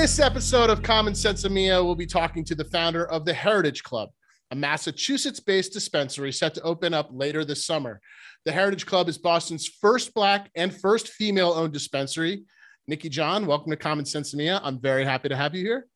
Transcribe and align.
this 0.00 0.18
episode 0.18 0.70
of 0.70 0.82
Common 0.82 1.12
Sensemilla, 1.12 1.84
we'll 1.84 1.94
be 1.94 2.06
talking 2.06 2.42
to 2.46 2.54
the 2.54 2.64
founder 2.64 3.06
of 3.10 3.26
the 3.26 3.34
Heritage 3.34 3.82
Club, 3.82 4.08
a 4.50 4.56
Massachusetts 4.56 5.40
based 5.40 5.74
dispensary 5.74 6.32
set 6.32 6.54
to 6.54 6.62
open 6.62 6.94
up 6.94 7.10
later 7.12 7.44
this 7.44 7.66
summer. 7.66 8.00
The 8.46 8.52
Heritage 8.52 8.86
Club 8.86 9.10
is 9.10 9.18
Boston's 9.18 9.68
first 9.68 10.14
Black 10.14 10.50
and 10.54 10.74
first 10.74 11.08
female 11.08 11.50
owned 11.50 11.74
dispensary. 11.74 12.44
Nikki 12.86 13.10
John, 13.10 13.44
welcome 13.44 13.70
to 13.72 13.76
Common 13.76 14.06
Sensemilla. 14.06 14.58
I'm 14.64 14.80
very 14.80 15.04
happy 15.04 15.28
to 15.28 15.36
have 15.36 15.54
you 15.54 15.62
here. 15.66 15.86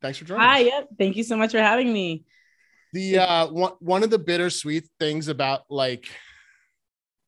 Thanks 0.00 0.16
for 0.16 0.24
joining. 0.24 0.46
Hi, 0.48 0.60
yep. 0.60 0.88
Thank 0.96 1.16
you 1.16 1.22
so 1.22 1.36
much 1.36 1.50
for 1.50 1.60
having 1.60 1.92
me. 1.92 2.24
The 2.94 3.18
uh, 3.18 3.46
one, 3.48 3.72
one 3.80 4.02
of 4.02 4.08
the 4.08 4.18
bittersweet 4.18 4.88
things 4.98 5.28
about 5.28 5.64
like 5.68 6.08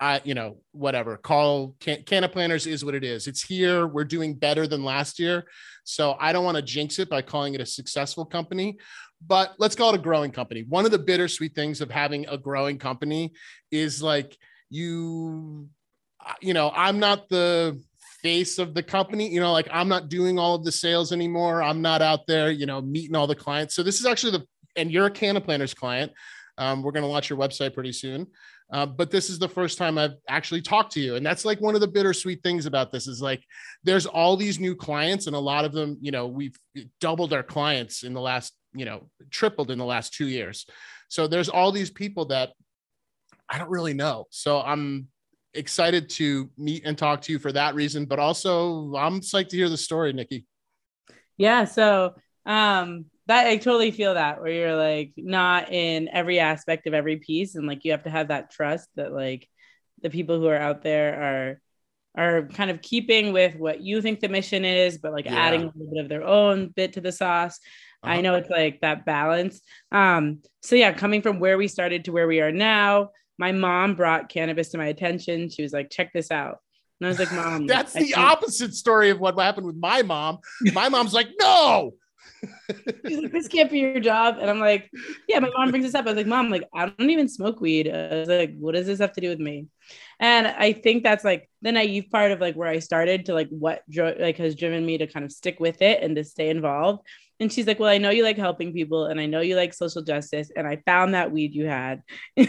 I, 0.01 0.21
you 0.25 0.35
know, 0.35 0.59
whatever, 0.73 1.17
call 1.17 1.77
can, 1.81 2.03
planners 2.05 2.67
is 2.67 2.85
what 2.85 2.95
it 2.95 3.05
is. 3.05 3.27
It's 3.27 3.43
here. 3.43 3.87
We're 3.87 4.05
doing 4.05 4.35
better 4.35 4.67
than 4.67 4.85
last 4.85 5.19
year. 5.19 5.45
So 5.85 6.17
I 6.19 6.33
don't 6.33 6.45
want 6.45 6.57
to 6.57 6.63
jinx 6.63 6.99
it 6.99 7.09
by 7.09 7.23
calling 7.23 7.55
it 7.55 7.61
a 7.61 7.67
successful 7.67 8.25
company, 8.25 8.79
but 9.27 9.55
let's 9.59 9.77
call 9.77 9.91
it 9.95 9.99
a 9.99 10.03
growing 10.03 10.33
company. 10.33 10.65
One 10.69 10.85
of 10.85 10.91
the 10.91 10.99
bittersweet 10.99 11.55
things 11.55 11.81
of 11.81 11.91
having 11.91 12.27
a 12.29 12.37
growing 12.37 12.79
company 12.79 13.33
is 13.71 14.03
like 14.03 14.37
you, 14.69 15.69
you 16.41 16.55
know, 16.55 16.73
I'm 16.75 16.99
not 16.99 17.29
the 17.29 17.81
face 18.23 18.59
of 18.59 18.75
the 18.75 18.83
company, 18.83 19.31
you 19.31 19.41
know, 19.41 19.53
like 19.53 19.69
I'm 19.71 19.89
not 19.89 20.09
doing 20.09 20.39
all 20.39 20.55
of 20.55 20.65
the 20.65 20.73
sales 20.73 21.13
anymore. 21.13 21.63
I'm 21.63 21.83
not 21.83 22.03
out 22.03 22.27
there, 22.27 22.51
you 22.51 22.67
know, 22.67 22.81
meeting 22.81 23.15
all 23.15 23.27
the 23.27 23.35
clients. 23.35 23.75
So 23.75 23.83
this 23.83 24.01
is 24.01 24.07
actually 24.07 24.33
the, 24.33 24.47
and 24.77 24.91
you're 24.91 25.07
a 25.07 25.11
Canna 25.11 25.41
Planners 25.41 25.75
client. 25.75 26.11
Um, 26.57 26.83
we're 26.83 26.93
going 26.93 27.03
to 27.03 27.09
launch 27.09 27.29
your 27.29 27.39
website 27.39 27.75
pretty 27.75 27.93
soon. 27.93 28.27
Uh, 28.75 28.85
but 28.85 29.09
this 29.09 29.31
is 29.31 29.39
the 29.39 29.49
first 29.49 29.79
time 29.79 29.97
I've 29.97 30.17
actually 30.29 30.61
talked 30.61 30.93
to 30.95 31.01
you. 31.01 31.15
And 31.15 31.25
that's 31.25 31.45
like 31.45 31.61
one 31.61 31.77
of 31.77 31.81
the 31.81 31.87
bittersweet 31.87 32.43
things 32.43 32.67
about 32.67 32.91
this 32.91 33.07
is 33.07 33.23
like 33.23 33.41
there's 33.85 34.05
all 34.05 34.37
these 34.37 34.59
new 34.59 34.75
clients, 34.75 35.29
and 35.29 35.37
a 35.37 35.39
lot 35.39 35.65
of 35.65 35.73
them, 35.73 35.97
you 36.01 36.11
know, 36.11 36.27
we've 36.27 36.59
doubled 37.01 37.33
our 37.33 37.45
clients 37.45 38.03
in 38.03 38.15
the 38.15 38.21
last, 38.21 38.53
you 38.75 38.85
know, 38.85 39.09
tripled 39.31 39.71
in 39.71 39.79
the 39.79 39.85
last 39.85 40.13
two 40.13 40.27
years. 40.27 40.67
So 41.09 41.29
there's 41.29 41.49
all 41.49 41.71
these 41.71 41.91
people 41.91 42.25
that 42.27 42.51
I 43.49 43.59
don't 43.59 43.71
really 43.71 43.95
know. 43.95 44.25
So 44.31 44.61
I'm 44.61 45.07
excited 45.55 46.11
to 46.11 46.51
meet 46.59 46.83
and 46.85 46.99
talk 46.99 47.21
to 47.23 47.33
you 47.33 47.39
for 47.39 47.53
that 47.53 47.77
reason, 47.77 48.07
but 48.07 48.19
also 48.19 48.97
I'm 48.97 49.21
psyched 49.21 49.51
to 49.51 49.57
hear 49.57 49.69
the 49.69 49.77
story, 49.77 50.13
Nikki. 50.13 50.47
Yeah. 51.37 51.65
So 51.67 52.17
um 52.45 53.05
that 53.27 53.47
I 53.47 53.57
totally 53.57 53.91
feel 53.91 54.15
that 54.15 54.41
where 54.41 54.53
you're 54.53 54.77
like 54.77 55.13
not 55.17 55.73
in 55.73 56.09
every 56.09 56.41
aspect 56.41 56.87
of 56.87 56.95
every 56.95 57.17
piece 57.17 57.55
and 57.55 57.67
like 57.67 57.85
you 57.85 57.93
have 57.93 58.05
to 58.05 58.11
have 58.11 58.29
that 58.29 58.51
trust 58.51 58.89
that 58.97 59.13
like 59.13 59.49
the 60.03 60.11
people 60.11 60.39
who 60.39 60.47
are 60.47 60.57
out 60.57 60.83
there 60.83 61.23
are 61.23 61.61
are 62.17 62.47
kind 62.49 62.71
of 62.71 62.81
keeping 62.81 63.33
with 63.33 63.57
what 63.57 63.81
you 63.81 64.01
think 64.01 64.21
the 64.21 64.29
mission 64.29 64.65
is 64.65 64.99
but 64.99 65.13
like 65.13 65.25
yeah. 65.25 65.35
adding 65.35 65.63
a 65.63 65.73
little 65.75 65.95
bit 65.95 66.03
of 66.03 66.09
their 66.09 66.25
own 66.25 66.69
bit 66.69 66.93
to 66.95 67.01
the 67.01 67.13
sauce. 67.13 67.59
Uh-huh. 68.03 68.13
i 68.13 68.21
know 68.21 68.35
it's 68.35 68.51
like 68.51 68.81
that 68.81 69.07
balance. 69.07 69.61
Um 69.91 70.43
so 70.63 70.77
yeah 70.77 70.93
coming 70.93 71.23
from 71.23 71.41
where 71.41 71.57
we 71.59 71.69
started 71.69 72.05
to 72.05 72.13
where 72.13 72.29
we 72.29 72.41
are 72.41 72.53
now 72.53 73.11
my 73.37 73.51
mom 73.51 73.95
brought 73.97 74.29
cannabis 74.29 74.69
to 74.71 74.79
my 74.79 74.87
attention. 74.87 75.49
She 75.49 75.63
was 75.63 75.73
like 75.73 75.91
check 75.91 76.13
this 76.13 76.31
out. 76.31 76.59
And 77.01 77.07
i 77.07 77.09
was 77.09 77.19
like 77.19 77.33
mom 77.33 77.67
that's 77.75 77.95
the 77.95 78.15
opposite 78.15 78.75
story 78.75 79.09
of 79.11 79.19
what 79.19 79.39
happened 79.39 79.67
with 79.67 79.77
my 79.77 80.03
mom. 80.03 80.39
My 80.75 80.91
mom's 80.91 81.15
like 81.15 81.29
no 81.41 81.95
She's 83.07 83.19
like, 83.19 83.33
this 83.33 83.49
can't 83.49 83.71
be 83.71 83.79
your 83.79 84.01
job. 84.01 84.37
And 84.41 84.51
I'm 84.51 84.61
like, 84.61 84.91
yeah, 85.29 85.39
my 85.39 85.51
mom 85.57 85.71
brings 85.71 85.85
this 85.85 85.95
up. 85.95 86.07
I 86.07 86.11
was 86.11 86.17
like, 86.17 86.27
mom, 86.27 86.51
like, 86.51 86.69
I 86.75 86.87
don't 86.87 87.11
even 87.11 87.29
smoke 87.29 87.61
weed. 87.61 87.89
I 87.89 88.15
was 88.15 88.29
like, 88.29 88.57
what 88.59 88.75
does 88.75 88.87
this 88.87 89.01
have 89.01 89.13
to 89.13 89.21
do 89.21 89.29
with 89.29 89.41
me? 89.41 89.67
And 90.21 90.47
I 90.47 90.73
think 90.73 91.03
that's 91.03 91.25
like 91.25 91.49
the 91.63 91.73
naive 91.73 92.07
part 92.11 92.33
of 92.33 92.41
like 92.41 92.55
where 92.55 92.69
I 92.69 92.79
started 92.79 93.27
to 93.27 93.35
like 93.35 93.49
what 93.51 93.83
dro- 93.91 94.17
like 94.19 94.37
has 94.39 94.55
driven 94.55 94.85
me 94.85 94.99
to 94.99 95.07
kind 95.07 95.25
of 95.25 95.33
stick 95.33 95.61
with 95.61 95.83
it 95.83 96.03
and 96.03 96.17
to 96.17 96.25
stay 96.25 96.51
involved. 96.51 97.07
And 97.41 97.53
she's 97.53 97.67
like, 97.67 97.81
Well, 97.81 97.91
I 97.91 97.99
know 97.99 98.11
you 98.11 98.23
like 98.23 98.39
helping 98.39 98.73
people 98.73 99.07
and 99.07 99.21
I 99.21 99.27
know 99.27 99.41
you 99.41 99.57
like 99.57 99.75
social 99.75 100.03
justice. 100.03 100.51
And 100.57 100.67
I 100.69 100.77
found 100.87 101.15
that 101.15 101.33
weed 101.33 101.53
you 101.55 101.67
had. 101.67 102.03
I 102.39 102.47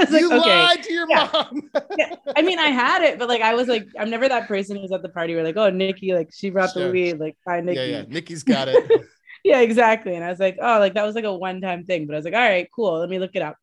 was 0.00 0.10
like, 0.10 0.20
you 0.20 0.32
okay. 0.32 0.62
lied 0.62 0.82
to 0.82 0.92
your 0.92 1.08
yeah. 1.08 1.28
mom. 1.32 1.70
yeah. 1.96 2.14
I 2.36 2.42
mean, 2.42 2.58
I 2.58 2.68
had 2.68 3.02
it, 3.02 3.18
but 3.18 3.28
like 3.28 3.40
I 3.40 3.54
was 3.54 3.66
like, 3.66 3.88
I'm 3.98 4.10
never 4.10 4.28
that 4.28 4.46
person 4.46 4.76
who's 4.76 4.92
at 4.92 5.02
the 5.02 5.08
party 5.08 5.34
where 5.34 5.42
like, 5.42 5.56
oh, 5.56 5.70
Nikki, 5.70 6.12
like 6.12 6.30
she 6.34 6.50
brought 6.50 6.72
sure. 6.72 6.84
the 6.84 6.92
weed. 6.92 7.18
Like, 7.18 7.36
hi, 7.48 7.60
Nikki. 7.60 7.80
Yeah, 7.80 7.86
yeah. 7.86 8.04
Nikki's 8.06 8.42
got 8.42 8.68
it 8.68 8.90
yeah, 9.46 9.60
exactly. 9.60 10.16
And 10.16 10.24
I 10.24 10.28
was 10.28 10.40
like, 10.40 10.58
oh, 10.60 10.80
like 10.80 10.94
that 10.94 11.06
was 11.06 11.14
like 11.14 11.24
a 11.24 11.32
one 11.32 11.60
time 11.60 11.84
thing. 11.84 12.06
But 12.06 12.14
I 12.14 12.18
was 12.18 12.24
like, 12.24 12.34
all 12.34 12.40
right, 12.40 12.68
cool. 12.74 12.98
Let 12.98 13.08
me 13.08 13.20
look 13.20 13.36
it 13.36 13.42
up. 13.42 13.56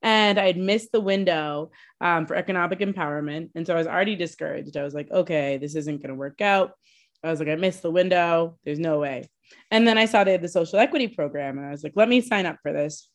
And 0.00 0.38
I 0.38 0.46
had 0.46 0.56
missed 0.56 0.92
the 0.92 1.00
window 1.00 1.72
um, 2.00 2.26
for 2.26 2.36
economic 2.36 2.78
empowerment. 2.78 3.50
And 3.54 3.66
so 3.66 3.74
I 3.74 3.78
was 3.78 3.86
already 3.86 4.16
discouraged. 4.16 4.78
I 4.78 4.82
was 4.82 4.94
like, 4.94 5.10
okay, 5.10 5.58
this 5.58 5.74
isn't 5.74 5.98
going 5.98 6.08
to 6.08 6.14
work 6.14 6.40
out. 6.40 6.72
I 7.22 7.30
was 7.30 7.38
like, 7.38 7.50
I 7.50 7.56
missed 7.56 7.82
the 7.82 7.90
window. 7.90 8.58
There's 8.64 8.78
no 8.78 8.98
way. 8.98 9.28
And 9.70 9.86
then 9.86 9.98
I 9.98 10.06
saw 10.06 10.24
they 10.24 10.32
had 10.32 10.40
the 10.40 10.48
social 10.48 10.78
equity 10.78 11.08
program. 11.08 11.58
And 11.58 11.66
I 11.66 11.70
was 11.70 11.84
like, 11.84 11.92
let 11.96 12.08
me 12.08 12.22
sign 12.22 12.46
up 12.46 12.56
for 12.62 12.72
this. 12.72 13.10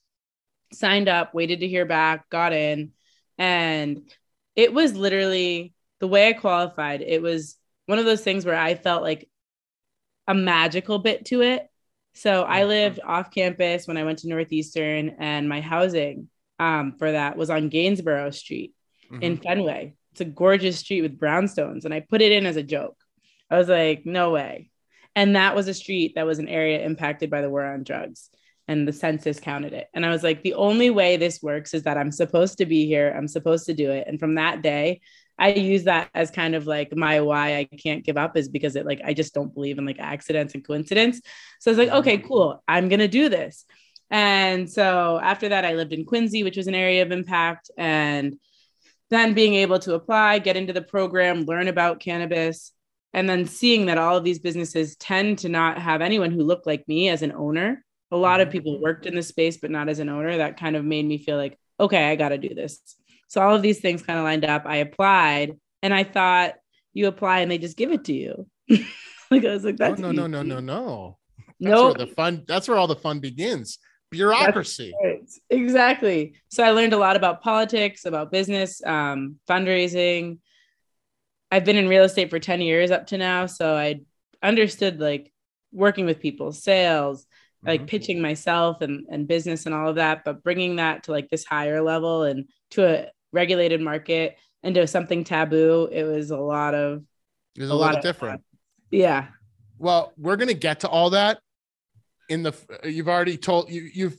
Signed 0.73 1.09
up, 1.09 1.33
waited 1.33 1.61
to 1.61 1.67
hear 1.67 1.87
back, 1.87 2.29
got 2.29 2.53
in. 2.53 2.91
And 3.39 4.11
it 4.55 4.73
was 4.73 4.95
literally 4.95 5.73
the 5.99 6.07
way 6.07 6.27
I 6.27 6.33
qualified. 6.33 7.01
It 7.01 7.23
was 7.23 7.55
one 7.87 7.97
of 7.97 8.05
those 8.05 8.21
things 8.21 8.45
where 8.45 8.57
I 8.57 8.75
felt 8.75 9.01
like 9.01 9.27
a 10.27 10.35
magical 10.35 10.99
bit 10.99 11.25
to 11.25 11.41
it 11.41 11.67
so 12.13 12.43
I 12.43 12.65
lived 12.65 12.99
off 13.05 13.31
campus 13.31 13.87
when 13.87 13.97
I 13.97 14.03
went 14.03 14.19
to 14.19 14.29
Northeastern, 14.29 15.15
and 15.19 15.47
my 15.47 15.61
housing 15.61 16.29
um, 16.59 16.95
for 16.97 17.11
that 17.11 17.37
was 17.37 17.49
on 17.49 17.69
Gainsborough 17.69 18.31
Street 18.31 18.73
mm-hmm. 19.11 19.21
in 19.21 19.37
Fenway. 19.37 19.95
It's 20.11 20.21
a 20.21 20.25
gorgeous 20.25 20.79
street 20.79 21.01
with 21.01 21.19
brownstones, 21.19 21.85
and 21.85 21.93
I 21.93 22.01
put 22.01 22.21
it 22.21 22.31
in 22.31 22.45
as 22.45 22.57
a 22.57 22.63
joke. 22.63 22.97
I 23.49 23.57
was 23.57 23.69
like, 23.69 24.05
no 24.05 24.31
way. 24.31 24.71
And 25.15 25.35
that 25.35 25.55
was 25.55 25.67
a 25.67 25.73
street 25.73 26.13
that 26.15 26.25
was 26.25 26.39
an 26.39 26.47
area 26.47 26.85
impacted 26.85 27.29
by 27.29 27.41
the 27.41 27.49
war 27.49 27.65
on 27.65 27.83
drugs, 27.83 28.29
and 28.67 28.87
the 28.87 28.93
census 28.93 29.39
counted 29.39 29.73
it. 29.73 29.87
And 29.93 30.05
I 30.05 30.09
was 30.09 30.23
like, 30.23 30.43
the 30.43 30.53
only 30.53 30.89
way 30.89 31.17
this 31.17 31.41
works 31.41 31.73
is 31.73 31.83
that 31.83 31.97
I'm 31.97 32.11
supposed 32.11 32.57
to 32.59 32.65
be 32.65 32.85
here. 32.85 33.13
I'm 33.15 33.27
supposed 33.27 33.65
to 33.65 33.73
do 33.73 33.91
it. 33.91 34.07
And 34.07 34.19
from 34.19 34.35
that 34.35 34.61
day, 34.61 35.01
I 35.37 35.53
use 35.53 35.85
that 35.85 36.09
as 36.13 36.29
kind 36.31 36.55
of 36.55 36.67
like 36.67 36.95
my 36.95 37.21
why 37.21 37.57
I 37.57 37.63
can't 37.65 38.05
give 38.05 38.17
up 38.17 38.37
is 38.37 38.49
because 38.49 38.75
it 38.75 38.85
like 38.85 39.01
I 39.03 39.13
just 39.13 39.33
don't 39.33 39.53
believe 39.53 39.77
in 39.79 39.85
like 39.85 39.99
accidents 39.99 40.53
and 40.53 40.65
coincidence. 40.65 41.21
So 41.59 41.71
I 41.71 41.75
was 41.75 41.77
like, 41.77 41.97
okay, 41.99 42.17
cool, 42.19 42.63
I'm 42.67 42.89
gonna 42.89 43.07
do 43.07 43.29
this. 43.29 43.65
And 44.11 44.69
so 44.69 45.19
after 45.23 45.49
that, 45.49 45.65
I 45.65 45.73
lived 45.73 45.93
in 45.93 46.05
Quincy, 46.05 46.43
which 46.43 46.57
was 46.57 46.67
an 46.67 46.75
area 46.75 47.01
of 47.01 47.11
impact, 47.11 47.71
and 47.77 48.35
then 49.09 49.33
being 49.33 49.55
able 49.55 49.79
to 49.79 49.93
apply, 49.93 50.39
get 50.39 50.57
into 50.57 50.73
the 50.73 50.81
program, 50.81 51.45
learn 51.45 51.69
about 51.69 52.01
cannabis, 52.01 52.73
and 53.13 53.29
then 53.29 53.45
seeing 53.45 53.85
that 53.85 53.97
all 53.97 54.17
of 54.17 54.23
these 54.23 54.39
businesses 54.39 54.95
tend 54.95 55.39
to 55.39 55.49
not 55.49 55.77
have 55.77 56.01
anyone 56.01 56.31
who 56.31 56.43
looked 56.43 56.67
like 56.67 56.87
me 56.87 57.09
as 57.09 57.21
an 57.21 57.31
owner. 57.31 57.83
A 58.11 58.17
lot 58.17 58.41
of 58.41 58.47
mm-hmm. 58.47 58.53
people 58.53 58.81
worked 58.81 59.05
in 59.05 59.15
the 59.15 59.23
space, 59.23 59.57
but 59.57 59.71
not 59.71 59.89
as 59.89 59.99
an 59.99 60.09
owner. 60.09 60.37
That 60.37 60.59
kind 60.59 60.75
of 60.75 60.85
made 60.85 61.05
me 61.05 61.17
feel 61.17 61.37
like, 61.37 61.57
okay, 61.79 62.09
I 62.09 62.15
got 62.15 62.29
to 62.29 62.37
do 62.37 62.53
this. 62.53 62.79
So 63.31 63.39
all 63.41 63.55
of 63.55 63.61
these 63.61 63.79
things 63.79 64.03
kind 64.03 64.19
of 64.19 64.25
lined 64.25 64.43
up. 64.43 64.63
I 64.65 64.77
applied 64.77 65.57
and 65.81 65.93
I 65.93 66.03
thought 66.03 66.55
you 66.91 67.07
apply 67.07 67.39
and 67.39 67.49
they 67.49 67.59
just 67.59 67.77
give 67.77 67.93
it 67.93 68.03
to 68.05 68.13
you. 68.13 68.45
like 69.31 69.45
I 69.45 69.53
was 69.53 69.63
like, 69.63 69.77
that's 69.77 70.01
no, 70.01 70.11
no, 70.11 70.27
no, 70.27 70.43
no, 70.43 70.55
no, 70.55 70.59
no. 70.59 71.17
That's 71.61 71.71
nope. 71.71 71.97
where 71.97 72.07
the 72.07 72.13
fun 72.13 72.43
that's 72.45 72.67
where 72.67 72.77
all 72.77 72.87
the 72.87 72.97
fun 72.97 73.21
begins. 73.21 73.79
Bureaucracy. 74.09 74.91
Right. 75.01 75.21
Exactly. 75.49 76.33
So 76.49 76.61
I 76.61 76.71
learned 76.71 76.91
a 76.91 76.97
lot 76.97 77.15
about 77.15 77.41
politics, 77.41 78.03
about 78.03 78.33
business, 78.33 78.85
um, 78.85 79.37
fundraising. 79.49 80.39
I've 81.49 81.63
been 81.63 81.77
in 81.77 81.87
real 81.87 82.03
estate 82.03 82.31
for 82.31 82.39
10 82.39 82.59
years 82.59 82.91
up 82.91 83.07
to 83.07 83.17
now. 83.17 83.45
So 83.45 83.77
I 83.77 84.01
understood 84.43 84.99
like 84.99 85.31
working 85.71 86.05
with 86.05 86.19
people, 86.19 86.51
sales, 86.51 87.25
like 87.63 87.79
mm-hmm. 87.79 87.87
pitching 87.87 88.21
myself 88.21 88.81
and, 88.81 89.05
and 89.09 89.25
business 89.25 89.65
and 89.65 89.73
all 89.73 89.87
of 89.87 89.95
that, 89.95 90.25
but 90.25 90.43
bringing 90.43 90.75
that 90.75 91.03
to 91.03 91.11
like 91.11 91.29
this 91.29 91.45
higher 91.45 91.81
level 91.81 92.23
and 92.23 92.49
to 92.71 92.85
a 92.85 93.07
regulated 93.31 93.81
market 93.81 94.37
into 94.63 94.85
something 94.87 95.23
taboo, 95.23 95.89
it 95.91 96.03
was 96.03 96.31
a 96.31 96.37
lot 96.37 96.73
of 96.73 97.03
it 97.55 97.61
was 97.61 97.69
a, 97.69 97.73
a 97.73 97.75
lot, 97.75 98.01
different. 98.01 98.41
Yeah. 98.89 99.27
Well, 99.77 100.13
we're 100.17 100.37
gonna 100.37 100.53
get 100.53 100.81
to 100.81 100.89
all 100.89 101.11
that 101.11 101.39
in 102.29 102.43
the 102.43 102.53
you've 102.83 103.09
already 103.09 103.37
told 103.37 103.69
you 103.69 103.89
you've 103.93 104.17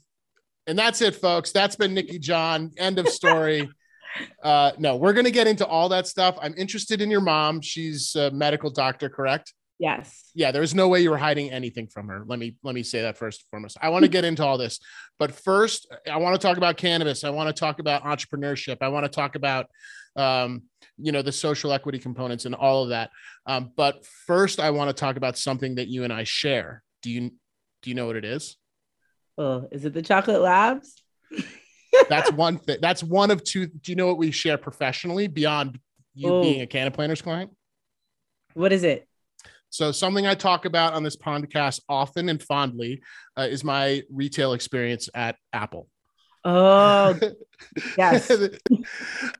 and 0.67 0.79
that's 0.79 1.00
it, 1.00 1.17
folks. 1.17 1.53
That's 1.53 1.76
been 1.76 1.94
Nikki 1.94 2.19
John. 2.19 2.73
End 2.76 2.99
of 2.99 3.09
story. 3.09 3.69
uh 4.43 4.73
no, 4.79 4.97
we're 4.97 5.12
gonna 5.12 5.31
get 5.31 5.47
into 5.47 5.67
all 5.67 5.88
that 5.91 6.06
stuff. 6.06 6.37
I'm 6.41 6.55
interested 6.56 7.00
in 7.00 7.11
your 7.11 7.20
mom. 7.20 7.61
She's 7.61 8.15
a 8.15 8.31
medical 8.31 8.70
doctor, 8.70 9.08
correct? 9.08 9.55
Yes. 9.82 10.31
Yeah, 10.37 10.52
there's 10.52 10.76
no 10.76 10.87
way 10.87 11.00
you 11.00 11.11
were 11.11 11.19
hiding 11.19 11.50
anything 11.50 11.88
from 11.88 12.06
her. 12.06 12.23
Let 12.25 12.38
me 12.38 12.55
let 12.62 12.73
me 12.73 12.84
say 12.84 13.02
that 13.02 13.19
first 13.19 13.40
and 13.40 13.50
foremost. 13.50 13.76
I 13.82 13.88
want 13.88 14.05
to 14.05 14.08
get 14.08 14.25
into 14.25 14.44
all 14.44 14.56
this, 14.56 14.79
but 15.19 15.32
first, 15.32 15.93
I 16.08 16.19
want 16.19 16.40
to 16.40 16.46
talk 16.46 16.56
about 16.56 16.76
cannabis. 16.76 17.25
I 17.25 17.31
want 17.31 17.49
to 17.49 17.58
talk 17.58 17.81
about 17.81 18.05
entrepreneurship. 18.05 18.76
I 18.81 18.87
want 18.90 19.06
to 19.06 19.08
talk 19.08 19.34
about 19.34 19.67
um, 20.14 20.62
you 20.99 21.11
know 21.11 21.20
the 21.20 21.32
social 21.32 21.73
equity 21.73 21.99
components 21.99 22.44
and 22.44 22.55
all 22.55 22.84
of 22.84 22.90
that. 22.90 23.11
Um, 23.44 23.73
but 23.76 24.06
first, 24.06 24.61
I 24.61 24.70
want 24.70 24.88
to 24.88 24.94
talk 24.94 25.17
about 25.17 25.37
something 25.37 25.75
that 25.75 25.88
you 25.88 26.05
and 26.05 26.12
I 26.12 26.23
share. 26.23 26.84
Do 27.02 27.11
you 27.11 27.32
do 27.82 27.90
you 27.90 27.96
know 27.96 28.06
what 28.06 28.14
it 28.14 28.25
is? 28.25 28.56
Oh, 29.37 29.67
is 29.73 29.84
it 29.84 29.94
the 29.94 30.02
chocolate 30.02 30.43
labs? 30.43 31.02
that's 32.08 32.31
one 32.31 32.58
thing. 32.58 32.79
That's 32.81 33.02
one 33.02 33.32
of 33.32 33.43
two. 33.43 33.67
Do 33.67 33.90
you 33.90 33.96
know 33.96 34.06
what 34.06 34.19
we 34.19 34.31
share 34.31 34.58
professionally 34.58 35.26
beyond 35.26 35.81
you 36.14 36.32
oh. 36.32 36.40
being 36.40 36.62
a 36.62 36.67
Cannaplanners 36.69 37.20
client? 37.20 37.50
What 38.55 38.73
is 38.73 38.84
it? 38.84 39.08
So 39.73 39.91
something 39.91 40.27
I 40.27 40.35
talk 40.35 40.67
about 40.67 40.93
on 40.93 41.03
this 41.03 41.17
podcast 41.17 41.81
often 41.89 42.29
and 42.29 42.43
fondly 42.43 43.01
uh, 43.39 43.49
is 43.51 43.65
my 43.65 44.03
retail 44.11 44.53
experience 44.53 45.09
at 45.15 45.37
Apple. 45.55 45.89
Oh, 46.45 47.19
yes. 47.99 48.31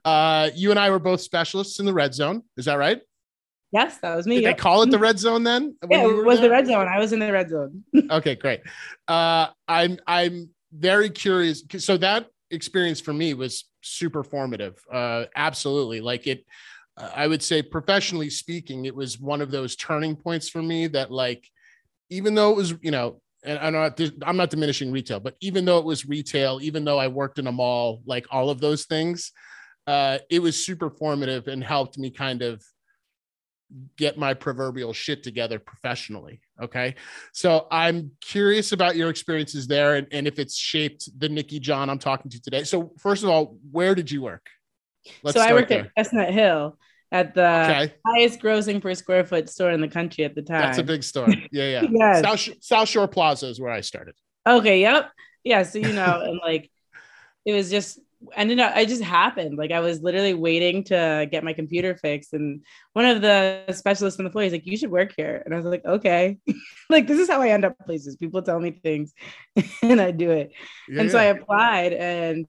uh, 0.03 0.49
you 0.55 0.71
and 0.71 0.79
I 0.79 0.89
were 0.89 0.97
both 0.97 1.21
specialists 1.21 1.79
in 1.79 1.85
the 1.85 1.93
red 1.93 2.15
zone. 2.15 2.41
Is 2.57 2.65
that 2.65 2.79
right? 2.79 2.99
Yes, 3.71 3.99
that 3.99 4.15
was 4.15 4.25
me. 4.25 4.37
Did 4.37 4.43
yep. 4.45 4.57
they 4.57 4.61
call 4.61 4.81
it 4.81 4.89
the 4.89 4.97
red 4.97 5.19
zone 5.19 5.43
then? 5.43 5.75
Yeah, 5.87 6.07
it 6.07 6.25
was 6.25 6.39
there? 6.39 6.49
the 6.49 6.51
red 6.51 6.65
zone. 6.65 6.87
I 6.87 6.97
was 6.97 7.13
in 7.13 7.19
the 7.19 7.31
red 7.31 7.49
zone. 7.49 7.83
okay, 8.09 8.33
great. 8.33 8.61
Uh, 9.07 9.47
I'm 9.67 9.99
I'm 10.07 10.49
very 10.73 11.11
curious. 11.11 11.63
So 11.77 11.97
that 11.97 12.25
experience 12.49 12.99
for 12.99 13.13
me 13.13 13.35
was 13.35 13.65
super 13.81 14.23
formative. 14.23 14.83
Uh, 14.91 15.25
absolutely, 15.35 16.01
like 16.01 16.25
it 16.25 16.43
I 16.97 17.27
would 17.27 17.41
say 17.41 17.61
professionally 17.61 18.29
speaking, 18.29 18.85
it 18.85 18.95
was 18.95 19.19
one 19.19 19.41
of 19.41 19.51
those 19.51 19.75
turning 19.75 20.15
points 20.15 20.49
for 20.49 20.61
me 20.61 20.87
that 20.87 21.11
like, 21.11 21.47
even 22.09 22.35
though 22.35 22.51
it 22.51 22.55
was, 22.55 22.75
you 22.81 22.91
know, 22.91 23.19
and 23.43 23.59
I'm 23.59 23.73
not, 23.73 23.99
I'm 24.21 24.37
not 24.37 24.51
diminishing 24.51 24.91
retail, 24.91 25.19
but 25.19 25.35
even 25.41 25.65
though 25.65 25.79
it 25.79 25.85
was 25.85 26.05
retail, 26.05 26.59
even 26.61 26.85
though 26.85 26.99
I 26.99 27.07
worked 27.07 27.39
in 27.39 27.47
a 27.47 27.51
mall, 27.51 28.01
like 28.05 28.27
all 28.31 28.49
of 28.49 28.61
those 28.61 28.85
things, 28.85 29.31
uh, 29.87 30.19
it 30.29 30.39
was 30.39 30.63
super 30.63 30.89
formative 30.89 31.47
and 31.47 31.63
helped 31.63 31.97
me 31.97 32.09
kind 32.09 32.41
of 32.41 32.63
get 33.97 34.17
my 34.17 34.33
proverbial 34.33 34.93
shit 34.93 35.23
together 35.23 35.59
professionally. 35.59 36.41
Okay. 36.61 36.95
So 37.33 37.67
I'm 37.71 38.11
curious 38.21 38.71
about 38.71 38.95
your 38.95 39.09
experiences 39.09 39.67
there 39.67 39.95
and, 39.95 40.07
and 40.11 40.27
if 40.27 40.37
it's 40.37 40.55
shaped 40.55 41.09
the 41.19 41.27
Nikki 41.27 41.59
John 41.59 41.89
I'm 41.89 41.99
talking 41.99 42.29
to 42.31 42.41
today. 42.41 42.63
So 42.63 42.93
first 42.99 43.23
of 43.23 43.29
all, 43.29 43.57
where 43.71 43.95
did 43.95 44.11
you 44.11 44.21
work? 44.21 44.47
Let's 45.23 45.37
so 45.37 45.43
I 45.43 45.53
worked 45.53 45.69
there. 45.69 45.85
at 45.85 45.95
Chestnut 45.97 46.33
Hill 46.33 46.77
at 47.13 47.35
the 47.35 47.41
okay. 47.45 47.93
highest 48.05 48.39
grossing 48.39 48.81
per 48.81 48.95
square 48.95 49.23
foot 49.23 49.47
store 49.47 49.71
in 49.71 49.81
the 49.81 49.87
country 49.87 50.23
at 50.25 50.33
the 50.33 50.41
time. 50.41 50.61
That's 50.61 50.79
a 50.79 50.83
big 50.83 51.03
store. 51.11 51.29
Yeah, 51.51 51.81
yeah. 51.81 51.87
yes. 51.89 52.21
South, 52.21 52.55
South 52.61 52.89
Shore 52.89 53.07
Plaza 53.07 53.47
is 53.47 53.61
where 53.61 53.71
I 53.71 53.81
started. 53.81 54.15
Okay. 54.47 54.81
Yep. 54.81 55.11
Yeah. 55.43 55.63
So 55.63 55.79
you 55.79 55.93
know, 55.93 56.21
and 56.25 56.39
like 56.43 56.69
it 57.45 57.53
was 57.53 57.69
just 57.69 57.99
ended 58.35 58.59
up 58.59 58.73
I 58.75 58.85
just 58.85 59.03
happened. 59.03 59.57
Like 59.57 59.71
I 59.71 59.79
was 59.79 60.01
literally 60.01 60.33
waiting 60.33 60.83
to 60.85 61.27
get 61.29 61.43
my 61.43 61.53
computer 61.53 61.95
fixed. 61.95 62.33
And 62.33 62.63
one 62.93 63.05
of 63.05 63.21
the 63.21 63.63
specialists 63.73 64.19
on 64.19 64.25
the 64.25 64.31
floor 64.31 64.45
is 64.45 64.51
like, 64.51 64.65
you 64.65 64.77
should 64.77 64.91
work 64.91 65.13
here. 65.15 65.43
And 65.45 65.53
I 65.53 65.57
was 65.57 65.65
like, 65.65 65.85
okay. 65.85 66.39
like 66.89 67.05
this 67.05 67.19
is 67.19 67.29
how 67.29 67.41
I 67.41 67.49
end 67.49 67.65
up 67.65 67.77
places. 67.85 68.15
People 68.15 68.41
tell 68.41 68.59
me 68.59 68.71
things 68.71 69.13
and 69.83 70.01
I 70.01 70.11
do 70.11 70.31
it. 70.31 70.51
Yeah, 70.89 71.01
and 71.01 71.11
so 71.11 71.19
I 71.19 71.25
applied 71.25 71.93
and 71.93 72.47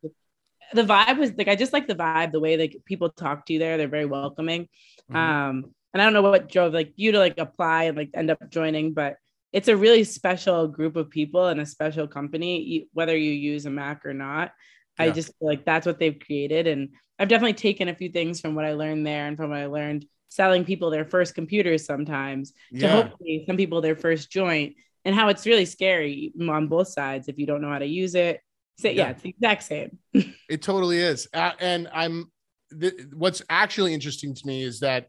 the 0.73 0.83
vibe 0.83 1.19
was 1.19 1.33
like 1.37 1.49
I 1.49 1.57
just 1.57 1.73
like 1.73 1.87
the 1.87 1.95
vibe, 1.95 2.33
the 2.33 2.41
way 2.41 2.57
like 2.57 2.83
people 2.85 3.11
talk 3.11 3.47
to 3.47 3.53
you 3.53 3.59
there. 3.59 3.77
They're 3.77 3.89
very 3.89 4.07
welcoming. 4.07 4.69
Mm-hmm. 5.11 5.17
Um, 5.17 5.65
and 5.93 6.03
I 6.03 6.05
don't 6.05 6.13
know 6.13 6.23
what 6.23 6.51
drove 6.51 6.75
like 6.75 6.93
you 6.97 7.13
to 7.13 7.19
like 7.19 7.39
apply 7.39 7.85
and 7.85 7.97
like 7.97 8.11
end 8.15 8.31
up 8.31 8.51
joining, 8.51 8.95
but 8.95 9.17
it's 9.53 9.69
a 9.69 9.77
really 9.77 10.03
special 10.03 10.67
group 10.67 10.97
of 10.97 11.11
people 11.11 11.47
and 11.47 11.61
a 11.61 11.67
special 11.67 12.09
company, 12.09 12.89
whether 12.93 13.17
you 13.17 13.31
use 13.31 13.67
a 13.67 13.71
Mac 13.71 14.05
or 14.05 14.13
not. 14.13 14.53
Yeah. 14.99 15.07
I 15.07 15.11
just 15.11 15.29
feel 15.39 15.49
like 15.49 15.65
that's 15.65 15.87
what 15.87 16.01
they've 16.01 16.19
created. 16.19 16.67
And 16.67 16.91
I've 17.19 17.29
definitely 17.29 17.55
taken 17.55 17.89
a 17.89 17.95
few 17.95 18.09
things 18.09 18.41
from 18.41 18.57
what 18.57 18.65
I 18.65 18.73
learned 18.73 19.07
there 19.07 19.29
and 19.29 19.37
from 19.37 19.51
what 19.51 19.61
I 19.61 19.67
learned 19.67 20.07
selling 20.29 20.65
people 20.65 20.91
their 20.91 21.05
first 21.05 21.37
computers 21.37 21.87
sometimes 21.87 22.53
yeah. 22.73 22.81
to 22.81 23.03
hopefully 23.03 23.45
some 23.47 23.57
people 23.57 23.81
their 23.81 23.95
first 23.95 24.33
joint 24.33 24.75
and 25.05 25.15
how 25.15 25.29
it's 25.29 25.47
really 25.47 25.65
scary 25.65 26.33
on 26.49 26.67
both 26.67 26.89
sides 26.89 27.29
if 27.29 27.39
you 27.39 27.47
don't 27.47 27.63
know 27.63 27.71
how 27.71 27.79
to 27.79 27.87
use 27.87 28.17
it 28.17 28.41
so, 28.77 28.89
yeah, 28.89 28.95
yeah, 28.95 29.11
it's 29.11 29.23
the 29.23 29.29
exact 29.31 29.63
same. 29.63 29.99
it 30.49 30.63
totally 30.63 30.99
is. 30.99 31.29
Uh, 31.33 31.53
and 31.61 31.89
I'm, 31.93 32.31
th- 32.79 32.95
what's 33.15 33.43
actually 33.49 33.95
interesting 33.95 34.35
to 34.35 34.47
me 34.47 34.63
is 34.63 34.81
that, 34.81 35.09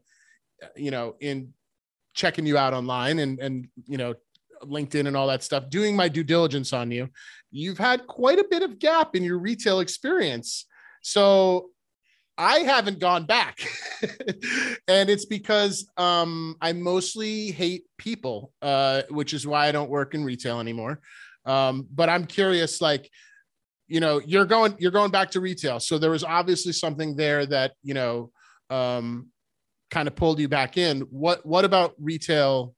you 0.76 0.90
know, 0.90 1.16
in 1.20 1.52
checking 2.14 2.46
you 2.46 2.56
out 2.56 2.74
online 2.74 3.18
and, 3.18 3.38
and, 3.40 3.68
you 3.86 3.98
know, 3.98 4.14
LinkedIn 4.62 5.06
and 5.06 5.16
all 5.16 5.26
that 5.26 5.42
stuff, 5.42 5.68
doing 5.68 5.96
my 5.96 6.08
due 6.08 6.24
diligence 6.24 6.72
on 6.72 6.90
you, 6.90 7.08
you've 7.50 7.78
had 7.78 8.06
quite 8.06 8.38
a 8.38 8.46
bit 8.50 8.62
of 8.62 8.78
gap 8.78 9.14
in 9.14 9.22
your 9.22 9.38
retail 9.38 9.80
experience. 9.80 10.66
So 11.02 11.70
I 12.38 12.60
haven't 12.60 12.98
gone 12.98 13.24
back. 13.24 13.58
and 14.88 15.08
it's 15.08 15.24
because 15.24 15.88
um, 15.96 16.56
I 16.60 16.72
mostly 16.72 17.50
hate 17.50 17.84
people, 17.98 18.52
uh, 18.62 19.02
which 19.10 19.32
is 19.32 19.46
why 19.46 19.68
I 19.68 19.72
don't 19.72 19.90
work 19.90 20.14
in 20.14 20.24
retail 20.24 20.60
anymore. 20.60 21.00
Um, 21.44 21.86
but 21.94 22.08
I'm 22.08 22.26
curious, 22.26 22.80
like, 22.80 23.10
you 23.88 24.00
know 24.00 24.20
you're 24.24 24.44
going 24.44 24.74
you're 24.78 24.90
going 24.90 25.10
back 25.10 25.30
to 25.32 25.40
retail. 25.40 25.80
So 25.80 25.98
there 25.98 26.10
was 26.10 26.24
obviously 26.24 26.72
something 26.72 27.16
there 27.16 27.46
that 27.46 27.72
you 27.82 27.94
know 27.94 28.30
um 28.70 29.28
kind 29.90 30.08
of 30.08 30.16
pulled 30.16 30.40
you 30.40 30.48
back 30.48 30.76
in. 30.76 31.02
What 31.02 31.44
what 31.46 31.64
about 31.64 31.94
retail? 31.98 32.74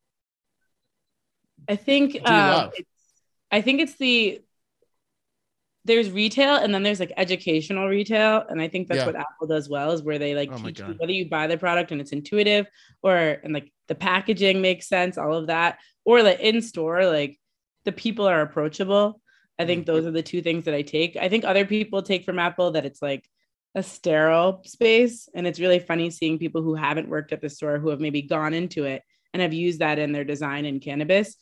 I 1.68 1.76
think 1.76 2.16
um, 2.28 2.70
i 3.50 3.60
think 3.60 3.80
it's 3.80 3.96
the 3.96 4.40
there's 5.84 6.10
retail 6.10 6.56
and 6.56 6.74
then 6.74 6.82
there's 6.82 7.00
like 7.00 7.12
educational 7.16 7.88
retail. 7.88 8.44
And 8.48 8.60
i 8.60 8.68
think 8.68 8.88
that's 8.88 8.98
yeah. 8.98 9.06
what 9.06 9.16
apple 9.16 9.46
does 9.48 9.68
well 9.68 9.92
is 9.92 10.02
where 10.02 10.18
they 10.18 10.34
like 10.34 10.50
oh 10.52 10.58
teach 10.58 10.78
you 10.78 10.96
whether 10.98 11.12
you 11.12 11.28
buy 11.28 11.46
the 11.46 11.56
product 11.56 11.92
and 11.92 12.00
it's 12.00 12.12
intuitive 12.12 12.66
or 13.02 13.16
and 13.16 13.52
like 13.54 13.72
the 13.88 13.94
packaging 13.94 14.60
makes 14.60 14.88
sense 14.88 15.16
all 15.18 15.34
of 15.34 15.46
that. 15.46 15.78
Or 16.04 16.22
like 16.22 16.40
in 16.40 16.62
store 16.62 17.06
like 17.06 17.38
the 17.84 17.92
people 17.92 18.26
are 18.26 18.40
approachable 18.40 19.20
I 19.58 19.66
think 19.66 19.82
mm-hmm. 19.82 19.92
those 19.92 20.06
are 20.06 20.12
the 20.12 20.22
two 20.22 20.42
things 20.42 20.64
that 20.64 20.74
I 20.74 20.82
take. 20.82 21.16
I 21.16 21.28
think 21.28 21.44
other 21.44 21.64
people 21.64 22.02
take 22.02 22.24
from 22.24 22.38
Apple 22.38 22.72
that 22.72 22.86
it's 22.86 23.02
like 23.02 23.28
a 23.74 23.82
sterile 23.82 24.62
space. 24.64 25.28
And 25.34 25.46
it's 25.46 25.60
really 25.60 25.78
funny 25.78 26.10
seeing 26.10 26.38
people 26.38 26.62
who 26.62 26.74
haven't 26.74 27.08
worked 27.08 27.32
at 27.32 27.40
the 27.40 27.50
store 27.50 27.78
who 27.78 27.88
have 27.90 28.00
maybe 28.00 28.22
gone 28.22 28.54
into 28.54 28.84
it 28.84 29.02
and 29.32 29.42
have 29.42 29.52
used 29.52 29.80
that 29.80 29.98
in 29.98 30.12
their 30.12 30.24
design 30.24 30.64
in 30.64 30.80
cannabis. 30.80 31.36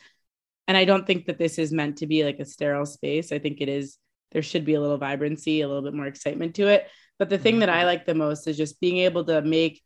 And 0.68 0.76
I 0.76 0.84
don't 0.84 1.06
think 1.06 1.26
that 1.26 1.38
this 1.38 1.58
is 1.58 1.72
meant 1.72 1.98
to 1.98 2.06
be 2.06 2.24
like 2.24 2.40
a 2.40 2.44
sterile 2.44 2.86
space. 2.86 3.32
I 3.32 3.38
think 3.38 3.60
it 3.60 3.68
is, 3.68 3.98
there 4.32 4.42
should 4.42 4.64
be 4.64 4.74
a 4.74 4.80
little 4.80 4.98
vibrancy, 4.98 5.60
a 5.60 5.68
little 5.68 5.82
bit 5.82 5.94
more 5.94 6.06
excitement 6.06 6.56
to 6.56 6.66
it. 6.66 6.88
But 7.18 7.30
the 7.30 7.38
thing 7.38 7.60
that 7.60 7.70
I 7.70 7.78
mm-hmm. 7.78 7.86
like 7.86 8.06
the 8.06 8.14
most 8.14 8.46
is 8.48 8.56
just 8.56 8.80
being 8.80 8.98
able 8.98 9.24
to 9.24 9.40
make 9.42 9.82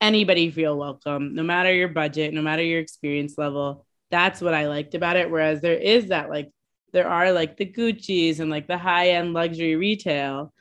anybody 0.00 0.50
feel 0.50 0.78
welcome, 0.78 1.34
no 1.34 1.42
matter 1.42 1.74
your 1.74 1.88
budget, 1.88 2.32
no 2.32 2.42
matter 2.42 2.62
your 2.62 2.80
experience 2.80 3.36
level. 3.36 3.84
That's 4.10 4.40
what 4.40 4.54
I 4.54 4.68
liked 4.68 4.94
about 4.94 5.16
it. 5.16 5.30
Whereas 5.30 5.60
there 5.60 5.74
is 5.76 6.08
that 6.08 6.30
like 6.30 6.50
there 6.92 7.08
are 7.08 7.32
like 7.32 7.56
the 7.56 7.66
Gucci's 7.66 8.40
and 8.40 8.50
like 8.50 8.66
the 8.66 8.78
high 8.78 9.10
end 9.10 9.32
luxury 9.32 9.76
retail 9.76 10.52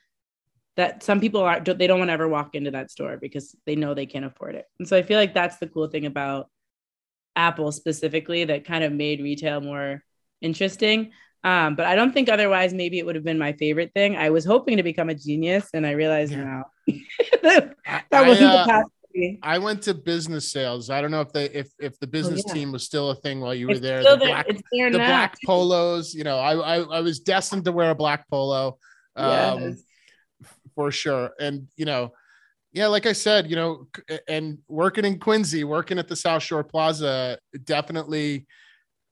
that 0.75 1.03
some 1.03 1.21
people 1.21 1.41
are 1.41 1.59
they 1.59 1.87
don't 1.87 1.99
want 1.99 2.09
to 2.09 2.13
ever 2.13 2.27
walk 2.27 2.55
into 2.55 2.71
that 2.71 2.91
store 2.91 3.17
because 3.17 3.55
they 3.65 3.75
know 3.75 3.93
they 3.93 4.05
can't 4.05 4.25
afford 4.25 4.55
it. 4.55 4.65
And 4.79 4.87
so 4.87 4.97
I 4.97 5.03
feel 5.03 5.17
like 5.17 5.33
that's 5.33 5.57
the 5.57 5.67
cool 5.67 5.87
thing 5.87 6.05
about 6.05 6.49
Apple 7.35 7.71
specifically 7.71 8.45
that 8.45 8.65
kind 8.65 8.83
of 8.83 8.91
made 8.91 9.21
retail 9.21 9.61
more 9.61 10.03
interesting. 10.41 11.11
Um, 11.43 11.75
but 11.75 11.85
I 11.85 11.95
don't 11.95 12.11
think 12.11 12.27
otherwise 12.27 12.73
maybe 12.73 12.97
it 12.97 13.05
would 13.05 13.15
have 13.15 13.23
been 13.23 13.37
my 13.37 13.53
favorite 13.53 13.91
thing. 13.93 14.17
I 14.17 14.31
was 14.31 14.45
hoping 14.45 14.77
to 14.77 14.83
become 14.83 15.09
a 15.09 15.15
genius 15.15 15.69
and 15.73 15.85
I 15.85 15.91
realized 15.91 16.31
yeah. 16.31 16.43
now 16.43 16.63
that, 17.43 17.75
that 18.09 18.27
wasn't 18.27 18.51
uh, 18.51 18.65
the 18.65 18.71
path 18.71 18.85
I 19.41 19.59
went 19.59 19.81
to 19.83 19.93
business 19.93 20.51
sales. 20.51 20.89
I 20.89 21.01
don't 21.01 21.11
know 21.11 21.21
if 21.21 21.31
they 21.31 21.45
if 21.45 21.69
if 21.79 21.97
the 21.99 22.07
oh, 22.07 22.09
business 22.09 22.43
oh, 22.45 22.49
yeah. 22.49 22.53
team 22.53 22.71
was 22.71 22.83
still 22.83 23.11
a 23.11 23.15
thing 23.15 23.39
while 23.39 23.53
you 23.53 23.69
it's 23.69 23.79
were 23.79 23.87
there. 23.87 24.03
The 24.03 24.17
black, 24.17 24.47
the 24.47 24.89
black 24.91 25.37
polos. 25.45 26.13
You 26.13 26.23
know, 26.23 26.37
I, 26.37 26.55
I, 26.55 26.81
I 26.81 26.99
was 27.01 27.19
destined 27.19 27.65
to 27.65 27.71
wear 27.71 27.91
a 27.91 27.95
black 27.95 28.29
polo, 28.29 28.77
um, 29.15 29.61
yes. 29.61 29.83
for 30.75 30.91
sure. 30.91 31.31
And 31.39 31.67
you 31.77 31.85
know, 31.85 32.11
yeah, 32.73 32.87
like 32.87 33.05
I 33.05 33.13
said, 33.13 33.49
you 33.49 33.55
know, 33.55 33.87
and 34.27 34.57
working 34.67 35.05
in 35.05 35.17
Quincy, 35.17 35.63
working 35.63 35.97
at 35.97 36.09
the 36.09 36.15
South 36.15 36.43
Shore 36.43 36.63
Plaza, 36.63 37.39
definitely, 37.63 38.47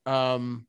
um, 0.05 0.67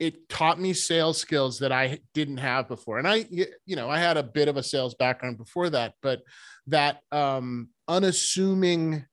it 0.00 0.28
taught 0.28 0.58
me 0.58 0.72
sales 0.72 1.18
skills 1.18 1.60
that 1.60 1.70
I 1.70 2.00
didn't 2.12 2.38
have 2.38 2.66
before. 2.66 2.98
And 2.98 3.06
I, 3.06 3.24
you 3.30 3.76
know, 3.76 3.88
I 3.88 3.98
had 3.98 4.16
a 4.16 4.24
bit 4.24 4.48
of 4.48 4.56
a 4.56 4.64
sales 4.64 4.96
background 4.96 5.38
before 5.38 5.70
that, 5.70 5.94
but 6.02 6.22
that 6.66 6.98
um, 7.12 7.68
unassuming, 7.88 9.04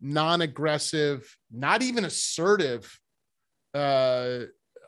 non-aggressive, 0.00 1.36
not 1.50 1.82
even 1.82 2.04
assertive 2.04 2.98
uh, 3.74 4.40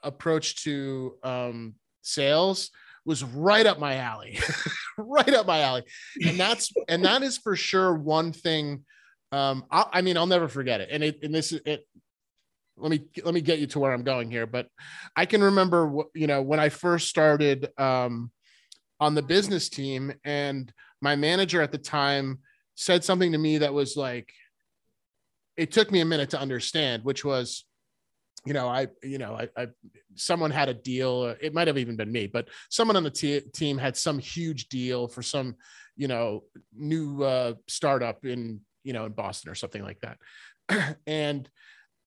approach 0.03 0.62
to 0.65 1.17
um, 1.23 1.75
sales 2.03 2.71
was 3.05 3.25
right 3.25 3.65
up 3.65 3.79
my 3.79 3.97
alley, 3.97 4.38
right 4.99 5.33
up 5.35 5.47
my 5.47 5.61
alley, 5.61 5.83
and 6.27 6.38
that's 6.38 6.71
and 6.88 7.05
that 7.05 7.23
is 7.23 7.38
for 7.38 7.57
sure 7.57 7.95
one 7.95 8.33
thing. 8.33 8.85
Um, 9.33 9.65
I, 9.71 9.87
I 9.95 10.03
mean, 10.03 10.17
I'll 10.17 10.27
never 10.27 10.49
forget 10.49 10.81
it, 10.81 10.88
and 10.93 11.03
it 11.03 11.21
and 11.23 11.35
this 11.35 11.53
is 11.53 11.61
it. 11.65 11.87
Let 12.77 12.91
me 12.91 13.05
let 13.25 13.35
me 13.35 13.41
get 13.41 13.59
you 13.59 13.67
to 13.69 13.79
where 13.79 13.93
I'm 13.93 14.05
going 14.05 14.31
here, 14.31 14.47
but 14.47 14.69
I 15.17 15.27
can 15.27 15.43
remember, 15.43 16.03
you 16.15 16.27
know, 16.27 16.43
when 16.43 16.61
I 16.61 16.69
first 16.69 17.09
started 17.09 17.69
um, 17.79 18.31
on 19.00 19.15
the 19.15 19.23
business 19.23 19.69
team, 19.69 20.12
and 20.23 20.73
my 21.00 21.17
manager 21.17 21.62
at 21.62 21.73
the 21.73 21.79
time 21.79 22.41
said 22.78 23.04
something 23.04 23.32
to 23.32 23.38
me 23.38 23.58
that 23.58 23.75
was 23.75 23.97
like 23.97 24.32
it 25.56 25.73
took 25.73 25.90
me 25.90 26.00
a 26.00 26.04
minute 26.04 26.30
to 26.30 26.40
understand 26.40 27.04
which 27.04 27.25
was 27.25 27.64
you 28.47 28.52
know 28.52 28.68
i 28.68 28.87
you 29.02 29.18
know 29.18 29.35
i, 29.35 29.49
I 29.61 29.66
someone 30.14 30.50
had 30.50 30.68
a 30.68 30.75
deal 30.75 31.35
it 31.40 31.52
might 31.54 31.66
have 31.66 31.78
even 31.78 31.97
been 31.97 32.12
me 32.12 32.28
but 32.28 32.49
someone 32.70 32.97
on 32.97 33.02
the 33.02 33.11
t- 33.11 33.40
team 33.40 33.78
had 33.78 33.97
some 33.97 34.18
huge 34.18 34.68
deal 34.68 35.08
for 35.08 35.23
some 35.23 35.56
you 35.97 36.08
know 36.08 36.44
new 36.73 37.23
uh, 37.25 37.54
startup 37.66 38.25
in 38.25 38.61
you 38.88 38.94
know, 38.94 39.04
in 39.04 39.12
Boston 39.12 39.50
or 39.50 39.54
something 39.54 39.82
like 39.82 40.00
that. 40.00 40.97
and 41.06 41.49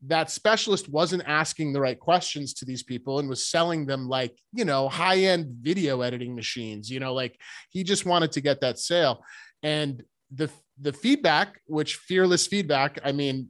that 0.08 0.32
specialist 0.32 0.90
wasn't 0.90 1.22
asking 1.28 1.74
the 1.74 1.80
right 1.80 2.00
questions 2.00 2.56
to 2.56 2.66
these 2.66 2.82
people 2.82 3.20
and 3.20 3.30
was 3.30 3.46
selling 3.46 3.86
them 3.86 4.10
like, 4.10 4.36
you 4.52 4.66
know, 4.66 4.90
high 4.90 5.20
end 5.20 5.46
video 5.62 6.02
editing 6.02 6.36
machines, 6.36 6.90
you 6.90 7.00
know, 7.00 7.14
like 7.14 7.40
he 7.70 7.84
just 7.84 8.04
wanted 8.04 8.32
to 8.32 8.42
get 8.42 8.62
that 8.62 8.80
sale. 8.80 9.24
And 9.62 10.04
the, 10.34 10.50
the 10.80 10.94
feedback, 10.94 11.62
which 11.66 11.96
fearless 11.96 12.48
feedback, 12.48 13.00
I 13.04 13.12
mean, 13.12 13.50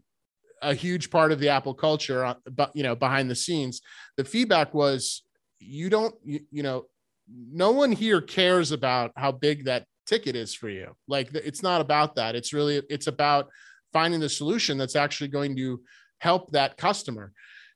a 0.62 0.74
huge 0.74 1.10
part 1.10 1.32
of 1.32 1.40
the 1.40 1.50
Apple 1.50 1.74
culture, 1.74 2.24
uh, 2.24 2.36
but 2.52 2.72
you 2.76 2.84
know, 2.84 2.96
behind 2.96 3.30
the 3.30 3.36
scenes, 3.36 3.82
the 4.18 4.24
feedback 4.24 4.74
was, 4.74 5.24
you 5.60 5.90
don't, 5.90 6.16
you, 6.24 6.42
you 6.52 6.64
know, 6.64 6.86
no 7.28 7.72
one 7.72 7.92
here 7.92 8.22
cares 8.22 8.72
about 8.72 9.12
how 9.16 9.32
big 9.32 9.66
that 9.66 9.86
ticket 10.06 10.36
is 10.36 10.54
for 10.54 10.70
you. 10.70 10.96
Like 11.08 11.34
it's 11.34 11.64
not 11.64 11.82
about 11.82 12.16
that. 12.16 12.36
It's 12.36 12.54
really, 12.54 12.82
it's 12.90 13.08
about 13.08 13.48
finding 13.94 14.20
the 14.20 14.30
solution 14.30 14.78
that's 14.78 14.96
actually 14.96 15.30
going 15.30 15.56
to 15.56 15.82
help 16.20 16.52
that 16.52 16.78
customer. 16.78 17.32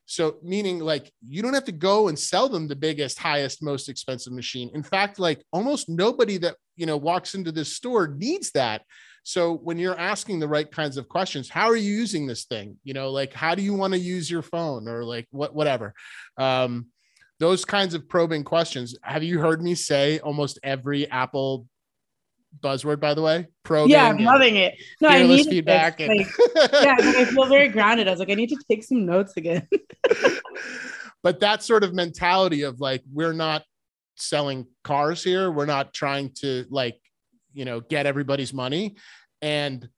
So, 0.06 0.36
meaning 0.42 0.78
like 0.78 1.12
you 1.26 1.42
don't 1.42 1.54
have 1.54 1.64
to 1.64 1.72
go 1.72 2.08
and 2.08 2.18
sell 2.18 2.48
them 2.48 2.68
the 2.68 2.76
biggest, 2.76 3.18
highest, 3.18 3.62
most 3.62 3.88
expensive 3.88 4.32
machine. 4.32 4.70
In 4.72 4.82
fact, 4.82 5.18
like 5.18 5.44
almost 5.52 5.88
nobody 5.88 6.38
that 6.38 6.56
you 6.76 6.86
know 6.86 6.96
walks 6.96 7.34
into 7.34 7.50
this 7.50 7.74
store 7.74 8.06
needs 8.08 8.52
that. 8.52 8.82
So, 9.24 9.54
when 9.54 9.78
you're 9.78 9.98
asking 9.98 10.38
the 10.38 10.48
right 10.48 10.70
kinds 10.70 10.96
of 10.96 11.08
questions, 11.08 11.48
how 11.48 11.66
are 11.66 11.76
you 11.76 11.92
using 11.92 12.26
this 12.26 12.44
thing? 12.44 12.76
You 12.84 12.94
know, 12.94 13.10
like 13.10 13.32
how 13.32 13.56
do 13.56 13.62
you 13.62 13.74
want 13.74 13.94
to 13.94 13.98
use 13.98 14.30
your 14.30 14.42
phone 14.42 14.88
or 14.88 15.04
like 15.04 15.26
what, 15.32 15.54
whatever. 15.54 15.92
Um, 16.38 16.86
those 17.38 17.64
kinds 17.64 17.94
of 17.94 18.08
probing 18.08 18.44
questions. 18.44 18.96
Have 19.02 19.22
you 19.22 19.40
heard 19.40 19.60
me 19.60 19.74
say 19.74 20.20
almost 20.20 20.58
every 20.62 21.10
Apple 21.10 21.66
buzzword, 22.60 23.00
by 23.00 23.14
the 23.14 23.22
way. 23.22 23.48
Yeah, 23.68 24.08
I'm 24.08 24.18
loving 24.18 24.56
it. 24.56 24.74
No, 25.00 25.08
I 25.08 25.26
need 25.26 25.46
feedback. 25.46 26.00
And... 26.00 26.18
Like, 26.18 26.28
yeah, 26.72 26.96
I 26.98 27.24
feel 27.24 27.46
very 27.46 27.68
grounded. 27.68 28.08
I 28.08 28.10
was 28.10 28.20
like, 28.20 28.30
I 28.30 28.34
need 28.34 28.48
to 28.50 28.58
take 28.70 28.84
some 28.84 29.06
notes 29.06 29.36
again. 29.36 29.66
but 31.22 31.40
that 31.40 31.62
sort 31.62 31.84
of 31.84 31.94
mentality 31.94 32.62
of 32.62 32.80
like, 32.80 33.02
we're 33.12 33.32
not 33.32 33.62
selling 34.16 34.66
cars 34.84 35.22
here. 35.22 35.50
We're 35.50 35.66
not 35.66 35.92
trying 35.92 36.32
to 36.40 36.66
like, 36.70 36.98
you 37.52 37.64
know, 37.64 37.80
get 37.80 38.06
everybody's 38.06 38.52
money. 38.52 38.96
And 39.42 39.88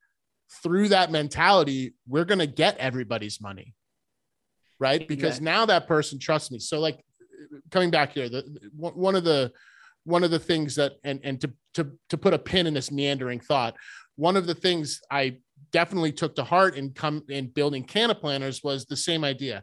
through 0.62 0.88
that 0.88 1.10
mentality, 1.10 1.94
we're 2.06 2.24
going 2.24 2.38
to 2.38 2.46
get 2.46 2.78
everybody's 2.78 3.40
money. 3.40 3.74
Right. 4.80 5.06
Because 5.06 5.38
yeah. 5.38 5.44
now 5.44 5.66
that 5.66 5.88
person 5.88 6.18
trusts 6.18 6.50
me. 6.50 6.60
So, 6.60 6.78
like, 6.78 7.04
coming 7.70 7.90
back 7.90 8.12
here, 8.12 8.28
the 8.28 8.44
one 8.76 9.16
of 9.16 9.24
the 9.24 9.52
one 10.08 10.24
of 10.24 10.30
the 10.30 10.38
things 10.38 10.74
that 10.74 10.92
and 11.04 11.20
and 11.22 11.40
to 11.40 11.52
to 11.74 11.90
to 12.08 12.16
put 12.16 12.34
a 12.34 12.38
pin 12.38 12.66
in 12.66 12.74
this 12.74 12.90
meandering 12.90 13.40
thought 13.40 13.76
one 14.16 14.36
of 14.36 14.46
the 14.46 14.54
things 14.54 15.00
i 15.10 15.36
definitely 15.72 16.12
took 16.12 16.34
to 16.36 16.44
heart 16.44 16.76
in 16.76 16.90
come 16.92 17.22
in 17.28 17.46
building 17.48 17.84
Planners 17.84 18.62
was 18.62 18.86
the 18.86 18.96
same 18.96 19.24
idea. 19.24 19.62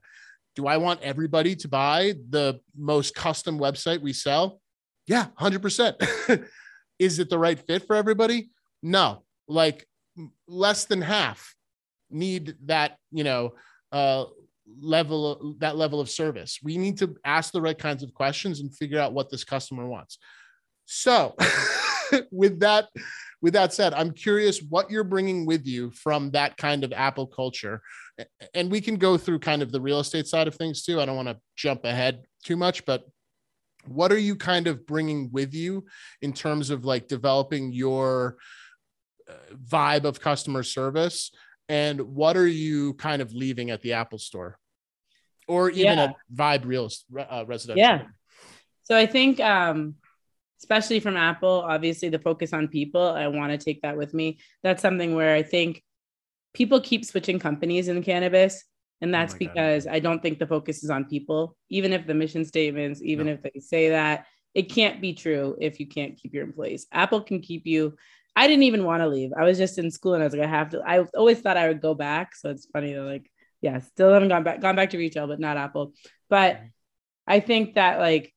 Do 0.56 0.68
i 0.68 0.78
want 0.78 1.02
everybody 1.02 1.56
to 1.58 1.68
buy 1.68 2.14
the 2.30 2.60
most 2.78 3.16
custom 3.16 3.60
website 3.60 4.02
we 4.02 4.14
sell? 4.14 4.62
Yeah 5.08 5.28
100% 5.40 6.48
is 7.00 7.20
it 7.20 7.30
the 7.30 7.40
right 7.40 7.60
fit 7.60 7.86
for 7.86 7.96
everybody? 7.96 8.50
No. 8.82 9.24
Like 9.48 9.86
less 10.48 10.86
than 10.86 11.02
half 11.02 11.54
need 12.10 12.56
that 12.66 12.98
you 13.12 13.24
know 13.24 13.54
uh 13.92 14.26
level 14.82 15.56
that 15.60 15.78
level 15.78 16.00
of 16.00 16.10
service. 16.10 16.60
We 16.64 16.78
need 16.78 16.98
to 17.00 17.16
ask 17.24 17.52
the 17.52 17.62
right 17.62 17.78
kinds 17.78 18.04
of 18.04 18.14
questions 18.14 18.60
and 18.60 18.76
figure 18.76 19.00
out 19.00 19.14
what 19.14 19.30
this 19.30 19.44
customer 19.44 19.88
wants. 19.88 20.18
So 20.86 21.36
with 22.32 22.60
that 22.60 22.88
with 23.42 23.54
that 23.54 23.74
said 23.74 23.94
i'm 23.94 24.12
curious 24.12 24.62
what 24.70 24.90
you're 24.90 25.04
bringing 25.04 25.46
with 25.46 25.66
you 25.66 25.92
from 25.92 26.32
that 26.32 26.56
kind 26.58 26.84
of 26.84 26.94
apple 26.94 27.28
culture. 27.28 27.82
And 28.54 28.72
we 28.72 28.80
can 28.80 28.96
go 28.96 29.18
through 29.18 29.40
kind 29.40 29.62
of 29.62 29.72
the 29.72 29.82
real 29.82 30.00
estate 30.00 30.26
side 30.26 30.48
of 30.48 30.56
things 30.56 30.84
too. 30.84 31.02
I 31.02 31.06
don't 31.06 31.18
want 31.18 31.28
to 31.28 31.38
jump 31.56 31.84
ahead 31.84 32.24
too 32.44 32.56
much 32.56 32.86
but 32.86 33.04
what 33.88 34.12
are 34.12 34.18
you 34.18 34.36
kind 34.36 34.68
of 34.68 34.86
bringing 34.86 35.30
with 35.32 35.54
you 35.54 35.86
in 36.22 36.34
terms 36.34 36.70
of 36.70 36.86
like 36.86 37.08
developing 37.08 37.72
your 37.72 38.38
uh, 39.30 39.56
vibe 39.56 40.06
of 40.06 40.20
customer 40.20 40.64
service 40.64 41.32
and 41.70 42.00
what 42.02 42.38
are 42.38 42.48
you 42.48 42.94
kind 42.96 43.22
of 43.22 43.34
leaving 43.34 43.72
at 43.72 43.82
the 43.82 43.94
Apple 43.94 44.20
store 44.20 44.58
or 45.48 45.70
even 45.70 45.98
yeah. 45.98 46.12
a 46.12 46.36
Vibe 46.36 46.66
Real 46.66 46.90
uh, 47.18 47.46
residential? 47.48 47.80
Yeah. 47.80 48.04
So 48.84 48.96
I 48.96 49.06
think, 49.06 49.40
um, 49.40 49.96
especially 50.62 51.00
from 51.00 51.18
Apple, 51.18 51.66
obviously 51.68 52.10
the 52.10 52.20
focus 52.20 52.54
on 52.54 52.68
people, 52.68 53.02
I 53.02 53.28
want 53.28 53.52
to 53.52 53.58
take 53.58 53.82
that 53.82 53.98
with 53.98 54.14
me. 54.14 54.40
That's 54.64 54.82
something 54.82 55.16
where 55.16 55.36
I 55.36 55.44
think 55.44 55.84
people 56.54 56.80
keep 56.80 57.04
switching 57.04 57.40
companies 57.40 57.88
in 57.88 58.02
cannabis. 58.04 58.64
And 59.02 59.14
oh 59.14 59.18
that's 59.18 59.34
oh 59.34 59.38
because 59.40 59.86
God. 59.86 59.94
I 59.94 60.00
don't 60.00 60.22
think 60.22 60.40
the 60.40 60.48
focus 60.48 60.84
is 60.84 60.90
on 60.90 61.06
people, 61.06 61.58
even 61.70 61.94
if 61.94 62.08
the 62.08 62.14
mission 62.14 62.46
statements, 62.46 63.02
even 63.04 63.28
no. 63.28 63.34
if 63.34 63.44
they 63.44 63.60
say 63.60 63.90
that, 63.90 64.26
it 64.54 64.72
can't 64.72 65.02
be 65.02 65.14
true 65.14 65.58
if 65.60 65.80
you 65.80 65.88
can't 65.88 66.16
keep 66.16 66.34
your 66.34 66.44
employees. 66.44 66.88
Apple 66.92 67.22
can 67.22 67.42
keep 67.42 67.66
you 67.66 67.96
I 68.36 68.48
didn't 68.48 68.64
even 68.64 68.84
want 68.84 69.02
to 69.02 69.08
leave. 69.08 69.32
I 69.38 69.44
was 69.44 69.58
just 69.58 69.78
in 69.78 69.90
school 69.92 70.14
and 70.14 70.22
I 70.22 70.26
was 70.26 70.34
like, 70.34 70.44
I 70.44 70.50
have 70.50 70.70
to. 70.72 70.82
I 70.86 71.00
always 71.16 71.40
thought 71.40 71.58
I 71.58 71.68
would 71.68 71.82
go 71.82 71.94
back. 71.94 72.36
So 72.36 72.50
it's 72.50 72.66
funny 72.66 72.94
that 72.94 73.02
like, 73.02 73.32
yeah, 73.62 73.80
still 73.80 74.12
haven't 74.12 74.30
gone 74.30 74.44
back, 74.44 74.60
gone 74.62 74.76
back 74.76 74.90
to 74.92 74.98
retail, 74.98 75.28
but 75.28 75.40
not 75.40 75.58
Apple. 75.58 75.94
But 76.30 76.62
I 77.26 77.40
think 77.40 77.76
that 77.76 78.00
like 78.00 78.34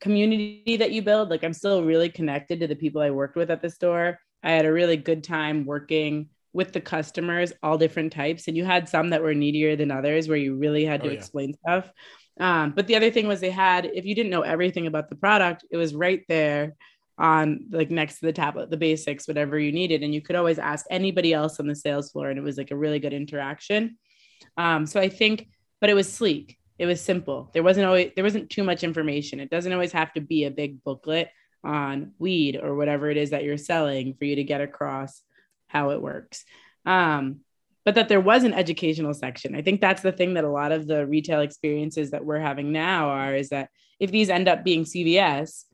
community 0.00 0.76
that 0.76 0.92
you 0.92 1.02
build, 1.02 1.30
like 1.30 1.42
I'm 1.42 1.52
still 1.52 1.82
really 1.82 2.08
connected 2.08 2.60
to 2.60 2.66
the 2.66 2.76
people 2.76 3.02
I 3.02 3.10
worked 3.10 3.36
with 3.36 3.50
at 3.50 3.60
the 3.60 3.70
store. 3.70 4.18
I 4.42 4.52
had 4.52 4.66
a 4.66 4.72
really 4.72 4.96
good 4.96 5.24
time 5.24 5.64
working 5.64 6.28
with 6.52 6.72
the 6.72 6.80
customers, 6.80 7.52
all 7.62 7.76
different 7.76 8.12
types. 8.12 8.46
And 8.46 8.56
you 8.56 8.64
had 8.64 8.88
some 8.88 9.10
that 9.10 9.22
were 9.22 9.34
needier 9.34 9.76
than 9.76 9.90
others 9.90 10.28
where 10.28 10.38
you 10.38 10.54
really 10.54 10.84
had 10.84 11.02
to 11.02 11.08
oh, 11.08 11.12
yeah. 11.12 11.18
explain 11.18 11.54
stuff. 11.54 11.90
Um, 12.38 12.72
but 12.76 12.86
the 12.86 12.96
other 12.96 13.10
thing 13.10 13.26
was 13.26 13.40
they 13.40 13.50
had, 13.50 13.86
if 13.86 14.04
you 14.04 14.14
didn't 14.14 14.30
know 14.30 14.42
everything 14.42 14.86
about 14.86 15.08
the 15.08 15.16
product, 15.16 15.64
it 15.70 15.76
was 15.76 15.94
right 15.94 16.22
there 16.28 16.74
on 17.16 17.66
like 17.70 17.90
next 17.90 18.18
to 18.18 18.26
the 18.26 18.32
tablet, 18.32 18.70
the 18.70 18.76
basics, 18.76 19.28
whatever 19.28 19.58
you 19.58 19.72
needed. 19.72 20.02
And 20.02 20.14
you 20.14 20.20
could 20.20 20.36
always 20.36 20.58
ask 20.58 20.84
anybody 20.90 21.32
else 21.32 21.60
on 21.60 21.66
the 21.66 21.74
sales 21.74 22.10
floor. 22.10 22.30
And 22.30 22.38
it 22.38 22.42
was 22.42 22.58
like 22.58 22.70
a 22.70 22.76
really 22.76 22.98
good 22.98 23.12
interaction. 23.12 23.98
Um, 24.56 24.86
so 24.86 25.00
I 25.00 25.08
think, 25.08 25.48
but 25.80 25.90
it 25.90 25.94
was 25.94 26.12
sleek. 26.12 26.58
It 26.78 26.86
was 26.86 27.00
simple. 27.00 27.50
There 27.54 27.62
wasn't 27.62 27.86
always, 27.86 28.10
there 28.16 28.24
wasn't 28.24 28.50
too 28.50 28.64
much 28.64 28.82
information. 28.82 29.38
It 29.38 29.50
doesn't 29.50 29.72
always 29.72 29.92
have 29.92 30.12
to 30.14 30.20
be 30.20 30.44
a 30.44 30.50
big 30.50 30.82
booklet 30.82 31.28
on 31.62 32.12
weed 32.18 32.58
or 32.60 32.74
whatever 32.74 33.10
it 33.10 33.16
is 33.16 33.30
that 33.30 33.44
you're 33.44 33.56
selling 33.56 34.14
for 34.14 34.24
you 34.24 34.36
to 34.36 34.44
get 34.44 34.60
across 34.60 35.22
how 35.68 35.90
it 35.90 36.02
works. 36.02 36.44
Um, 36.84 37.40
but 37.84 37.94
that 37.96 38.08
there 38.08 38.20
was 38.20 38.44
an 38.44 38.54
educational 38.54 39.14
section. 39.14 39.54
I 39.54 39.62
think 39.62 39.80
that's 39.80 40.02
the 40.02 40.12
thing 40.12 40.34
that 40.34 40.44
a 40.44 40.50
lot 40.50 40.72
of 40.72 40.86
the 40.86 41.06
retail 41.06 41.40
experiences 41.40 42.10
that 42.10 42.24
we're 42.24 42.40
having 42.40 42.72
now 42.72 43.10
are 43.10 43.34
is 43.34 43.50
that 43.50 43.68
if 44.00 44.10
these 44.10 44.30
end 44.30 44.48
up 44.48 44.64
being 44.64 44.84
CVS, 44.84 45.64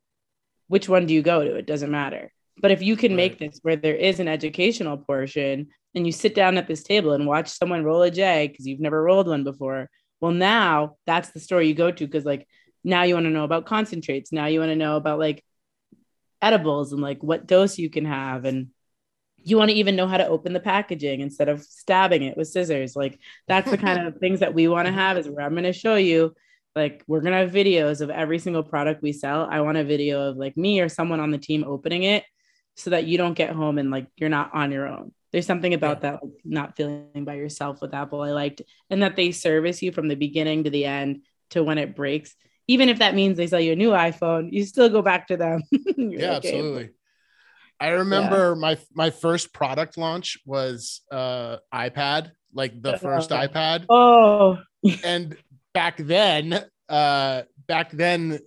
which 0.70 0.88
one 0.88 1.04
do 1.04 1.12
you 1.12 1.20
go 1.20 1.42
to? 1.42 1.56
It 1.56 1.66
doesn't 1.66 1.90
matter. 1.90 2.30
But 2.62 2.70
if 2.70 2.80
you 2.80 2.96
can 2.96 3.10
right. 3.10 3.16
make 3.16 3.38
this 3.38 3.58
where 3.62 3.74
there 3.74 3.96
is 3.96 4.20
an 4.20 4.28
educational 4.28 4.98
portion 4.98 5.66
and 5.96 6.06
you 6.06 6.12
sit 6.12 6.32
down 6.32 6.56
at 6.58 6.68
this 6.68 6.84
table 6.84 7.12
and 7.12 7.26
watch 7.26 7.48
someone 7.48 7.82
roll 7.82 8.02
a 8.02 8.10
J 8.10 8.46
because 8.46 8.68
you've 8.68 8.78
never 8.78 9.02
rolled 9.02 9.26
one 9.26 9.42
before, 9.42 9.90
well, 10.20 10.30
now 10.30 10.96
that's 11.06 11.30
the 11.30 11.40
store 11.40 11.60
you 11.60 11.74
go 11.74 11.90
to 11.90 12.06
because, 12.06 12.24
like, 12.24 12.46
now 12.84 13.02
you 13.02 13.14
want 13.14 13.26
to 13.26 13.30
know 13.30 13.42
about 13.42 13.66
concentrates. 13.66 14.30
Now 14.30 14.46
you 14.46 14.60
want 14.60 14.70
to 14.70 14.76
know 14.76 14.94
about 14.94 15.18
like 15.18 15.44
edibles 16.40 16.92
and 16.92 17.02
like 17.02 17.20
what 17.20 17.48
dose 17.48 17.76
you 17.76 17.90
can 17.90 18.04
have. 18.04 18.44
And 18.44 18.68
you 19.38 19.56
want 19.56 19.72
to 19.72 19.76
even 19.76 19.96
know 19.96 20.06
how 20.06 20.18
to 20.18 20.28
open 20.28 20.52
the 20.52 20.60
packaging 20.60 21.20
instead 21.20 21.48
of 21.48 21.64
stabbing 21.64 22.22
it 22.22 22.36
with 22.36 22.46
scissors. 22.46 22.94
Like, 22.94 23.18
that's 23.48 23.68
the 23.68 23.76
kind 23.76 24.06
of 24.06 24.18
things 24.18 24.38
that 24.38 24.54
we 24.54 24.68
want 24.68 24.86
to 24.86 24.92
have 24.92 25.18
is 25.18 25.28
where 25.28 25.44
I'm 25.44 25.52
going 25.52 25.64
to 25.64 25.72
show 25.72 25.96
you 25.96 26.32
like 26.74 27.02
we're 27.06 27.20
gonna 27.20 27.38
have 27.38 27.50
videos 27.50 28.00
of 28.00 28.10
every 28.10 28.38
single 28.38 28.62
product 28.62 29.02
we 29.02 29.12
sell. 29.12 29.48
I 29.50 29.60
want 29.60 29.78
a 29.78 29.84
video 29.84 30.28
of 30.28 30.36
like 30.36 30.56
me 30.56 30.80
or 30.80 30.88
someone 30.88 31.20
on 31.20 31.30
the 31.30 31.38
team 31.38 31.64
opening 31.66 32.04
it 32.04 32.24
so 32.76 32.90
that 32.90 33.04
you 33.04 33.18
don't 33.18 33.34
get 33.34 33.50
home 33.50 33.78
and 33.78 33.90
like 33.90 34.06
you're 34.16 34.28
not 34.28 34.54
on 34.54 34.70
your 34.70 34.86
own. 34.86 35.12
There's 35.32 35.46
something 35.46 35.74
about 35.74 36.00
that 36.00 36.22
like, 36.22 36.32
not 36.44 36.76
feeling 36.76 37.24
by 37.24 37.34
yourself 37.34 37.80
with 37.80 37.94
apple 37.94 38.20
i 38.20 38.30
liked 38.30 38.62
and 38.88 39.04
that 39.04 39.14
they 39.14 39.30
service 39.30 39.80
you 39.80 39.92
from 39.92 40.08
the 40.08 40.16
beginning 40.16 40.64
to 40.64 40.70
the 40.70 40.86
end 40.86 41.22
to 41.50 41.62
when 41.62 41.78
it 41.78 41.94
breaks. 41.94 42.34
Even 42.66 42.88
if 42.88 43.00
that 43.00 43.14
means 43.14 43.36
they 43.36 43.46
sell 43.46 43.60
you 43.60 43.72
a 43.72 43.76
new 43.76 43.90
iphone 43.90 44.52
you 44.52 44.64
still 44.64 44.88
go 44.88 45.02
back 45.02 45.28
to 45.28 45.36
them. 45.36 45.62
Yeah 45.96 46.36
okay. 46.36 46.48
absolutely. 46.48 46.90
i 47.78 47.88
remember 47.88 48.50
yeah. 48.54 48.60
my 48.60 48.78
my 48.94 49.10
first 49.10 49.52
product 49.52 49.98
launch 49.98 50.38
was 50.46 51.02
uh 51.10 51.58
ipad 51.74 52.32
like 52.52 52.80
the 52.80 52.98
first 52.98 53.32
uh, 53.32 53.46
ipad. 53.46 53.86
Oh. 53.88 54.58
And 55.04 55.36
back 55.74 55.96
then, 55.98 56.64
uh, 56.88 57.42
back 57.66 57.90
then, 57.90 58.40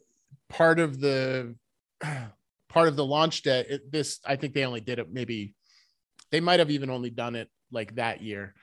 part 0.50 0.80
of 0.80 1.00
the 1.00 1.56
part 2.70 2.88
of 2.88 2.96
the 2.96 3.06
launch 3.06 3.42
day, 3.44 3.66
it, 3.70 3.92
this 3.92 4.20
I 4.26 4.36
think 4.36 4.54
they 4.54 4.66
only 4.66 4.82
did 4.82 5.00
it 5.00 5.12
maybe 5.12 5.54
they 6.34 6.40
might 6.40 6.60
have 6.60 6.72
even 6.72 6.90
only 6.90 7.12
done 7.12 7.36
it 7.36 7.48
like 7.72 7.94
that 7.96 8.24
year. 8.24 8.56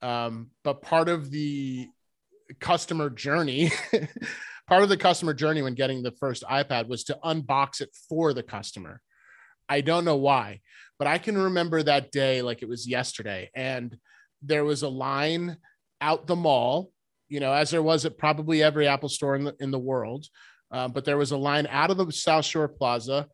Um, 0.00 0.50
but 0.64 0.80
part 0.80 1.10
of 1.10 1.30
the 1.30 1.88
customer 2.58 3.10
journey, 3.10 3.70
part 4.66 4.82
of 4.82 4.88
the 4.88 4.96
customer 4.96 5.34
journey 5.34 5.60
when 5.60 5.74
getting 5.74 6.02
the 6.02 6.12
first 6.12 6.42
iPad 6.44 6.88
was 6.88 7.04
to 7.04 7.18
unbox 7.22 7.82
it 7.82 7.90
for 8.08 8.32
the 8.32 8.42
customer. 8.42 9.02
I 9.68 9.82
don't 9.82 10.06
know 10.06 10.16
why, 10.16 10.60
but 10.98 11.06
I 11.06 11.18
can 11.18 11.36
remember 11.36 11.82
that 11.82 12.10
day 12.10 12.40
like 12.40 12.62
it 12.62 12.68
was 12.68 12.88
yesterday. 12.88 13.50
And 13.54 13.98
there 14.40 14.64
was 14.64 14.82
a 14.82 14.88
line 14.88 15.58
out 16.00 16.26
the 16.26 16.36
mall, 16.36 16.90
you 17.28 17.40
know, 17.40 17.52
as 17.52 17.70
there 17.70 17.82
was 17.82 18.04
at 18.04 18.18
probably 18.18 18.62
every 18.62 18.88
Apple 18.88 19.08
store 19.08 19.36
in 19.36 19.44
the, 19.44 19.54
in 19.60 19.70
the 19.70 19.78
world. 19.78 20.26
Uh, 20.70 20.88
but 20.88 21.04
there 21.04 21.16
was 21.16 21.30
a 21.30 21.36
line 21.36 21.66
out 21.70 21.90
of 21.90 21.96
the 21.96 22.12
South 22.12 22.44
Shore 22.44 22.68
Plaza. 22.68 23.26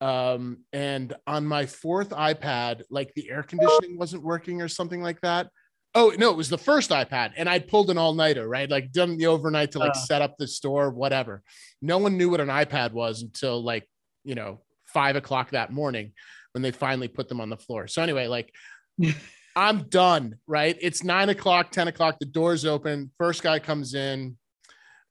Um, 0.00 0.58
and 0.72 1.14
on 1.26 1.46
my 1.46 1.66
fourth 1.66 2.10
iPad, 2.10 2.82
like 2.90 3.12
the 3.14 3.30
air 3.30 3.42
conditioning 3.42 3.98
wasn't 3.98 4.22
working 4.22 4.62
or 4.62 4.68
something 4.68 5.02
like 5.02 5.20
that. 5.22 5.48
Oh 5.94 6.12
no, 6.16 6.30
it 6.30 6.36
was 6.36 6.50
the 6.50 6.58
first 6.58 6.90
iPad, 6.90 7.32
and 7.36 7.48
I 7.48 7.58
pulled 7.58 7.90
an 7.90 7.98
all-nighter, 7.98 8.46
right? 8.46 8.70
Like 8.70 8.92
done 8.92 9.16
the 9.16 9.26
overnight 9.26 9.72
to 9.72 9.78
like 9.78 9.92
uh. 9.92 9.94
set 9.94 10.22
up 10.22 10.36
the 10.38 10.46
store, 10.46 10.90
whatever. 10.90 11.42
No 11.80 11.98
one 11.98 12.16
knew 12.16 12.28
what 12.28 12.40
an 12.40 12.48
iPad 12.48 12.92
was 12.92 13.22
until 13.22 13.62
like 13.64 13.88
you 14.22 14.34
know 14.34 14.60
five 14.86 15.16
o'clock 15.16 15.50
that 15.50 15.72
morning 15.72 16.12
when 16.52 16.62
they 16.62 16.70
finally 16.70 17.08
put 17.08 17.28
them 17.28 17.40
on 17.40 17.50
the 17.50 17.56
floor. 17.56 17.88
So 17.88 18.02
anyway, 18.02 18.26
like 18.26 18.52
I'm 19.58 19.88
done, 19.88 20.36
right? 20.46 20.78
It's 20.80 21.02
nine 21.02 21.30
o'clock, 21.30 21.72
10 21.72 21.88
o'clock, 21.88 22.20
the 22.20 22.26
doors 22.26 22.64
open, 22.64 23.10
first 23.18 23.42
guy 23.42 23.58
comes 23.58 23.94
in, 23.94 24.36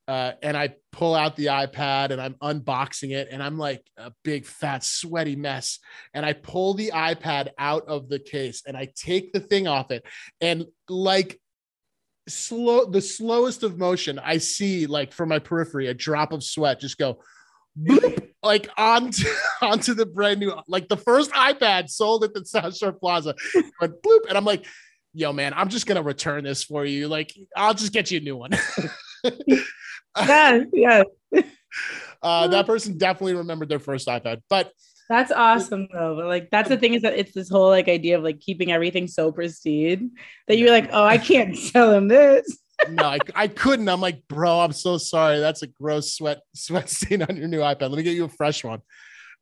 uh, 0.07 0.31
and 0.41 0.55
I 0.55 0.75
pull 0.93 1.15
out 1.15 1.35
the 1.35 1.47
iPad 1.47 2.11
and 2.11 2.21
I'm 2.21 2.35
unboxing 2.35 3.11
it, 3.11 3.27
and 3.29 3.43
I'm 3.43 3.57
like 3.57 3.83
a 3.97 4.13
big, 4.23 4.45
fat, 4.45 4.85
sweaty 4.85 5.35
mess. 5.35 5.79
And 6.13 6.25
I 6.25 6.31
pull 6.31 6.75
the 6.75 6.91
iPad 6.93 7.49
out 7.59 7.89
of 7.89 8.07
the 8.07 8.19
case 8.19 8.63
and 8.65 8.77
I 8.77 8.87
take 8.95 9.33
the 9.33 9.41
thing 9.41 9.67
off 9.67 9.91
it, 9.91 10.05
and 10.39 10.65
like 10.87 11.41
slow, 12.29 12.85
the 12.85 13.01
slowest 13.01 13.63
of 13.63 13.77
motion, 13.77 14.17
I 14.17 14.37
see 14.37 14.87
like 14.87 15.11
from 15.11 15.27
my 15.27 15.39
periphery 15.39 15.87
a 15.87 15.93
drop 15.93 16.31
of 16.31 16.41
sweat 16.41 16.79
just 16.79 16.97
go 16.97 17.19
bloop, 17.77 18.26
like 18.47 18.69
onto 18.77 19.27
onto 19.61 19.93
the 19.93 20.05
brand 20.05 20.39
new, 20.39 20.53
like 20.67 20.87
the 20.87 20.97
first 20.97 21.31
iPad 21.31 21.89
sold 21.89 22.23
at 22.23 22.33
the 22.33 22.45
South 22.45 22.75
Shore 22.75 22.93
Plaza, 22.93 23.35
went 23.79 24.01
bloop, 24.01 24.27
and 24.27 24.37
I'm 24.37 24.45
like, 24.45 24.65
yo, 25.13 25.33
man, 25.33 25.53
I'm 25.55 25.69
just 25.69 25.85
gonna 25.85 26.01
return 26.01 26.43
this 26.43 26.63
for 26.63 26.85
you. 26.85 27.07
Like, 27.07 27.31
I'll 27.55 27.73
just 27.73 27.93
get 27.93 28.09
you 28.09 28.17
a 28.17 28.21
new 28.21 28.37
one. 28.37 28.51
yeah, 30.17 30.63
yeah. 30.73 31.03
Uh, 32.23 32.47
that 32.47 32.65
person 32.65 32.97
definitely 32.97 33.35
remembered 33.35 33.69
their 33.69 33.79
first 33.79 34.07
iPad, 34.07 34.41
but 34.49 34.71
that's 35.09 35.31
awesome 35.31 35.87
though. 35.93 36.15
But 36.15 36.25
like 36.25 36.49
that's 36.49 36.69
the 36.69 36.77
thing 36.77 36.93
is 36.93 37.03
that 37.03 37.17
it's 37.17 37.33
this 37.33 37.49
whole 37.49 37.69
like 37.69 37.87
idea 37.87 38.17
of 38.17 38.23
like 38.23 38.39
keeping 38.39 38.71
everything 38.71 39.07
so 39.07 39.31
pristine 39.31 40.11
that 40.47 40.57
you're 40.57 40.71
like, 40.71 40.89
oh, 40.91 41.03
I 41.03 41.17
can't 41.17 41.55
sell 41.57 41.91
him 41.91 42.07
this. 42.07 42.57
No, 42.89 43.03
I, 43.03 43.19
I 43.35 43.47
couldn't. 43.47 43.89
I'm 43.89 44.01
like, 44.01 44.27
bro, 44.27 44.59
I'm 44.59 44.71
so 44.71 44.97
sorry. 44.97 45.39
That's 45.39 45.63
a 45.63 45.67
gross 45.67 46.13
sweat 46.13 46.39
sweat 46.53 46.89
stain 46.89 47.23
on 47.23 47.35
your 47.37 47.47
new 47.47 47.59
iPad. 47.59 47.81
Let 47.81 47.93
me 47.93 48.03
get 48.03 48.15
you 48.15 48.25
a 48.25 48.29
fresh 48.29 48.63
one. 48.63 48.81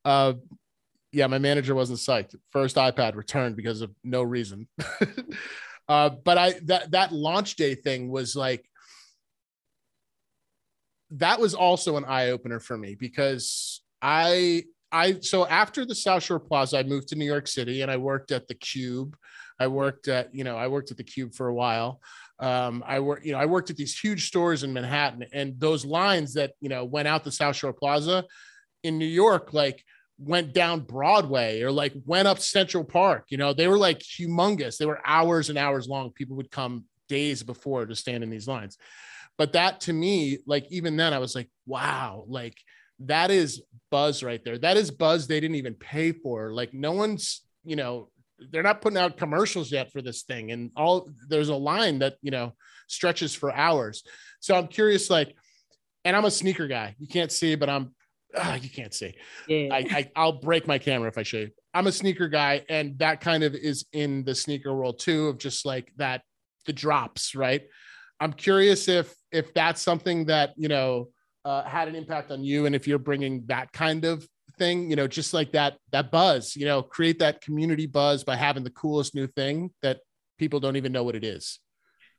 Uh, 0.03 0.33
yeah, 1.11 1.27
my 1.27 1.39
manager 1.39 1.75
wasn't 1.75 1.99
psyched. 1.99 2.35
First 2.51 2.75
iPad 2.75 3.15
returned 3.15 3.55
because 3.55 3.81
of 3.81 3.91
no 4.03 4.21
reason. 4.21 4.67
uh, 5.87 6.09
but 6.09 6.37
I 6.37 6.53
that 6.63 6.91
that 6.91 7.11
launch 7.11 7.55
day 7.55 7.75
thing 7.75 8.09
was 8.09 8.35
like 8.35 8.65
that 11.11 11.39
was 11.39 11.53
also 11.53 11.97
an 11.97 12.05
eye 12.05 12.31
opener 12.31 12.59
for 12.59 12.77
me 12.77 12.95
because 12.95 13.81
I 14.01 14.65
I 14.91 15.19
so 15.21 15.47
after 15.47 15.85
the 15.85 15.95
South 15.95 16.23
Shore 16.23 16.39
Plaza, 16.39 16.77
I 16.77 16.83
moved 16.83 17.09
to 17.09 17.15
New 17.15 17.25
York 17.25 17.47
City 17.47 17.81
and 17.81 17.91
I 17.91 17.97
worked 17.97 18.31
at 18.31 18.47
the 18.47 18.55
Cube. 18.55 19.15
I 19.59 19.67
worked 19.67 20.07
at 20.07 20.33
you 20.33 20.43
know 20.43 20.57
I 20.57 20.67
worked 20.67 20.91
at 20.91 20.97
the 20.97 21.03
Cube 21.03 21.33
for 21.33 21.47
a 21.47 21.53
while. 21.53 22.01
Um, 22.39 22.83
I 22.85 22.99
worked 22.99 23.25
you 23.25 23.31
know 23.31 23.39
I 23.39 23.45
worked 23.45 23.69
at 23.69 23.77
these 23.77 23.97
huge 23.97 24.27
stores 24.27 24.63
in 24.63 24.73
Manhattan, 24.73 25.25
and 25.31 25.59
those 25.59 25.85
lines 25.85 26.33
that 26.33 26.53
you 26.59 26.69
know 26.69 26.83
went 26.83 27.07
out 27.07 27.23
the 27.23 27.31
South 27.31 27.55
Shore 27.55 27.73
Plaza 27.73 28.25
in 28.83 28.97
New 28.97 29.05
York, 29.05 29.53
like 29.53 29.83
went 30.17 30.53
down 30.53 30.81
Broadway 30.81 31.61
or 31.61 31.71
like 31.71 31.93
went 32.05 32.27
up 32.27 32.39
Central 32.39 32.83
Park. 32.83 33.25
You 33.29 33.37
know, 33.37 33.53
they 33.53 33.67
were 33.67 33.77
like 33.77 33.99
humongous. 33.99 34.77
They 34.77 34.85
were 34.85 35.01
hours 35.05 35.49
and 35.49 35.57
hours 35.57 35.87
long. 35.87 36.11
People 36.11 36.37
would 36.37 36.51
come 36.51 36.85
days 37.07 37.43
before 37.43 37.85
to 37.85 37.95
stand 37.95 38.23
in 38.23 38.29
these 38.29 38.47
lines. 38.47 38.77
But 39.37 39.53
that 39.53 39.81
to 39.81 39.93
me, 39.93 40.39
like 40.45 40.65
even 40.69 40.95
then, 40.95 41.13
I 41.13 41.19
was 41.19 41.35
like, 41.35 41.49
wow, 41.65 42.23
like 42.27 42.57
that 42.99 43.31
is 43.31 43.61
buzz 43.91 44.23
right 44.23 44.43
there. 44.43 44.57
That 44.57 44.77
is 44.77 44.91
buzz 44.91 45.27
they 45.27 45.39
didn't 45.39 45.57
even 45.57 45.73
pay 45.73 46.11
for. 46.13 46.53
Like 46.53 46.73
no 46.73 46.93
one's, 46.93 47.41
you 47.65 47.75
know, 47.75 48.09
they're 48.51 48.63
not 48.63 48.81
putting 48.81 48.97
out 48.97 49.17
commercials 49.17 49.71
yet 49.71 49.91
for 49.91 50.01
this 50.01 50.23
thing. 50.23 50.51
And 50.51 50.71
all 50.75 51.09
there's 51.29 51.49
a 51.49 51.55
line 51.55 51.99
that, 51.99 52.15
you 52.21 52.31
know, 52.31 52.53
stretches 52.87 53.33
for 53.33 53.53
hours. 53.53 54.03
So 54.39 54.55
I'm 54.55 54.67
curious, 54.67 55.09
like, 55.09 55.35
and 56.03 56.15
I'm 56.15 56.25
a 56.25 56.31
sneaker 56.31 56.67
guy. 56.67 56.95
You 56.99 57.07
can't 57.07 57.31
see, 57.31 57.55
but 57.55 57.69
I'm 57.69 57.95
uh, 58.35 58.57
you 58.61 58.69
can't 58.69 58.93
see. 58.93 59.15
Yeah. 59.47 59.69
I, 59.71 60.09
I 60.15 60.25
will 60.25 60.33
break 60.33 60.67
my 60.67 60.77
camera 60.77 61.07
if 61.07 61.17
I 61.17 61.23
show 61.23 61.37
you. 61.37 61.49
I'm 61.73 61.87
a 61.87 61.91
sneaker 61.91 62.27
guy, 62.27 62.63
and 62.69 62.97
that 62.99 63.21
kind 63.21 63.43
of 63.43 63.53
is 63.55 63.85
in 63.93 64.23
the 64.23 64.35
sneaker 64.35 64.73
world 64.73 64.99
too, 64.99 65.27
of 65.27 65.37
just 65.37 65.65
like 65.65 65.91
that 65.97 66.21
the 66.65 66.73
drops, 66.73 67.35
right? 67.35 67.63
I'm 68.19 68.33
curious 68.33 68.87
if 68.87 69.13
if 69.31 69.53
that's 69.53 69.81
something 69.81 70.25
that 70.25 70.53
you 70.57 70.67
know 70.67 71.09
uh, 71.43 71.63
had 71.63 71.87
an 71.87 71.95
impact 71.95 72.31
on 72.31 72.43
you, 72.43 72.65
and 72.65 72.75
if 72.75 72.87
you're 72.87 72.99
bringing 72.99 73.43
that 73.47 73.71
kind 73.71 74.05
of 74.05 74.27
thing, 74.57 74.89
you 74.89 74.95
know, 74.95 75.07
just 75.07 75.33
like 75.33 75.51
that 75.53 75.77
that 75.91 76.11
buzz, 76.11 76.55
you 76.55 76.65
know, 76.65 76.81
create 76.81 77.19
that 77.19 77.41
community 77.41 77.85
buzz 77.85 78.23
by 78.23 78.35
having 78.35 78.63
the 78.63 78.69
coolest 78.69 79.15
new 79.15 79.27
thing 79.27 79.71
that 79.81 79.99
people 80.37 80.59
don't 80.59 80.75
even 80.75 80.91
know 80.91 81.03
what 81.03 81.15
it 81.15 81.23
is. 81.23 81.59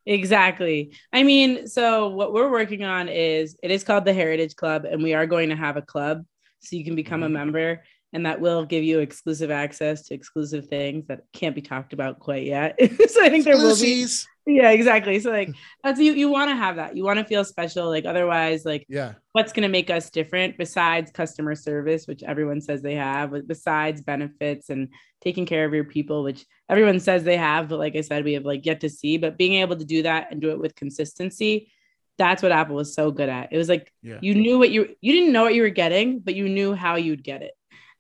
Exactly. 0.06 0.96
I 1.12 1.24
mean, 1.24 1.66
so 1.66 2.08
what 2.08 2.32
we're 2.32 2.50
working 2.50 2.84
on 2.84 3.08
is 3.08 3.56
it 3.62 3.72
is 3.72 3.82
called 3.82 4.04
the 4.04 4.14
Heritage 4.14 4.54
Club, 4.54 4.84
and 4.84 5.02
we 5.02 5.14
are 5.14 5.26
going 5.26 5.48
to 5.48 5.56
have 5.56 5.76
a 5.76 5.82
club 5.82 6.24
so 6.60 6.76
you 6.76 6.84
can 6.84 6.94
become 6.94 7.22
a 7.22 7.26
mm-hmm. 7.26 7.34
member, 7.34 7.84
and 8.12 8.24
that 8.24 8.40
will 8.40 8.64
give 8.64 8.84
you 8.84 9.00
exclusive 9.00 9.50
access 9.50 10.02
to 10.02 10.14
exclusive 10.14 10.68
things 10.68 11.06
that 11.08 11.22
can't 11.32 11.56
be 11.56 11.62
talked 11.62 11.92
about 11.92 12.20
quite 12.20 12.44
yet. 12.44 12.78
so 13.08 13.24
I 13.24 13.28
think 13.28 13.44
there 13.44 13.56
will 13.56 13.78
be 13.78 14.06
yeah 14.46 14.70
exactly. 14.70 15.18
So 15.20 15.30
like 15.30 15.50
that's 15.84 16.00
you 16.00 16.12
you 16.12 16.28
want 16.28 16.50
to 16.50 16.56
have 16.56 16.76
that. 16.76 16.96
You 16.96 17.04
want 17.04 17.18
to 17.18 17.24
feel 17.24 17.44
special. 17.44 17.88
Like 17.88 18.06
otherwise 18.06 18.64
like 18.64 18.86
yeah. 18.88 19.14
what's 19.32 19.52
going 19.52 19.62
to 19.62 19.68
make 19.68 19.90
us 19.90 20.10
different 20.10 20.56
besides 20.56 21.10
customer 21.10 21.54
service 21.54 22.06
which 22.06 22.22
everyone 22.22 22.60
says 22.60 22.82
they 22.82 22.94
have 22.94 23.34
besides 23.46 24.00
benefits 24.00 24.70
and 24.70 24.88
taking 25.20 25.46
care 25.46 25.64
of 25.64 25.74
your 25.74 25.84
people 25.84 26.22
which 26.22 26.46
everyone 26.68 27.00
says 27.00 27.24
they 27.24 27.36
have 27.36 27.68
but 27.68 27.78
like 27.78 27.96
i 27.96 28.00
said 28.00 28.24
we 28.24 28.34
have 28.34 28.44
like 28.44 28.64
yet 28.64 28.80
to 28.80 28.88
see 28.88 29.16
but 29.16 29.38
being 29.38 29.54
able 29.54 29.74
to 29.74 29.84
do 29.84 30.02
that 30.02 30.28
and 30.30 30.40
do 30.40 30.50
it 30.50 30.60
with 30.60 30.74
consistency 30.74 31.72
that's 32.18 32.42
what 32.42 32.52
apple 32.52 32.76
was 32.76 32.94
so 32.94 33.10
good 33.10 33.28
at. 33.28 33.52
It 33.52 33.58
was 33.58 33.68
like 33.68 33.92
yeah. 34.02 34.18
you 34.20 34.34
knew 34.34 34.58
what 34.58 34.70
you 34.70 34.96
you 35.00 35.12
didn't 35.12 35.32
know 35.32 35.42
what 35.42 35.54
you 35.54 35.62
were 35.62 35.68
getting 35.68 36.20
but 36.20 36.34
you 36.34 36.48
knew 36.48 36.74
how 36.74 36.96
you'd 36.96 37.24
get 37.24 37.42
it. 37.42 37.52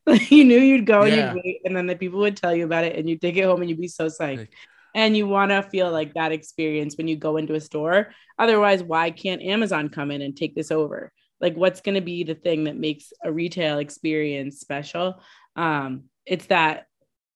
You 0.30 0.44
knew 0.44 0.58
you'd 0.58 0.86
go 0.86 1.04
yeah. 1.04 1.14
and 1.14 1.36
you'd 1.36 1.44
wait 1.44 1.60
and 1.64 1.76
then 1.76 1.86
the 1.86 1.96
people 1.96 2.20
would 2.20 2.36
tell 2.36 2.54
you 2.54 2.64
about 2.64 2.84
it 2.84 2.96
and 2.96 3.08
you'd 3.08 3.20
take 3.20 3.36
it 3.36 3.42
home 3.42 3.60
and 3.60 3.68
you'd 3.68 3.80
be 3.80 3.88
so 3.88 4.06
psyched 4.06 4.48
and 4.96 5.14
you 5.14 5.28
want 5.28 5.50
to 5.50 5.62
feel 5.62 5.92
like 5.92 6.14
that 6.14 6.32
experience 6.32 6.96
when 6.96 7.06
you 7.06 7.16
go 7.16 7.36
into 7.36 7.54
a 7.54 7.60
store. 7.60 8.08
Otherwise, 8.38 8.82
why 8.82 9.10
can't 9.10 9.42
Amazon 9.42 9.90
come 9.90 10.10
in 10.10 10.22
and 10.22 10.34
take 10.34 10.54
this 10.54 10.70
over? 10.70 11.12
Like, 11.38 11.54
what's 11.54 11.82
going 11.82 11.96
to 11.96 12.00
be 12.00 12.24
the 12.24 12.34
thing 12.34 12.64
that 12.64 12.78
makes 12.78 13.12
a 13.22 13.30
retail 13.30 13.78
experience 13.78 14.58
special? 14.58 15.20
Um, 15.54 16.04
it's 16.24 16.46
that 16.46 16.86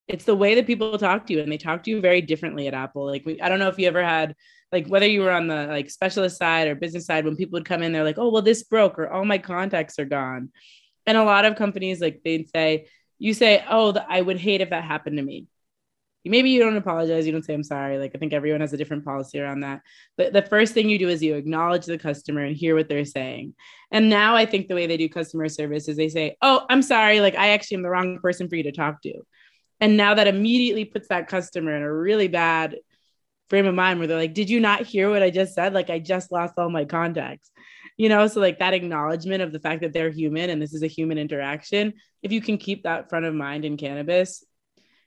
it's 0.09 0.25
the 0.25 0.35
way 0.35 0.55
that 0.55 0.67
people 0.67 0.97
talk 0.97 1.27
to 1.27 1.35
you, 1.35 1.41
and 1.41 1.53
they 1.53 1.59
talk 1.59 1.85
to 1.85 1.91
you 1.91 2.01
very 2.01 2.23
differently 2.23 2.67
at 2.67 2.75
Apple. 2.75 3.07
Like, 3.07 3.27
we, 3.27 3.39
I 3.43 3.51
don't 3.51 3.59
know 3.59 3.69
if 3.69 3.79
you 3.79 3.87
ever 3.87 4.03
had 4.03 4.35
like 4.73 4.87
whether 4.87 5.07
you 5.07 5.21
were 5.21 5.31
on 5.31 5.47
the 5.47 5.67
like 5.67 5.91
specialist 5.91 6.39
side 6.39 6.67
or 6.67 6.75
business 6.75 7.05
side 7.05 7.25
when 7.25 7.37
people 7.37 7.57
would 7.57 7.65
come 7.65 7.83
in 7.83 7.93
they're 7.93 8.05
like 8.05 8.19
oh 8.19 8.31
well 8.31 8.41
this 8.41 8.63
broke 8.63 9.01
or 9.01 9.11
all 9.11 9.25
my 9.25 9.37
contacts 9.37 9.99
are 9.99 10.05
gone 10.05 10.51
and 11.07 11.19
a 11.19 11.25
lot 11.25 11.45
of 11.45 11.57
companies 11.57 12.01
like 12.01 12.21
they'd 12.25 12.49
say 12.51 12.87
you 13.19 13.35
say 13.35 13.65
oh 13.69 13.93
i 14.09 14.21
would 14.21 14.39
hate 14.39 14.61
if 14.61 14.71
that 14.71 14.85
happened 14.85 15.17
to 15.17 15.25
me 15.25 15.49
maybe 16.25 16.51
you 16.51 16.61
don't 16.61 16.77
apologize 16.77 17.27
you 17.27 17.33
don't 17.33 17.45
say 17.45 17.55
i'm 17.55 17.65
sorry. 17.65 17.99
Like 17.99 18.13
i 18.15 18.19
think 18.19 18.33
everyone 18.33 18.61
has 18.61 18.73
a 18.73 18.77
different 18.77 19.05
policy 19.05 19.41
around 19.41 19.61
that. 19.61 19.81
But 20.17 20.33
the 20.33 20.43
first 20.43 20.75
thing 20.75 20.89
you 20.89 20.99
do 20.99 21.09
is 21.09 21.23
you 21.23 21.35
acknowledge 21.35 21.87
the 21.87 21.99
customer 21.99 22.45
and 22.45 22.57
hear 22.57 22.75
what 22.75 22.89
they're 22.89 23.05
saying. 23.05 23.55
And 23.91 24.11
now 24.11 24.37
i 24.37 24.45
think 24.45 24.69
the 24.69 24.75
way 24.75 24.87
they 24.87 24.97
do 24.97 25.09
customer 25.09 25.49
service 25.49 25.89
is 25.89 25.97
they 25.97 26.09
say 26.09 26.37
oh 26.43 26.67
i'm 26.69 26.83
sorry. 26.83 27.21
Like 27.21 27.37
i 27.37 27.51
actually 27.51 27.77
am 27.77 27.83
the 27.83 27.91
wrong 27.91 28.19
person 28.19 28.49
for 28.49 28.57
you 28.57 28.65
to 28.65 28.73
talk 28.73 29.03
to. 29.03 29.15
And 29.81 29.97
now 29.97 30.15
that 30.15 30.27
immediately 30.27 30.85
puts 30.85 31.09
that 31.09 31.29
customer 31.29 31.75
in 31.75 31.83
a 31.83 31.93
really 31.93 32.29
bad 32.29 32.77
frame 33.49 33.67
of 33.67 33.75
mind 33.75 33.99
where 33.99 34.07
they're 34.07 34.19
like 34.19 34.35
did 34.35 34.51
you 34.51 34.61
not 34.61 34.87
hear 34.87 35.11
what 35.11 35.23
i 35.23 35.31
just 35.31 35.55
said? 35.55 35.73
Like 35.73 35.91
i 35.91 35.99
just 35.99 36.31
lost 36.31 36.55
all 36.59 36.71
my 36.71 36.85
contacts. 36.85 37.51
You 37.97 38.11
know 38.11 38.27
so 38.27 38.41
like 38.41 38.59
that 38.59 38.75
acknowledgement 38.75 39.43
of 39.43 39.53
the 39.53 39.61
fact 39.61 39.81
that 39.81 39.95
they're 39.95 40.11
human 40.11 40.51
and 40.51 40.61
this 40.61 40.75
is 40.75 40.83
a 40.83 40.87
human 40.87 41.19
interaction 41.19 41.95
if 42.23 42.31
you 42.33 42.41
can 42.43 42.59
keep 42.59 42.83
that 42.83 43.09
front 43.09 43.25
of 43.25 43.35
mind 43.35 43.65
in 43.65 43.77
cannabis 43.77 44.45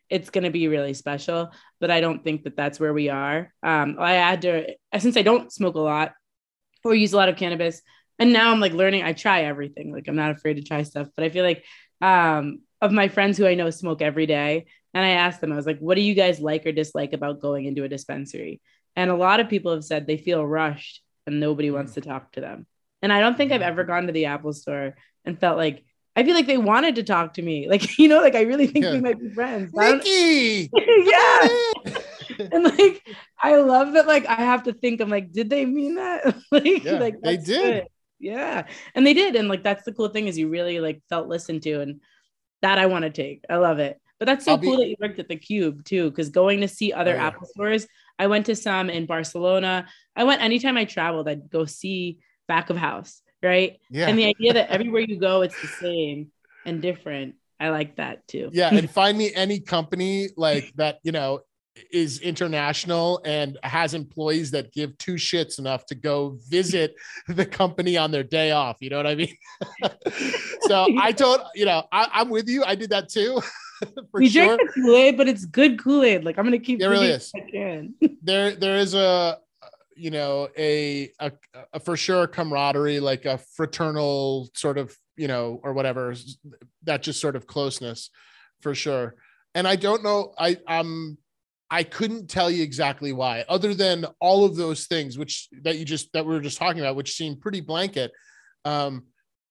it's 0.09 0.29
going 0.29 0.43
to 0.43 0.49
be 0.49 0.67
really 0.67 0.93
special. 0.93 1.51
But 1.79 1.91
I 1.91 2.01
don't 2.01 2.23
think 2.23 2.43
that 2.43 2.55
that's 2.55 2.79
where 2.79 2.93
we 2.93 3.09
are. 3.09 3.53
Um, 3.63 3.97
I 3.99 4.13
had 4.13 4.41
to, 4.43 4.75
since 4.97 5.17
I 5.17 5.21
don't 5.21 5.51
smoke 5.51 5.75
a 5.75 5.79
lot 5.79 6.13
or 6.83 6.93
use 6.93 7.13
a 7.13 7.17
lot 7.17 7.29
of 7.29 7.37
cannabis, 7.37 7.81
and 8.19 8.31
now 8.31 8.51
I'm 8.51 8.59
like 8.59 8.73
learning, 8.73 9.03
I 9.03 9.13
try 9.13 9.43
everything. 9.43 9.91
Like 9.91 10.07
I'm 10.07 10.15
not 10.15 10.31
afraid 10.31 10.55
to 10.55 10.63
try 10.63 10.83
stuff, 10.83 11.07
but 11.15 11.25
I 11.25 11.29
feel 11.29 11.43
like 11.43 11.63
um, 12.01 12.59
of 12.81 12.91
my 12.91 13.07
friends 13.07 13.37
who 13.37 13.47
I 13.47 13.55
know 13.55 13.69
smoke 13.69 14.01
every 14.01 14.25
day, 14.25 14.65
and 14.93 15.03
I 15.03 15.11
asked 15.11 15.41
them, 15.41 15.51
I 15.51 15.55
was 15.55 15.65
like, 15.65 15.79
what 15.79 15.95
do 15.95 16.01
you 16.01 16.13
guys 16.13 16.39
like 16.39 16.65
or 16.65 16.71
dislike 16.71 17.13
about 17.13 17.41
going 17.41 17.65
into 17.65 17.83
a 17.83 17.89
dispensary? 17.89 18.61
And 18.95 19.09
a 19.09 19.15
lot 19.15 19.39
of 19.39 19.49
people 19.49 19.73
have 19.73 19.83
said 19.83 20.05
they 20.05 20.17
feel 20.17 20.45
rushed 20.45 21.01
and 21.25 21.39
nobody 21.39 21.71
wants 21.71 21.95
to 21.95 22.01
talk 22.01 22.31
to 22.33 22.41
them. 22.41 22.67
And 23.01 23.11
I 23.11 23.19
don't 23.19 23.35
think 23.35 23.51
I've 23.51 23.61
ever 23.61 23.83
gone 23.83 24.07
to 24.07 24.13
the 24.13 24.25
Apple 24.25 24.53
store 24.53 24.95
and 25.25 25.39
felt 25.39 25.57
like 25.57 25.83
I 26.15 26.23
feel 26.23 26.36
like 26.36 26.45
they 26.47 26.58
wanted 26.58 26.95
to 26.95 27.04
talk 27.04 27.34
to 27.36 27.41
me. 27.41 27.67
Like, 27.67 27.97
you 27.99 28.08
know, 28.08 28.21
like 28.21 28.36
I 28.36 28.41
really 28.41 28.67
think 28.67 28.86
Yeah. 28.86 28.91
we 28.93 29.02
might 29.02 29.19
be 29.19 29.30
friends. 29.30 29.71
Nikki. 29.73 30.69
yeah. 30.78 31.47
And 32.52 32.63
like 32.63 33.06
I 33.41 33.58
love 33.58 33.93
that 33.93 34.08
like 34.08 34.26
I 34.26 34.36
have 34.36 34.63
to 34.63 34.73
think 34.73 35.02
I'm 35.02 35.10
like, 35.10 35.32
did 35.32 35.49
they 35.52 35.65
mean 35.65 35.95
that? 35.95 36.36
like, 36.52 36.84
Yeah, 36.84 36.93
like 36.93 37.21
they 37.21 37.38
did. 37.38 37.45
good. 37.84 37.88
Yeah. 38.19 38.65
And 38.95 39.06
they 39.06 39.13
did. 39.13 39.36
And 39.36 39.49
like 39.49 39.62
that's 39.63 39.84
the 39.84 39.91
cool 39.93 40.08
thing 40.10 40.28
is 40.28 40.38
you 40.38 40.47
really 40.49 40.80
like 40.80 41.02
felt 41.10 41.28
listened 41.28 41.62
to 41.63 41.82
and 41.82 41.99
that 42.62 42.80
I 42.80 42.86
want 42.88 43.04
to 43.04 43.10
take. 43.12 43.43
I 43.49 43.58
love 43.58 43.80
it. 43.80 43.99
But 44.19 44.26
that's 44.26 44.45
so 44.45 44.54
I'll 44.54 44.58
be- 44.58 44.67
cool 44.67 44.78
that 44.78 44.88
you 44.88 44.95
worked 44.99 45.19
at 45.19 45.28
the 45.28 45.36
Cube 45.36 45.84
too, 45.84 46.10
because 46.10 46.30
going 46.30 46.62
to 46.62 46.67
see 46.67 46.93
other 46.93 47.12
Oh, 47.12 47.15
yeah. 47.15 47.28
Apple 47.28 47.45
stores, 47.47 47.86
I 48.17 48.28
went 48.28 48.45
to 48.47 48.56
some 48.56 48.89
in 48.89 49.06
Barcelona. 49.06 49.88
I 50.15 50.23
went 50.23 50.41
anytime 50.41 50.78
I 50.78 50.86
traveled, 50.86 51.28
I'd 51.28 51.49
go 51.49 51.65
see 51.65 52.19
back 52.47 52.69
of 52.69 52.78
house, 52.78 53.21
right? 53.43 53.79
Yeah. 53.89 54.08
And 54.08 54.17
the 54.17 54.25
idea 54.25 54.53
that 54.53 54.69
everywhere 54.69 55.01
you 55.01 55.19
go, 55.19 55.41
it's 55.41 55.60
the 55.62 55.67
same 55.67 56.32
and 56.65 56.82
different. 56.82 57.36
I 57.60 57.69
like 57.69 57.97
that 57.97 58.27
too. 58.27 58.49
yeah. 58.51 58.73
And 58.73 58.89
find 58.89 59.17
me 59.17 59.34
any 59.34 59.60
company 59.60 60.29
like 60.36 60.73
that, 60.75 60.99
you 61.03 61.12
know, 61.12 61.41
is 61.91 62.19
international 62.19 63.21
and 63.25 63.58
has 63.63 63.93
employees 63.93 64.51
that 64.51 64.71
give 64.71 64.97
two 64.97 65.15
shits 65.15 65.60
enough 65.60 65.86
to 65.88 65.95
go 65.95 66.38
visit 66.47 66.95
the 67.27 67.45
company 67.45 67.97
on 67.97 68.12
their 68.12 68.23
day 68.23 68.51
off. 68.51 68.77
You 68.79 68.89
know 68.89 68.97
what 68.97 69.08
I 69.08 69.15
mean? 69.15 69.36
so 70.62 70.88
I 70.99 71.12
told, 71.17 71.41
you 71.56 71.65
know, 71.65 71.84
I, 71.91 72.08
I'm 72.13 72.29
with 72.29 72.47
you. 72.47 72.63
I 72.63 72.75
did 72.75 72.89
that 72.91 73.10
too. 73.10 73.41
For 74.12 74.21
we 74.21 74.29
sure. 74.29 74.56
drink 74.56 74.62
the 74.75 74.82
Kool-Aid, 74.82 75.17
but 75.17 75.27
it's 75.27 75.45
good 75.45 75.82
Kool-Aid. 75.82 76.23
Like 76.23 76.38
I'm 76.38 76.45
gonna 76.45 76.60
keep 76.60 76.82
It 76.82 76.88
really 76.88 77.08
is. 77.08 77.32
There 78.21 78.51
there 78.56 78.77
is 78.77 78.93
a 78.93 79.39
you 79.95 80.12
know 80.12 80.49
a, 80.58 81.12
a 81.19 81.32
a 81.73 81.79
for 81.79 81.97
sure 81.97 82.27
camaraderie 82.27 82.99
like 82.99 83.25
a 83.25 83.38
fraternal 83.38 84.49
sort 84.53 84.77
of 84.77 84.95
you 85.15 85.27
know 85.27 85.60
or 85.63 85.73
whatever 85.73 86.13
that 86.84 87.03
just 87.03 87.19
sort 87.19 87.36
of 87.36 87.47
closeness 87.47 88.10
for 88.62 88.73
sure. 88.73 89.15
And 89.56 89.67
i 89.67 89.75
don't 89.75 90.03
know 90.03 90.34
i 90.39 90.58
i'm 90.67 91.17
i 91.69 91.84
couldn't 91.84 92.27
tell 92.27 92.49
you 92.49 92.63
exactly 92.63 93.13
why 93.13 93.45
other 93.47 93.73
than 93.73 94.06
all 94.19 94.45
of 94.45 94.56
those 94.56 94.88
things 94.88 95.17
which 95.17 95.47
that 95.62 95.77
you 95.77 95.86
just 95.86 96.12
that 96.13 96.25
we 96.25 96.34
were 96.34 96.41
just 96.41 96.58
talking 96.58 96.79
about 96.79 96.95
which 96.95 97.13
seem 97.13 97.36
pretty 97.38 97.62
blanket. 97.62 98.12
Um 98.65 99.03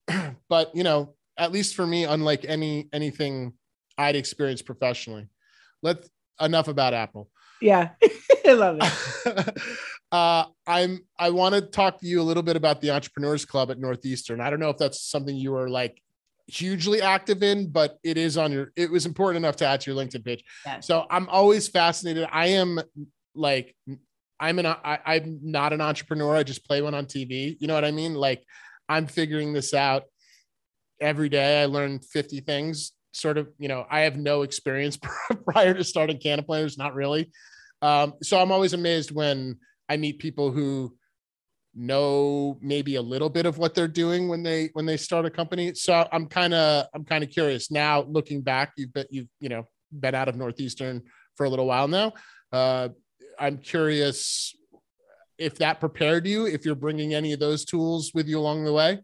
but 0.49 0.75
you 0.75 0.83
know 0.83 1.15
at 1.37 1.53
least 1.53 1.75
for 1.75 1.87
me 1.87 2.05
unlike 2.05 2.45
any 2.47 2.89
anything 2.93 3.53
i'd 3.99 4.17
experienced 4.17 4.67
professionally. 4.67 5.29
Let 5.83 6.09
enough 6.41 6.69
about 6.69 6.95
apple 6.95 7.31
Yeah, 7.63 7.91
I 8.47 8.53
love 8.53 8.79
it. 8.81 9.59
uh, 10.13 10.45
I'm 10.67 11.07
I 11.19 11.31
want 11.31 11.55
to 11.55 11.61
talk 11.63 12.01
to 12.01 12.07
you 12.07 12.21
a 12.21 12.25
little 12.25 12.43
bit 12.43 12.57
about 12.57 12.81
the 12.81 12.91
Entrepreneurs 12.91 13.45
Club 13.45 13.71
at 13.71 13.79
Northeastern. 13.79 14.41
I 14.41 14.51
don't 14.51 14.61
know 14.61 14.71
if 14.71 14.79
that's 14.79 15.01
something 15.03 15.37
you 15.37 15.55
are 15.55 15.69
like 15.69 16.03
hugely 16.47 17.01
active 17.01 17.43
in, 17.43 17.71
but 17.71 17.99
it 18.03 18.19
is 18.19 18.37
on 18.37 18.53
your 18.53 18.73
it 18.77 18.91
was 18.91 19.07
important 19.07 19.45
enough 19.45 19.57
to 19.57 19.67
add 19.67 19.81
to 19.83 19.93
your 19.93 20.03
LinkedIn 20.03 20.25
page. 20.25 20.45
Yes. 20.67 20.87
So 20.87 21.07
I'm 21.09 21.29
always 21.29 21.69
fascinated. 21.69 22.29
I 22.31 22.49
am 22.49 22.81
like 23.35 23.75
I'm 24.41 24.59
an 24.59 24.67
I, 24.67 24.99
I'm 25.07 25.39
not 25.43 25.73
an 25.73 25.81
entrepreneur. 25.81 26.35
I 26.35 26.43
just 26.43 26.67
play 26.67 26.83
one 26.83 26.95
on 26.95 27.07
TV. 27.07 27.57
You 27.61 27.69
know 27.69 27.75
what 27.75 27.85
I 27.85 27.93
mean? 27.93 28.15
Like 28.15 28.45
I'm 28.89 29.07
figuring 29.07 29.53
this 29.53 29.73
out 29.73 30.05
every 31.01 31.29
day. 31.29 31.63
I 31.63 31.67
learn 31.67 32.01
50 32.01 32.41
things. 32.41 32.93
Sort 33.13 33.39
of, 33.39 33.49
you 33.59 33.69
know, 33.69 33.87
I 33.91 34.01
have 34.01 34.17
no 34.17 34.43
experience 34.43 34.99
prior 35.47 35.75
to 35.75 35.85
starting 35.85 36.19
Canna 36.19 36.43
Planners, 36.43 36.79
not 36.79 36.95
really. 36.95 37.31
Um, 37.83 38.15
so 38.23 38.41
I'm 38.41 38.53
always 38.53 38.73
amazed 38.73 39.11
when 39.11 39.59
I 39.89 39.97
meet 39.97 40.19
people 40.19 40.51
who 40.51 40.97
know 41.75 42.59
maybe 42.61 42.97
a 42.97 43.03
little 43.03 43.31
bit 43.31 43.47
of 43.47 43.59
what 43.59 43.75
they're 43.75 43.89
doing 43.89 44.29
when 44.29 44.43
they 44.43 44.71
when 44.75 44.87
they 44.87 44.97
start 44.97 45.27
a 45.27 45.31
company. 45.31 45.75
So 45.75 46.07
I'm 46.13 46.27
kind 46.27 46.55
of 46.55 46.87
I'm 46.95 47.05
kind 47.05 47.25
of 47.25 47.31
curious 47.31 47.71
now. 47.71 48.03
Looking 48.03 48.43
back, 48.43 48.73
you've 48.77 48.93
been 48.93 49.07
you've 49.11 49.29
you 49.41 49.49
know 49.49 49.65
been 49.91 50.15
out 50.15 50.29
of 50.29 50.37
Northeastern 50.37 51.03
for 51.37 51.45
a 51.45 51.51
little 51.51 51.67
while 51.67 51.89
now. 51.89 52.13
Uh, 52.53 52.91
I'm 53.39 53.59
curious 53.59 54.55
if 55.39 55.57
that 55.59 55.81
prepared 55.81 56.27
you. 56.27 56.47
If 56.47 56.65
you're 56.65 56.75
bringing 56.75 57.15
any 57.15 57.33
of 57.33 57.41
those 57.41 57.65
tools 57.65 58.13
with 58.15 58.29
you 58.29 58.39
along 58.39 58.65
the 58.65 58.73
way. 58.73 59.01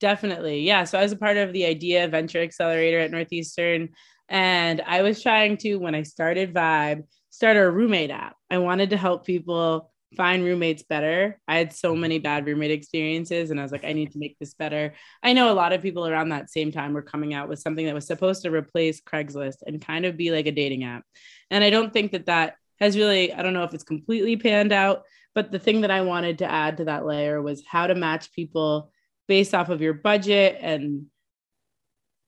Definitely. 0.00 0.60
Yeah. 0.60 0.84
So 0.84 0.98
I 0.98 1.02
was 1.02 1.12
a 1.12 1.16
part 1.16 1.36
of 1.36 1.52
the 1.52 1.66
Idea 1.66 2.06
Venture 2.08 2.40
Accelerator 2.40 3.00
at 3.00 3.10
Northeastern. 3.10 3.90
And 4.28 4.80
I 4.86 5.02
was 5.02 5.22
trying 5.22 5.56
to, 5.58 5.76
when 5.76 5.94
I 5.94 6.02
started 6.02 6.54
Vibe, 6.54 7.04
start 7.30 7.56
a 7.56 7.70
roommate 7.70 8.10
app. 8.10 8.36
I 8.50 8.58
wanted 8.58 8.90
to 8.90 8.96
help 8.96 9.26
people 9.26 9.90
find 10.16 10.44
roommates 10.44 10.82
better. 10.82 11.38
I 11.46 11.58
had 11.58 11.72
so 11.72 11.94
many 11.94 12.18
bad 12.18 12.46
roommate 12.46 12.70
experiences, 12.70 13.50
and 13.50 13.60
I 13.60 13.62
was 13.62 13.72
like, 13.72 13.84
I 13.84 13.92
need 13.92 14.12
to 14.12 14.18
make 14.18 14.38
this 14.38 14.54
better. 14.54 14.94
I 15.22 15.34
know 15.34 15.52
a 15.52 15.54
lot 15.54 15.74
of 15.74 15.82
people 15.82 16.06
around 16.06 16.30
that 16.30 16.50
same 16.50 16.72
time 16.72 16.94
were 16.94 17.02
coming 17.02 17.34
out 17.34 17.48
with 17.48 17.58
something 17.58 17.84
that 17.84 17.94
was 17.94 18.06
supposed 18.06 18.42
to 18.42 18.50
replace 18.50 19.02
Craigslist 19.02 19.58
and 19.66 19.84
kind 19.84 20.06
of 20.06 20.16
be 20.16 20.30
like 20.30 20.46
a 20.46 20.52
dating 20.52 20.84
app. 20.84 21.04
And 21.50 21.62
I 21.62 21.70
don't 21.70 21.92
think 21.92 22.12
that 22.12 22.26
that 22.26 22.54
has 22.80 22.96
really, 22.96 23.32
I 23.32 23.42
don't 23.42 23.52
know 23.52 23.64
if 23.64 23.74
it's 23.74 23.84
completely 23.84 24.36
panned 24.36 24.72
out, 24.72 25.02
but 25.34 25.52
the 25.52 25.58
thing 25.58 25.82
that 25.82 25.90
I 25.90 26.00
wanted 26.00 26.38
to 26.38 26.50
add 26.50 26.78
to 26.78 26.84
that 26.86 27.04
layer 27.04 27.42
was 27.42 27.62
how 27.66 27.86
to 27.86 27.94
match 27.94 28.32
people 28.32 28.90
based 29.28 29.54
off 29.54 29.68
of 29.68 29.80
your 29.80 29.94
budget 29.94 30.58
and 30.60 31.06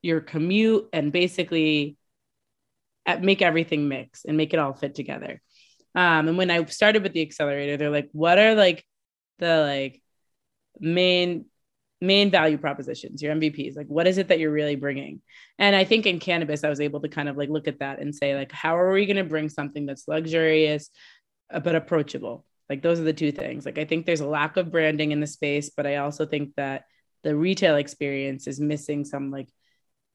your 0.02 0.20
commute 0.20 0.88
and 0.92 1.12
basically 1.12 1.96
make 3.20 3.42
everything 3.42 3.88
mix 3.88 4.24
and 4.24 4.36
make 4.36 4.54
it 4.54 4.58
all 4.58 4.72
fit 4.72 4.94
together. 4.94 5.40
Um, 5.94 6.28
and 6.28 6.38
when 6.38 6.50
I 6.50 6.64
started 6.66 7.02
with 7.02 7.12
the 7.12 7.22
accelerator, 7.22 7.76
they're 7.76 7.90
like, 7.90 8.08
what 8.12 8.38
are 8.38 8.54
like 8.54 8.84
the 9.38 9.62
like 9.62 10.02
main 10.78 11.46
main 12.00 12.30
value 12.30 12.58
propositions, 12.58 13.22
your 13.22 13.34
MVPs? 13.34 13.76
Like, 13.76 13.88
what 13.88 14.06
is 14.06 14.18
it 14.18 14.28
that 14.28 14.38
you're 14.38 14.52
really 14.52 14.76
bringing? 14.76 15.20
And 15.58 15.74
I 15.74 15.84
think 15.84 16.06
in 16.06 16.20
cannabis, 16.20 16.64
I 16.64 16.70
was 16.70 16.80
able 16.80 17.00
to 17.00 17.08
kind 17.08 17.28
of 17.28 17.36
like 17.36 17.50
look 17.50 17.68
at 17.68 17.80
that 17.80 18.00
and 18.00 18.14
say, 18.14 18.34
like, 18.34 18.52
how 18.52 18.78
are 18.78 18.92
we 18.92 19.06
going 19.06 19.16
to 19.16 19.24
bring 19.24 19.48
something 19.48 19.86
that's 19.86 20.08
luxurious 20.08 20.90
uh, 21.52 21.60
but 21.60 21.74
approachable? 21.74 22.44
Like, 22.70 22.80
those 22.80 23.00
are 23.00 23.04
the 23.04 23.12
two 23.12 23.32
things. 23.32 23.66
Like, 23.66 23.76
I 23.76 23.84
think 23.84 24.06
there's 24.06 24.20
a 24.20 24.26
lack 24.26 24.56
of 24.56 24.70
branding 24.70 25.12
in 25.12 25.20
the 25.20 25.26
space, 25.26 25.70
but 25.76 25.86
I 25.86 25.96
also 25.96 26.24
think 26.24 26.54
that 26.56 26.84
the 27.22 27.36
retail 27.36 27.76
experience 27.76 28.46
is 28.46 28.60
missing 28.60 29.04
some 29.04 29.30
like 29.30 29.48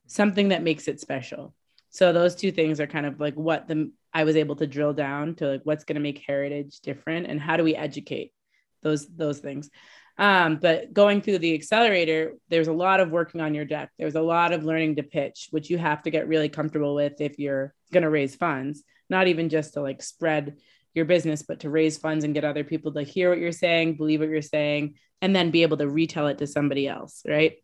something 0.07 0.49
that 0.49 0.63
makes 0.63 0.87
it 0.87 0.99
special. 0.99 1.53
So 1.89 2.11
those 2.11 2.35
two 2.35 2.51
things 2.51 2.79
are 2.79 2.87
kind 2.87 3.05
of 3.05 3.19
like 3.19 3.35
what 3.35 3.67
the 3.67 3.91
I 4.13 4.23
was 4.23 4.35
able 4.35 4.55
to 4.57 4.67
drill 4.67 4.93
down 4.93 5.35
to 5.35 5.47
like 5.47 5.61
what's 5.63 5.83
going 5.83 5.95
to 5.95 6.01
make 6.01 6.23
heritage 6.25 6.79
different 6.79 7.27
and 7.27 7.39
how 7.39 7.57
do 7.57 7.63
we 7.63 7.75
educate 7.75 8.33
those 8.81 9.07
those 9.07 9.39
things. 9.39 9.69
Um, 10.17 10.57
but 10.57 10.93
going 10.93 11.21
through 11.21 11.39
the 11.39 11.53
accelerator, 11.53 12.35
there's 12.49 12.69
a 12.69 12.73
lot 12.73 13.01
of 13.01 13.11
working 13.11 13.41
on 13.41 13.53
your 13.53 13.65
deck. 13.65 13.91
There's 13.99 14.15
a 14.15 14.21
lot 14.21 14.53
of 14.53 14.63
learning 14.63 14.95
to 14.95 15.03
pitch, 15.03 15.49
which 15.51 15.69
you 15.69 15.77
have 15.77 16.03
to 16.03 16.11
get 16.11 16.29
really 16.29 16.47
comfortable 16.47 16.95
with 16.95 17.19
if 17.19 17.37
you're 17.37 17.73
going 17.91 18.03
to 18.03 18.09
raise 18.09 18.35
funds, 18.35 18.83
not 19.09 19.27
even 19.27 19.49
just 19.49 19.73
to 19.73 19.81
like 19.81 20.01
spread 20.01 20.57
your 20.95 21.05
business, 21.05 21.43
but 21.43 21.59
to 21.61 21.69
raise 21.69 21.97
funds 21.97 22.23
and 22.23 22.33
get 22.33 22.45
other 22.45 22.63
people 22.63 22.93
to 22.93 23.03
hear 23.03 23.29
what 23.29 23.39
you're 23.39 23.51
saying, 23.51 23.95
believe 23.95 24.21
what 24.21 24.29
you're 24.29 24.41
saying, 24.41 24.95
and 25.21 25.35
then 25.35 25.51
be 25.51 25.63
able 25.63 25.77
to 25.77 25.89
retell 25.89 26.27
it 26.27 26.37
to 26.39 26.47
somebody 26.47 26.87
else. 26.87 27.21
Right. 27.27 27.57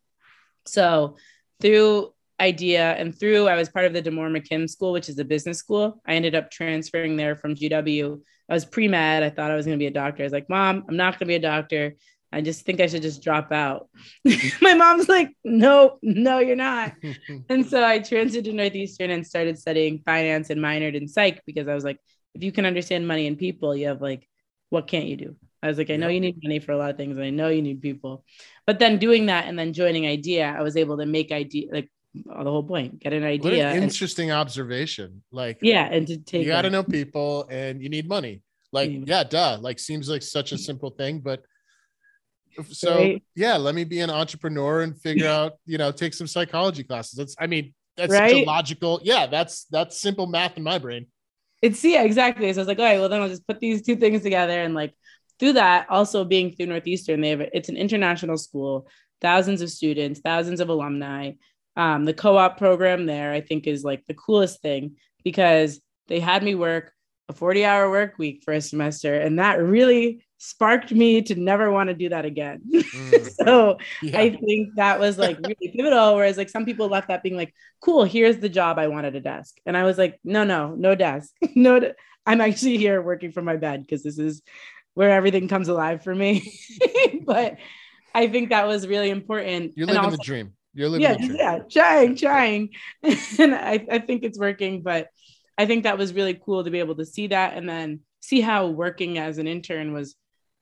So 0.65 1.17
through 1.61 2.13
idea 2.39 2.93
and 2.93 3.17
through 3.17 3.47
I 3.47 3.55
was 3.55 3.69
part 3.69 3.85
of 3.85 3.93
the 3.93 4.01
D'Amore-McKim 4.01 4.69
School, 4.69 4.91
which 4.91 5.09
is 5.09 5.19
a 5.19 5.25
business 5.25 5.59
school. 5.59 6.01
I 6.05 6.15
ended 6.15 6.35
up 6.35 6.51
transferring 6.51 7.15
there 7.15 7.35
from 7.35 7.55
GW. 7.55 8.21
I 8.49 8.53
was 8.53 8.65
pre 8.65 8.87
med. 8.87 9.23
I 9.23 9.29
thought 9.29 9.51
I 9.51 9.55
was 9.55 9.65
going 9.65 9.77
to 9.77 9.81
be 9.81 9.87
a 9.87 9.91
doctor. 9.91 10.23
I 10.23 10.25
was 10.25 10.33
like, 10.33 10.49
Mom, 10.49 10.83
I'm 10.89 10.97
not 10.97 11.13
going 11.13 11.19
to 11.19 11.25
be 11.27 11.35
a 11.35 11.39
doctor. 11.39 11.95
I 12.33 12.41
just 12.41 12.65
think 12.65 12.79
I 12.79 12.87
should 12.87 13.01
just 13.01 13.23
drop 13.23 13.51
out. 13.51 13.89
My 14.61 14.73
mom's 14.73 15.09
like, 15.09 15.29
No, 15.43 15.99
no, 16.01 16.39
you're 16.39 16.55
not. 16.55 16.93
and 17.49 17.65
so 17.65 17.83
I 17.83 17.99
transferred 17.99 18.45
to 18.45 18.53
Northeastern 18.53 19.11
and 19.11 19.25
started 19.25 19.59
studying 19.59 20.01
finance 20.05 20.49
and 20.49 20.61
minored 20.61 20.95
in 20.95 21.07
psych 21.07 21.41
because 21.45 21.67
I 21.67 21.75
was 21.75 21.83
like, 21.83 21.99
if 22.33 22.43
you 22.43 22.51
can 22.51 22.65
understand 22.65 23.07
money 23.07 23.27
and 23.27 23.37
people, 23.37 23.75
you 23.75 23.87
have 23.87 24.01
like, 24.01 24.27
what 24.69 24.87
can't 24.87 25.05
you 25.05 25.17
do? 25.17 25.35
I 25.63 25.67
was 25.67 25.77
like, 25.77 25.89
I 25.89 25.95
know 25.97 26.07
you 26.07 26.19
need 26.19 26.39
money 26.43 26.59
for 26.59 26.71
a 26.71 26.77
lot 26.77 26.89
of 26.89 26.97
things, 26.97 27.17
and 27.17 27.25
I 27.25 27.29
know 27.29 27.49
you 27.49 27.61
need 27.61 27.81
people. 27.81 28.23
But 28.65 28.79
then 28.79 28.97
doing 28.97 29.27
that 29.27 29.45
and 29.47 29.57
then 29.59 29.73
joining 29.73 30.07
IDEA, 30.07 30.55
I 30.57 30.61
was 30.61 30.75
able 30.77 30.97
to 30.97 31.05
make 31.05 31.31
idea 31.31 31.67
like 31.71 31.91
the 32.13 32.33
whole 32.43 32.63
point, 32.63 32.99
get 32.99 33.13
an 33.13 33.21
What 33.21 33.29
idea. 33.29 33.69
an 33.69 33.75
and- 33.75 33.83
interesting 33.83 34.31
observation. 34.31 35.23
Like, 35.31 35.59
yeah, 35.61 35.85
and 35.91 36.07
to 36.07 36.17
take 36.17 36.43
you 36.45 36.47
got 36.47 36.63
to 36.63 36.67
it. 36.69 36.71
know 36.71 36.83
people 36.83 37.47
and 37.49 37.81
you 37.81 37.89
need 37.89 38.07
money. 38.07 38.41
Like, 38.71 38.89
Mm. 38.89 39.07
yeah, 39.07 39.23
duh. 39.23 39.57
Like, 39.61 39.77
seems 39.79 40.09
like 40.09 40.21
such 40.23 40.51
a 40.51 40.57
simple 40.57 40.89
thing, 40.91 41.19
but 41.19 41.43
so 42.71 42.97
Right. 42.97 43.23
yeah, 43.35 43.55
let 43.57 43.75
me 43.75 43.83
be 43.83 43.99
an 43.99 44.09
entrepreneur 44.09 44.81
and 44.81 44.99
figure 44.99 45.27
out, 45.37 45.53
you 45.65 45.77
know, 45.77 45.91
take 45.91 46.13
some 46.13 46.27
psychology 46.27 46.83
classes. 46.83 47.13
That's, 47.17 47.35
I 47.39 47.47
mean, 47.47 47.73
that's 47.97 48.13
such 48.13 48.31
a 48.31 48.35
Right? 48.35 48.47
logical. 48.47 48.99
Yeah, 49.03 49.27
that's 49.27 49.65
that's 49.65 49.99
simple 49.99 50.25
math 50.27 50.57
in 50.57 50.63
my 50.63 50.77
brain. 50.79 51.07
It's 51.61 51.83
yeah, 51.83 52.03
exactly. 52.03 52.51
So 52.51 52.59
I 52.59 52.61
was 52.61 52.67
like, 52.67 52.79
all 52.79 52.85
right, 52.85 52.99
well 52.99 53.09
then 53.09 53.21
I'll 53.21 53.29
just 53.29 53.47
put 53.47 53.59
these 53.59 53.81
two 53.81 53.95
things 53.95 54.21
together 54.23 54.61
and 54.61 54.73
like 54.73 54.93
through 55.39 55.53
that, 55.53 55.87
also 55.89 56.23
being 56.23 56.51
through 56.51 56.67
Northeastern, 56.67 57.19
they 57.19 57.29
have 57.29 57.41
it's 57.41 57.69
an 57.69 57.75
international 57.75 58.37
school, 58.37 58.87
thousands 59.21 59.61
of 59.61 59.71
students, 59.71 60.19
thousands 60.19 60.59
of 60.59 60.69
alumni. 60.69 61.31
Um, 61.75 62.05
the 62.05 62.13
co-op 62.13 62.57
program 62.57 63.05
there, 63.05 63.31
I 63.31 63.41
think, 63.41 63.65
is 63.65 63.83
like 63.83 64.05
the 64.05 64.13
coolest 64.13 64.61
thing 64.61 64.97
because 65.23 65.81
they 66.07 66.19
had 66.19 66.43
me 66.43 66.53
work 66.53 66.91
a 67.27 67.33
40 67.33 67.65
hour 67.65 67.89
work 67.89 68.19
week 68.19 68.43
for 68.43 68.53
a 68.53 68.61
semester, 68.61 69.15
and 69.15 69.39
that 69.39 69.61
really 69.61 70.23
sparked 70.43 70.91
me 70.91 71.21
to 71.21 71.35
never 71.35 71.71
want 71.71 71.87
to 71.89 71.93
do 71.93 72.09
that 72.09 72.25
again. 72.25 72.61
Mm. 72.91 73.45
so 73.45 73.77
yeah. 74.01 74.19
I 74.19 74.35
think 74.35 74.75
that 74.75 74.99
was 74.99 75.17
like 75.17 75.37
really 75.37 75.71
pivotal. 75.73 76.15
Whereas 76.15 76.37
like 76.37 76.49
some 76.49 76.65
people 76.65 76.89
left 76.89 77.07
that 77.07 77.23
being 77.23 77.37
like, 77.37 77.53
cool, 77.79 78.03
here's 78.03 78.37
the 78.37 78.49
job 78.49 78.77
I 78.77 78.87
wanted 78.87 79.15
a 79.15 79.21
desk. 79.21 79.57
And 79.65 79.77
I 79.77 79.83
was 79.83 79.97
like, 79.97 80.19
no, 80.23 80.43
no, 80.43 80.75
no 80.75 80.93
desk. 80.93 81.31
no, 81.55 81.79
de- 81.79 81.93
I'm 82.25 82.41
actually 82.41 82.77
here 82.77 83.01
working 83.01 83.31
from 83.31 83.45
my 83.45 83.55
bed 83.55 83.81
because 83.81 84.03
this 84.03 84.17
is 84.17 84.41
where 84.93 85.11
everything 85.11 85.47
comes 85.47 85.69
alive 85.69 86.03
for 86.03 86.13
me. 86.13 86.53
but 87.25 87.57
I 88.13 88.27
think 88.27 88.49
that 88.49 88.67
was 88.67 88.87
really 88.87 89.09
important. 89.09 89.73
You're 89.75 89.87
living 89.87 90.03
also, 90.03 90.17
the 90.17 90.23
dream. 90.23 90.53
You're 90.73 90.89
living 90.89 91.03
yeah, 91.03 91.13
the 91.13 91.27
dream. 91.27 91.35
Yeah, 91.37 91.59
trying, 91.69 92.15
trying. 92.17 92.69
and 93.39 93.55
I, 93.55 93.85
I 93.89 93.99
think 93.99 94.23
it's 94.23 94.39
working, 94.39 94.81
but 94.81 95.07
I 95.57 95.65
think 95.65 95.83
that 95.83 95.97
was 95.97 96.13
really 96.13 96.33
cool 96.33 96.63
to 96.63 96.71
be 96.71 96.79
able 96.79 96.95
to 96.95 97.05
see 97.05 97.27
that 97.27 97.55
and 97.55 97.69
then 97.69 98.01
see 98.19 98.41
how 98.41 98.67
working 98.67 99.17
as 99.17 99.37
an 99.37 99.47
intern 99.47 99.93
was 99.93 100.15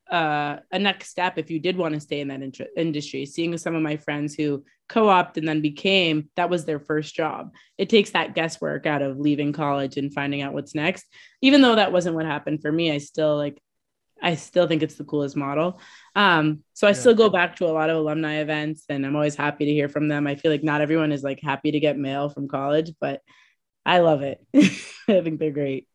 uh, 0.10 0.58
a 0.72 0.80
next 0.80 1.10
step 1.10 1.38
if 1.38 1.52
you 1.52 1.60
did 1.60 1.78
want 1.78 1.94
to 1.94 2.00
stay 2.00 2.20
in 2.20 2.30
that 2.30 2.42
int- 2.42 2.62
industry. 2.76 3.26
Seeing 3.26 3.58
some 3.58 3.76
of 3.76 3.82
my 3.82 3.98
friends 3.98 4.34
who 4.36 4.64
co-opted 4.88 5.44
and 5.44 5.48
then 5.48 5.62
became 5.62 6.30
that 6.36 6.50
was 6.50 6.66
their 6.66 6.80
first 6.80 7.14
job. 7.16 7.54
It 7.78 7.90
takes 7.90 8.12
that 8.12 8.34
guesswork 8.34 8.86
out 8.86 9.02
of 9.02 9.20
leaving 9.20 9.54
college 9.54 9.98
and 9.98 10.14
finding 10.14 10.42
out 10.42 10.54
what's 10.54 10.74
next. 10.74 11.06
Even 11.42 11.62
though 11.62 11.76
that 11.76 11.92
wasn't 11.92 12.16
what 12.16 12.26
happened 12.26 12.62
for 12.62 12.72
me, 12.72 12.92
I 12.92 12.98
still 12.98 13.38
like 13.38 13.62
I 14.22 14.36
still 14.36 14.68
think 14.68 14.84
it's 14.84 14.96
the 14.96 15.06
coolest 15.06 15.36
model. 15.36 15.80
Um, 16.16 16.64
so 16.74 16.88
I 16.88 16.90
yeah. 16.90 16.98
still 16.98 17.14
go 17.14 17.30
back 17.30 17.56
to 17.58 17.68
a 17.68 17.72
lot 17.72 17.90
of 17.90 17.98
alumni 17.98 18.40
events 18.40 18.84
and 18.90 19.06
I'm 19.06 19.16
always 19.16 19.36
happy 19.36 19.66
to 19.66 19.72
hear 19.72 19.88
from 19.88 20.08
them. 20.08 20.28
I 20.28 20.36
feel 20.36 20.52
like 20.52 20.64
not 20.64 20.82
everyone 20.82 21.12
is 21.12 21.24
like 21.24 21.40
happy 21.42 21.72
to 21.72 21.80
get 21.80 21.98
mail 21.98 22.30
from 22.30 22.48
college, 22.48 22.92
but 23.00 23.22
I 23.86 24.00
love 24.00 24.22
it. 24.22 24.44
I 24.56 25.22
think 25.22 25.40
they're 25.40 25.52
great. 25.52 25.88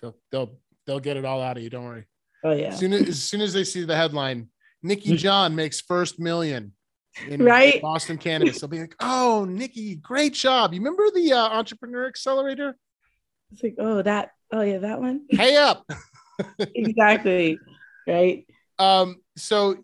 They'll, 0.00 0.16
they'll 0.32 0.58
they'll 0.86 1.00
get 1.00 1.16
it 1.16 1.24
all 1.24 1.42
out 1.42 1.56
of 1.56 1.62
you. 1.62 1.70
Don't 1.70 1.84
worry. 1.84 2.06
Oh 2.44 2.52
yeah. 2.52 2.68
As 2.68 2.78
soon 2.78 2.92
as, 2.92 3.08
as 3.08 3.22
soon 3.22 3.40
as 3.40 3.52
they 3.52 3.64
see 3.64 3.84
the 3.84 3.96
headline, 3.96 4.48
Nikki 4.82 5.16
John 5.16 5.54
makes 5.54 5.80
first 5.80 6.18
million 6.18 6.72
in 7.26 7.42
right? 7.42 7.80
Boston 7.82 8.18
cannabis, 8.18 8.60
they'll 8.60 8.68
be 8.68 8.80
like, 8.80 8.94
"Oh, 9.00 9.44
Nikki, 9.48 9.96
great 9.96 10.34
job! 10.34 10.72
You 10.72 10.80
remember 10.80 11.10
the 11.14 11.32
uh, 11.32 11.48
Entrepreneur 11.48 12.06
Accelerator?" 12.06 12.76
It's 13.52 13.62
like, 13.62 13.76
oh, 13.78 14.02
that, 14.02 14.32
oh 14.52 14.60
yeah, 14.60 14.78
that 14.78 15.00
one. 15.00 15.22
Hey 15.30 15.56
up. 15.56 15.88
exactly. 16.58 17.58
Right. 18.06 18.46
Um. 18.78 19.16
So 19.36 19.78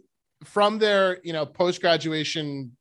from 0.45 0.79
there, 0.79 1.19
you 1.25 1.33
know, 1.33 1.47
post 1.47 1.81
graduation, 1.81 2.77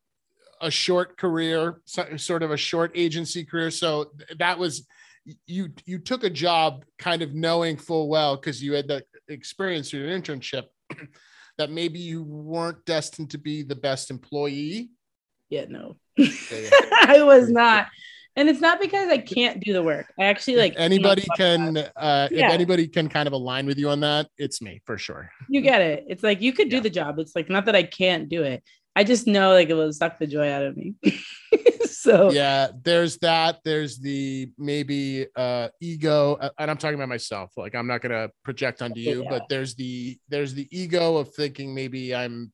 a 0.61 0.69
short 0.69 1.17
career, 1.17 1.81
sort 1.85 2.43
of 2.43 2.51
a 2.51 2.57
short 2.57 2.91
agency 2.95 3.45
career. 3.45 3.71
So 3.71 4.11
that 4.37 4.59
was 4.59 4.87
you 5.47 5.69
you 5.85 5.99
took 5.99 6.23
a 6.23 6.29
job 6.29 6.83
kind 6.99 7.21
of 7.21 7.33
knowing 7.33 7.77
full 7.77 8.09
well 8.09 8.35
because 8.35 8.61
you 8.61 8.73
had 8.73 8.87
the 8.87 9.03
experience 9.27 9.89
through 9.89 10.09
an 10.09 10.21
internship 10.21 10.65
that 11.57 11.71
maybe 11.71 11.99
you 11.99 12.23
weren't 12.23 12.83
destined 12.85 13.31
to 13.31 13.37
be 13.37 13.63
the 13.63 13.75
best 13.75 14.11
employee? 14.11 14.89
Yeah 15.49 15.65
no. 15.69 15.97
I 16.19 17.21
was 17.23 17.49
not. 17.49 17.87
and 18.35 18.49
it's 18.49 18.61
not 18.61 18.81
because 18.81 19.09
i 19.09 19.17
can't 19.17 19.59
do 19.59 19.73
the 19.73 19.83
work. 19.83 20.11
I 20.19 20.25
actually 20.25 20.57
like 20.57 20.73
if 20.73 20.79
anybody 20.79 21.25
can 21.37 21.77
uh 21.77 22.27
yeah. 22.31 22.47
if 22.47 22.51
anybody 22.51 22.87
can 22.87 23.09
kind 23.09 23.27
of 23.27 23.33
align 23.33 23.65
with 23.65 23.77
you 23.77 23.89
on 23.89 23.99
that 24.01 24.27
it's 24.37 24.61
me 24.61 24.81
for 24.85 24.97
sure. 24.97 25.29
You 25.49 25.61
get 25.61 25.81
it. 25.81 26.05
It's 26.07 26.23
like 26.23 26.41
you 26.41 26.53
could 26.53 26.69
do 26.69 26.79
the 26.79 26.89
job. 26.89 27.19
It's 27.19 27.35
like 27.35 27.49
not 27.49 27.65
that 27.65 27.75
i 27.75 27.83
can't 27.83 28.29
do 28.29 28.43
it 28.43 28.63
i 28.95 29.03
just 29.03 29.27
know 29.27 29.51
like 29.53 29.69
it 29.69 29.73
will 29.73 29.93
suck 29.93 30.19
the 30.19 30.27
joy 30.27 30.51
out 30.51 30.63
of 30.63 30.77
me. 30.77 30.95
So 32.03 32.31
yeah 32.31 32.67
there's 32.83 33.17
that 33.19 33.59
there's 33.63 33.97
the 33.97 34.51
maybe 34.57 35.25
uh 35.37 35.69
ego 35.79 36.33
uh, 36.33 36.49
and 36.59 36.69
i'm 36.69 36.75
talking 36.75 36.95
about 36.95 37.07
myself 37.07 37.53
like 37.55 37.75
i'm 37.75 37.87
not 37.87 38.01
going 38.01 38.11
to 38.11 38.29
project 38.43 38.81
onto 38.81 38.99
you 38.99 39.23
yeah. 39.23 39.29
but 39.29 39.43
there's 39.47 39.73
the 39.75 40.17
there's 40.27 40.53
the 40.53 40.67
ego 40.69 41.15
of 41.15 41.33
thinking 41.33 41.73
maybe 41.73 42.13
i'm 42.13 42.51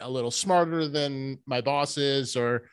a 0.00 0.10
little 0.10 0.32
smarter 0.32 0.88
than 0.88 1.38
my 1.46 1.60
bosses 1.60 2.34
or 2.34 2.68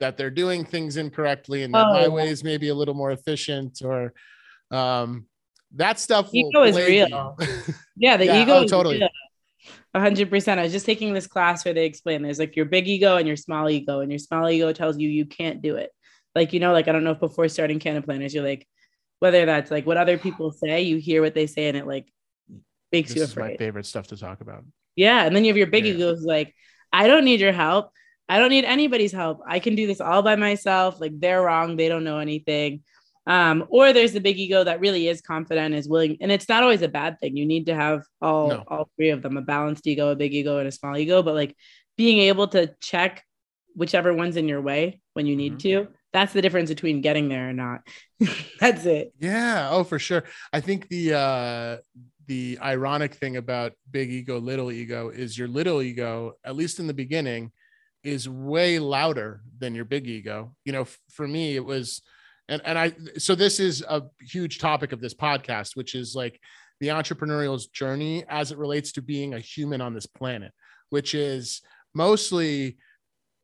that 0.00 0.18
they're 0.18 0.30
doing 0.30 0.66
things 0.66 0.98
incorrectly 0.98 1.62
and 1.62 1.72
that 1.72 1.86
oh, 1.86 1.92
my 1.94 2.02
yeah. 2.02 2.08
way 2.08 2.28
is 2.28 2.44
maybe 2.44 2.68
a 2.68 2.74
little 2.74 2.92
more 2.92 3.12
efficient 3.12 3.80
or 3.82 4.12
um 4.70 5.24
that 5.74 5.98
stuff 5.98 6.28
ego 6.34 6.62
is 6.64 6.76
real. 6.76 7.38
yeah 7.96 8.18
the 8.18 8.26
yeah, 8.26 8.42
ego 8.42 8.56
oh, 8.56 8.66
totally. 8.66 8.98
real 8.98 9.08
hundred 9.94 10.30
percent. 10.30 10.60
I 10.60 10.64
was 10.64 10.72
just 10.72 10.86
taking 10.86 11.12
this 11.12 11.26
class 11.26 11.64
where 11.64 11.74
they 11.74 11.86
explain 11.86 12.22
there's 12.22 12.38
like 12.38 12.56
your 12.56 12.66
big 12.66 12.88
ego 12.88 13.16
and 13.16 13.26
your 13.26 13.36
small 13.36 13.68
ego, 13.68 14.00
and 14.00 14.10
your 14.10 14.18
small 14.18 14.48
ego 14.48 14.72
tells 14.72 14.98
you 14.98 15.08
you 15.08 15.26
can't 15.26 15.62
do 15.62 15.76
it. 15.76 15.90
Like, 16.34 16.52
you 16.52 16.60
know, 16.60 16.72
like 16.72 16.88
I 16.88 16.92
don't 16.92 17.04
know 17.04 17.12
if 17.12 17.20
before 17.20 17.48
starting 17.48 17.78
Canna 17.78 18.02
Planners, 18.02 18.34
you're 18.34 18.44
like, 18.44 18.66
whether 19.18 19.46
that's 19.46 19.70
like 19.70 19.86
what 19.86 19.96
other 19.96 20.18
people 20.18 20.52
say, 20.52 20.82
you 20.82 20.98
hear 20.98 21.22
what 21.22 21.34
they 21.34 21.46
say, 21.46 21.68
and 21.68 21.76
it 21.76 21.86
like 21.86 22.06
makes 22.92 23.10
this 23.10 23.16
you 23.16 23.24
afraid. 23.24 23.52
my 23.52 23.56
favorite 23.56 23.86
stuff 23.86 24.08
to 24.08 24.16
talk 24.16 24.40
about. 24.40 24.64
Yeah. 24.96 25.24
And 25.24 25.34
then 25.34 25.44
you 25.44 25.50
have 25.50 25.56
your 25.56 25.68
big 25.68 25.86
yeah. 25.86 25.94
egos 25.94 26.22
like, 26.22 26.54
I 26.92 27.06
don't 27.06 27.24
need 27.24 27.40
your 27.40 27.52
help. 27.52 27.92
I 28.28 28.38
don't 28.38 28.50
need 28.50 28.64
anybody's 28.64 29.12
help. 29.12 29.40
I 29.46 29.58
can 29.58 29.74
do 29.74 29.86
this 29.86 30.00
all 30.00 30.22
by 30.22 30.36
myself. 30.36 31.00
Like 31.00 31.18
they're 31.18 31.42
wrong. 31.42 31.76
They 31.76 31.88
don't 31.88 32.04
know 32.04 32.18
anything. 32.18 32.82
Um, 33.28 33.66
or 33.68 33.92
there's 33.92 34.14
the 34.14 34.20
big 34.20 34.38
ego 34.38 34.64
that 34.64 34.80
really 34.80 35.06
is 35.06 35.20
confident, 35.20 35.74
is 35.74 35.86
willing, 35.86 36.16
and 36.22 36.32
it's 36.32 36.48
not 36.48 36.62
always 36.62 36.80
a 36.80 36.88
bad 36.88 37.20
thing. 37.20 37.36
You 37.36 37.44
need 37.44 37.66
to 37.66 37.74
have 37.74 38.02
all 38.22 38.48
no. 38.48 38.64
all 38.66 38.90
three 38.96 39.10
of 39.10 39.20
them: 39.20 39.36
a 39.36 39.42
balanced 39.42 39.86
ego, 39.86 40.08
a 40.08 40.16
big 40.16 40.32
ego, 40.32 40.58
and 40.58 40.66
a 40.66 40.72
small 40.72 40.96
ego. 40.96 41.22
But 41.22 41.34
like 41.34 41.54
being 41.98 42.20
able 42.20 42.48
to 42.48 42.74
check 42.80 43.22
whichever 43.74 44.14
one's 44.14 44.38
in 44.38 44.48
your 44.48 44.62
way 44.62 45.02
when 45.12 45.26
you 45.26 45.36
need 45.36 45.58
mm-hmm. 45.58 45.84
to. 45.84 45.88
That's 46.14 46.32
the 46.32 46.40
difference 46.40 46.70
between 46.70 47.02
getting 47.02 47.28
there 47.28 47.50
or 47.50 47.52
not. 47.52 47.86
that's 48.60 48.86
it. 48.86 49.12
Yeah. 49.18 49.68
Oh, 49.70 49.84
for 49.84 49.98
sure. 49.98 50.24
I 50.52 50.60
think 50.60 50.88
the 50.88 51.14
uh 51.14 51.76
the 52.28 52.58
ironic 52.62 53.14
thing 53.14 53.36
about 53.36 53.72
big 53.90 54.10
ego, 54.10 54.38
little 54.38 54.72
ego 54.72 55.10
is 55.10 55.36
your 55.36 55.48
little 55.48 55.82
ego, 55.82 56.34
at 56.44 56.56
least 56.56 56.78
in 56.78 56.86
the 56.86 56.94
beginning, 56.94 57.52
is 58.02 58.28
way 58.28 58.78
louder 58.78 59.42
than 59.58 59.74
your 59.74 59.84
big 59.84 60.06
ego. 60.06 60.54
You 60.64 60.72
know, 60.72 60.82
f- 60.82 60.98
for 61.10 61.28
me, 61.28 61.56
it 61.56 61.64
was 61.64 62.02
and 62.48 62.62
and 62.64 62.78
I 62.78 62.92
so 63.18 63.34
this 63.34 63.60
is 63.60 63.82
a 63.88 64.02
huge 64.20 64.58
topic 64.58 64.92
of 64.92 65.00
this 65.00 65.14
podcast, 65.14 65.76
which 65.76 65.94
is 65.94 66.14
like 66.14 66.40
the 66.80 66.88
entrepreneurial 66.88 67.60
journey 67.72 68.24
as 68.28 68.52
it 68.52 68.58
relates 68.58 68.92
to 68.92 69.02
being 69.02 69.34
a 69.34 69.40
human 69.40 69.80
on 69.80 69.94
this 69.94 70.06
planet, 70.06 70.52
which 70.90 71.14
is 71.14 71.60
mostly, 71.94 72.78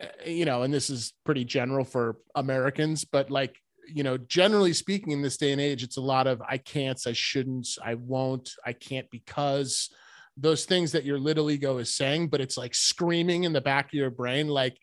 eh, 0.01 0.31
you 0.31 0.45
know, 0.45 0.63
and 0.63 0.73
this 0.73 0.91
is 0.91 1.13
pretty 1.25 1.45
general 1.45 1.85
for 1.85 2.17
Americans, 2.35 3.05
but 3.05 3.31
like 3.31 3.57
you 3.93 4.03
know, 4.03 4.17
generally 4.17 4.73
speaking, 4.73 5.13
in 5.13 5.23
this 5.23 5.37
day 5.37 5.53
and 5.53 5.61
age, 5.61 5.83
it's 5.83 5.99
a 5.99 6.03
lot 6.03 6.27
of 6.27 6.41
I 6.43 6.59
can't, 6.59 6.99
I 7.07 7.13
shouldn't, 7.13 7.69
I 7.85 7.95
won't, 7.95 8.51
I 8.65 8.73
can't 8.73 9.11
because 9.11 9.91
those 10.37 10.65
things 10.65 10.93
that 10.93 11.05
your 11.05 11.19
little 11.19 11.51
ego 11.51 11.79
is 11.79 11.95
saying, 11.95 12.29
but 12.29 12.41
it's 12.41 12.57
like 12.57 12.75
screaming 12.75 13.45
in 13.45 13.53
the 13.53 13.61
back 13.61 13.87
of 13.87 13.95
your 13.95 14.11
brain, 14.11 14.49
like, 14.49 14.77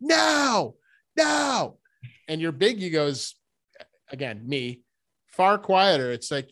no, 0.00 0.76
no. 1.16 1.78
And 2.28 2.40
your 2.40 2.52
big 2.52 2.82
ego 2.82 3.06
is 3.06 3.34
again, 4.10 4.42
me, 4.46 4.82
far 5.28 5.58
quieter. 5.58 6.12
It's 6.12 6.30
like, 6.30 6.50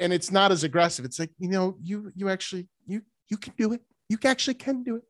and 0.00 0.12
it's 0.12 0.30
not 0.30 0.52
as 0.52 0.64
aggressive. 0.64 1.04
It's 1.04 1.18
like, 1.18 1.30
you 1.38 1.48
know, 1.48 1.76
you 1.82 2.12
you 2.14 2.28
actually 2.28 2.68
you 2.86 3.02
you 3.28 3.36
can 3.36 3.54
do 3.56 3.72
it. 3.72 3.80
You 4.08 4.18
actually 4.24 4.54
can 4.54 4.82
do 4.82 4.96
it. 4.96 5.02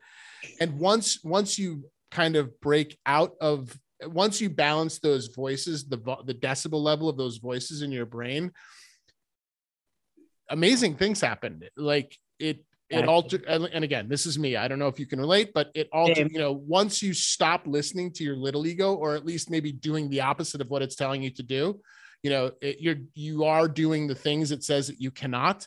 And 0.61 0.79
once 0.79 1.23
once 1.25 1.59
you 1.59 1.85
kind 2.11 2.37
of 2.37 2.61
break 2.61 2.99
out 3.07 3.33
of 3.41 3.77
once 4.05 4.41
you 4.41 4.51
balance 4.51 4.99
those 4.99 5.29
voices, 5.29 5.89
the 5.89 5.99
the 6.25 6.35
decibel 6.35 6.83
level 6.83 7.09
of 7.09 7.17
those 7.17 7.39
voices 7.39 7.83
in 7.83 7.91
your 7.91 8.07
brain, 8.07 8.53
amazing 10.51 10.97
things 10.97 11.21
happen. 11.21 11.63
Like 11.77 12.17
it 12.39 12.65
it 12.91 13.09
altered 13.09 13.45
and 13.47 13.85
again 13.85 14.09
this 14.09 14.27
is 14.27 14.39
me 14.39 14.57
i 14.57 14.69
don't 14.69 14.79
know 14.79 14.87
if 14.87 14.99
you 14.99 15.07
can 15.07 15.19
relate 15.19 15.53
but 15.53 15.71
it 15.75 15.89
altered 15.93 16.31
you 16.31 16.39
know 16.39 16.53
once 16.53 17.03
you 17.03 17.13
stop 17.13 17.67
listening 17.67 18.13
to 18.13 18.23
your 18.23 18.37
little 18.37 18.67
ego 18.67 18.95
or 18.95 19.15
at 19.15 19.27
least 19.27 19.51
maybe 19.51 19.73
doing 19.73 20.09
the 20.09 20.21
opposite 20.21 20.61
of 20.61 20.71
what 20.71 20.83
it's 20.83 20.95
telling 20.95 21.23
you 21.23 21.31
to 21.31 21.43
do 21.43 21.81
you 22.23 22.31
know 22.31 22.51
it, 22.61 22.81
you're 22.81 22.97
you 23.15 23.45
are 23.45 23.69
doing 23.69 24.07
the 24.07 24.15
things 24.15 24.53
it 24.53 24.63
says 24.63 24.87
that 24.87 25.01
you 25.01 25.11
cannot 25.11 25.67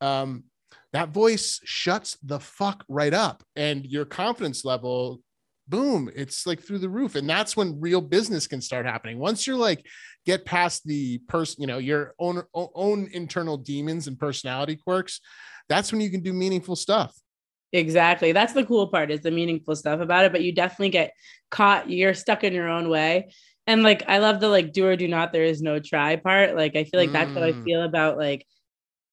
um 0.00 0.44
that 0.92 1.08
voice 1.08 1.60
shuts 1.64 2.16
the 2.22 2.38
fuck 2.38 2.84
right 2.88 3.14
up 3.14 3.42
and 3.56 3.84
your 3.86 4.04
confidence 4.04 4.64
level 4.64 5.20
boom 5.72 6.10
it's 6.14 6.46
like 6.46 6.60
through 6.60 6.78
the 6.78 6.88
roof 6.88 7.14
and 7.14 7.28
that's 7.28 7.56
when 7.56 7.80
real 7.80 8.00
business 8.00 8.46
can 8.46 8.60
start 8.60 8.86
happening 8.86 9.18
once 9.18 9.46
you're 9.46 9.56
like 9.56 9.84
get 10.26 10.44
past 10.44 10.84
the 10.84 11.18
person 11.28 11.60
you 11.62 11.66
know 11.66 11.78
your 11.78 12.14
own 12.18 12.42
own 12.54 13.08
internal 13.12 13.56
demons 13.56 14.06
and 14.06 14.18
personality 14.18 14.76
quirks 14.76 15.20
that's 15.68 15.92
when 15.92 16.00
you 16.00 16.10
can 16.10 16.20
do 16.20 16.32
meaningful 16.32 16.76
stuff. 16.76 17.14
Exactly. 17.72 18.32
That's 18.32 18.52
the 18.52 18.64
cool 18.64 18.88
part 18.88 19.10
is 19.10 19.22
the 19.22 19.30
meaningful 19.30 19.74
stuff 19.74 20.00
about 20.00 20.26
it, 20.26 20.32
but 20.32 20.42
you 20.42 20.52
definitely 20.52 20.90
get 20.90 21.12
caught. 21.50 21.88
You're 21.88 22.14
stuck 22.14 22.44
in 22.44 22.52
your 22.52 22.68
own 22.68 22.90
way. 22.90 23.30
And 23.66 23.82
like, 23.82 24.02
I 24.08 24.18
love 24.18 24.40
the 24.40 24.48
like 24.48 24.72
do 24.72 24.86
or 24.86 24.96
do 24.96 25.08
not, 25.08 25.32
there 25.32 25.44
is 25.44 25.62
no 25.62 25.78
try 25.78 26.16
part. 26.16 26.54
Like, 26.54 26.76
I 26.76 26.84
feel 26.84 27.00
like 27.00 27.10
mm. 27.10 27.14
that's 27.14 27.32
what 27.32 27.42
I 27.42 27.52
mm. 27.52 27.64
feel 27.64 27.82
about 27.82 28.18
like 28.18 28.46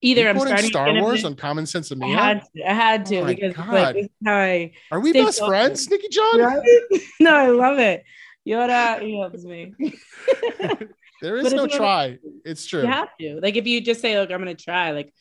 either 0.01 0.29
I'm 0.29 0.39
starting 0.39 0.69
Star 0.69 0.93
Wars 0.93 1.25
on 1.25 1.35
Common 1.35 1.65
Sense 1.65 1.91
of 1.91 1.97
Me. 1.97 2.13
I 2.13 2.17
had 2.17 2.43
to, 2.55 2.69
I 2.69 2.73
had 2.73 3.05
to 3.07 3.19
oh 3.19 3.25
because 3.25 3.57
like, 3.57 4.11
how 4.25 4.35
I 4.35 4.71
are 4.91 4.99
we 4.99 5.13
best 5.13 5.43
friends, 5.45 5.89
Nikki 5.89 6.07
John? 6.09 6.39
Right? 6.39 6.61
no, 7.19 7.35
I 7.35 7.47
love 7.47 7.79
it. 7.79 8.03
Yoda, 8.47 9.01
he 9.01 9.15
loves 9.15 9.45
me. 9.45 9.73
there 11.21 11.37
is 11.37 11.53
no 11.53 11.67
try. 11.67 12.17
It's 12.45 12.65
true. 12.65 12.81
You 12.81 12.87
have 12.87 13.09
to. 13.19 13.39
Like 13.41 13.55
if 13.55 13.67
you 13.67 13.81
just 13.81 14.01
say, 14.01 14.17
look, 14.19 14.31
I'm 14.31 14.39
gonna 14.39 14.55
try, 14.55 14.91
like 14.91 15.13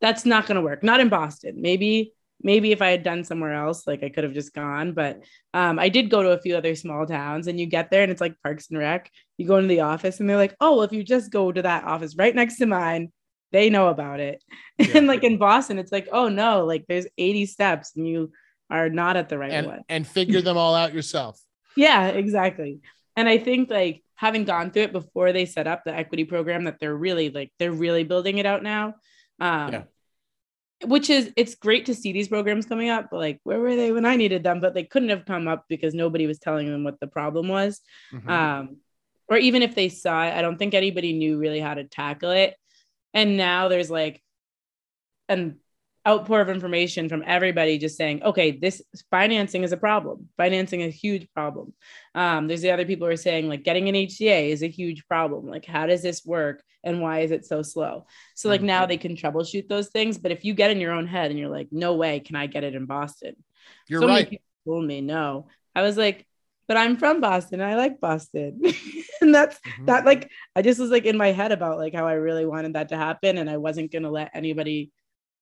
that's 0.00 0.26
not 0.26 0.46
going 0.46 0.56
to 0.56 0.62
work. 0.62 0.82
Not 0.82 1.00
in 1.00 1.08
Boston. 1.08 1.62
Maybe 1.62 2.12
maybe 2.42 2.72
if 2.72 2.82
I 2.82 2.90
had 2.90 3.04
done 3.04 3.22
somewhere 3.22 3.54
else, 3.54 3.86
like 3.86 4.02
I 4.02 4.08
could 4.08 4.24
have 4.24 4.34
just 4.34 4.52
gone. 4.52 4.94
But 4.94 5.22
um, 5.54 5.78
I 5.78 5.88
did 5.88 6.10
go 6.10 6.24
to 6.24 6.30
a 6.30 6.40
few 6.40 6.56
other 6.56 6.74
small 6.74 7.06
towns, 7.06 7.46
and 7.46 7.58
you 7.60 7.66
get 7.66 7.90
there 7.90 8.02
and 8.02 8.10
it's 8.10 8.20
like 8.20 8.34
Parks 8.42 8.68
and 8.70 8.78
Rec. 8.78 9.10
You 9.38 9.46
go 9.46 9.56
into 9.56 9.68
the 9.68 9.80
office, 9.80 10.18
and 10.18 10.28
they're 10.28 10.36
like, 10.36 10.56
"Oh, 10.60 10.76
well, 10.76 10.82
if 10.82 10.92
you 10.92 11.04
just 11.04 11.30
go 11.30 11.52
to 11.52 11.62
that 11.62 11.84
office 11.84 12.16
right 12.16 12.34
next 12.34 12.56
to 12.56 12.66
mine, 12.66 13.12
they 13.52 13.70
know 13.70 13.88
about 13.88 14.20
it." 14.20 14.42
Yeah. 14.78 14.96
and 14.96 15.06
like 15.06 15.22
in 15.22 15.36
Boston, 15.36 15.78
it's 15.78 15.92
like, 15.92 16.08
"Oh 16.10 16.28
no, 16.28 16.64
like 16.64 16.86
there's 16.88 17.06
80 17.16 17.46
steps, 17.46 17.92
and 17.94 18.08
you 18.08 18.32
are 18.70 18.88
not 18.88 19.16
at 19.16 19.28
the 19.28 19.38
right 19.38 19.52
and, 19.52 19.66
one." 19.66 19.82
And 19.88 20.06
figure 20.06 20.40
them 20.40 20.56
all 20.56 20.74
out 20.74 20.94
yourself. 20.94 21.40
yeah, 21.76 22.08
exactly. 22.08 22.80
And 23.14 23.28
I 23.28 23.38
think 23.38 23.70
like 23.70 24.02
having 24.16 24.44
gone 24.44 24.70
through 24.70 24.84
it 24.84 24.92
before 24.92 25.32
they 25.32 25.46
set 25.46 25.66
up 25.66 25.82
the 25.84 25.94
equity 25.94 26.24
program, 26.24 26.64
that 26.64 26.80
they're 26.80 26.96
really 26.96 27.30
like 27.30 27.52
they're 27.58 27.70
really 27.70 28.02
building 28.02 28.38
it 28.38 28.46
out 28.46 28.62
now. 28.62 28.94
Um, 29.38 29.72
yeah 29.72 29.82
which 30.84 31.10
is 31.10 31.32
it's 31.36 31.54
great 31.54 31.86
to 31.86 31.94
see 31.94 32.12
these 32.12 32.28
programs 32.28 32.66
coming 32.66 32.90
up 32.90 33.08
but 33.10 33.18
like 33.18 33.40
where 33.44 33.60
were 33.60 33.76
they 33.76 33.92
when 33.92 34.04
i 34.04 34.16
needed 34.16 34.42
them 34.42 34.60
but 34.60 34.74
they 34.74 34.84
couldn't 34.84 35.08
have 35.08 35.24
come 35.24 35.48
up 35.48 35.64
because 35.68 35.94
nobody 35.94 36.26
was 36.26 36.38
telling 36.38 36.70
them 36.70 36.84
what 36.84 36.98
the 37.00 37.06
problem 37.06 37.48
was 37.48 37.80
mm-hmm. 38.12 38.28
um, 38.28 38.76
or 39.28 39.36
even 39.36 39.62
if 39.62 39.74
they 39.74 39.88
saw 39.88 40.24
it 40.24 40.34
i 40.34 40.42
don't 40.42 40.58
think 40.58 40.74
anybody 40.74 41.12
knew 41.12 41.38
really 41.38 41.60
how 41.60 41.74
to 41.74 41.84
tackle 41.84 42.30
it 42.30 42.54
and 43.14 43.36
now 43.36 43.68
there's 43.68 43.90
like 43.90 44.22
an 45.28 45.58
outpour 46.06 46.40
of 46.40 46.48
information 46.48 47.08
from 47.08 47.22
everybody 47.26 47.78
just 47.78 47.96
saying, 47.96 48.22
okay, 48.22 48.50
this 48.50 48.82
financing 49.10 49.62
is 49.62 49.72
a 49.72 49.76
problem. 49.76 50.28
Financing 50.36 50.80
is 50.80 50.92
a 50.92 50.96
huge 50.96 51.28
problem. 51.32 51.72
Um, 52.14 52.48
there's 52.48 52.62
the 52.62 52.72
other 52.72 52.84
people 52.84 53.06
who 53.06 53.12
are 53.12 53.16
saying, 53.16 53.48
like, 53.48 53.62
getting 53.62 53.88
an 53.88 53.94
HCA 53.94 54.48
is 54.48 54.62
a 54.62 54.68
huge 54.68 55.06
problem. 55.06 55.46
Like, 55.46 55.64
how 55.64 55.86
does 55.86 56.02
this 56.02 56.24
work 56.24 56.62
and 56.82 57.00
why 57.00 57.20
is 57.20 57.30
it 57.30 57.46
so 57.46 57.62
slow? 57.62 58.06
So, 58.34 58.48
like, 58.48 58.62
now 58.62 58.84
they 58.84 58.96
can 58.96 59.14
troubleshoot 59.14 59.68
those 59.68 59.90
things. 59.90 60.18
But 60.18 60.32
if 60.32 60.44
you 60.44 60.54
get 60.54 60.72
in 60.72 60.80
your 60.80 60.92
own 60.92 61.06
head 61.06 61.30
and 61.30 61.38
you're 61.38 61.48
like, 61.48 61.68
no 61.70 61.94
way 61.94 62.18
can 62.18 62.34
I 62.34 62.46
get 62.46 62.64
it 62.64 62.74
in 62.74 62.86
Boston? 62.86 63.36
You're 63.88 64.00
so 64.00 64.08
right. 64.08 64.28
people 64.28 64.44
told 64.66 64.84
me 64.84 65.00
no. 65.00 65.46
I 65.74 65.82
was 65.82 65.96
like, 65.96 66.26
but 66.68 66.76
I'm 66.76 66.96
from 66.96 67.20
Boston. 67.20 67.60
And 67.60 67.70
I 67.70 67.76
like 67.76 68.00
Boston. 68.00 68.60
and 69.20 69.34
that's 69.34 69.58
mm-hmm. 69.58 69.86
that 69.86 70.04
like 70.04 70.30
I 70.56 70.62
just 70.62 70.80
was 70.80 70.90
like 70.90 71.04
in 71.04 71.16
my 71.16 71.32
head 71.32 71.52
about 71.52 71.78
like 71.78 71.94
how 71.94 72.06
I 72.06 72.14
really 72.14 72.46
wanted 72.46 72.74
that 72.74 72.88
to 72.90 72.96
happen 72.96 73.38
and 73.38 73.48
I 73.48 73.56
wasn't 73.56 73.92
going 73.92 74.04
to 74.04 74.10
let 74.10 74.30
anybody 74.34 74.90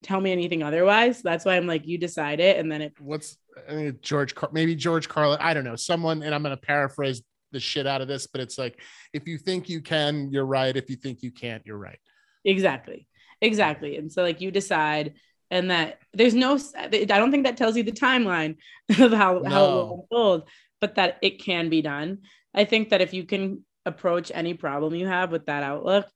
tell 0.03 0.21
me 0.21 0.33
anything 0.33 0.63
otherwise. 0.63 1.23
That's 1.23 1.45
why 1.45 1.57
I'm 1.57 1.67
like, 1.67 1.87
you 1.87 1.99
decide 1.99 2.41
it. 2.41 2.59
And 2.59 2.71
then 2.71 2.83
it. 2.83 2.95
What's 2.99 3.37
I 3.69 3.75
mean, 3.75 3.99
George, 4.03 4.35
Car- 4.35 4.51
maybe 4.53 4.75
George 4.75 5.09
Carlin. 5.09 5.39
I 5.41 5.55
don't 5.55 5.65
know. 5.65 5.77
Someone, 5.77 6.23
and 6.23 6.35
I'm 6.35 6.43
going 6.43 6.57
to 6.57 6.61
paraphrase 6.61 7.23
the 7.53 7.61
shit 7.61 7.87
out 7.87 8.01
of 8.01 8.09
this, 8.09 8.27
but 8.27 8.41
it's 8.41 8.59
like, 8.59 8.81
if 9.13 9.27
you 9.27 9.39
think 9.39 9.69
you 9.69 9.81
can, 9.81 10.31
you're 10.31 10.47
right. 10.47 10.77
If 10.77 10.89
you 10.89 10.97
think 10.97 11.23
you 11.23 11.31
can't, 11.31 11.63
you're 11.67 11.77
right. 11.77 11.99
Exactly. 12.45 13.07
Exactly. 13.41 13.97
And 13.97 14.13
so, 14.13 14.23
like, 14.23 14.41
you 14.41 14.51
decide, 14.51 15.15
and 15.51 15.71
that 15.71 15.99
there's 16.13 16.35
no, 16.35 16.59
I 16.77 16.89
don't 16.89 17.31
think 17.31 17.45
that 17.45 17.57
tells 17.57 17.77
you 17.77 17.83
the 17.83 17.93
timeline 17.93 18.57
of 18.99 19.13
how, 19.13 19.39
no. 19.39 19.51
how 19.51 19.65
it 19.65 19.71
will 19.71 20.09
unfold, 20.11 20.49
but 20.81 20.97
that 20.97 21.19
it 21.23 21.43
can 21.43 21.69
be 21.69 21.83
done. 21.83 22.19
I 22.55 22.65
think 22.65 22.91
that 22.91 23.01
if 23.01 23.13
you 23.13 23.25
can 23.25 23.65
approach 23.87 24.31
any 24.35 24.55
problem 24.55 24.95
you 24.95 25.07
have 25.07 25.31
with 25.31 25.47
that 25.47 25.63
outlook, 25.63 26.07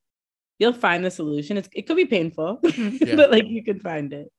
you'll 0.59 0.73
find 0.73 1.05
the 1.05 1.11
solution. 1.11 1.57
It's, 1.57 1.69
it 1.73 1.87
could 1.87 1.97
be 1.97 2.07
painful, 2.07 2.61
yeah. 2.65 3.17
but 3.17 3.31
like 3.31 3.47
you 3.47 3.63
can 3.65 3.81
find 3.81 4.13
it. 4.13 4.31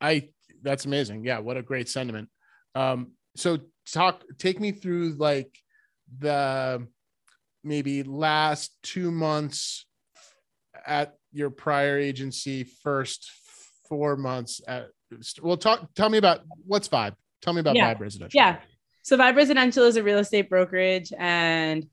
I 0.00 0.28
that's 0.62 0.84
amazing. 0.84 1.24
Yeah, 1.24 1.38
what 1.38 1.56
a 1.56 1.62
great 1.62 1.88
sentiment. 1.88 2.28
Um, 2.74 3.12
so 3.36 3.58
talk 3.90 4.24
take 4.38 4.60
me 4.60 4.72
through 4.72 5.14
like 5.18 5.58
the 6.18 6.86
maybe 7.62 8.02
last 8.02 8.76
two 8.82 9.10
months 9.10 9.86
at 10.86 11.16
your 11.32 11.50
prior 11.50 11.98
agency, 11.98 12.64
first 12.64 13.30
four 13.88 14.16
months 14.16 14.60
at 14.66 14.88
well 15.42 15.56
talk 15.56 15.92
tell 15.94 16.08
me 16.08 16.18
about 16.18 16.40
what's 16.66 16.88
vibe. 16.88 17.14
Tell 17.42 17.52
me 17.52 17.60
about 17.60 17.76
yeah. 17.76 17.94
Vibe 17.94 18.00
Residential. 18.00 18.38
Yeah. 18.38 18.58
So 19.02 19.16
Vibe 19.16 19.36
Residential 19.36 19.84
is 19.84 19.96
a 19.96 20.02
real 20.02 20.18
estate 20.18 20.50
brokerage 20.50 21.12
and 21.16 21.86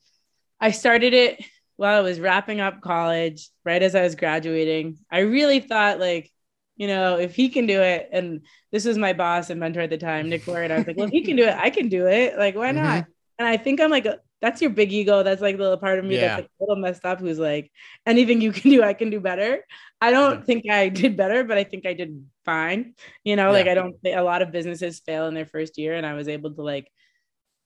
I 0.60 0.72
started 0.72 1.14
it 1.14 1.44
while 1.78 2.00
I 2.00 2.02
was 2.02 2.20
wrapping 2.20 2.60
up 2.60 2.82
college, 2.82 3.50
right 3.64 3.82
as 3.82 3.96
I 3.96 4.02
was 4.02 4.16
graduating, 4.16 4.98
I 5.10 5.20
really 5.20 5.60
thought 5.60 6.00
like, 6.00 6.32
you 6.76 6.88
know, 6.88 7.18
if 7.18 7.36
he 7.36 7.50
can 7.50 7.66
do 7.66 7.82
it, 7.82 8.10
and 8.12 8.42
this 8.72 8.86
was 8.86 8.98
my 8.98 9.14
boss 9.14 9.50
and 9.50 9.60
mentor 9.60 9.82
at 9.82 9.90
the 9.90 9.98
time, 9.98 10.30
Nick 10.30 10.46
Ward, 10.46 10.70
I 10.70 10.78
was 10.78 10.88
like, 10.88 10.98
well, 10.98 11.08
if 11.08 11.12
he 11.12 11.24
can 11.24 11.36
do 11.36 11.44
it, 11.44 11.56
I 11.56 11.70
can 11.70 11.90
do 11.90 12.08
it. 12.08 12.38
Like, 12.38 12.56
why 12.56 12.72
not? 12.72 13.04
Mm-hmm. 13.04 13.12
And 13.40 13.48
I 13.48 13.58
think 13.58 13.80
I'm 13.80 13.90
like, 13.90 14.08
that's 14.42 14.62
your 14.62 14.70
big 14.70 14.92
ego. 14.92 15.24
That's 15.24 15.42
like 15.42 15.58
the 15.58 15.64
little 15.64 15.78
part 15.78 15.98
of 15.98 16.06
me 16.06 16.16
yeah. 16.16 16.22
that's 16.22 16.42
like 16.42 16.50
a 16.60 16.64
little 16.64 16.82
messed 16.82 17.06
up. 17.06 17.20
Who's 17.20 17.40
like, 17.40 17.72
anything 18.06 18.42
you 18.42 18.52
can 18.52 18.70
do, 18.70 18.84
I 18.84 18.94
can 18.94 19.10
do 19.10 19.20
better. 19.20 19.64
I 20.02 20.12
don't 20.12 20.46
think 20.46 20.70
I 20.70 20.90
did 20.90 21.18
better, 21.18 21.44
but 21.44 21.58
I 21.58 21.64
think 21.64 21.86
I 21.88 21.94
did 21.94 22.24
fine. 22.48 22.96
You 23.24 23.36
know, 23.36 23.48
yeah. 23.48 23.58
like 23.58 23.68
I 23.68 23.76
don't. 23.76 23.96
A 24.06 24.24
lot 24.24 24.42
of 24.42 24.52
businesses 24.52 25.00
fail 25.06 25.28
in 25.28 25.36
their 25.36 25.46
first 25.46 25.78
year, 25.78 25.94
and 25.94 26.06
I 26.06 26.16
was 26.16 26.28
able 26.28 26.56
to 26.56 26.64
like 26.64 26.90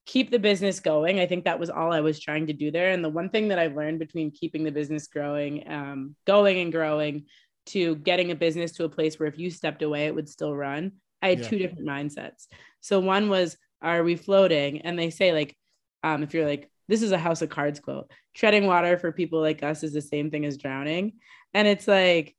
keep 0.06 0.32
the 0.32 0.40
business 0.40 0.80
going. 0.80 1.20
I 1.20 1.28
think 1.28 1.46
that 1.46 1.60
was 1.60 1.70
all 1.70 1.94
I 1.94 2.02
was 2.02 2.20
trying 2.20 2.48
to 2.48 2.54
do 2.54 2.72
there. 2.72 2.92
And 2.92 3.04
the 3.04 3.10
one 3.10 3.30
thing 3.30 3.48
that 3.50 3.60
I've 3.60 3.76
learned 3.76 4.00
between 4.00 4.32
keeping 4.32 4.64
the 4.64 4.72
business 4.72 5.08
growing, 5.08 5.70
um, 5.72 6.16
going 6.26 6.60
and 6.60 6.72
growing 6.72 7.26
to 7.68 7.96
getting 7.98 8.32
a 8.32 8.36
business 8.36 8.72
to 8.74 8.86
a 8.86 8.90
place 8.90 9.20
where 9.20 9.30
if 9.30 9.38
you 9.38 9.52
stepped 9.52 9.84
away, 9.84 10.08
it 10.08 10.16
would 10.16 10.28
still 10.28 10.56
run. 10.56 10.94
I 11.22 11.30
had 11.30 11.40
yeah. 11.40 11.48
two 11.48 11.60
different 11.60 11.88
mindsets. 11.88 12.48
So 12.80 13.00
one 13.00 13.30
was, 13.30 13.56
are 13.82 14.04
we 14.04 14.16
floating? 14.16 14.82
And 14.82 14.98
they 14.98 15.12
say 15.12 15.32
like, 15.34 15.56
um, 16.04 16.24
if 16.24 16.34
you're 16.34 16.48
like, 16.48 16.70
this 16.88 17.04
is 17.04 17.12
a 17.12 17.18
house 17.20 17.44
of 17.44 17.50
cards 17.50 17.80
quote, 17.80 18.12
treading 18.34 18.66
water 18.66 18.98
for 18.98 19.12
people 19.12 19.40
like 19.40 19.62
us 19.62 19.84
is 19.84 19.94
the 19.94 20.02
same 20.02 20.32
thing 20.32 20.46
as 20.46 20.58
drowning. 20.58 21.14
And 21.54 21.68
it's 21.68 21.88
like, 21.88 22.36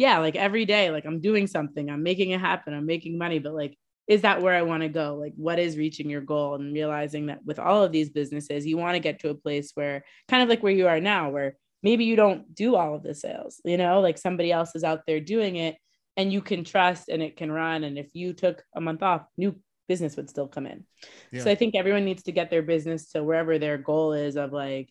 yeah, 0.00 0.18
like 0.18 0.34
every 0.34 0.64
day, 0.64 0.90
like 0.90 1.04
I'm 1.04 1.20
doing 1.20 1.46
something, 1.46 1.90
I'm 1.90 2.02
making 2.02 2.30
it 2.30 2.40
happen, 2.40 2.72
I'm 2.72 2.86
making 2.86 3.18
money, 3.18 3.38
but 3.38 3.52
like 3.52 3.76
is 4.08 4.22
that 4.22 4.40
where 4.42 4.54
I 4.54 4.62
want 4.62 4.82
to 4.82 4.88
go? 4.88 5.14
Like, 5.14 5.34
what 5.36 5.60
is 5.60 5.76
reaching 5.76 6.10
your 6.10 6.22
goal? 6.22 6.56
And 6.56 6.74
realizing 6.74 7.26
that 7.26 7.44
with 7.44 7.60
all 7.60 7.84
of 7.84 7.92
these 7.92 8.10
businesses, 8.10 8.66
you 8.66 8.76
want 8.76 8.96
to 8.96 8.98
get 8.98 9.20
to 9.20 9.28
a 9.28 9.34
place 9.34 9.70
where 9.74 10.02
kind 10.26 10.42
of 10.42 10.48
like 10.48 10.64
where 10.64 10.72
you 10.72 10.88
are 10.88 10.98
now, 11.00 11.30
where 11.30 11.54
maybe 11.84 12.06
you 12.06 12.16
don't 12.16 12.52
do 12.52 12.74
all 12.74 12.96
of 12.96 13.04
the 13.04 13.14
sales, 13.14 13.60
you 13.64 13.76
know, 13.76 14.00
like 14.00 14.18
somebody 14.18 14.50
else 14.50 14.74
is 14.74 14.82
out 14.82 15.02
there 15.06 15.20
doing 15.20 15.56
it 15.56 15.76
and 16.16 16.32
you 16.32 16.40
can 16.40 16.64
trust 16.64 17.08
and 17.08 17.22
it 17.22 17.36
can 17.36 17.52
run. 17.52 17.84
And 17.84 17.98
if 17.98 18.08
you 18.14 18.32
took 18.32 18.64
a 18.74 18.80
month 18.80 19.04
off, 19.04 19.26
new 19.36 19.54
business 19.86 20.16
would 20.16 20.30
still 20.30 20.48
come 20.48 20.66
in. 20.66 20.84
Yeah. 21.30 21.44
So 21.44 21.50
I 21.50 21.54
think 21.54 21.76
everyone 21.76 22.04
needs 22.04 22.24
to 22.24 22.32
get 22.32 22.50
their 22.50 22.62
business 22.62 23.12
to 23.12 23.22
wherever 23.22 23.60
their 23.60 23.78
goal 23.78 24.14
is 24.14 24.34
of 24.34 24.52
like, 24.52 24.88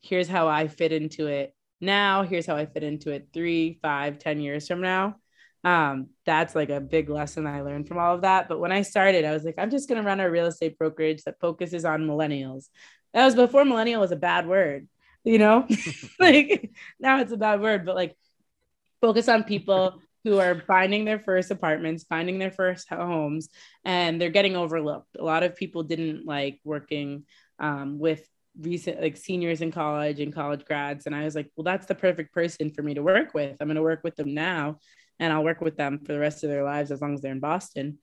here's 0.00 0.28
how 0.28 0.48
I 0.48 0.66
fit 0.66 0.90
into 0.90 1.26
it 1.28 1.54
now. 1.80 2.22
Here's 2.22 2.46
how 2.46 2.56
I 2.56 2.66
fit 2.66 2.82
into 2.82 3.10
it 3.10 3.28
three, 3.32 3.78
five, 3.82 4.18
ten 4.18 4.40
years 4.40 4.68
from 4.68 4.80
now 4.80 5.16
um, 5.66 6.10
that's 6.24 6.54
like 6.54 6.70
a 6.70 6.80
big 6.80 7.10
lesson 7.10 7.44
I 7.44 7.62
learned 7.62 7.88
from 7.88 7.98
all 7.98 8.14
of 8.14 8.20
that. 8.20 8.48
But 8.48 8.60
when 8.60 8.70
I 8.70 8.82
started, 8.82 9.24
I 9.24 9.32
was 9.32 9.42
like, 9.42 9.56
I'm 9.58 9.70
just 9.70 9.88
going 9.88 10.00
to 10.00 10.06
run 10.06 10.20
a 10.20 10.30
real 10.30 10.46
estate 10.46 10.78
brokerage 10.78 11.24
that 11.24 11.40
focuses 11.40 11.84
on 11.84 12.06
millennials. 12.06 12.68
That 13.12 13.24
was 13.24 13.34
before 13.34 13.64
millennial 13.64 14.00
was 14.00 14.12
a 14.12 14.16
bad 14.16 14.46
word, 14.46 14.86
you 15.24 15.38
know, 15.38 15.66
like 16.20 16.70
now 17.00 17.20
it's 17.20 17.32
a 17.32 17.36
bad 17.36 17.60
word, 17.60 17.84
but 17.84 17.96
like 17.96 18.16
focus 19.00 19.28
on 19.28 19.42
people 19.42 20.00
who 20.22 20.38
are 20.38 20.62
finding 20.68 21.04
their 21.04 21.18
first 21.18 21.50
apartments, 21.50 22.04
finding 22.04 22.38
their 22.38 22.52
first 22.52 22.88
homes, 22.88 23.48
and 23.84 24.20
they're 24.20 24.30
getting 24.30 24.54
overlooked. 24.54 25.16
A 25.18 25.24
lot 25.24 25.42
of 25.42 25.56
people 25.56 25.82
didn't 25.82 26.26
like 26.26 26.60
working 26.62 27.24
um, 27.58 27.98
with 27.98 28.24
recent 28.60 29.00
like 29.00 29.16
seniors 29.16 29.60
in 29.60 29.70
college 29.70 30.20
and 30.20 30.34
college 30.34 30.64
grads 30.64 31.06
and 31.06 31.14
i 31.14 31.24
was 31.24 31.34
like 31.34 31.50
well 31.56 31.64
that's 31.64 31.86
the 31.86 31.94
perfect 31.94 32.32
person 32.32 32.70
for 32.70 32.82
me 32.82 32.94
to 32.94 33.02
work 33.02 33.34
with 33.34 33.56
i'm 33.60 33.68
going 33.68 33.76
to 33.76 33.82
work 33.82 34.00
with 34.02 34.16
them 34.16 34.34
now 34.34 34.78
and 35.18 35.32
I'll 35.32 35.44
work 35.44 35.60
with 35.60 35.76
them 35.76 36.00
for 36.04 36.12
the 36.12 36.18
rest 36.18 36.44
of 36.44 36.50
their 36.50 36.64
lives 36.64 36.90
as 36.90 37.00
long 37.00 37.14
as 37.14 37.20
they're 37.20 37.32
in 37.32 37.40
Boston. 37.40 37.98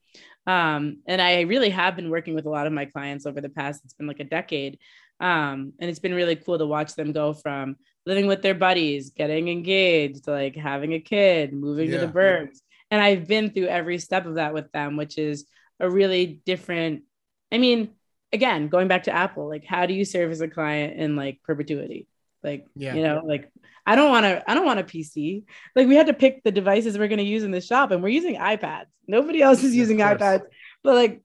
Um, 0.47 0.97
and 1.07 1.21
I 1.21 1.41
really 1.41 1.69
have 1.69 1.95
been 1.95 2.09
working 2.09 2.33
with 2.33 2.45
a 2.45 2.49
lot 2.49 2.67
of 2.67 2.73
my 2.73 2.85
clients 2.85 3.25
over 3.25 3.39
the 3.39 3.49
past, 3.49 3.81
it's 3.85 3.93
been 3.93 4.07
like 4.07 4.19
a 4.19 4.25
decade. 4.25 4.79
Um, 5.19 5.73
and 5.79 5.89
it's 5.89 5.99
been 5.99 6.13
really 6.13 6.35
cool 6.35 6.57
to 6.57 6.65
watch 6.65 6.95
them 6.95 7.11
go 7.11 7.33
from 7.33 7.77
living 8.05 8.27
with 8.27 8.41
their 8.41 8.55
buddies, 8.55 9.11
getting 9.11 9.47
engaged, 9.47 10.27
like 10.27 10.55
having 10.55 10.93
a 10.93 10.99
kid, 10.99 11.53
moving 11.53 11.89
yeah. 11.89 11.99
to 11.99 12.07
the 12.07 12.11
burbs. 12.11 12.57
And 12.91 13.01
I've 13.01 13.27
been 13.27 13.51
through 13.51 13.67
every 13.67 13.99
step 13.99 14.25
of 14.25 14.35
that 14.35 14.53
with 14.53 14.71
them, 14.71 14.97
which 14.97 15.17
is 15.17 15.45
a 15.79 15.89
really 15.89 16.41
different, 16.45 17.03
I 17.51 17.57
mean, 17.57 17.91
again, 18.33 18.67
going 18.67 18.87
back 18.87 19.03
to 19.03 19.11
Apple, 19.13 19.47
like 19.47 19.63
how 19.63 19.85
do 19.85 19.93
you 19.93 20.03
serve 20.03 20.31
as 20.31 20.41
a 20.41 20.47
client 20.47 20.99
in 20.99 21.15
like 21.15 21.39
perpetuity? 21.43 22.07
Like, 22.43 22.65
yeah. 22.75 22.95
you 22.95 23.03
know, 23.03 23.21
like 23.25 23.49
I 23.85 23.95
don't 23.95 24.09
want 24.09 24.25
to, 24.25 24.43
I 24.49 24.53
don't 24.53 24.65
want 24.65 24.79
a 24.79 24.83
PC. 24.83 25.43
Like 25.75 25.87
we 25.87 25.95
had 25.95 26.07
to 26.07 26.13
pick 26.13 26.43
the 26.43 26.51
devices 26.51 26.97
we're 26.97 27.07
going 27.07 27.19
to 27.19 27.23
use 27.23 27.43
in 27.43 27.51
the 27.51 27.61
shop 27.61 27.91
and 27.91 28.01
we're 28.01 28.09
using 28.09 28.35
iPads. 28.35 28.87
Nobody 29.07 29.41
else 29.41 29.63
is 29.63 29.75
using 29.75 29.99
iPads, 29.99 30.43
but 30.83 30.95
like 30.95 31.21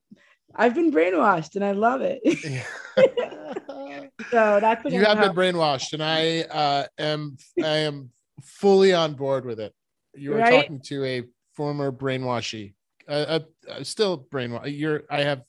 I've 0.55 0.75
been 0.75 0.91
brainwashed 0.91 1.55
and 1.55 1.65
I 1.65 1.71
love 1.71 2.01
it. 2.03 2.21
so 4.31 4.59
that's 4.61 4.85
you 4.91 5.03
have 5.03 5.19
been 5.19 5.33
brainwashed 5.33 5.93
and 5.93 6.03
I 6.03 6.41
uh, 6.41 6.85
am, 6.97 7.37
I 7.63 7.77
am 7.79 8.11
fully 8.43 8.93
on 8.93 9.15
board 9.15 9.45
with 9.45 9.59
it. 9.59 9.73
You 10.13 10.35
are 10.35 10.37
right? 10.37 10.61
talking 10.61 10.81
to 10.85 11.05
a 11.05 11.23
former 11.53 11.91
brainwashy, 11.91 12.73
uh, 13.07 13.39
uh, 13.69 13.83
still 13.83 14.25
brainwash. 14.31 14.77
You're, 14.77 15.03
I 15.09 15.21
have 15.21 15.43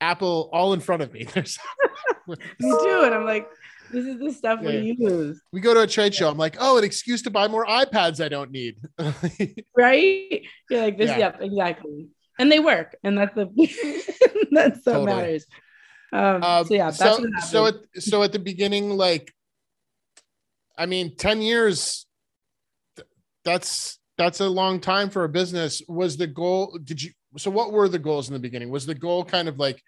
Apple 0.00 0.50
all 0.52 0.72
in 0.72 0.80
front 0.80 1.02
of 1.02 1.12
me. 1.12 1.24
There's 1.34 1.58
me 2.26 2.36
too. 2.60 3.02
And 3.04 3.14
I'm 3.14 3.24
like, 3.24 3.48
this 3.92 4.04
is 4.04 4.18
the 4.18 4.32
stuff 4.32 4.60
Yeah. 4.62 4.68
we 4.70 4.96
use, 4.98 5.40
We 5.52 5.60
go 5.60 5.72
to 5.74 5.82
a 5.82 5.86
trade 5.86 6.14
show. 6.14 6.28
I'm 6.28 6.36
like, 6.38 6.56
oh, 6.58 6.78
an 6.78 6.84
excuse 6.84 7.22
to 7.22 7.30
buy 7.30 7.48
more 7.48 7.64
iPads 7.66 8.24
I 8.24 8.28
don't 8.28 8.50
need. 8.50 8.76
right? 9.76 10.42
You're 10.70 10.82
like 10.82 10.98
this. 10.98 11.10
Yeah. 11.10 11.18
Yep, 11.18 11.42
exactly. 11.42 12.08
And 12.38 12.52
they 12.52 12.58
work, 12.60 12.96
and 13.02 13.16
that's 13.16 13.34
the 13.34 13.46
that's 14.50 14.84
what 14.84 14.92
Totally. 14.92 15.06
matters. 15.06 15.46
Um, 16.12 16.42
Um, 16.42 16.66
so 16.66 16.74
yeah, 16.74 16.90
that's 16.90 16.98
so, 16.98 17.20
what 17.20 17.42
so 17.42 17.66
at 17.66 17.74
so 18.02 18.22
at 18.22 18.32
the 18.32 18.38
beginning, 18.38 18.90
like, 18.90 19.32
I 20.76 20.86
mean, 20.86 21.16
ten 21.16 21.40
years. 21.40 22.06
That's 23.44 23.98
that's 24.18 24.40
a 24.40 24.48
long 24.48 24.80
time 24.80 25.08
for 25.08 25.24
a 25.24 25.28
business. 25.28 25.80
Was 25.88 26.16
the 26.16 26.26
goal? 26.26 26.78
Did 26.82 27.02
you? 27.02 27.12
So 27.38 27.50
what 27.50 27.72
were 27.72 27.88
the 27.88 27.98
goals 27.98 28.28
in 28.28 28.34
the 28.34 28.40
beginning? 28.40 28.70
Was 28.70 28.86
the 28.86 28.94
goal 28.94 29.24
kind 29.24 29.48
of 29.48 29.58
like 29.58 29.82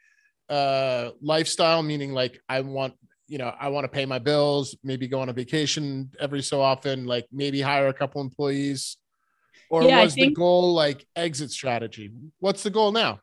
uh 0.48 1.10
lifestyle, 1.20 1.82
meaning 1.82 2.12
like 2.12 2.40
I 2.48 2.60
want 2.62 2.94
you 3.26 3.38
know 3.38 3.52
I 3.58 3.68
want 3.68 3.84
to 3.84 3.88
pay 3.88 4.06
my 4.06 4.18
bills, 4.18 4.76
maybe 4.82 5.08
go 5.08 5.20
on 5.20 5.28
a 5.28 5.32
vacation 5.32 6.10
every 6.20 6.42
so 6.42 6.60
often, 6.60 7.06
like 7.06 7.26
maybe 7.32 7.60
hire 7.60 7.88
a 7.88 7.94
couple 7.94 8.20
employees, 8.20 8.96
or 9.70 9.82
Yeah, 9.86 10.00
was 10.00 10.14
the 10.14 10.30
goal 10.30 10.74
like 10.74 11.06
exit 11.16 11.50
strategy? 11.50 12.10
What's 12.40 12.62
the 12.62 12.70
goal 12.70 12.92
now? 12.92 13.20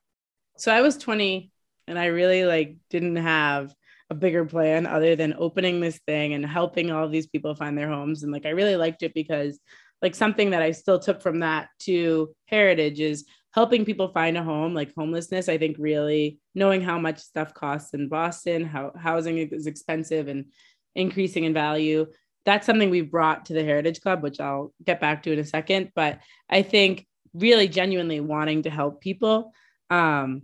so 0.58 0.72
I 0.74 0.82
was 0.82 0.98
20 0.98 1.52
and 1.88 2.00
I 2.00 2.06
really 2.08 2.46
like 2.46 2.78
didn't 2.90 3.18
have 3.18 3.74
a 4.10 4.16
bigger 4.16 4.46
plan 4.46 4.86
other 4.86 5.16
than 5.16 5.34
opening 5.38 5.80
this 5.80 6.00
thing 6.08 6.34
and 6.34 6.46
helping 6.46 6.92
all 6.92 7.04
of 7.06 7.12
these 7.12 7.28
people 7.28 7.56
find 7.56 7.78
their 7.78 7.90
homes. 7.90 8.24
And 8.24 8.32
like 8.32 8.46
I 8.46 8.50
really 8.50 8.76
liked 8.76 9.04
it 9.04 9.14
because 9.14 9.60
like 10.02 10.16
something 10.16 10.52
that 10.52 10.62
I 10.62 10.72
still 10.72 11.00
took 11.00 11.22
from 11.22 11.40
that 11.40 11.70
to 11.82 12.34
heritage 12.46 13.00
is 13.00 13.26
helping 13.56 13.86
people 13.86 14.10
find 14.10 14.38
a 14.38 14.44
home 14.44 14.74
like 14.74 14.94
homelessness 14.96 15.48
i 15.50 15.58
think 15.58 15.78
really 15.80 16.38
knowing 16.54 16.82
how 16.82 17.00
much 17.00 17.18
stuff 17.18 17.54
costs 17.54 17.94
in 17.94 18.10
boston 18.10 18.66
how 18.66 18.92
housing 19.00 19.38
is 19.38 19.66
expensive 19.66 20.28
and 20.28 20.46
increasing 20.94 21.46
in 21.46 21.54
value 21.54 22.06
that's 22.46 22.68
something 22.68 22.90
we've 22.90 23.10
brought 23.10 23.46
to 23.46 23.54
the 23.54 23.64
heritage 23.64 24.02
club 24.02 24.22
which 24.22 24.40
i'll 24.42 24.74
get 24.84 25.00
back 25.02 25.24
to 25.24 25.32
in 25.32 25.40
a 25.40 25.46
second. 25.46 25.92
But 25.96 26.20
i 26.50 26.62
think 26.62 27.08
really 27.34 27.68
genuinely 27.68 28.20
wanting 28.20 28.64
to 28.64 28.70
help 28.70 29.02
people 29.02 29.54
um 29.90 30.44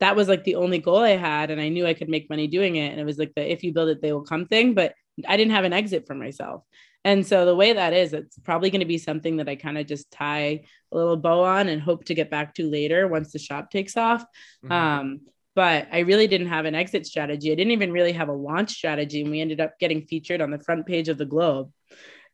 that 0.00 0.16
was 0.16 0.28
like 0.28 0.44
the 0.44 0.54
only 0.54 0.78
goal 0.78 0.98
i 0.98 1.16
had 1.16 1.50
and 1.50 1.60
i 1.60 1.68
knew 1.68 1.86
i 1.86 1.94
could 1.94 2.08
make 2.08 2.30
money 2.30 2.46
doing 2.46 2.76
it 2.76 2.90
and 2.90 3.00
it 3.00 3.04
was 3.04 3.18
like 3.18 3.32
the 3.34 3.52
if 3.52 3.62
you 3.62 3.72
build 3.72 3.88
it 3.88 4.02
they 4.02 4.12
will 4.12 4.22
come 4.22 4.46
thing 4.46 4.74
but 4.74 4.94
i 5.26 5.36
didn't 5.36 5.52
have 5.52 5.64
an 5.64 5.72
exit 5.72 6.06
for 6.06 6.14
myself 6.14 6.62
and 7.04 7.26
so 7.26 7.46
the 7.46 7.54
way 7.56 7.72
that 7.72 7.92
is, 7.92 8.12
it's 8.12 8.38
probably 8.40 8.70
going 8.70 8.80
to 8.80 8.86
be 8.86 8.98
something 8.98 9.38
that 9.38 9.48
I 9.48 9.56
kind 9.56 9.78
of 9.78 9.86
just 9.86 10.10
tie 10.10 10.64
a 10.92 10.96
little 10.96 11.16
bow 11.16 11.44
on 11.44 11.68
and 11.68 11.80
hope 11.80 12.04
to 12.06 12.14
get 12.14 12.30
back 12.30 12.54
to 12.54 12.68
later 12.68 13.08
once 13.08 13.32
the 13.32 13.38
shop 13.38 13.70
takes 13.70 13.96
off. 13.96 14.24
Mhm. 14.64 14.70
Um, 14.70 15.20
but 15.56 15.88
I 15.92 16.00
really 16.00 16.26
didn't 16.26 16.48
have 16.48 16.64
an 16.64 16.74
exit 16.74 17.06
strategy. 17.06 17.50
I 17.50 17.54
didn't 17.54 17.72
even 17.72 17.92
really 17.92 18.12
have 18.12 18.28
a 18.28 18.32
launch 18.32 18.70
strategy. 18.72 19.22
And 19.22 19.30
we 19.30 19.40
ended 19.40 19.60
up 19.60 19.78
getting 19.78 20.02
featured 20.06 20.40
on 20.40 20.50
the 20.50 20.58
front 20.60 20.86
page 20.86 21.08
of 21.08 21.18
the 21.18 21.24
Globe. 21.26 21.72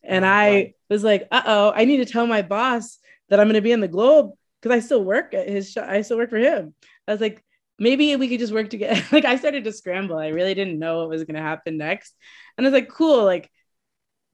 And 0.02 0.24
Oh, 0.24 0.28
I 0.28 0.50
wow. 0.50 0.70
was 0.90 1.04
like, 1.04 1.26
uh 1.30 1.42
oh, 1.46 1.72
I 1.74 1.84
need 1.84 1.96
to 1.98 2.04
tell 2.04 2.26
my 2.26 2.42
boss 2.42 2.98
that 3.28 3.40
I'm 3.40 3.46
going 3.46 3.54
to 3.54 3.62
be 3.62 3.72
in 3.72 3.80
the 3.80 3.88
Globe 3.88 4.32
because 4.60 4.76
I 4.76 4.80
still 4.80 5.02
work 5.02 5.32
at 5.34 5.48
his 5.48 5.72
shop. 5.72 5.88
I 5.88 6.02
still 6.02 6.18
work 6.18 6.30
for 6.30 6.38
him. 6.38 6.74
I 7.08 7.12
was 7.12 7.20
like, 7.20 7.42
maybe 7.78 8.14
we 8.16 8.28
could 8.28 8.40
just 8.40 8.52
work 8.52 8.68
together. 8.70 9.02
like 9.12 9.24
I 9.24 9.36
started 9.36 9.64
to 9.64 9.72
scramble. 9.72 10.18
I 10.18 10.28
really 10.28 10.54
didn't 10.54 10.78
know 10.78 10.98
what 11.00 11.08
was 11.08 11.24
going 11.24 11.36
to 11.36 11.42
happen 11.42 11.78
next. 11.78 12.14
And 12.56 12.66
I 12.66 12.70
was 12.70 12.74
like, 12.80 12.88
cool. 12.90 13.24
Like 13.24 13.50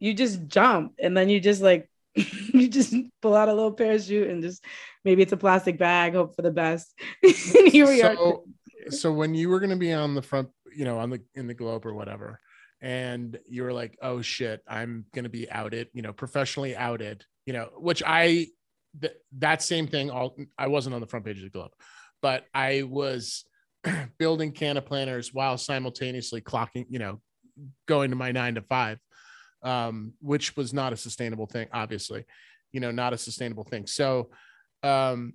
you 0.02 0.14
just 0.14 0.46
jump 0.48 0.94
and 0.98 1.16
then 1.16 1.28
you 1.28 1.40
just 1.40 1.62
like 1.62 1.88
you 2.14 2.68
just 2.68 2.94
pull 3.22 3.34
out 3.34 3.48
a 3.48 3.54
little 3.54 3.72
parachute 3.72 4.28
and 4.28 4.42
just 4.42 4.64
maybe 5.04 5.22
it's 5.22 5.32
a 5.32 5.36
plastic 5.36 5.78
bag 5.78 6.14
hope 6.14 6.34
for 6.36 6.42
the 6.42 6.50
best 6.50 6.92
here 7.22 7.86
we 7.86 8.02
are 8.02 8.14
so, 8.16 8.44
so 8.90 9.12
when 9.12 9.34
you 9.34 9.48
were 9.48 9.60
going 9.60 9.70
to 9.70 9.76
be 9.76 9.92
on 9.92 10.14
the 10.14 10.22
front, 10.22 10.48
you 10.74 10.84
know, 10.84 10.98
on 10.98 11.10
the 11.10 11.20
in 11.34 11.46
the 11.46 11.54
globe 11.54 11.86
or 11.86 11.94
whatever, 11.94 12.40
and 12.80 13.38
you 13.46 13.62
were 13.62 13.72
like, 13.72 13.96
"Oh 14.02 14.22
shit, 14.22 14.62
I'm 14.66 15.04
going 15.14 15.24
to 15.24 15.30
be 15.30 15.50
outed," 15.50 15.88
you 15.92 16.02
know, 16.02 16.12
professionally 16.12 16.76
outed, 16.76 17.24
you 17.46 17.52
know, 17.52 17.70
which 17.76 18.02
I 18.04 18.48
th- 19.00 19.14
that 19.38 19.62
same 19.62 19.86
thing. 19.86 20.10
All 20.10 20.36
I 20.58 20.68
wasn't 20.68 20.94
on 20.94 21.00
the 21.00 21.06
front 21.06 21.24
page 21.24 21.38
of 21.38 21.44
the 21.44 21.50
globe, 21.50 21.72
but 22.20 22.46
I 22.54 22.82
was 22.82 23.44
building 24.18 24.52
Cannaplanners 24.52 25.32
while 25.32 25.58
simultaneously 25.58 26.40
clocking, 26.40 26.86
you 26.88 26.98
know, 26.98 27.20
going 27.86 28.10
to 28.10 28.16
my 28.16 28.32
nine 28.32 28.54
to 28.56 28.62
five, 28.62 28.98
um, 29.62 30.12
which 30.20 30.56
was 30.56 30.72
not 30.72 30.92
a 30.92 30.96
sustainable 30.96 31.46
thing, 31.46 31.68
obviously, 31.72 32.24
you 32.72 32.80
know, 32.80 32.90
not 32.90 33.12
a 33.12 33.18
sustainable 33.18 33.64
thing. 33.64 33.86
So, 33.86 34.30
um, 34.82 35.34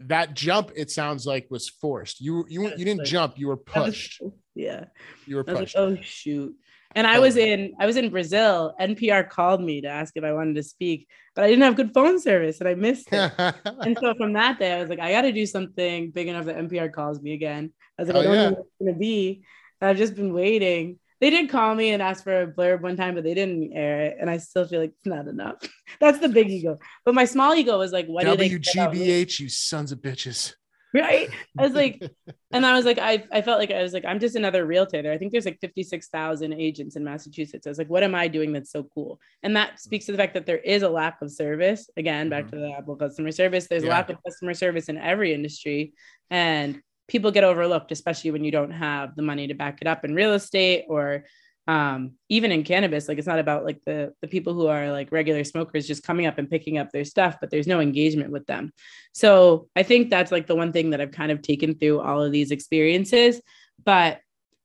that 0.00 0.34
jump, 0.34 0.70
it 0.76 0.90
sounds 0.90 1.26
like, 1.26 1.46
was 1.50 1.68
forced. 1.68 2.20
You 2.20 2.44
you 2.48 2.62
you 2.76 2.84
didn't 2.84 2.98
like- 2.98 3.06
jump. 3.08 3.38
You 3.38 3.48
were 3.48 3.58
I 3.74 3.80
was- 3.80 3.88
pushed. 3.90 4.22
yeah 4.54 4.84
You 5.26 5.36
were 5.36 5.44
pushed. 5.44 5.74
like 5.76 5.82
oh 5.82 5.96
shoot 6.02 6.54
and 6.96 7.06
i 7.06 7.18
was 7.18 7.36
in 7.36 7.74
i 7.78 7.84
was 7.86 7.96
in 7.98 8.08
brazil 8.10 8.74
npr 8.80 9.28
called 9.28 9.60
me 9.62 9.82
to 9.82 9.88
ask 9.88 10.16
if 10.16 10.24
i 10.24 10.32
wanted 10.32 10.56
to 10.56 10.62
speak 10.62 11.06
but 11.34 11.44
i 11.44 11.46
didn't 11.46 11.62
have 11.62 11.76
good 11.76 11.92
phone 11.92 12.18
service 12.18 12.58
and 12.60 12.68
i 12.68 12.74
missed 12.74 13.08
it 13.12 13.30
and 13.84 13.96
so 14.00 14.14
from 14.14 14.32
that 14.32 14.58
day 14.58 14.72
i 14.72 14.80
was 14.80 14.88
like 14.88 14.98
i 14.98 15.12
got 15.12 15.20
to 15.22 15.30
do 15.32 15.44
something 15.44 16.10
big 16.10 16.28
enough 16.28 16.46
that 16.46 16.56
npr 16.56 16.90
calls 16.90 17.20
me 17.20 17.34
again 17.34 17.70
i 17.98 18.02
was 18.02 18.08
like 18.08 18.16
Oh, 18.16 18.20
i 18.20 18.24
don't 18.24 18.34
yeah. 18.34 18.42
know 18.44 18.50
what 18.56 18.60
it's 18.60 18.78
going 18.80 18.94
to 18.94 18.98
be 18.98 19.42
i've 19.82 19.98
just 19.98 20.14
been 20.16 20.32
waiting 20.32 20.98
they 21.20 21.30
did 21.30 21.50
call 21.50 21.74
me 21.74 21.90
and 21.90 22.02
ask 22.02 22.22
for 22.24 22.42
a 22.42 22.46
blurb 22.46 22.80
one 22.80 22.96
time 22.96 23.14
but 23.14 23.24
they 23.24 23.34
didn't 23.34 23.72
air 23.72 24.00
it 24.02 24.16
and 24.20 24.28
i 24.30 24.36
still 24.38 24.66
feel 24.66 24.80
like 24.80 24.90
it's 24.90 25.06
not 25.06 25.26
enough 25.28 25.56
that's 26.00 26.18
the 26.18 26.28
big 26.28 26.50
ego 26.50 26.78
but 27.04 27.14
my 27.14 27.24
small 27.24 27.54
ego 27.54 27.78
was 27.78 27.92
like 27.92 28.06
what 28.06 28.24
do 28.24 28.36
they 28.36 28.48
care 28.48 28.84
about? 28.84 28.94
WGBH, 28.94 29.40
you 29.40 29.48
sons 29.48 29.92
of 29.92 29.98
bitches. 30.00 30.54
right 30.94 31.28
i 31.58 31.62
was 31.62 31.72
like 31.72 32.02
and 32.50 32.64
I 32.64 32.72
was 32.72 32.86
like, 32.86 32.98
I, 32.98 33.24
I 33.30 33.42
felt 33.42 33.58
like 33.58 33.70
I 33.70 33.82
was 33.82 33.92
like, 33.92 34.06
I'm 34.06 34.18
just 34.18 34.34
another 34.34 34.64
realtor. 34.64 35.12
I 35.12 35.18
think 35.18 35.32
there's 35.32 35.44
like 35.44 35.58
56,000 35.60 36.54
agents 36.54 36.96
in 36.96 37.04
Massachusetts. 37.04 37.66
I 37.66 37.70
was 37.70 37.76
like, 37.76 37.90
what 37.90 38.02
am 38.02 38.14
I 38.14 38.26
doing 38.26 38.54
that's 38.54 38.72
so 38.72 38.84
cool? 38.94 39.20
And 39.42 39.54
that 39.54 39.78
speaks 39.78 40.06
to 40.06 40.12
the 40.12 40.18
fact 40.18 40.32
that 40.32 40.46
there 40.46 40.56
is 40.56 40.82
a 40.82 40.88
lack 40.88 41.20
of 41.20 41.30
service. 41.30 41.90
Again, 41.98 42.30
back 42.30 42.46
Mhm. 42.46 42.50
to 42.52 42.56
the 42.56 42.72
Apple 42.72 42.96
customer 42.96 43.32
service. 43.32 43.66
There's 43.68 43.82
Yeah. 43.84 43.90
a 43.90 43.96
lack 43.98 44.08
of 44.08 44.16
customer 44.26 44.54
service 44.54 44.88
in 44.88 44.96
every 44.96 45.34
industry. 45.34 45.92
And 46.30 46.80
people 47.08 47.30
get 47.30 47.44
overlooked, 47.44 47.90
especially 47.90 48.30
when 48.30 48.44
you 48.44 48.50
don't 48.50 48.70
have 48.70 49.16
the 49.16 49.22
money 49.22 49.46
to 49.48 49.54
back 49.54 49.78
it 49.80 49.88
up 49.88 50.04
in 50.04 50.14
real 50.14 50.34
estate 50.34 50.84
or 50.88 51.24
um, 51.66 52.12
even 52.28 52.52
in 52.52 52.64
cannabis. 52.64 53.08
Like 53.08 53.18
it's 53.18 53.26
not 53.26 53.38
about 53.38 53.64
like 53.64 53.80
the, 53.84 54.14
the 54.22 54.28
people 54.28 54.54
who 54.54 54.68
are 54.68 54.90
like 54.90 55.12
regular 55.12 55.44
smokers 55.44 55.86
just 55.86 56.02
coming 56.02 56.26
up 56.26 56.38
and 56.38 56.50
picking 56.50 56.78
up 56.78 56.92
their 56.92 57.04
stuff, 57.04 57.36
but 57.40 57.50
there's 57.50 57.66
no 57.66 57.80
engagement 57.80 58.30
with 58.30 58.46
them. 58.46 58.72
So 59.12 59.68
I 59.76 59.82
think 59.82 60.08
that's 60.08 60.32
like 60.32 60.46
the 60.46 60.56
one 60.56 60.72
thing 60.72 60.90
that 60.90 61.00
I've 61.00 61.12
kind 61.12 61.32
of 61.32 61.42
taken 61.42 61.74
through 61.74 62.00
all 62.00 62.22
of 62.22 62.32
these 62.32 62.50
experiences. 62.50 63.40
But 63.84 64.20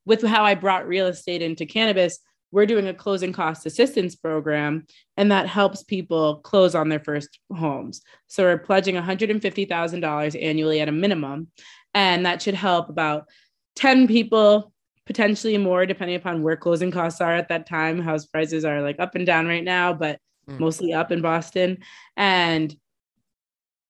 with 0.06 0.22
how 0.22 0.44
I 0.44 0.56
brought 0.56 0.88
real 0.88 1.08
estate 1.08 1.42
into 1.42 1.66
cannabis, 1.66 2.20
we're 2.54 2.68
doing 2.68 2.88
a 2.88 2.94
closing 2.94 3.34
cost 3.34 3.66
assistance 3.66 4.16
program, 4.16 4.86
and 5.18 5.32
that 5.32 5.48
helps 5.48 5.84
people 5.84 6.38
close 6.38 6.76
on 6.76 6.88
their 6.88 7.00
first 7.00 7.40
homes. 7.52 8.02
So 8.28 8.44
we're 8.44 8.60
pledging 8.60 8.94
$150,000 8.94 10.44
annually 10.44 10.80
at 10.80 10.88
a 10.88 10.92
minimum, 10.92 11.48
and 11.94 12.26
that 12.26 12.42
should 12.42 12.56
help 12.56 12.90
about 12.90 13.28
10 13.76 14.08
people, 14.08 14.74
potentially 15.06 15.58
more, 15.58 15.86
depending 15.86 16.16
upon 16.16 16.44
where 16.44 16.56
closing 16.56 16.92
costs 16.92 17.22
are 17.22 17.34
at 17.34 17.50
that 17.50 17.66
time. 17.68 18.00
House 18.00 18.26
prices 18.26 18.66
are 18.66 18.82
like 18.82 19.00
up 19.00 19.16
and 19.16 19.26
down 19.26 19.48
right 19.48 19.64
now, 19.64 19.94
but 19.94 20.20
Mm. 20.50 20.60
mostly 20.60 20.92
up 20.92 21.10
in 21.10 21.22
Boston. 21.22 21.78
And 22.18 22.76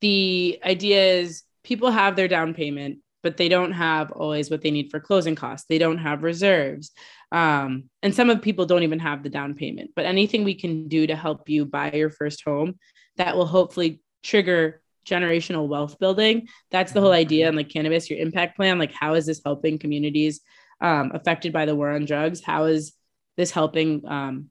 the 0.02 0.60
idea 0.64 1.04
is 1.20 1.44
people 1.64 1.90
have 1.90 2.16
their 2.16 2.28
down 2.28 2.54
payment, 2.54 3.00
but 3.24 3.38
they 3.38 3.50
don't 3.50 3.72
have 3.72 4.12
always 4.12 4.52
what 4.52 4.62
they 4.62 4.70
need 4.70 4.92
for 4.92 5.00
closing 5.00 5.34
costs. 5.34 5.66
They 5.68 5.80
don't 5.80 5.98
have 5.98 6.22
reserves. 6.22 6.92
Um, 7.32 7.86
and 8.04 8.14
some 8.14 8.30
of 8.30 8.44
people 8.44 8.68
don't 8.68 8.84
even 8.84 9.00
have 9.00 9.24
the 9.24 9.30
down 9.30 9.56
payment. 9.56 9.92
But 9.96 10.06
anything 10.06 10.44
we 10.44 10.54
can 10.54 10.88
do 10.88 11.08
to 11.08 11.16
help 11.16 11.50
you 11.50 11.66
buy 11.66 11.92
your 11.94 12.12
first 12.12 12.44
home 12.44 12.78
that 13.18 13.36
will 13.36 13.48
hopefully 13.48 14.02
trigger 14.22 14.83
generational 15.06 15.68
wealth 15.68 16.00
building. 16.00 16.48
That's 16.72 16.92
the 16.92 17.02
whole 17.02 17.12
idea. 17.12 17.48
And 17.48 17.58
like 17.58 17.70
cannabis, 17.70 18.10
your 18.10 18.20
impact 18.20 18.56
plan, 18.56 18.80
like 18.80 18.94
how 18.94 19.14
is 19.16 19.26
this 19.26 19.42
helping 19.44 19.78
communities 19.80 20.42
um, 20.82 21.12
affected 21.14 21.54
by 21.54 21.66
the 21.66 21.76
war 21.76 21.92
on 21.92 22.06
drugs? 22.06 22.42
How 22.42 22.66
is 22.66 22.94
this 23.38 23.52
helping 23.52 24.08
um, 24.08 24.50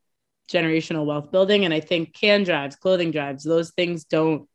generational 0.51 1.07
wealth 1.07 1.31
building? 1.31 1.65
And 1.65 1.73
I 1.73 1.81
think 1.81 2.15
can 2.15 2.45
drives, 2.45 2.77
clothing 2.77 3.11
drives, 3.11 3.45
those 3.45 3.71
things 3.71 4.05
don't 4.05 4.49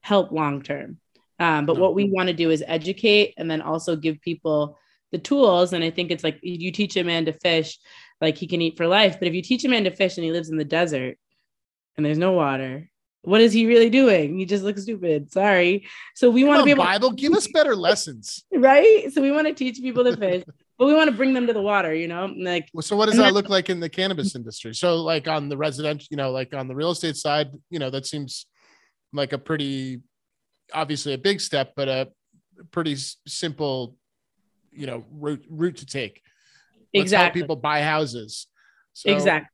help 0.00 0.32
long 0.32 0.62
term. 0.62 0.98
Um, 1.38 1.66
but 1.66 1.78
what 1.78 1.94
we 1.94 2.08
want 2.08 2.28
to 2.28 2.34
do 2.34 2.50
is 2.50 2.62
educate 2.66 3.34
and 3.36 3.50
then 3.50 3.62
also 3.62 3.96
give 3.96 4.20
people 4.20 4.78
the 5.10 5.18
tools. 5.18 5.72
And 5.72 5.82
I 5.82 5.90
think 5.90 6.10
it's 6.10 6.24
like 6.24 6.38
you 6.42 6.70
teach 6.70 6.96
a 6.96 7.04
man 7.04 7.24
to 7.24 7.32
fish, 7.32 7.78
like 8.20 8.38
he 8.38 8.46
can 8.46 8.62
eat 8.62 8.76
for 8.76 8.86
life. 8.86 9.18
But 9.18 9.28
if 9.28 9.34
you 9.34 9.42
teach 9.42 9.64
a 9.64 9.68
man 9.68 9.84
to 9.84 9.90
fish 9.90 10.16
and 10.16 10.24
he 10.24 10.30
lives 10.30 10.50
in 10.50 10.56
the 10.56 10.64
desert 10.64 11.18
and 11.96 12.06
there's 12.06 12.18
no 12.18 12.32
water, 12.32 12.88
what 13.22 13.40
is 13.40 13.52
he 13.52 13.66
really 13.66 13.90
doing? 13.90 14.38
He 14.38 14.44
just 14.44 14.64
looks 14.64 14.82
stupid. 14.82 15.32
Sorry. 15.32 15.86
So 16.14 16.30
we 16.30 16.44
want 16.44 16.60
to 16.60 16.64
be 16.64 16.72
able 16.72 16.84
Bible, 16.84 17.12
give 17.12 17.32
us 17.32 17.46
better 17.46 17.76
lessons. 17.76 18.44
right? 18.52 19.12
So 19.12 19.22
we 19.22 19.30
want 19.30 19.46
to 19.46 19.54
teach 19.54 19.80
people 19.80 20.04
to 20.04 20.16
fish, 20.16 20.44
but 20.78 20.86
we 20.86 20.94
want 20.94 21.08
to 21.08 21.16
bring 21.16 21.32
them 21.32 21.46
to 21.46 21.52
the 21.52 21.60
water, 21.60 21.94
you 21.94 22.08
know? 22.08 22.32
Like 22.36 22.68
Well, 22.74 22.82
So 22.82 22.96
what 22.96 23.06
does 23.06 23.18
that 23.18 23.32
look 23.32 23.48
like 23.48 23.70
in 23.70 23.78
the 23.78 23.88
cannabis 23.88 24.34
industry? 24.34 24.74
So 24.74 24.96
like 24.96 25.28
on 25.28 25.48
the 25.48 25.56
residential, 25.56 26.08
you 26.10 26.16
know, 26.16 26.32
like 26.32 26.52
on 26.52 26.66
the 26.66 26.74
real 26.74 26.90
estate 26.90 27.16
side, 27.16 27.52
you 27.70 27.78
know, 27.78 27.90
that 27.90 28.06
seems 28.06 28.46
like 29.12 29.32
a 29.32 29.38
pretty 29.38 30.02
obviously 30.74 31.12
a 31.12 31.18
big 31.18 31.40
step, 31.40 31.74
but 31.76 31.88
a 31.88 32.08
pretty 32.72 32.96
simple, 33.26 33.96
you 34.72 34.86
know, 34.86 35.04
route 35.12 35.44
route 35.48 35.76
to 35.76 35.86
take. 35.86 36.22
Let's 36.92 37.04
exactly. 37.04 37.42
people 37.42 37.56
buy 37.56 37.82
houses. 37.82 38.48
So 38.94 39.10
exactly. 39.10 39.48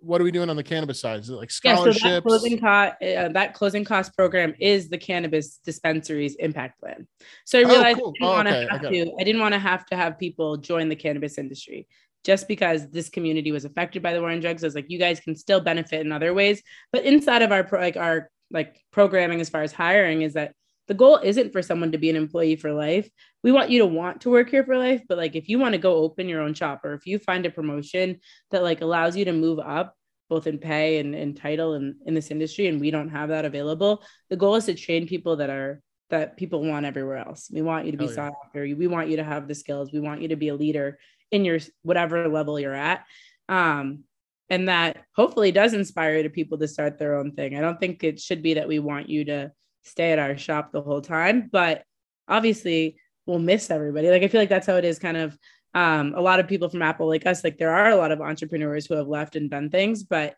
What 0.00 0.20
are 0.20 0.24
we 0.24 0.30
doing 0.30 0.48
on 0.48 0.56
the 0.56 0.62
cannabis 0.62 1.00
side? 1.00 1.20
Is 1.20 1.30
it 1.30 1.34
like 1.34 1.50
scholarships? 1.50 2.02
Yeah, 2.04 2.10
so 2.10 2.14
that 2.14 2.22
closing 2.22 2.58
cost, 2.58 2.94
uh, 3.02 3.28
that 3.28 3.54
closing 3.54 3.84
cost 3.84 4.16
program 4.16 4.54
is 4.60 4.88
the 4.88 4.98
cannabis 4.98 5.58
dispensaries 5.58 6.36
impact 6.36 6.80
plan. 6.80 7.06
So 7.44 7.58
I 7.58 7.62
Oh, 7.62 7.68
realized 7.68 7.98
cool. 7.98 8.14
I 8.20 8.24
didn't 8.24 8.28
Oh, 8.28 8.32
want 8.34 8.48
okay, 8.48 8.64
to 8.64 8.70
have 8.70 8.84
okay. 8.84 9.04
to. 9.04 9.12
I 9.18 9.24
didn't 9.24 9.40
want 9.40 9.54
to 9.54 9.58
have 9.58 9.86
to 9.86 9.96
have 9.96 10.18
people 10.18 10.56
join 10.56 10.88
the 10.88 10.96
cannabis 10.96 11.36
industry 11.36 11.88
just 12.24 12.48
because 12.48 12.88
this 12.90 13.08
community 13.08 13.52
was 13.52 13.64
affected 13.64 14.02
by 14.02 14.12
the 14.12 14.20
war 14.20 14.30
on 14.30 14.40
drugs. 14.40 14.62
I 14.62 14.66
was 14.66 14.74
like, 14.74 14.88
you 14.88 14.98
guys 14.98 15.20
can 15.20 15.34
still 15.36 15.60
benefit 15.60 16.04
in 16.04 16.12
other 16.12 16.34
ways, 16.34 16.62
but 16.92 17.04
inside 17.04 17.42
of 17.42 17.52
our 17.52 17.64
pro, 17.64 17.80
like 17.80 17.96
our 17.96 18.30
like 18.50 18.80
programming 18.92 19.40
as 19.40 19.48
far 19.48 19.62
as 19.62 19.72
hiring 19.72 20.22
is 20.22 20.34
that 20.34 20.54
the 20.88 20.94
goal 20.94 21.18
isn't 21.22 21.52
for 21.52 21.62
someone 21.62 21.92
to 21.92 21.98
be 21.98 22.10
an 22.10 22.16
employee 22.16 22.56
for 22.56 22.72
life. 22.72 23.08
We 23.44 23.52
want 23.52 23.70
you 23.70 23.80
to 23.80 23.86
want 23.86 24.22
to 24.22 24.30
work 24.30 24.50
here 24.50 24.64
for 24.64 24.76
life, 24.76 25.02
but 25.08 25.18
like 25.18 25.36
if 25.36 25.48
you 25.48 25.58
want 25.58 25.74
to 25.74 25.78
go 25.78 25.96
open 25.96 26.28
your 26.28 26.40
own 26.40 26.54
shop 26.54 26.84
or 26.84 26.94
if 26.94 27.06
you 27.06 27.18
find 27.18 27.46
a 27.46 27.50
promotion 27.50 28.20
that 28.50 28.62
like 28.62 28.80
allows 28.80 29.16
you 29.16 29.24
to 29.26 29.32
move 29.32 29.58
up 29.58 29.94
both 30.28 30.46
in 30.46 30.58
pay 30.58 30.98
and, 30.98 31.14
and 31.14 31.36
title 31.36 31.74
and 31.74 31.94
in 32.06 32.14
this 32.14 32.30
industry 32.30 32.66
and 32.66 32.80
we 32.80 32.90
don't 32.90 33.08
have 33.08 33.30
that 33.30 33.46
available 33.46 34.02
the 34.28 34.36
goal 34.36 34.56
is 34.56 34.66
to 34.66 34.74
train 34.74 35.06
people 35.06 35.36
that 35.36 35.48
are 35.48 35.80
that 36.10 36.36
people 36.36 36.64
want 36.64 36.86
everywhere 36.86 37.18
else. 37.18 37.50
We 37.52 37.62
want 37.62 37.86
you 37.86 37.92
to 37.92 37.98
be 37.98 38.06
yeah. 38.06 38.12
sought 38.12 38.32
after 38.46 38.62
we 38.62 38.86
want 38.86 39.10
you 39.10 39.16
to 39.16 39.24
have 39.24 39.46
the 39.46 39.54
skills. 39.54 39.92
We 39.92 40.00
want 40.00 40.22
you 40.22 40.28
to 40.28 40.36
be 40.36 40.48
a 40.48 40.54
leader 40.54 40.98
in 41.30 41.44
your 41.44 41.58
whatever 41.82 42.28
level 42.28 42.58
you're 42.58 42.74
at. 42.74 43.04
Um 43.48 44.04
and 44.50 44.68
that 44.68 45.04
hopefully 45.14 45.52
does 45.52 45.74
inspire 45.74 46.22
to 46.22 46.30
people 46.30 46.56
to 46.58 46.68
start 46.68 46.98
their 46.98 47.18
own 47.18 47.32
thing. 47.32 47.56
I 47.56 47.60
don't 47.60 47.78
think 47.78 48.02
it 48.02 48.18
should 48.18 48.42
be 48.42 48.54
that 48.54 48.68
we 48.68 48.78
want 48.78 49.10
you 49.10 49.26
to 49.26 49.52
stay 49.82 50.12
at 50.12 50.18
our 50.18 50.36
shop 50.36 50.72
the 50.72 50.82
whole 50.82 51.00
time 51.00 51.48
but 51.50 51.82
obviously 52.28 52.96
we'll 53.26 53.38
miss 53.38 53.70
everybody 53.70 54.10
like 54.10 54.22
i 54.22 54.28
feel 54.28 54.40
like 54.40 54.48
that's 54.48 54.66
how 54.66 54.76
it 54.76 54.84
is 54.84 54.98
kind 54.98 55.16
of 55.16 55.36
um, 55.74 56.14
a 56.16 56.20
lot 56.20 56.40
of 56.40 56.48
people 56.48 56.70
from 56.70 56.80
Apple, 56.80 57.06
like 57.08 57.26
us, 57.26 57.44
like 57.44 57.58
there 57.58 57.70
are 57.74 57.90
a 57.90 57.96
lot 57.96 58.10
of 58.10 58.22
entrepreneurs 58.22 58.86
who 58.86 58.94
have 58.94 59.06
left 59.06 59.36
and 59.36 59.50
done 59.50 59.68
things, 59.68 60.02
but 60.02 60.34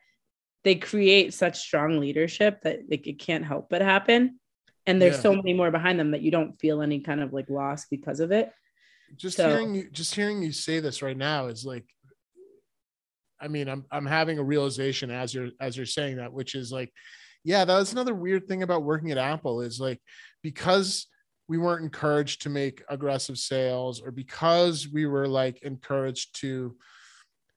they 0.65 0.75
create 0.75 1.33
such 1.33 1.61
strong 1.61 2.01
leadership 2.01 2.61
that 2.63 2.81
like 2.91 3.07
it 3.07 3.21
can't 3.21 3.45
help 3.45 3.71
but 3.71 3.81
happen. 3.81 4.41
And 4.87 5.01
there's 5.01 5.15
Yeah. 5.17 5.23
so 5.23 5.35
many 5.37 5.55
more 5.55 5.71
behind 5.71 6.01
them 6.01 6.11
that 6.11 6.21
you 6.23 6.33
don't 6.33 6.61
feel 6.61 6.83
any 6.83 7.01
kind 7.01 7.23
of 7.23 7.33
like 7.33 7.49
loss 7.49 7.87
because 7.87 8.19
of 8.19 8.33
it. 8.33 8.53
just 9.17 9.37
So- 9.37 9.49
hearing 9.49 9.73
you 9.75 9.89
just 9.91 10.15
hearing 10.17 10.43
you 10.43 10.51
say 10.51 10.81
this 10.81 11.01
right 11.01 11.17
now 11.17 11.47
is 11.47 11.65
like 11.65 11.87
i 13.41 13.47
mean 13.49 13.69
i'm 13.69 13.85
i'm 13.91 14.07
having 14.07 14.39
a 14.39 14.43
realization 14.43 15.11
as 15.13 15.33
you're 15.33 15.51
as 15.61 15.77
you're 15.77 15.87
saying 15.87 16.17
that 16.17 16.33
which 16.33 16.55
is 16.57 16.71
like 16.73 16.93
yeah 17.45 17.65
that 17.65 17.77
was 17.79 17.93
another 17.93 18.15
weird 18.15 18.47
thing 18.47 18.63
about 18.63 18.83
working 18.83 19.11
at 19.11 19.19
apple 19.19 19.61
is 19.61 19.81
like 19.81 20.01
because 20.43 21.07
we 21.49 21.59
weren't 21.59 21.83
encouraged 21.83 22.43
to 22.43 22.49
make 22.49 22.83
aggressive 22.89 23.39
sales 23.39 24.01
or 24.01 24.11
because 24.11 24.89
we 24.89 25.07
were 25.07 25.27
like 25.27 25.63
encouraged 25.63 26.41
to 26.41 26.77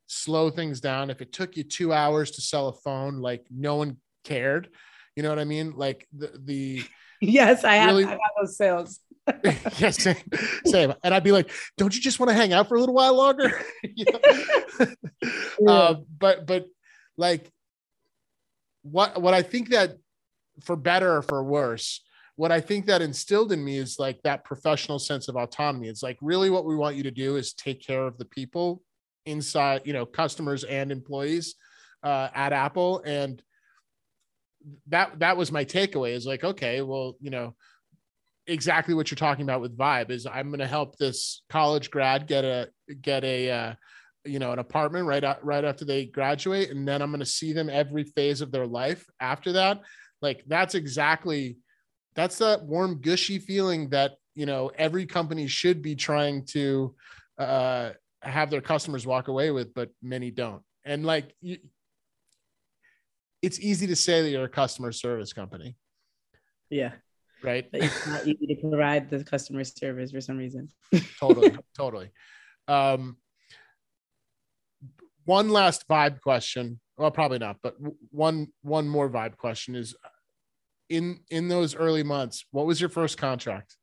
slow 0.08 0.50
things 0.50 0.80
down 0.82 1.10
if 1.10 1.22
it 1.22 1.32
took 1.32 1.56
you 1.56 1.64
two 1.64 1.94
hours 1.94 2.32
to 2.32 2.42
sell 2.42 2.68
a 2.68 2.74
phone 2.74 3.20
like 3.20 3.46
no 3.50 3.76
one 3.76 3.98
cared 4.24 4.70
you 5.16 5.24
know 5.24 5.30
what 5.30 5.40
i 5.40 5.44
mean 5.44 5.74
like 5.76 6.08
the 6.14 6.32
the 6.44 6.84
yes, 7.24 7.64
I 7.64 7.76
have, 7.76 7.90
Really- 7.90 8.06
I 8.06 8.10
have 8.12 8.20
those 8.40 8.58
sales. 8.58 9.00
yeah, 9.78 9.90
same, 9.92 10.18
same. 10.66 10.94
And 11.02 11.14
I'd 11.14 11.24
be 11.24 11.32
like, 11.32 11.50
"Don't 11.78 11.96
you 11.96 12.02
just 12.02 12.20
want 12.20 12.30
to 12.30 12.34
hang 12.34 12.52
out 12.52 12.68
for 12.68 12.76
a 12.76 12.80
little 12.82 12.96
while 12.96 13.16
longer?" 13.16 13.58
Know? 15.60 15.72
uh, 15.72 15.96
but 16.20 16.46
but 16.46 16.66
like, 17.18 17.50
what 18.84 19.22
what 19.22 19.34
I 19.34 19.42
think 19.42 19.70
that 19.70 19.98
for 20.62 20.76
better 20.76 21.18
or 21.18 21.22
for 21.22 21.44
worse, 21.44 22.02
what 22.36 22.52
I 22.52 22.62
think 22.62 22.86
that 22.86 23.02
instilled 23.02 23.52
in 23.52 23.64
me 23.64 23.78
is 23.78 23.98
like 24.00 24.22
that 24.24 24.44
professional 24.44 25.00
sense 25.00 25.28
of 25.28 25.36
autonomy. 25.36 25.88
It's 25.88 26.04
like 26.04 26.18
really 26.22 26.50
what 26.50 26.66
we 26.66 26.76
want 26.76 26.96
you 26.96 27.04
to 27.04 27.12
do 27.12 27.36
is 27.38 27.54
take 27.54 27.86
care 27.86 28.06
of 28.06 28.18
the 28.18 28.26
people 28.26 28.82
inside, 29.26 29.82
you 29.86 29.94
know, 29.94 30.06
customers 30.06 30.64
and 30.64 30.92
employees 30.92 31.56
uh, 32.04 32.30
at 32.36 32.54
Apple, 32.54 33.02
and 33.06 33.42
that 34.88 35.20
that 35.20 35.38
was 35.38 35.52
my 35.52 35.66
takeaway. 35.66 36.14
Is 36.14 36.26
like, 36.26 36.44
okay, 36.44 36.82
well, 36.82 37.16
you 37.20 37.30
know 37.30 37.56
exactly 38.48 38.94
what 38.94 39.10
you're 39.10 39.16
talking 39.16 39.44
about 39.44 39.62
with 39.62 39.78
vibe 39.78 40.10
is 40.10 40.26
i'm 40.26 40.50
going 40.50 40.60
to 40.60 40.68
help 40.68 40.98
this 40.98 41.44
college 41.50 41.90
grad 41.90 42.28
get 42.28 42.44
a 42.44 42.70
get 43.02 43.24
a 43.24 43.50
uh, 43.50 43.74
you 44.26 44.40
know 44.40 44.52
an 44.52 44.60
apartment 44.60 45.06
right 45.06 45.24
out, 45.24 45.44
right 45.44 45.66
after 45.66 45.86
they 45.86 46.06
graduate 46.06 46.70
and 46.70 46.88
then 46.88 47.02
i'm 47.02 47.12
going 47.12 47.20
to 47.20 47.26
see 47.26 47.52
them 47.52 47.70
every 47.70 48.04
phase 48.04 48.42
of 48.42 48.52
their 48.52 48.66
life 48.66 49.06
after 49.20 49.54
that. 49.54 49.82
Like 50.24 50.44
that's 50.48 50.74
exactly 50.74 51.58
that's 52.16 52.38
that 52.38 52.64
warm 52.64 53.02
gushy 53.02 53.38
feeling 53.38 53.90
that 53.90 54.14
you 54.36 54.46
know 54.46 54.72
every 54.76 55.06
company 55.06 55.48
should 55.48 55.82
be 55.82 55.96
trying 55.96 56.46
to 56.48 56.96
uh 57.38 57.92
have 58.22 58.50
their 58.50 58.62
customers 58.62 59.06
walk 59.06 59.28
away 59.28 59.52
with 59.52 59.74
but 59.74 59.90
many 60.02 60.32
don't. 60.32 60.64
And 60.86 61.06
like 61.06 61.36
you, 61.42 61.58
it's 63.42 63.60
easy 63.60 63.88
to 63.88 63.96
say 63.98 64.22
that 64.22 64.30
you're 64.30 64.46
a 64.46 64.50
customer 64.50 64.94
service 64.94 65.34
company. 65.34 65.76
Yeah. 66.70 66.94
right? 67.44 67.70
But 67.70 67.84
it's 67.84 68.08
not 68.08 68.26
easy 68.26 68.48
to 68.48 68.56
provide 68.56 69.10
the 69.10 69.26
customer 69.26 69.66
service 69.66 70.12
for 70.12 70.22
some 70.22 70.38
reason. 70.38 70.70
totally 71.20 71.58
totally. 71.78 72.12
Um 72.70 73.18
one 75.26 75.50
last 75.50 75.88
vibe 75.88 76.22
question. 76.22 76.80
Well 76.98 77.12
probably 77.12 77.40
not 77.40 77.58
but 77.64 77.76
one 78.12 78.48
one 78.62 78.88
more 78.88 79.10
vibe 79.10 79.38
question 79.38 79.76
is 79.76 79.96
in 80.90 81.20
in 81.30 81.48
those 81.48 81.76
early 81.76 82.04
months 82.04 82.46
what 82.52 82.66
was 82.66 82.80
your 82.80 82.90
first 82.90 83.18
contract? 83.18 83.76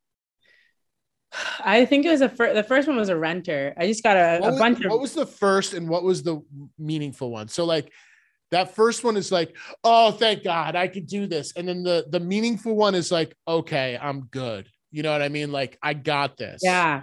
I 1.64 1.84
think 1.84 2.04
it 2.04 2.10
was 2.10 2.20
a 2.20 2.28
fir- 2.28 2.54
the 2.54 2.64
first 2.64 2.88
one 2.88 2.96
was 2.96 3.08
a 3.08 3.16
renter. 3.16 3.74
I 3.76 3.86
just 3.86 4.02
got 4.02 4.16
a, 4.16 4.38
a 4.42 4.50
was, 4.50 4.58
bunch 4.58 4.84
of 4.84 4.90
what 4.90 5.00
was 5.00 5.14
the 5.14 5.26
first 5.26 5.74
and 5.74 5.88
what 5.88 6.02
was 6.02 6.22
the 6.22 6.40
meaningful 6.78 7.30
one? 7.30 7.48
So 7.48 7.64
like 7.64 7.92
that 8.50 8.74
first 8.74 9.04
one 9.04 9.16
is 9.16 9.30
like 9.30 9.56
oh 9.84 10.10
thank 10.10 10.42
god 10.42 10.74
i 10.74 10.88
could 10.88 11.06
do 11.06 11.26
this. 11.26 11.52
And 11.56 11.68
then 11.68 11.82
the 11.82 12.06
the 12.08 12.20
meaningful 12.20 12.74
one 12.74 12.94
is 12.94 13.12
like 13.12 13.34
okay 13.46 13.98
i'm 14.00 14.22
good. 14.26 14.68
You 14.90 15.02
know 15.02 15.12
what 15.12 15.22
i 15.22 15.28
mean? 15.28 15.52
Like 15.52 15.78
i 15.82 15.94
got 15.94 16.36
this. 16.36 16.60
Yeah. 16.64 17.02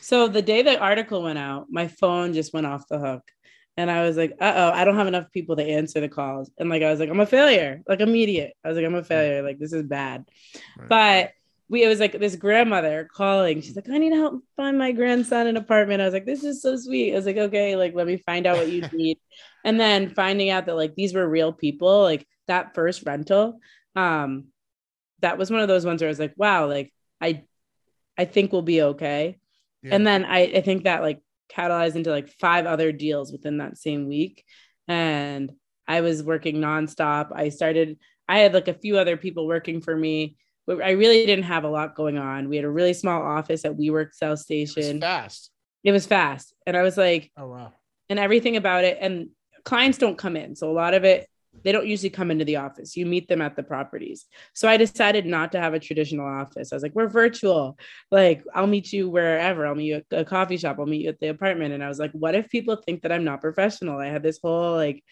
So 0.00 0.28
the 0.28 0.42
day 0.42 0.62
the 0.62 0.78
article 0.78 1.22
went 1.22 1.38
out, 1.38 1.66
my 1.70 1.88
phone 1.88 2.32
just 2.32 2.52
went 2.52 2.66
off 2.66 2.88
the 2.88 2.98
hook. 2.98 3.22
And 3.76 3.90
I 3.90 4.02
was 4.02 4.16
like, 4.16 4.32
uh 4.40 4.52
oh, 4.54 4.70
I 4.70 4.84
don't 4.84 4.96
have 4.96 5.06
enough 5.06 5.32
people 5.32 5.56
to 5.56 5.64
answer 5.64 6.00
the 6.00 6.08
calls. 6.08 6.50
And 6.58 6.68
like, 6.68 6.82
I 6.82 6.90
was 6.90 7.00
like, 7.00 7.08
I'm 7.08 7.20
a 7.20 7.26
failure, 7.26 7.82
like 7.86 8.00
immediate. 8.00 8.54
I 8.64 8.68
was 8.68 8.76
like, 8.76 8.84
I'm 8.84 8.94
a 8.94 9.04
failure. 9.04 9.42
Like, 9.42 9.58
this 9.58 9.72
is 9.72 9.82
bad. 9.82 10.26
Right. 10.78 10.88
But 10.88 11.32
we, 11.68 11.82
it 11.82 11.88
was 11.88 12.00
like 12.00 12.18
this 12.18 12.36
grandmother 12.36 13.08
calling. 13.10 13.62
She's 13.62 13.74
like, 13.74 13.88
I 13.88 13.96
need 13.96 14.12
help 14.12 14.44
find 14.56 14.76
my 14.76 14.92
grandson 14.92 15.46
an 15.46 15.56
apartment. 15.56 16.02
I 16.02 16.04
was 16.04 16.12
like, 16.12 16.26
this 16.26 16.44
is 16.44 16.60
so 16.60 16.76
sweet. 16.76 17.12
I 17.12 17.16
was 17.16 17.24
like, 17.24 17.38
okay, 17.38 17.76
like, 17.76 17.94
let 17.94 18.06
me 18.06 18.18
find 18.18 18.46
out 18.46 18.58
what 18.58 18.70
you 18.70 18.82
need. 18.92 19.18
and 19.64 19.80
then 19.80 20.10
finding 20.10 20.50
out 20.50 20.66
that 20.66 20.76
like 20.76 20.94
these 20.94 21.14
were 21.14 21.26
real 21.26 21.50
people, 21.50 22.02
like 22.02 22.26
that 22.46 22.74
first 22.74 23.04
rental, 23.06 23.58
um, 23.96 24.48
that 25.20 25.38
was 25.38 25.50
one 25.50 25.60
of 25.60 25.68
those 25.68 25.86
ones 25.86 26.02
where 26.02 26.08
I 26.08 26.10
was 26.10 26.18
like, 26.18 26.34
wow, 26.36 26.66
like, 26.66 26.92
I, 27.22 27.44
I 28.18 28.26
think 28.26 28.52
we'll 28.52 28.60
be 28.60 28.82
okay. 28.82 29.38
Yeah. 29.82 29.94
And 29.94 30.06
then 30.06 30.26
I, 30.26 30.40
I 30.40 30.60
think 30.60 30.84
that 30.84 31.00
like 31.00 31.22
catalyzed 31.54 31.94
into 31.94 32.10
like 32.10 32.30
five 32.40 32.66
other 32.66 32.92
deals 32.92 33.32
within 33.32 33.58
that 33.58 33.78
same 33.78 34.08
week. 34.08 34.44
And 34.88 35.52
I 35.86 36.00
was 36.00 36.22
working 36.22 36.56
nonstop. 36.56 37.28
I 37.34 37.50
started, 37.50 37.98
I 38.28 38.38
had 38.38 38.54
like 38.54 38.68
a 38.68 38.74
few 38.74 38.98
other 38.98 39.16
people 39.16 39.46
working 39.46 39.80
for 39.80 39.96
me, 39.96 40.36
but 40.66 40.82
I 40.82 40.92
really 40.92 41.26
didn't 41.26 41.44
have 41.44 41.64
a 41.64 41.70
lot 41.70 41.94
going 41.94 42.18
on. 42.18 42.48
We 42.48 42.56
had 42.56 42.64
a 42.64 42.70
really 42.70 42.94
small 42.94 43.22
office 43.22 43.64
at 43.64 43.76
WeWork 43.76 44.14
South 44.14 44.38
Station. 44.38 45.00
fast 45.00 45.50
It 45.84 45.92
was 45.92 46.06
fast. 46.06 46.54
And 46.66 46.76
I 46.76 46.82
was 46.82 46.96
like, 46.96 47.30
oh 47.36 47.48
wow 47.48 47.72
and 48.12 48.18
everything 48.18 48.56
about 48.56 48.84
it. 48.84 48.98
And 49.00 49.30
clients 49.64 49.96
don't 49.96 50.18
come 50.18 50.36
in. 50.36 50.54
So 50.54 50.70
a 50.70 50.72
lot 50.72 50.92
of 50.92 51.02
it, 51.02 51.28
they 51.64 51.72
don't 51.72 51.86
usually 51.86 52.10
come 52.10 52.30
into 52.30 52.44
the 52.44 52.56
office. 52.56 52.96
You 52.96 53.06
meet 53.06 53.28
them 53.28 53.40
at 53.40 53.56
the 53.56 53.62
properties. 53.62 54.26
So 54.54 54.68
I 54.68 54.76
decided 54.76 55.26
not 55.26 55.52
to 55.52 55.60
have 55.60 55.74
a 55.74 55.80
traditional 55.80 56.26
office. 56.26 56.72
I 56.72 56.76
was 56.76 56.82
like, 56.82 56.94
we're 56.94 57.08
virtual. 57.08 57.76
Like, 58.10 58.44
I'll 58.54 58.66
meet 58.66 58.92
you 58.92 59.08
wherever. 59.08 59.66
I'll 59.66 59.74
meet 59.74 59.86
you 59.86 59.94
at 59.96 60.04
a 60.10 60.24
coffee 60.24 60.56
shop. 60.56 60.76
I'll 60.78 60.86
meet 60.86 61.02
you 61.02 61.08
at 61.10 61.20
the 61.20 61.28
apartment. 61.28 61.74
And 61.74 61.82
I 61.82 61.88
was 61.88 61.98
like, 61.98 62.12
what 62.12 62.34
if 62.34 62.48
people 62.48 62.76
think 62.76 63.02
that 63.02 63.12
I'm 63.12 63.24
not 63.24 63.40
professional? 63.40 63.98
I 63.98 64.06
had 64.06 64.22
this 64.22 64.40
whole 64.42 64.74
like, 64.74 65.02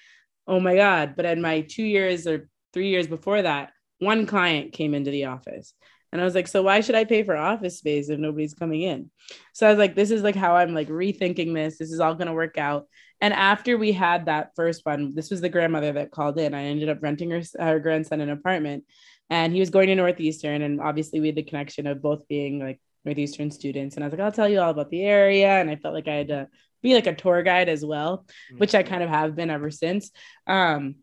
oh 0.47 0.61
my 0.61 0.75
God. 0.75 1.15
But 1.17 1.27
in 1.27 1.41
my 1.41 1.63
two 1.63 1.85
years 1.85 2.27
or 2.27 2.49
three 2.73 2.89
years 2.89 3.07
before 3.07 3.43
that, 3.43 3.71
one 3.99 4.27
client 4.27 4.73
came 4.73 4.95
into 4.95 5.11
the 5.11 5.27
office. 5.27 5.75
And 6.13 6.21
I 6.21 6.25
was 6.25 6.35
like, 6.35 6.49
so 6.49 6.63
why 6.63 6.81
should 6.81 6.97
I 6.97 7.05
pay 7.05 7.23
for 7.23 7.37
office 7.37 7.79
space 7.79 8.09
if 8.09 8.19
nobody's 8.19 8.55
coming 8.55 8.83
in? 8.83 9.11
So 9.53 9.67
I 9.67 9.71
was 9.71 9.79
like, 9.79 9.95
this 9.95 10.11
is 10.11 10.23
like 10.23 10.35
how 10.35 10.57
I'm 10.57 10.75
like 10.75 10.89
rethinking 10.89 11.55
this. 11.55 11.79
This 11.79 11.93
is 11.93 12.01
all 12.01 12.15
going 12.15 12.27
to 12.27 12.33
work 12.33 12.59
out. 12.59 12.89
And 13.21 13.35
after 13.35 13.77
we 13.77 13.93
had 13.93 14.27
that 14.27 14.53
first 14.57 14.85
one, 14.85 15.15
this 15.15 15.31
was 15.31 15.41
the 15.41 15.49
grandmother 15.49 15.93
that 15.93 16.11
called 16.11 16.39
in. 16.39 16.55
I 16.55 16.65
ended 16.65 16.89
up 16.89 17.03
renting 17.03 17.31
her, 17.31 17.43
her 17.59 17.79
grandson 17.79 18.21
an 18.21 18.31
apartment 18.31 18.85
and 19.31 19.53
he 19.53 19.61
was 19.61 19.71
going 19.71 19.87
to 19.87 19.95
Northeastern. 19.95 20.63
And 20.63 20.81
obviously, 20.81 21.21
we 21.21 21.29
had 21.29 21.37
the 21.37 21.43
connection 21.43 21.87
of 21.87 22.03
both 22.03 22.27
being 22.29 22.59
like 22.59 22.81
Northeastern 23.05 23.51
students. 23.51 23.95
And 23.95 24.05
I 24.05 24.09
was 24.09 24.13
like, 24.13 24.21
I'll 24.21 24.33
tell 24.33 24.49
you 24.49 24.61
all 24.61 24.71
about 24.71 24.91
the 24.91 25.03
area. 25.03 25.49
And 25.49 25.71
I 25.71 25.77
felt 25.77 25.95
like 25.95 26.09
I 26.09 26.15
had 26.15 26.29
to 26.29 26.49
be 26.83 26.95
like 26.95 27.07
a 27.07 27.15
tour 27.15 27.43
guide 27.43 27.69
as 27.69 27.85
well, 27.85 28.27
which 28.59 28.75
I 28.75 28.83
kind 28.83 29.03
of 29.03 29.09
have 29.09 29.37
been 29.37 29.51
ever 29.51 29.71
since. 29.71 30.11
Um, 30.47 30.97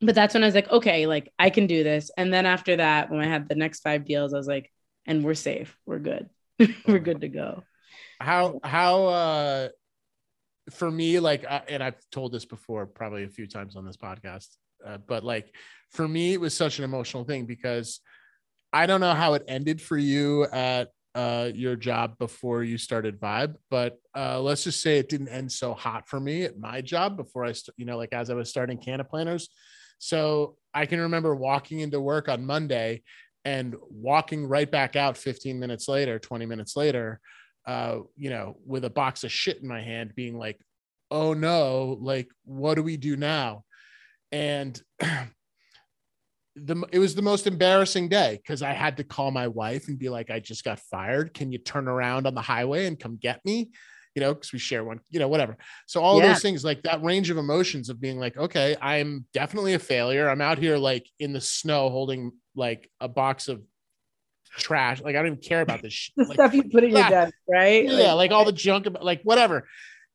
but 0.00 0.14
that's 0.14 0.32
when 0.32 0.42
I 0.42 0.46
was 0.46 0.54
like, 0.54 0.70
okay, 0.70 1.06
like 1.06 1.30
I 1.38 1.50
can 1.50 1.66
do 1.66 1.84
this. 1.84 2.10
And 2.16 2.32
then 2.32 2.46
after 2.46 2.76
that, 2.76 3.10
when 3.10 3.20
I 3.20 3.26
had 3.26 3.48
the 3.48 3.54
next 3.54 3.80
five 3.80 4.06
deals, 4.06 4.32
I 4.32 4.38
was 4.38 4.46
like, 4.46 4.72
and 5.06 5.22
we're 5.22 5.34
safe, 5.34 5.76
we're 5.84 5.98
good, 5.98 6.30
we're 6.86 6.98
good 6.98 7.20
to 7.20 7.28
go. 7.28 7.64
how 8.20 8.60
how 8.62 9.04
uh 9.06 9.68
for 10.70 10.90
me, 10.90 11.20
like, 11.20 11.44
I, 11.44 11.62
and 11.68 11.82
I've 11.82 11.98
told 12.10 12.32
this 12.32 12.44
before, 12.44 12.86
probably 12.86 13.24
a 13.24 13.28
few 13.28 13.46
times 13.46 13.76
on 13.76 13.84
this 13.84 13.96
podcast, 13.96 14.48
uh, 14.86 14.98
but 15.06 15.24
like, 15.24 15.54
for 15.90 16.06
me, 16.06 16.34
it 16.34 16.40
was 16.40 16.54
such 16.54 16.78
an 16.78 16.84
emotional 16.84 17.24
thing 17.24 17.46
because 17.46 18.00
I 18.72 18.86
don't 18.86 19.00
know 19.00 19.14
how 19.14 19.34
it 19.34 19.44
ended 19.48 19.80
for 19.80 19.98
you 19.98 20.44
at 20.46 20.90
uh, 21.14 21.50
your 21.54 21.74
job 21.74 22.18
before 22.18 22.62
you 22.62 22.78
started 22.78 23.20
Vibe, 23.20 23.56
but 23.68 23.98
uh, 24.16 24.40
let's 24.40 24.64
just 24.64 24.80
say 24.80 24.98
it 24.98 25.08
didn't 25.08 25.28
end 25.28 25.50
so 25.50 25.74
hot 25.74 26.08
for 26.08 26.20
me 26.20 26.44
at 26.44 26.58
my 26.58 26.80
job 26.80 27.16
before 27.16 27.44
I, 27.44 27.52
st- 27.52 27.74
you 27.76 27.84
know, 27.84 27.96
like 27.96 28.12
as 28.12 28.30
I 28.30 28.34
was 28.34 28.48
starting 28.48 28.78
Cannaplanners. 28.78 29.48
So 29.98 30.56
I 30.72 30.86
can 30.86 31.00
remember 31.00 31.34
walking 31.34 31.80
into 31.80 32.00
work 32.00 32.28
on 32.28 32.46
Monday 32.46 33.02
and 33.44 33.74
walking 33.90 34.46
right 34.46 34.70
back 34.70 34.96
out 34.96 35.16
15 35.16 35.58
minutes 35.58 35.88
later, 35.88 36.18
20 36.18 36.46
minutes 36.46 36.76
later, 36.76 37.20
uh, 37.70 38.00
you 38.16 38.30
know, 38.30 38.56
with 38.66 38.84
a 38.84 38.90
box 38.90 39.22
of 39.22 39.30
shit 39.30 39.62
in 39.62 39.68
my 39.68 39.80
hand, 39.80 40.12
being 40.16 40.36
like, 40.36 40.58
oh 41.08 41.34
no, 41.34 41.96
like, 42.00 42.28
what 42.44 42.74
do 42.74 42.82
we 42.82 42.96
do 42.96 43.16
now? 43.16 43.62
And 44.32 44.80
the 46.56 46.84
it 46.90 46.98
was 46.98 47.14
the 47.14 47.22
most 47.22 47.46
embarrassing 47.46 48.08
day 48.08 48.40
because 48.42 48.60
I 48.60 48.72
had 48.72 48.96
to 48.96 49.04
call 49.04 49.30
my 49.30 49.46
wife 49.46 49.86
and 49.86 50.00
be 50.00 50.08
like, 50.08 50.30
I 50.30 50.40
just 50.40 50.64
got 50.64 50.80
fired. 50.80 51.32
Can 51.32 51.52
you 51.52 51.58
turn 51.58 51.86
around 51.86 52.26
on 52.26 52.34
the 52.34 52.40
highway 52.40 52.86
and 52.86 52.98
come 52.98 53.16
get 53.22 53.40
me? 53.44 53.70
You 54.16 54.20
know, 54.22 54.34
because 54.34 54.52
we 54.52 54.58
share 54.58 54.82
one, 54.82 54.98
you 55.08 55.20
know, 55.20 55.28
whatever. 55.28 55.56
So 55.86 56.02
all 56.02 56.18
yeah. 56.18 56.32
those 56.32 56.42
things, 56.42 56.64
like 56.64 56.82
that 56.82 57.04
range 57.04 57.30
of 57.30 57.38
emotions 57.38 57.88
of 57.88 58.00
being 58.00 58.18
like, 58.18 58.36
okay, 58.36 58.76
I'm 58.82 59.26
definitely 59.32 59.74
a 59.74 59.78
failure. 59.78 60.28
I'm 60.28 60.40
out 60.40 60.58
here 60.58 60.76
like 60.76 61.08
in 61.20 61.32
the 61.32 61.40
snow 61.40 61.88
holding 61.88 62.32
like 62.56 62.90
a 63.00 63.06
box 63.06 63.46
of 63.46 63.62
trash. 64.56 65.00
Like 65.00 65.16
I 65.16 65.18
don't 65.18 65.26
even 65.26 65.38
care 65.38 65.60
about 65.60 65.82
this 65.82 65.92
shit. 65.92 66.14
the 66.16 66.24
like, 66.24 66.34
stuff 66.34 66.54
you 66.54 66.64
put 66.64 66.84
in 66.84 66.90
your 66.90 67.08
desk, 67.08 67.34
right? 67.48 67.84
Yeah, 67.84 68.12
like, 68.12 68.30
like 68.30 68.30
all 68.32 68.44
the 68.44 68.52
junk, 68.52 68.86
like 69.00 69.22
whatever. 69.22 69.68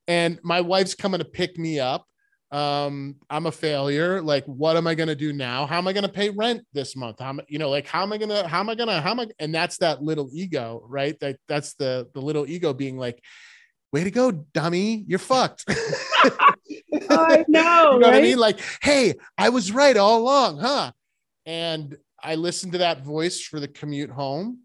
And 0.07 0.39
my 0.43 0.61
wife's 0.61 0.95
coming 0.95 1.19
to 1.19 1.25
pick 1.25 1.57
me 1.57 1.79
up 1.79 2.05
um 2.51 3.15
i'm 3.29 3.47
a 3.47 3.51
failure 3.51 4.21
like 4.21 4.45
what 4.45 4.77
am 4.77 4.85
i 4.85 4.93
going 4.93 5.09
to 5.09 5.15
do 5.15 5.33
now 5.33 5.65
how 5.65 5.79
am 5.79 5.87
i 5.87 5.93
going 5.93 6.05
to 6.05 6.09
pay 6.09 6.29
rent 6.29 6.61
this 6.73 6.95
month 6.95 7.19
how 7.19 7.29
am 7.29 7.41
you 7.47 7.57
know 7.57 7.69
like 7.69 7.87
how 7.87 8.03
am 8.03 8.13
i 8.13 8.17
going 8.17 8.29
to 8.29 8.47
how 8.47 8.59
am 8.59 8.69
i 8.69 8.75
going 8.75 8.87
to 8.87 9.01
how 9.01 9.11
am 9.11 9.19
i 9.19 9.27
and 9.39 9.53
that's 9.53 9.77
that 9.79 10.03
little 10.03 10.29
ego 10.31 10.81
right 10.87 11.19
that 11.19 11.37
that's 11.47 11.73
the 11.73 12.07
the 12.13 12.21
little 12.21 12.47
ego 12.47 12.71
being 12.71 12.97
like 12.97 13.21
way 13.91 14.03
to 14.03 14.11
go 14.11 14.31
dummy 14.31 15.03
you're 15.07 15.17
fucked 15.17 15.65
oh, 15.67 16.29
i 17.09 17.43
know 17.47 17.93
you 17.93 17.99
know 17.99 17.99
right? 17.99 17.99
what 17.99 18.13
i 18.13 18.21
mean 18.21 18.37
like 18.37 18.59
hey 18.81 19.15
i 19.39 19.49
was 19.49 19.71
right 19.71 19.97
all 19.97 20.19
along 20.21 20.59
huh 20.59 20.91
and 21.47 21.97
i 22.25 22.35
listened 22.35 22.71
to 22.71 22.79
that 22.79 23.03
voice 23.03 23.41
for 23.41 23.59
the 23.59 23.67
commute 23.67 24.09
home 24.09 24.59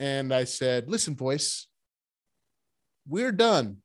and 0.00 0.32
i 0.32 0.44
said 0.44 0.88
listen 0.88 1.16
voice 1.16 1.66
we're 3.06 3.32
done 3.32 3.78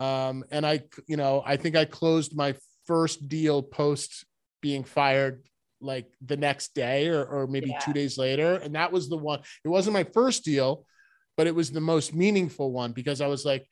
um, 0.00 0.44
and 0.50 0.66
I, 0.66 0.82
you 1.06 1.16
know, 1.16 1.42
I 1.44 1.56
think 1.56 1.76
I 1.76 1.84
closed 1.84 2.36
my 2.36 2.54
first 2.86 3.28
deal 3.28 3.62
post 3.62 4.26
being 4.60 4.84
fired 4.84 5.42
like 5.80 6.06
the 6.24 6.36
next 6.36 6.74
day 6.74 7.08
or, 7.08 7.24
or 7.24 7.46
maybe 7.46 7.70
yeah. 7.70 7.78
two 7.78 7.92
days 7.92 8.18
later. 8.18 8.54
And 8.54 8.74
that 8.74 8.92
was 8.92 9.08
the 9.08 9.16
one, 9.16 9.40
it 9.64 9.68
wasn't 9.68 9.94
my 9.94 10.04
first 10.04 10.44
deal, 10.44 10.86
but 11.36 11.46
it 11.46 11.54
was 11.54 11.70
the 11.70 11.80
most 11.80 12.14
meaningful 12.14 12.72
one 12.72 12.92
because 12.92 13.20
I 13.20 13.26
was 13.26 13.44
like, 13.44 13.66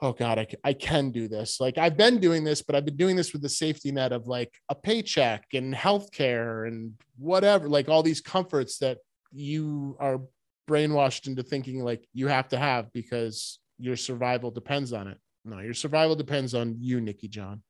oh 0.00 0.12
God, 0.12 0.38
I, 0.38 0.46
I 0.62 0.72
can 0.72 1.10
do 1.10 1.28
this. 1.28 1.60
Like 1.60 1.78
I've 1.78 1.96
been 1.96 2.18
doing 2.18 2.44
this, 2.44 2.62
but 2.62 2.74
I've 2.74 2.84
been 2.84 2.96
doing 2.96 3.16
this 3.16 3.32
with 3.32 3.42
the 3.42 3.48
safety 3.48 3.90
net 3.90 4.12
of 4.12 4.26
like 4.26 4.52
a 4.68 4.74
paycheck 4.74 5.46
and 5.54 5.74
healthcare 5.74 6.66
and 6.68 6.92
whatever, 7.16 7.68
like 7.68 7.88
all 7.88 8.02
these 8.02 8.20
comforts 8.20 8.78
that 8.78 8.98
you 9.32 9.96
are 9.98 10.20
brainwashed 10.68 11.26
into 11.26 11.42
thinking 11.42 11.82
like 11.82 12.06
you 12.12 12.26
have 12.26 12.48
to 12.48 12.58
have 12.58 12.92
because 12.92 13.58
your 13.78 13.96
survival 13.96 14.50
depends 14.50 14.92
on 14.92 15.08
it. 15.08 15.18
No, 15.44 15.60
your 15.60 15.74
survival 15.74 16.16
depends 16.16 16.54
on 16.54 16.76
you, 16.80 17.00
Nikki 17.00 17.28
John. 17.28 17.62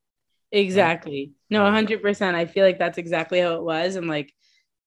Exactly. 0.51 1.33
No, 1.51 1.61
100%. 1.61 2.35
I 2.35 2.47
feel 2.47 2.65
like 2.65 2.79
that's 2.79 2.99
exactly 2.99 3.41
how 3.41 3.55
it 3.57 3.63
was. 3.63 3.97
And 3.97 4.09
like 4.09 4.33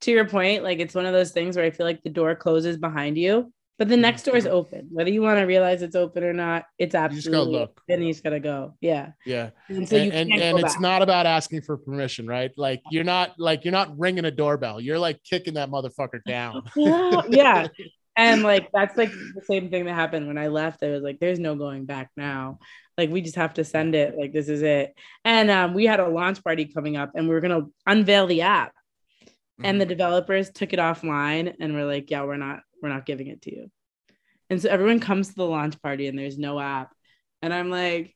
to 0.02 0.12
your 0.12 0.28
point, 0.28 0.64
like 0.64 0.80
it's 0.80 0.96
one 0.96 1.06
of 1.06 1.14
those 1.14 1.32
things 1.32 1.56
where 1.56 1.66
I 1.66 1.72
feel 1.72 1.86
like 1.86 2.02
the 2.04 2.10
door 2.10 2.36
closes 2.36 2.78
behind 2.78 3.18
you, 3.18 3.54
but 3.80 3.88
the 3.88 3.98
next 3.98 4.24
door 4.24 4.36
is 4.36 4.46
open. 4.46 4.90
Whether 4.92 5.10
you 5.10 5.24
want 5.24 5.40
to 5.40 5.46
realize 5.46 5.82
it's 5.82 5.96
open 5.96 6.24
or 6.24 6.34
not, 6.34 6.66
it's 6.78 6.94
absolutely 6.94 7.54
you 7.54 7.60
look. 7.60 7.82
And 7.90 8.06
you 8.06 8.12
just 8.12 8.24
gotta 8.24 8.40
go. 8.40 8.76
Yeah. 8.82 9.14
Yeah. 9.26 9.50
And 9.70 9.90
so 9.90 9.96
you 9.96 10.12
and, 10.12 10.32
and, 10.32 10.42
and 10.42 10.60
it's 10.60 10.80
not 10.80 11.02
about 11.02 11.26
asking 11.26 11.64
for 11.64 11.78
permission, 11.78 12.28
right? 12.28 12.52
Like 12.58 12.82
you're 12.92 13.04
not 13.04 13.40
like 13.40 13.66
you're 13.66 13.72
not 13.72 13.98
ringing 13.98 14.26
a 14.26 14.32
doorbell. 14.32 14.80
You're 14.80 15.00
like 15.00 15.24
kicking 15.24 15.56
that 15.56 15.72
motherfucker 15.72 16.24
down. 16.26 16.64
yeah 17.30 17.68
and 18.20 18.44
like 18.44 18.70
that's 18.74 18.98
like 18.98 19.12
the 19.12 19.42
same 19.44 19.70
thing 19.70 19.86
that 19.86 19.96
happened 19.96 20.28
when 20.28 20.38
I 20.38 20.48
left. 20.48 20.84
I 20.84 20.90
was 20.90 21.02
like, 21.02 21.20
there's 21.20 21.40
no 21.40 21.56
going 21.56 21.86
back 21.86 22.12
now. 22.16 22.60
Like 22.98 23.10
we 23.10 23.22
just 23.22 23.38
have 23.38 23.54
to 23.56 23.64
send 23.64 23.96
it. 23.96 24.16
Like 24.18 24.34
this 24.34 24.50
is 24.50 24.62
it. 24.62 24.94
And 25.24 25.50
um, 25.50 25.74
we 25.74 25.86
had 25.86 26.02
a 26.02 26.08
launch 26.08 26.44
party 26.44 26.66
coming 26.66 26.98
up, 26.98 27.12
and 27.16 27.28
we 27.28 27.34
were 27.34 27.42
gonna 27.42 27.68
unveil 27.88 28.28
the 28.28 28.42
app. 28.42 28.74
Mm-hmm. 29.24 29.66
And 29.66 29.82
the 29.82 29.86
mm-hmm. 29.86 29.90
developers 29.90 30.52
took 30.52 30.74
it 30.74 30.80
offline, 30.80 31.56
and 31.60 31.74
we're 31.74 31.86
like, 31.86 32.12
yeah, 32.12 32.24
we're 32.24 32.38
not, 32.38 32.62
we're 32.82 32.90
not 32.90 33.06
giving 33.06 33.28
it 33.28 33.42
to 33.44 33.56
you. 33.56 33.72
And 34.50 34.62
so 34.62 34.70
everyone 34.70 35.00
comes 35.00 35.30
to 35.30 35.36
the 35.36 35.46
launch 35.46 35.82
party, 35.82 36.08
and 36.08 36.18
there's 36.18 36.38
no 36.38 36.60
app. 36.60 36.94
And 37.42 37.54
I'm 37.54 37.70
like, 37.70 38.16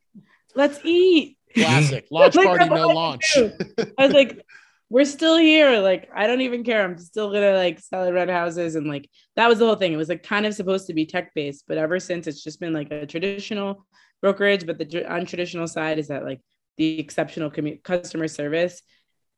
let's 0.56 0.80
eat. 0.84 1.38
Classic 1.54 2.08
launch 2.12 2.36
like, 2.36 2.48
party, 2.48 2.70
no 2.70 2.88
launch. 2.88 3.38
I 3.38 4.06
was 4.06 4.14
like, 4.14 4.44
we're 4.90 5.06
still 5.06 5.38
here. 5.38 5.80
Like, 5.80 6.10
I 6.14 6.28
don't 6.28 6.42
even 6.42 6.64
care. 6.64 6.84
I'm 6.84 6.98
still 6.98 7.32
gonna 7.32 7.54
like 7.54 7.80
sell 7.80 8.12
red 8.12 8.30
houses. 8.30 8.76
And 8.76 8.88
like 8.88 9.10
that 9.36 9.48
was 9.48 9.60
the 9.60 9.66
whole 9.66 9.76
thing. 9.76 9.94
It 9.94 9.98
was 9.98 10.10
like 10.10 10.24
kind 10.24 10.46
of 10.46 10.54
supposed 10.54 10.88
to 10.88 10.94
be 10.94 11.06
tech 11.06 11.34
based, 11.34 11.66
but 11.68 11.78
ever 11.78 12.00
since 12.00 12.28
it's 12.28 12.44
just 12.44 12.60
been 12.60 12.74
like 12.74 12.92
a 12.92 13.06
traditional 13.06 13.86
brokerage. 14.22 14.66
But 14.66 14.78
the 14.78 14.86
untraditional 14.86 15.70
side 15.70 16.00
is 16.00 16.10
that 16.10 16.24
like 16.24 16.42
the 16.78 17.00
exceptional 17.00 17.52
commu- 17.52 17.84
customer 17.84 18.28
service 18.28 18.82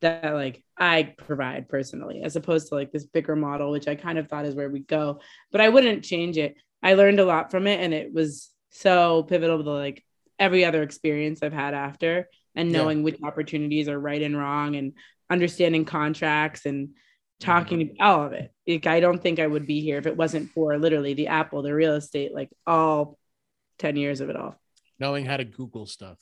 that 0.00 0.34
like 0.34 0.62
I 0.78 1.14
provide 1.16 1.68
personally, 1.68 2.22
as 2.22 2.36
opposed 2.36 2.68
to 2.68 2.74
like 2.74 2.92
this 2.92 3.06
bigger 3.06 3.36
model, 3.36 3.70
which 3.70 3.88
I 3.88 3.94
kind 3.94 4.18
of 4.18 4.28
thought 4.28 4.44
is 4.44 4.54
where 4.54 4.68
we 4.68 4.80
go. 4.80 5.20
But 5.50 5.60
I 5.60 5.68
wouldn't 5.68 6.04
change 6.04 6.36
it. 6.36 6.56
I 6.82 6.94
learned 6.94 7.20
a 7.20 7.24
lot 7.24 7.50
from 7.50 7.66
it, 7.66 7.80
and 7.80 7.94
it 7.94 8.12
was 8.12 8.50
so 8.70 9.22
pivotal 9.22 9.62
to 9.62 9.70
like 9.70 10.04
every 10.38 10.64
other 10.64 10.82
experience 10.82 11.42
I've 11.42 11.52
had 11.52 11.72
after 11.72 12.28
and 12.54 12.72
knowing 12.72 12.98
yeah. 12.98 13.04
which 13.04 13.22
opportunities 13.22 13.88
are 13.88 13.98
right 13.98 14.20
and 14.20 14.36
wrong 14.36 14.76
and 14.76 14.92
understanding 15.30 15.84
contracts 15.84 16.66
and 16.66 16.90
talking 17.40 17.80
mm-hmm. 17.80 18.02
all 18.02 18.24
of 18.24 18.32
it. 18.32 18.52
Like, 18.66 18.86
I 18.86 19.00
don't 19.00 19.22
think 19.22 19.38
I 19.38 19.46
would 19.46 19.66
be 19.66 19.80
here 19.80 19.98
if 19.98 20.06
it 20.06 20.16
wasn't 20.16 20.50
for 20.50 20.78
literally 20.78 21.14
the 21.14 21.28
Apple, 21.28 21.62
the 21.62 21.74
real 21.74 21.94
estate, 21.94 22.34
like 22.34 22.50
all 22.66 23.18
10 23.78 23.96
years 23.96 24.20
of 24.20 24.30
it 24.30 24.36
all. 24.36 24.58
Knowing 24.98 25.26
how 25.26 25.36
to 25.36 25.44
Google 25.44 25.86
stuff. 25.86 26.18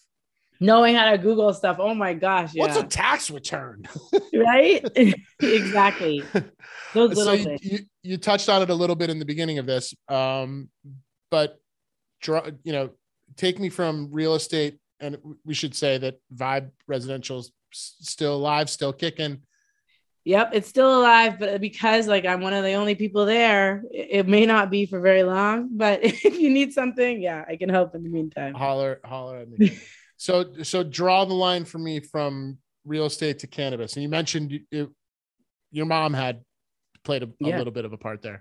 Knowing 0.61 0.95
how 0.95 1.11
to 1.11 1.19
Google 1.19 1.53
stuff. 1.53 1.79
Oh 1.81 1.95
my 1.95 2.15
gosh. 2.15 2.55
Yeah. 2.55 2.65
What's 2.65 2.77
a 2.77 2.85
tax 2.85 3.31
return? 3.31 3.85
right? 4.35 4.85
exactly. 5.43 6.23
Those 6.95 7.17
little 7.17 7.37
so 7.37 7.45
things. 7.45 7.65
You, 7.65 7.79
you 8.03 8.19
touched 8.19 8.49
on 8.49 8.63
it 8.63 8.71
a 8.71 8.75
little 8.75 8.97
bit 8.97 9.11
in 9.11 9.19
the 9.19 9.25
beginning 9.25 9.59
of 9.59 9.67
this. 9.67 9.95
Um, 10.09 10.69
but 11.31 11.59
you 12.27 12.73
know, 12.73 12.91
take 13.37 13.59
me 13.59 13.69
from 13.69 14.09
real 14.11 14.35
estate, 14.35 14.79
and 15.01 15.19
we 15.45 15.55
should 15.55 15.75
say 15.75 15.99
that 15.99 16.21
Vibe 16.35 16.71
Residential 16.87 17.45
still 17.73 18.37
alive, 18.37 18.71
still 18.71 18.93
kicking. 18.93 19.43
Yep, 20.25 20.51
it's 20.55 20.69
still 20.69 21.01
alive, 21.01 21.39
but 21.39 21.61
because 21.61 22.07
like 22.09 22.25
I'm 22.25 22.41
one 22.41 22.55
of 22.55 22.65
the 22.65 22.73
only 22.73 22.95
people 22.95 23.27
there, 23.27 23.83
it 23.91 24.27
may 24.27 24.47
not 24.47 24.71
be 24.71 24.87
for 24.87 25.01
very 25.01 25.23
long. 25.23 25.69
But 25.73 26.01
if 26.03 26.39
you 26.39 26.51
need 26.51 26.73
something, 26.73 27.21
yeah, 27.21 27.45
I 27.47 27.57
can 27.57 27.69
help 27.69 27.95
in 27.95 28.03
the 28.03 28.09
meantime. 28.09 28.55
Holler, 28.55 29.01
holler 29.05 29.39
at 29.39 29.51
me. 29.51 29.79
So, 30.25 30.47
so 30.62 30.83
draw 30.83 31.27
the 31.27 31.35
line 31.35 31.66
for 31.66 31.77
me 31.77 32.01
from 32.01 32.57
real 32.87 33.05
estate 33.05 33.41
to 33.41 33.47
cannabis. 33.47 33.93
And 33.93 34.03
you 34.03 34.09
mentioned 34.09 34.59
it, 34.70 34.89
your 35.70 35.85
mom 35.85 36.14
had 36.14 36.41
played 37.05 37.22
a, 37.22 37.27
a 37.27 37.31
yeah. 37.41 37.59
little 37.59 37.75
bit 37.75 37.85
of 37.85 37.93
a 37.93 37.99
part 37.99 38.22
there. 38.22 38.41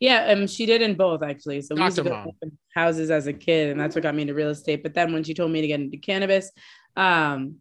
Yeah, 0.00 0.28
um, 0.28 0.46
she 0.46 0.64
did 0.64 0.80
in 0.80 0.94
both 0.94 1.22
actually. 1.22 1.60
So 1.60 1.74
we 1.74 1.82
used 1.82 1.96
to 1.96 2.04
go 2.04 2.32
houses 2.74 3.10
as 3.10 3.26
a 3.26 3.34
kid, 3.34 3.68
and 3.68 3.78
that's 3.78 3.94
what 3.94 4.00
got 4.00 4.14
me 4.14 4.22
into 4.22 4.32
real 4.32 4.48
estate. 4.48 4.82
But 4.82 4.94
then 4.94 5.12
when 5.12 5.22
she 5.24 5.34
told 5.34 5.50
me 5.50 5.60
to 5.60 5.66
get 5.66 5.78
into 5.78 5.98
cannabis, 5.98 6.50
um, 6.96 7.56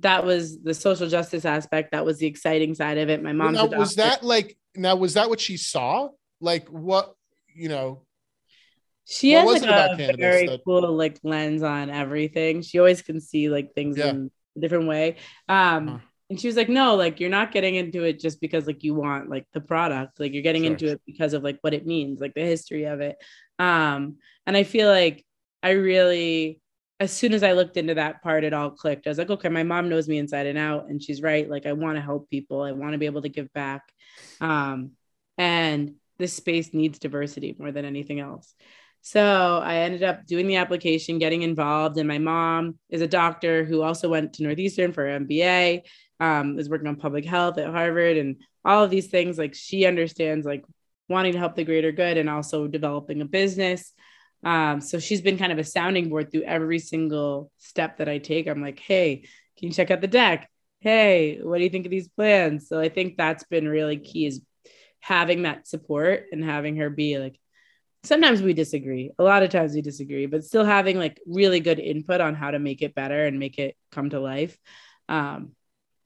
that 0.00 0.26
was 0.26 0.60
the 0.60 0.74
social 0.74 1.08
justice 1.08 1.46
aspect. 1.46 1.92
That 1.92 2.04
was 2.04 2.18
the 2.18 2.26
exciting 2.26 2.74
side 2.74 2.98
of 2.98 3.08
it. 3.08 3.22
My 3.22 3.32
mom 3.32 3.54
well, 3.54 3.70
was 3.70 3.94
that 3.94 4.22
like 4.22 4.58
now 4.76 4.94
was 4.94 5.14
that 5.14 5.30
what 5.30 5.40
she 5.40 5.56
saw? 5.56 6.10
Like 6.38 6.68
what 6.68 7.14
you 7.46 7.70
know? 7.70 8.02
She 9.10 9.32
has 9.32 9.62
like 9.62 9.62
a 9.62 10.16
very 10.16 10.46
that... 10.46 10.60
cool 10.64 10.92
like 10.92 11.18
lens 11.22 11.62
on 11.62 11.88
everything. 11.88 12.60
She 12.60 12.78
always 12.78 13.00
can 13.00 13.20
see 13.20 13.48
like 13.48 13.72
things 13.74 13.96
yeah. 13.96 14.08
in 14.08 14.30
a 14.56 14.60
different 14.60 14.86
way. 14.86 15.16
Um, 15.48 15.88
uh-huh. 15.88 15.98
and 16.28 16.38
she 16.38 16.46
was 16.46 16.56
like, 16.56 16.68
no, 16.68 16.94
like 16.94 17.18
you're 17.18 17.30
not 17.30 17.50
getting 17.50 17.74
into 17.76 18.04
it 18.04 18.20
just 18.20 18.38
because 18.38 18.66
like 18.66 18.84
you 18.84 18.94
want 18.94 19.30
like 19.30 19.46
the 19.54 19.62
product. 19.62 20.20
Like 20.20 20.34
you're 20.34 20.42
getting 20.42 20.64
sure. 20.64 20.72
into 20.72 20.88
it 20.88 21.00
because 21.06 21.32
of 21.32 21.42
like 21.42 21.58
what 21.62 21.72
it 21.72 21.86
means, 21.86 22.20
like 22.20 22.34
the 22.34 22.42
history 22.42 22.84
of 22.84 23.00
it. 23.00 23.16
Um, 23.58 24.16
and 24.46 24.56
I 24.56 24.64
feel 24.64 24.88
like 24.88 25.24
I 25.62 25.70
really 25.70 26.60
as 27.00 27.12
soon 27.12 27.32
as 27.32 27.42
I 27.42 27.52
looked 27.52 27.76
into 27.76 27.94
that 27.94 28.22
part, 28.22 28.44
it 28.44 28.52
all 28.52 28.70
clicked. 28.70 29.06
I 29.06 29.10
was 29.10 29.18
like, 29.18 29.30
okay, 29.30 29.48
my 29.48 29.62
mom 29.62 29.88
knows 29.88 30.08
me 30.08 30.18
inside 30.18 30.46
and 30.46 30.58
out, 30.58 30.88
and 30.88 31.02
she's 31.02 31.22
right. 31.22 31.48
Like, 31.48 31.64
I 31.64 31.72
want 31.72 31.96
to 31.96 32.02
help 32.02 32.28
people. 32.28 32.62
I 32.62 32.72
want 32.72 32.92
to 32.92 32.98
be 32.98 33.06
able 33.06 33.22
to 33.22 33.28
give 33.28 33.52
back. 33.52 33.82
Um, 34.40 34.92
and 35.36 35.94
this 36.18 36.32
space 36.32 36.74
needs 36.74 36.98
diversity 36.98 37.54
more 37.56 37.70
than 37.70 37.84
anything 37.84 38.18
else. 38.18 38.52
So 39.02 39.60
I 39.64 39.76
ended 39.76 40.02
up 40.02 40.26
doing 40.26 40.46
the 40.46 40.56
application, 40.56 41.18
getting 41.18 41.42
involved. 41.42 41.98
And 41.98 42.08
my 42.08 42.18
mom 42.18 42.78
is 42.90 43.00
a 43.00 43.06
doctor 43.06 43.64
who 43.64 43.82
also 43.82 44.08
went 44.08 44.34
to 44.34 44.42
Northeastern 44.42 44.92
for 44.92 45.06
her 45.06 45.20
MBA, 45.20 45.82
um, 46.20 46.58
is 46.58 46.68
working 46.68 46.88
on 46.88 46.96
public 46.96 47.24
health 47.24 47.58
at 47.58 47.70
Harvard 47.70 48.16
and 48.16 48.36
all 48.64 48.84
of 48.84 48.90
these 48.90 49.06
things. 49.06 49.38
Like 49.38 49.54
she 49.54 49.86
understands 49.86 50.44
like 50.44 50.64
wanting 51.08 51.32
to 51.32 51.38
help 51.38 51.56
the 51.56 51.64
greater 51.64 51.92
good 51.92 52.18
and 52.18 52.28
also 52.28 52.66
developing 52.66 53.20
a 53.20 53.24
business. 53.24 53.92
Um, 54.44 54.80
so 54.80 54.98
she's 54.98 55.20
been 55.20 55.38
kind 55.38 55.52
of 55.52 55.58
a 55.58 55.64
sounding 55.64 56.10
board 56.10 56.30
through 56.30 56.42
every 56.42 56.78
single 56.78 57.50
step 57.58 57.98
that 57.98 58.08
I 58.08 58.18
take. 58.18 58.46
I'm 58.46 58.62
like, 58.62 58.78
hey, 58.78 59.24
can 59.58 59.68
you 59.68 59.74
check 59.74 59.90
out 59.90 60.00
the 60.00 60.06
deck? 60.06 60.48
Hey, 60.80 61.40
what 61.42 61.58
do 61.58 61.64
you 61.64 61.70
think 61.70 61.86
of 61.86 61.90
these 61.90 62.08
plans? 62.08 62.68
So 62.68 62.78
I 62.78 62.88
think 62.88 63.16
that's 63.16 63.44
been 63.44 63.66
really 63.66 63.96
key 63.96 64.26
is 64.26 64.40
having 65.00 65.42
that 65.42 65.66
support 65.66 66.26
and 66.30 66.44
having 66.44 66.76
her 66.76 66.90
be 66.90 67.18
like, 67.18 67.38
sometimes 68.04 68.42
we 68.42 68.52
disagree. 68.52 69.10
A 69.18 69.22
lot 69.22 69.42
of 69.42 69.50
times 69.50 69.74
we 69.74 69.82
disagree, 69.82 70.26
but 70.26 70.44
still 70.44 70.64
having 70.64 70.98
like 70.98 71.20
really 71.26 71.60
good 71.60 71.78
input 71.78 72.20
on 72.20 72.34
how 72.34 72.50
to 72.50 72.58
make 72.58 72.82
it 72.82 72.94
better 72.94 73.24
and 73.24 73.38
make 73.38 73.58
it 73.58 73.76
come 73.90 74.10
to 74.10 74.20
life. 74.20 74.56
Um, 75.08 75.52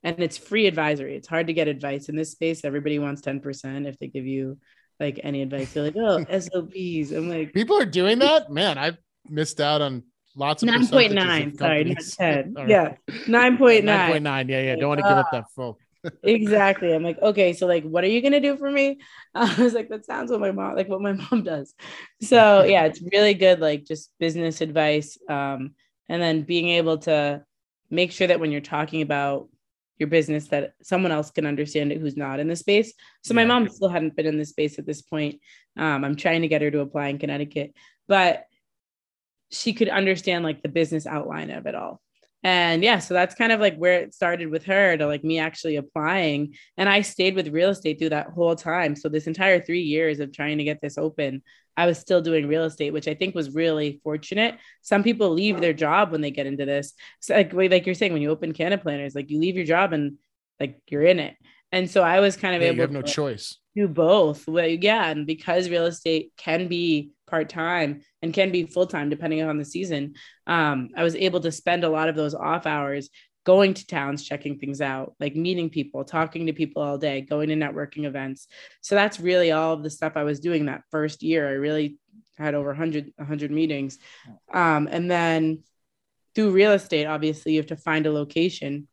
and 0.03 0.19
it's 0.19 0.37
free 0.37 0.67
advisory. 0.67 1.15
It's 1.15 1.27
hard 1.27 1.47
to 1.47 1.53
get 1.53 1.67
advice 1.67 2.09
in 2.09 2.15
this 2.15 2.31
space. 2.31 2.65
Everybody 2.65 2.99
wants 2.99 3.21
10% 3.21 3.87
if 3.87 3.97
they 3.99 4.07
give 4.07 4.25
you 4.25 4.57
like 4.99 5.19
any 5.23 5.41
advice. 5.41 5.73
They're 5.73 5.83
like, 5.83 5.95
oh, 5.97 6.19
SOPs. 6.39 7.11
I'm 7.11 7.29
like, 7.29 7.53
people 7.53 7.79
are 7.79 7.85
doing 7.85 8.19
that. 8.19 8.49
Man, 8.51 8.77
I've 8.77 8.97
missed 9.29 9.61
out 9.61 9.81
on 9.81 10.03
lots 10.35 10.63
of 10.63 10.69
9.9. 10.69 11.57
Sorry, 11.57 11.83
not 11.85 12.03
10. 12.03 12.53
Right. 12.57 12.69
Yeah, 12.69 12.95
9.9. 13.09 13.83
9.9. 13.83 14.49
Yeah, 14.49 14.61
yeah. 14.61 14.75
Don't 14.75 14.89
want 14.89 14.99
to 14.99 15.07
give 15.07 15.17
up 15.17 15.31
that 15.31 15.45
full. 15.55 15.79
Exactly. 16.23 16.93
I'm 16.93 17.03
like, 17.03 17.21
okay, 17.21 17.53
so 17.53 17.67
like, 17.67 17.83
what 17.83 18.03
are 18.03 18.07
you 18.07 18.21
gonna 18.21 18.39
do 18.39 18.57
for 18.57 18.69
me? 18.69 18.99
I 19.35 19.61
was 19.61 19.73
like, 19.73 19.89
that 19.89 20.05
sounds 20.05 20.31
what 20.31 20.39
my 20.39 20.51
mom, 20.51 20.75
like 20.75 20.89
what 20.89 21.01
my 21.01 21.13
mom 21.31 21.43
does. 21.43 21.73
So 22.21 22.63
yeah, 22.63 22.85
it's 22.85 23.01
really 23.11 23.33
good, 23.33 23.59
like 23.59 23.85
just 23.85 24.11
business 24.19 24.61
advice. 24.61 25.17
Um, 25.29 25.75
and 26.09 26.21
then 26.21 26.43
being 26.43 26.69
able 26.69 26.97
to 26.99 27.43
make 27.89 28.11
sure 28.11 28.27
that 28.27 28.39
when 28.39 28.51
you're 28.51 28.61
talking 28.61 29.01
about 29.01 29.47
your 29.99 30.09
business 30.09 30.47
that 30.47 30.73
someone 30.81 31.11
else 31.11 31.31
can 31.31 31.45
understand 31.45 31.91
it 31.91 31.99
who's 31.99 32.17
not 32.17 32.39
in 32.39 32.47
the 32.47 32.55
space. 32.55 32.93
So 33.23 33.33
my 33.33 33.45
mom 33.45 33.69
still 33.69 33.89
hadn't 33.89 34.15
been 34.15 34.25
in 34.25 34.37
the 34.37 34.45
space 34.45 34.79
at 34.79 34.85
this 34.85 35.01
point. 35.01 35.39
Um, 35.77 36.03
I'm 36.03 36.15
trying 36.15 36.41
to 36.41 36.47
get 36.47 36.61
her 36.61 36.71
to 36.71 36.81
apply 36.81 37.07
in 37.07 37.19
Connecticut, 37.19 37.73
but 38.07 38.45
she 39.49 39.73
could 39.73 39.89
understand 39.89 40.43
like 40.43 40.61
the 40.61 40.69
business 40.69 41.05
outline 41.05 41.51
of 41.51 41.67
it 41.67 41.75
all. 41.75 42.01
And 42.43 42.83
yeah, 42.83 42.99
so 42.99 43.13
that's 43.13 43.35
kind 43.35 43.53
of 43.53 43.61
like 43.61 43.77
where 43.77 44.01
it 44.01 44.13
started 44.13 44.49
with 44.49 44.65
her 44.65 44.97
to 44.97 45.07
like 45.07 45.23
me 45.23 45.39
actually 45.39 45.77
applying. 45.77 46.55
And 46.77 46.89
I 46.89 47.01
stayed 47.01 47.35
with 47.35 47.47
real 47.47 47.69
estate 47.69 47.99
through 47.99 48.09
that 48.09 48.31
whole 48.31 48.55
time. 48.55 48.95
So 48.97 49.07
this 49.07 49.27
entire 49.27 49.61
three 49.61 49.81
years 49.81 50.19
of 50.19 50.33
trying 50.33 50.57
to 50.57 50.65
get 50.65 50.81
this 50.81 50.97
open, 50.97 51.41
I 51.77 51.85
was 51.85 51.97
still 51.97 52.21
doing 52.21 52.47
real 52.47 52.65
estate, 52.65 52.91
which 52.91 53.07
I 53.07 53.13
think 53.13 53.33
was 53.33 53.55
really 53.55 54.01
fortunate. 54.03 54.55
Some 54.81 55.03
people 55.03 55.29
leave 55.29 55.61
their 55.61 55.73
job 55.73 56.11
when 56.11 56.21
they 56.21 56.31
get 56.31 56.45
into 56.45 56.65
this. 56.65 56.93
So 57.21 57.33
like 57.33 57.53
like 57.53 57.85
you're 57.85 57.95
saying, 57.95 58.11
when 58.13 58.21
you 58.21 58.29
open 58.29 58.53
Cannaplanners 58.53 59.15
like 59.15 59.29
you 59.29 59.39
leave 59.39 59.55
your 59.55 59.65
job 59.65 59.93
and 59.93 60.17
like 60.59 60.79
you're 60.87 61.03
in 61.03 61.19
it. 61.19 61.35
And 61.71 61.89
so 61.89 62.03
I 62.03 62.19
was 62.19 62.35
kind 62.35 62.55
of 62.55 62.61
yeah, 62.61 62.67
able 62.67 62.75
you 62.75 62.81
have 62.81 62.91
no 62.91 63.01
to 63.01 63.11
choice. 63.11 63.57
Do 63.75 63.87
both. 63.87 64.47
Well, 64.47 64.67
yeah. 64.67 65.09
And 65.09 65.25
because 65.25 65.69
real 65.69 65.87
estate 65.87 66.31
can 66.37 66.67
be 66.67 67.09
part-time 67.33 68.01
and 68.21 68.31
can 68.31 68.51
be 68.51 68.63
full-time 68.63 69.09
depending 69.09 69.41
on 69.41 69.57
the 69.57 69.65
season, 69.65 70.13
um, 70.45 70.89
I 70.95 71.01
was 71.01 71.15
able 71.15 71.39
to 71.39 71.51
spend 71.51 71.83
a 71.83 71.89
lot 71.89 72.07
of 72.07 72.15
those 72.15 72.35
off 72.35 72.67
hours 72.67 73.09
going 73.43 73.73
to 73.73 73.87
towns, 73.87 74.23
checking 74.23 74.59
things 74.59 74.81
out, 74.81 75.15
like 75.19 75.35
meeting 75.35 75.71
people, 75.71 76.05
talking 76.05 76.45
to 76.45 76.53
people 76.53 76.83
all 76.83 76.99
day, 76.99 77.21
going 77.21 77.49
to 77.49 77.55
networking 77.55 78.05
events. 78.05 78.47
So 78.81 78.93
that's 78.93 79.19
really 79.19 79.51
all 79.51 79.73
of 79.73 79.81
the 79.81 79.89
stuff 79.89 80.13
I 80.15 80.23
was 80.25 80.39
doing 80.39 80.67
that 80.67 80.83
first 80.91 81.23
year. 81.23 81.49
I 81.49 81.53
really 81.53 81.97
had 82.37 82.53
over 82.53 82.67
100, 82.67 83.11
100 83.15 83.49
meetings. 83.49 83.97
Um, 84.53 84.87
and 84.91 85.09
then 85.09 85.63
through 86.35 86.51
real 86.51 86.73
estate, 86.73 87.07
obviously, 87.07 87.53
you 87.53 87.59
have 87.59 87.73
to 87.73 87.77
find 87.77 88.05
a 88.05 88.11
location. 88.11 88.87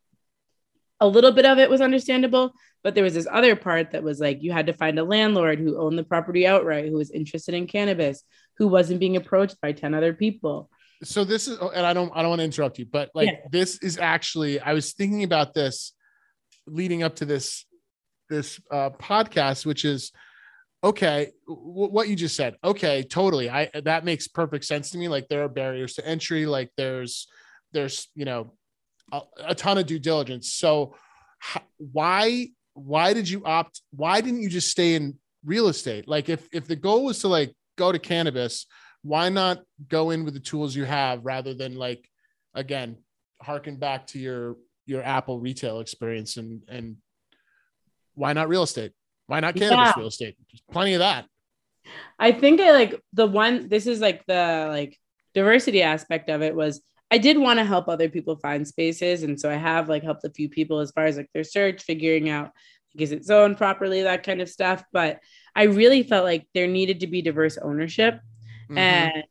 A 1.01 1.09
little 1.09 1.33
bit 1.33 1.47
of 1.47 1.59
it 1.59 1.71
was 1.71 1.81
understandable, 1.81 2.53
but 2.83 2.95
there 2.95 3.05
was 3.05 3.15
this 3.15 3.27
other 3.31 3.57
part 3.57 3.93
that 3.93 4.03
was 4.03 4.21
like 4.21 4.43
you 4.43 4.53
had 4.53 4.67
to 4.67 4.75
find 4.75 4.99
a 4.99 5.05
landlord 5.05 5.59
who 5.59 5.79
owned 5.79 5.99
the 5.99 6.05
property 6.05 6.47
outright, 6.47 6.89
who 6.89 6.97
was 6.97 7.11
interested 7.11 7.55
in 7.55 7.67
cannabis, 7.67 8.23
who 8.59 8.69
wasn't 8.69 9.01
being 9.01 9.17
approached 9.17 9.61
by 9.61 9.73
10 9.73 9.95
other 9.95 10.13
people. 10.13 10.69
So 11.03 11.25
this 11.25 11.49
is 11.49 11.59
and 11.59 11.87
i 11.87 11.95
don't 11.95 12.13
i 12.15 12.21
don't 12.21 12.29
want 12.29 12.41
to 12.41 12.45
interrupt 12.45 12.79
you 12.79 12.85
but 12.85 13.09
like 13.15 13.29
yeah. 13.29 13.39
this 13.51 13.83
is 13.83 13.97
actually 13.97 14.61
i 14.61 14.75
was 14.75 14.93
thinking 14.93 15.25
about 15.25 15.55
this 15.55 15.95
leading 16.67 17.03
up 17.03 17.17
to 17.17 17.25
this 17.25 17.65
this 18.29 18.61
uh, 18.71 18.91
podcast 18.91 19.65
which 19.65 19.87
is 19.87 20.13
okay 20.83 21.31
w- 21.47 21.91
what 21.91 22.09
you 22.09 22.17
just 22.17 22.37
said. 22.37 22.57
Okay 22.65 23.03
totally. 23.03 23.51
I 23.51 23.71
that 23.85 24.05
makes 24.05 24.29
perfect 24.29 24.65
sense 24.65 24.91
to 24.91 24.99
me. 24.99 25.09
Like 25.09 25.29
there 25.29 25.45
are 25.45 25.49
barriers 25.49 25.95
to 25.95 26.07
entry 26.07 26.47
like 26.47 26.71
there's 26.77 27.29
there's 27.73 28.09
you 28.15 28.25
know 28.25 28.55
a, 29.13 29.21
a 29.49 29.55
ton 29.55 29.79
of 29.79 29.87
due 29.87 29.99
diligence. 29.99 30.53
So 30.53 30.95
h- 31.55 31.63
why 31.79 32.49
why 32.75 33.13
did 33.13 33.29
you 33.29 33.45
opt 33.45 33.83
why 33.91 34.21
didn't 34.21 34.43
you 34.43 34.49
just 34.49 34.71
stay 34.71 34.95
in 34.95 35.19
real 35.45 35.69
estate? 35.69 36.09
Like 36.09 36.29
if 36.29 36.49
if 36.53 36.67
the 36.67 36.77
goal 36.77 37.05
was 37.05 37.21
to 37.21 37.29
like 37.29 37.55
go 37.77 37.93
to 37.93 37.99
cannabis 37.99 38.67
why 39.03 39.29
not 39.29 39.63
go 39.89 40.11
in 40.11 40.25
with 40.25 40.35
the 40.35 40.41
tools 40.41 40.77
you 40.77 40.85
have 40.85 41.25
rather 41.25 41.55
than 41.55 41.75
like 41.75 42.07
again 42.55 42.97
harken 43.41 43.77
back 43.77 44.07
to 44.09 44.19
your 44.19 44.57
your 44.87 45.03
apple 45.03 45.41
retail 45.41 45.81
experience 45.81 46.37
and 46.37 46.63
and 46.69 46.97
why 48.15 48.33
not 48.33 48.49
real 48.49 48.63
estate? 48.63 48.93
Why 49.27 49.41
not 49.41 49.55
cannabis 49.55 49.93
yeah. 49.93 49.93
real 49.97 50.09
estate? 50.09 50.37
There's 50.51 50.63
plenty 50.71 50.95
of 50.95 50.99
that. 50.99 51.27
I 52.19 52.33
think 52.33 52.61
i 52.61 52.73
like 52.73 53.01
the 53.15 53.27
one 53.27 53.69
this 53.69 53.87
is 53.87 54.01
like 54.01 54.25
the 54.27 54.67
like 54.69 54.99
diversity 55.35 55.83
aspect 55.83 56.29
of 56.29 56.43
it 56.43 56.55
was 56.55 56.83
i 57.11 57.19
did 57.19 57.39
want 57.39 57.59
to 57.59 57.65
help 57.65 57.89
other 57.89 58.09
people 58.09 58.37
find 58.37 58.67
spaces 58.67 59.23
and 59.23 59.41
so 59.41 59.51
i 59.51 59.55
have 59.55 59.89
like 59.89 60.03
helped 60.03 60.25
a 60.25 60.31
few 60.31 60.49
people 60.49 60.79
as 60.79 60.91
far 60.91 61.07
as 61.07 61.17
like 61.17 61.31
their 61.35 61.45
search 61.45 61.83
figuring 61.83 62.29
out 62.29 62.51
like, 62.95 63.03
is 63.03 63.13
it 63.13 63.25
zoned 63.25 63.57
properly 63.57 64.03
that 64.03 64.23
kind 64.23 64.41
of 64.41 64.49
stuff 64.49 64.83
but 64.93 65.21
i 65.55 65.65
really 65.65 66.03
felt 66.03 66.25
like 66.25 66.47
there 66.55 66.67
needed 66.67 67.01
to 67.01 67.07
be 67.07 67.23
diverse 67.23 67.59
ownership 67.59 68.21
Mm-hmm. 68.71 68.79
And 68.79 69.25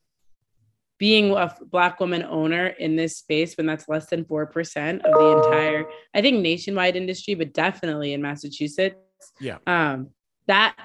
being 0.97 1.31
a 1.31 1.55
black 1.71 2.01
woman 2.01 2.23
owner 2.23 2.67
in 2.67 2.97
this 2.97 3.17
space 3.17 3.55
when 3.55 3.65
that's 3.65 3.87
less 3.87 4.07
than 4.07 4.25
4% 4.25 4.95
of 4.95 5.13
the 5.13 5.37
entire 5.37 5.85
i 6.13 6.21
think 6.21 6.41
nationwide 6.41 6.97
industry 6.97 7.35
but 7.35 7.53
definitely 7.53 8.11
in 8.11 8.21
massachusetts 8.21 8.97
yeah 9.39 9.59
um 9.65 10.09
that 10.47 10.75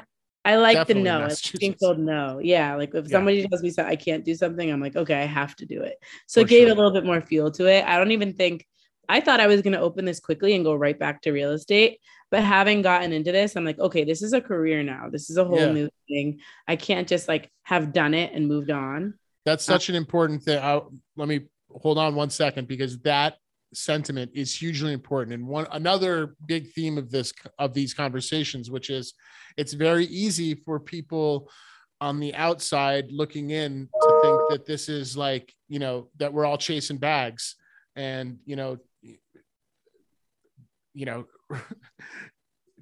i 0.44 0.56
like 0.56 0.76
definitely 0.76 1.02
the 1.02 1.28
no 1.28 1.58
being 1.58 1.74
told 1.74 1.98
no 1.98 2.38
yeah 2.42 2.74
like 2.74 2.94
if 2.94 3.06
yeah. 3.06 3.10
somebody 3.10 3.46
tells 3.46 3.62
me 3.62 3.70
so 3.70 3.84
i 3.84 3.96
can't 3.96 4.24
do 4.24 4.34
something 4.34 4.70
i'm 4.70 4.80
like 4.80 4.96
okay 4.96 5.22
i 5.22 5.26
have 5.26 5.54
to 5.56 5.66
do 5.66 5.82
it 5.82 5.96
so 6.26 6.40
For 6.40 6.46
it 6.46 6.50
gave 6.50 6.66
sure. 6.66 6.72
a 6.72 6.74
little 6.76 6.92
bit 6.92 7.04
more 7.04 7.20
fuel 7.20 7.50
to 7.52 7.66
it 7.66 7.84
i 7.86 7.96
don't 7.98 8.12
even 8.12 8.34
think 8.34 8.66
i 9.08 9.20
thought 9.20 9.40
i 9.40 9.46
was 9.46 9.62
going 9.62 9.72
to 9.72 9.80
open 9.80 10.04
this 10.04 10.20
quickly 10.20 10.54
and 10.54 10.64
go 10.64 10.74
right 10.74 10.98
back 10.98 11.22
to 11.22 11.32
real 11.32 11.52
estate 11.52 11.98
but 12.34 12.42
having 12.42 12.82
gotten 12.82 13.12
into 13.12 13.30
this, 13.30 13.54
I'm 13.54 13.64
like, 13.64 13.78
okay, 13.78 14.02
this 14.02 14.20
is 14.20 14.32
a 14.32 14.40
career 14.40 14.82
now. 14.82 15.08
This 15.08 15.30
is 15.30 15.36
a 15.36 15.44
whole 15.44 15.56
yeah. 15.56 15.70
new 15.70 15.88
thing. 16.08 16.40
I 16.66 16.74
can't 16.74 17.06
just 17.06 17.28
like 17.28 17.48
have 17.62 17.92
done 17.92 18.12
it 18.12 18.32
and 18.32 18.48
moved 18.48 18.72
on. 18.72 19.14
That's 19.44 19.68
uh, 19.68 19.74
such 19.74 19.88
an 19.88 19.94
important 19.94 20.42
thing. 20.42 20.58
I'll, 20.60 20.92
let 21.14 21.28
me 21.28 21.42
hold 21.70 21.96
on 21.96 22.16
one 22.16 22.30
second 22.30 22.66
because 22.66 22.98
that 23.02 23.36
sentiment 23.76 24.30
is 24.34 24.54
hugely 24.54 24.92
important. 24.92 25.34
And 25.34 25.46
one 25.46 25.66
another 25.72 26.36
big 26.46 26.72
theme 26.72 26.98
of 26.98 27.10
this 27.10 27.32
of 27.58 27.74
these 27.74 27.94
conversations, 27.94 28.70
which 28.70 28.90
is 28.90 29.14
it's 29.56 29.72
very 29.72 30.06
easy 30.06 30.54
for 30.54 30.80
people 30.80 31.48
on 32.00 32.20
the 32.20 32.34
outside 32.34 33.06
looking 33.10 33.50
in 33.50 33.88
to 34.02 34.20
think 34.22 34.40
that 34.50 34.66
this 34.66 34.88
is 34.88 35.16
like, 35.16 35.54
you 35.68 35.78
know, 35.78 36.08
that 36.18 36.32
we're 36.32 36.44
all 36.44 36.58
chasing 36.58 36.98
bags 36.98 37.56
and, 37.96 38.38
you 38.44 38.56
know, 38.56 38.78
you 40.92 41.06
know, 41.06 41.26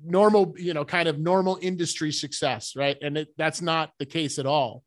normal, 0.04 0.54
you 0.56 0.74
know, 0.74 0.84
kind 0.84 1.08
of 1.08 1.18
normal 1.18 1.58
industry 1.62 2.10
success, 2.10 2.74
right? 2.74 2.96
And 3.00 3.18
it, 3.18 3.28
that's 3.36 3.62
not 3.62 3.92
the 3.98 4.06
case 4.06 4.38
at 4.38 4.46
all. 4.46 4.82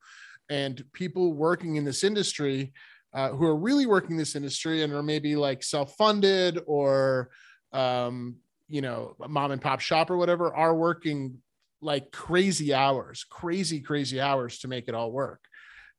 And 0.50 0.84
people 0.94 1.34
working 1.34 1.76
in 1.78 1.86
this 1.86 2.04
industry 2.04 2.74
uh, 3.16 3.30
who 3.30 3.46
are 3.46 3.56
really 3.56 3.86
working 3.86 4.18
this 4.18 4.36
industry 4.36 4.84
and 4.84 4.94
are 4.94 5.02
maybe 5.02 5.36
like 5.36 5.64
self-funded 5.64 6.60
or 6.68 7.32
um, 7.72 8.36
you 8.68 8.82
know, 8.82 9.16
mom 9.28 9.52
and 9.52 9.62
pop 9.62 9.80
shop 9.80 10.10
or 10.10 10.18
whatever 10.18 10.54
are 10.54 10.76
working 10.76 11.38
like 11.82 12.12
crazy 12.12 12.74
hours, 12.74 13.26
crazy, 13.30 13.80
crazy 13.80 14.20
hours 14.20 14.60
to 14.60 14.68
make 14.68 14.88
it 14.88 14.96
all 14.96 15.12
work. 15.12 15.42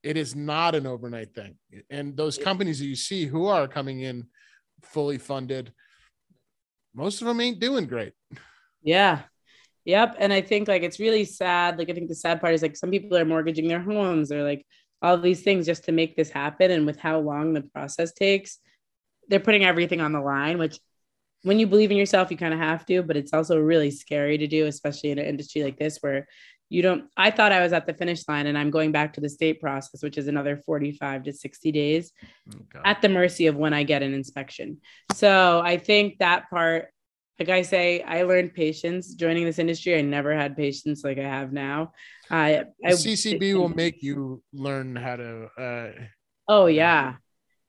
It 0.03 0.17
is 0.17 0.35
not 0.35 0.75
an 0.75 0.87
overnight 0.87 1.35
thing. 1.35 1.57
And 1.91 2.17
those 2.17 2.39
companies 2.39 2.79
that 2.81 2.87
you 2.87 2.97
see 2.97 3.27
who 3.27 3.47
are 3.47 3.69
coming 3.69 4.01
in 4.01 4.27
fully 4.83 5.19
funded, 5.19 5.73
most 6.95 7.21
of 7.21 7.27
them 7.27 7.41
ain't 7.41 7.61
doing 7.61 7.87
great. 7.87 8.13
Yeah. 8.83 9.23
Yep. 9.85 10.17
And 10.19 10.33
I 10.33 10.41
think 10.41 10.67
like 10.69 10.83
it's 10.83 10.99
really 10.99 11.25
sad. 11.25 11.79
Like 11.79 11.89
I 11.89 11.93
think 11.93 12.09
the 12.09 12.15
sad 12.15 12.41
part 12.41 12.55
is 12.55 12.63
like 12.63 12.77
some 12.77 12.91
people 12.91 13.17
are 13.17 13.25
mortgaging 13.25 13.69
their 13.69 13.81
homes 13.81 14.33
or 14.33 14.43
like 14.43 14.67
all 15.07 15.19
these 15.19 15.43
things 15.43 15.67
just 15.67 15.85
to 15.85 15.93
make 15.93 16.17
this 16.17 16.31
happen. 16.31 16.71
And 16.71 16.87
with 16.87 16.99
how 16.99 17.21
long 17.21 17.55
the 17.55 17.63
process 17.63 18.13
takes, 18.13 18.59
they're 19.29 19.41
putting 19.41 19.65
everything 19.65 20.01
on 20.01 20.13
the 20.13 20.21
line, 20.21 20.59
which 20.59 20.79
when 21.43 21.59
you 21.59 21.67
believe 21.67 21.91
in 21.91 21.97
yourself, 21.97 22.31
you 22.31 22.37
kind 22.37 22.55
of 22.55 22.61
have 22.61 22.85
to, 22.87 23.03
but 23.03 23.17
it's 23.17 23.33
also 23.33 23.59
really 23.59 23.91
scary 23.91 24.37
to 24.39 24.47
do, 24.47 24.67
especially 24.67 25.11
in 25.11 25.19
an 25.19 25.27
industry 25.27 25.63
like 25.63 25.79
this 25.79 25.99
where 26.01 26.27
you 26.69 26.83
don't 26.83 27.05
i 27.17 27.31
thought 27.31 27.53
i 27.53 27.63
was 27.63 27.73
at 27.73 27.87
the 27.87 27.95
finish 27.95 28.27
line 28.29 28.47
and 28.47 28.59
i'm 28.59 28.71
going 28.71 28.91
back 28.91 29.13
to 29.13 29.21
the 29.21 29.29
state 29.29 29.61
process 29.61 30.03
which 30.03 30.19
is 30.19 30.27
another 30.27 30.57
45 30.57 31.25
to 31.25 31.33
60 31.33 31.73
days 31.73 32.13
at 32.85 33.01
the 33.03 33.09
mercy 33.09 33.47
of 33.47 33.57
when 33.57 33.73
i 33.73 33.83
get 33.83 34.03
an 34.03 34.13
inspection 34.13 34.79
so 35.15 35.61
i 35.65 35.77
think 35.77 36.19
that 36.19 36.51
part 36.51 36.89
like 37.39 37.49
i 37.49 37.63
say 37.63 38.03
i 38.03 38.23
learned 38.23 38.55
patience 38.55 39.15
joining 39.15 39.45
this 39.45 39.59
industry. 39.59 39.99
I 39.99 40.03
never 40.03 40.35
had 40.35 40.57
patience 40.57 41.05
like 41.05 41.19
i 41.19 41.23
have 41.23 41.53
now. 41.53 41.93
I, 42.31 42.65
I 42.85 42.93
CCC 42.93 43.55
will 43.59 43.69
make 43.69 44.03
you 44.03 44.43
learn 44.53 44.97
how 44.97 45.17
to 45.17 45.49
uh 45.59 45.91
oh 46.49 46.67
yeah. 46.67 47.15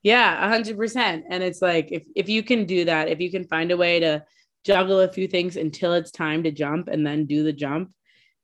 yeah. 0.02 0.54
A 0.54 0.62
100% 0.62 1.22
and 1.30 1.42
it's 1.42 1.62
like 1.62 1.88
if, 1.92 2.04
if 2.16 2.28
you 2.28 2.42
can 2.42 2.64
do 2.64 2.84
that 2.86 3.08
if 3.08 3.20
you 3.20 3.30
can 3.30 3.44
find 3.44 3.70
a 3.70 3.76
way 3.76 4.00
to 4.00 4.24
juggle 4.64 5.00
a 5.00 5.12
few 5.12 5.28
things 5.28 5.56
until 5.56 5.94
it's 5.94 6.10
time 6.10 6.42
to 6.42 6.50
jump 6.50 6.88
and 6.88 7.06
then 7.06 7.26
do 7.26 7.44
the 7.44 7.52
jump 7.52 7.90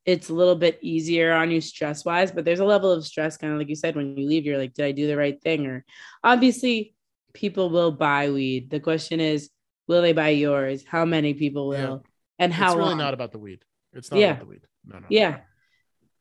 it's 0.07 0.29
a 0.29 0.35
little 0.35 0.55
bit 0.55 0.79
easier 0.83 1.33
on 1.33 1.51
you 1.51 1.61
stress 1.61 2.05
wise, 2.05 2.31
but 2.31 2.45
there's 2.45 2.61
a 2.61 2.65
level 2.65 2.93
of 2.93 3.07
stress, 3.07 3.37
kind 3.37 3.53
of 3.53 3.59
like 3.59 3.69
you 3.69 3.75
said, 3.75 3.97
when 3.97 4.17
you 4.17 4.29
leave, 4.29 4.45
you're 4.45 4.59
like, 4.59 4.75
did 4.75 4.85
I 4.85 4.93
do 4.93 5.07
the 5.07 5.17
right 5.17 5.41
thing? 5.41 5.67
Or 5.67 5.85
obviously, 6.23 6.95
people 7.33 7.71
will 7.71 7.91
buy 7.91 8.31
weed. 8.31 8.71
The 8.71 8.81
question 8.81 9.21
is, 9.21 9.51
will 9.87 10.03
they 10.03 10.13
buy 10.13 10.31
yours? 10.31 10.85
How 10.87 11.05
many 11.05 11.35
people 11.35 11.69
will? 11.69 12.03
Yeah. 12.05 12.11
And 12.39 12.53
how 12.53 12.69
It's 12.69 12.77
really 12.77 12.89
long? 12.91 12.99
not 12.99 13.15
about 13.15 13.33
the 13.33 13.39
weed. 13.39 13.65
It's 13.93 14.11
not 14.11 14.21
yeah. 14.21 14.31
about 14.31 14.41
the 14.41 14.47
weed. 14.47 14.67
No, 14.85 14.99
no. 14.99 15.07
Yeah. 15.09 15.41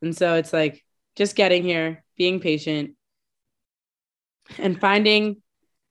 And 0.02 0.16
so 0.16 0.34
it's 0.34 0.52
like 0.52 0.84
just 1.16 1.36
getting 1.36 1.62
here, 1.62 2.04
being 2.16 2.40
patient, 2.40 2.92
and 4.58 4.78
finding 4.80 5.42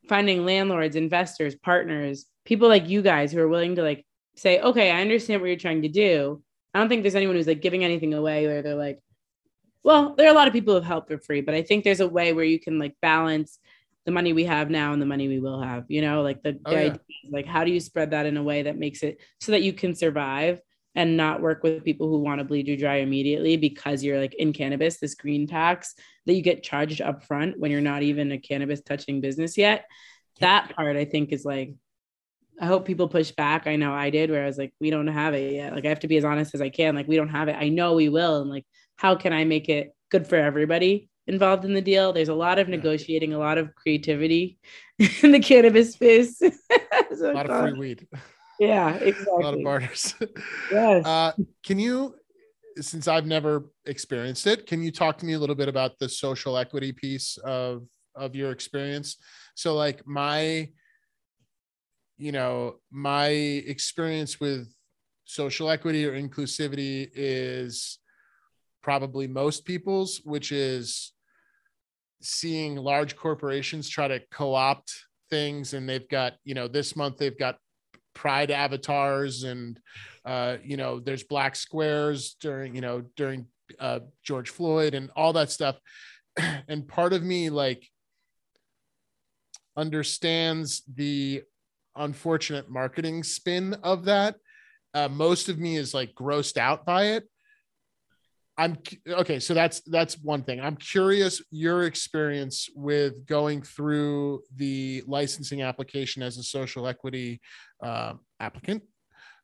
finding 0.08 0.46
landlords, 0.46 0.96
investors, 0.96 1.56
partners, 1.56 2.26
people 2.46 2.68
like 2.68 2.90
you 2.90 3.02
guys 3.02 3.32
who 3.32 3.40
are 3.40 3.48
willing 3.48 3.76
to 3.76 3.82
like 3.84 4.06
say, 4.36 4.60
okay, 4.60 4.92
I 4.92 5.02
understand 5.02 5.42
what 5.42 5.48
you're 5.48 5.56
trying 5.56 5.84
to 5.84 5.90
do 5.90 6.44
I 6.74 6.80
don't 6.80 6.90
think 6.90 7.04
there's 7.04 7.16
anyone 7.16 7.36
who's 7.36 7.48
like 7.48 7.62
giving 7.62 7.84
anything 7.84 8.14
away 8.14 8.48
where 8.48 8.62
they're 8.62 8.76
like, 8.76 9.00
well, 9.84 10.16
there 10.16 10.28
are 10.28 10.32
a 10.32 10.36
lot 10.36 10.48
of 10.48 10.54
people 10.54 10.74
who 10.74 10.80
have 10.80 10.88
helped 10.88 11.10
for 11.10 11.20
free, 11.20 11.42
but 11.42 11.54
I 11.54 11.62
think 11.62 11.84
there's 11.84 12.00
a 12.00 12.08
way 12.08 12.34
where 12.34 12.46
you 12.46 12.60
can 12.60 12.80
like 12.80 12.96
balance 13.02 13.60
the 14.06 14.12
money 14.12 14.34
we 14.34 14.44
have 14.46 14.70
now 14.70 14.94
and 14.94 15.02
the 15.02 15.06
money 15.06 15.28
we 15.28 15.40
will 15.40 15.62
have, 15.62 15.86
you 15.88 16.02
know, 16.02 16.22
like 16.22 16.44
the, 16.44 16.60
oh, 16.66 16.72
the 16.72 16.76
yeah. 16.76 16.86
idea 16.88 17.00
is 17.24 17.32
like, 17.32 17.46
how 17.46 17.64
do 17.64 17.72
you 17.72 17.80
spread 17.80 18.12
that 18.12 18.26
in 18.26 18.38
a 18.38 18.44
way 18.44 18.64
that 18.64 18.78
makes 18.78 19.02
it 19.04 19.22
so 19.40 19.52
that 19.54 19.64
you 19.64 19.74
can 19.74 19.96
survive 19.96 20.60
and 20.96 21.18
not 21.18 21.42
work 21.42 21.64
with 21.64 21.84
people 21.84 22.08
who 22.08 22.20
want 22.20 22.40
to 22.40 22.46
bleed 22.46 22.68
you 22.68 22.78
dry 22.78 22.98
immediately 22.98 23.58
because 23.58 24.04
you're 24.04 24.20
like 24.20 24.36
in 24.36 24.54
cannabis, 24.54 25.00
this 25.00 25.16
green 25.16 25.48
tax 25.48 25.96
that 26.26 26.34
you 26.34 26.42
get 26.42 26.64
charged 26.64 27.02
up 27.02 27.24
front 27.24 27.58
when 27.60 27.72
you're 27.72 27.82
not 27.82 28.04
even 28.04 28.32
a 28.32 28.38
cannabis 28.38 28.82
touching 28.82 29.22
business 29.22 29.58
yet. 29.58 29.86
That 30.40 30.76
part 30.76 30.98
I 30.98 31.06
think 31.06 31.32
is 31.32 31.46
like 31.46 31.74
I 32.62 32.68
hope 32.68 32.86
people 32.86 33.08
push 33.08 33.32
back. 33.32 33.66
I 33.66 33.78
know 33.78 33.94
I 33.94 34.12
did, 34.12 34.30
where 34.30 34.44
I 34.44 34.46
was 34.46 34.60
like, 34.60 34.74
we 34.80 34.92
don't 34.92 35.08
have 35.08 35.34
it 35.34 35.54
yet. 35.54 35.74
Like, 35.74 35.86
I 35.86 35.90
have 35.90 36.02
to 36.02 36.08
be 36.08 36.18
as 36.18 36.24
honest 36.24 36.54
as 36.54 36.62
I 36.62 36.70
can. 36.70 36.94
Like, 36.96 37.08
we 37.08 37.16
don't 37.16 37.30
have 37.30 37.48
it. 37.48 37.56
I 37.60 37.70
know 37.70 37.96
we 37.96 38.10
will. 38.10 38.42
And 38.42 38.50
like, 38.50 38.66
how 38.96 39.16
can 39.16 39.34
I 39.34 39.44
make 39.44 39.70
it 39.70 39.92
good 40.12 40.28
for 40.28 40.36
everybody 40.36 41.10
involved 41.28 41.66
in 41.66 41.74
the 41.74 41.82
deal? 41.82 42.14
There's 42.14 42.30
a 42.30 42.34
lot 42.34 42.60
of 42.60 42.68
negotiating, 42.68 43.34
a 43.34 43.40
lot 43.40 43.58
of 43.58 43.74
creativity 43.76 44.60
in 45.22 45.32
the 45.32 45.40
cannabis 45.40 45.94
space. 45.94 46.42
a 46.42 46.52
lot 47.22 47.50
of 47.50 47.60
free 47.62 47.80
weed. 47.80 48.08
Yeah, 48.60 48.96
exactly. 48.96 49.34
a 49.40 49.46
lot 49.46 49.54
of 49.54 49.64
barters. 49.64 50.16
yes. 50.72 51.06
Uh, 51.06 51.32
can 51.64 51.80
you, 51.80 52.16
since 52.80 53.08
I've 53.08 53.26
never 53.26 53.70
experienced 53.86 54.48
it, 54.48 54.68
can 54.68 54.82
you 54.82 54.92
talk 54.92 55.18
to 55.20 55.26
me 55.26 55.34
a 55.34 55.40
little 55.40 55.56
bit 55.56 55.70
about 55.70 56.00
the 56.00 56.10
social 56.10 56.58
equity 56.58 56.92
piece 56.92 57.38
of 57.38 57.88
of 58.16 58.36
your 58.36 58.52
experience? 58.52 59.18
So, 59.56 59.76
like 59.76 60.06
my 60.06 60.70
you 62.18 62.32
know, 62.32 62.76
my 62.92 63.28
experience 63.28 64.40
with 64.40 64.74
social 65.26 65.70
equity 65.70 66.06
or 66.06 66.14
inclusivity 66.14 67.10
is 67.14 68.00
probably 68.82 69.28
most 69.28 69.66
people's, 69.66 70.22
which 70.24 70.52
is 70.52 71.13
seeing 72.24 72.76
large 72.76 73.16
corporations 73.16 73.90
try 73.90 74.08
to 74.08 74.22
co-opt 74.32 74.94
things 75.30 75.74
and 75.74 75.88
they've 75.88 76.08
got, 76.10 76.34
you 76.44 76.54
know, 76.54 76.68
this 76.68 76.96
month 76.96 77.18
they've 77.18 77.38
got 77.38 77.58
pride 78.14 78.52
avatars 78.52 79.44
and 79.44 79.80
uh, 80.26 80.58
you 80.64 80.78
know, 80.78 81.00
there's 81.00 81.24
black 81.24 81.56
squares 81.56 82.36
during, 82.40 82.76
you 82.76 82.82
know, 82.82 83.04
during 83.18 83.46
uh, 83.80 84.00
George 84.24 84.50
Floyd 84.50 84.94
and 84.94 85.10
all 85.16 85.34
that 85.34 85.52
stuff. 85.52 85.78
and 86.68 86.88
part 86.88 87.14
of 87.14 87.24
me 87.24 87.50
like 87.50 87.88
understands 89.76 90.84
the 90.94 91.44
unfortunate 91.96 92.70
marketing 92.70 93.24
spin 93.24 93.74
of 93.84 94.06
that. 94.06 94.36
Uh, 94.94 95.10
most 95.10 95.50
of 95.50 95.60
me 95.60 95.76
is 95.76 95.94
like 95.94 96.14
grossed 96.14 96.58
out 96.58 96.86
by 96.86 97.06
it. 97.06 97.28
I'm 98.58 98.78
okay. 99.08 99.40
So 99.40 99.54
that's 99.54 99.82
that's 99.82 100.20
one 100.20 100.44
thing. 100.44 100.62
I'm 100.62 100.76
curious 100.76 101.42
your 101.50 101.84
experience 101.84 102.70
with 102.76 103.26
going 103.26 103.64
through 103.64 104.44
the 104.56 105.04
licensing 105.08 105.64
application 105.64 106.22
as 106.22 106.38
a 106.38 106.44
social 106.44 106.88
equity 106.88 107.42
uh, 107.82 108.14
applicant, 108.40 108.84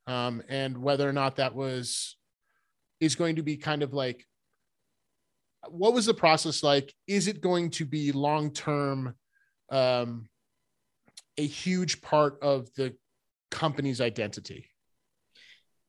um, 0.05 0.43
and 0.47 0.77
whether 0.77 1.09
or 1.09 1.13
not 1.13 1.37
that 1.37 1.55
was 1.55 2.17
is 2.99 3.15
going 3.15 3.37
to 3.37 3.43
be 3.43 3.57
kind 3.57 3.81
of 3.81 3.93
like 3.93 4.25
what 5.67 5.93
was 5.93 6.05
the 6.05 6.13
process 6.13 6.61
like? 6.61 6.93
Is 7.07 7.27
it 7.27 7.41
going 7.41 7.71
to 7.71 7.85
be 7.85 8.11
long 8.11 8.51
term? 8.51 9.15
Um, 9.71 10.29
a 11.39 11.47
huge 11.47 12.01
part 12.01 12.37
of 12.41 12.67
the 12.75 12.93
company's 13.49 14.01
identity? 14.01 14.69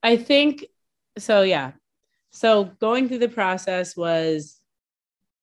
I 0.01 0.15
think 0.15 0.65
so, 1.17 1.41
yeah. 1.41 1.73
So 2.31 2.71
going 2.79 3.07
through 3.07 3.19
the 3.19 3.29
process 3.29 3.95
was, 3.95 4.59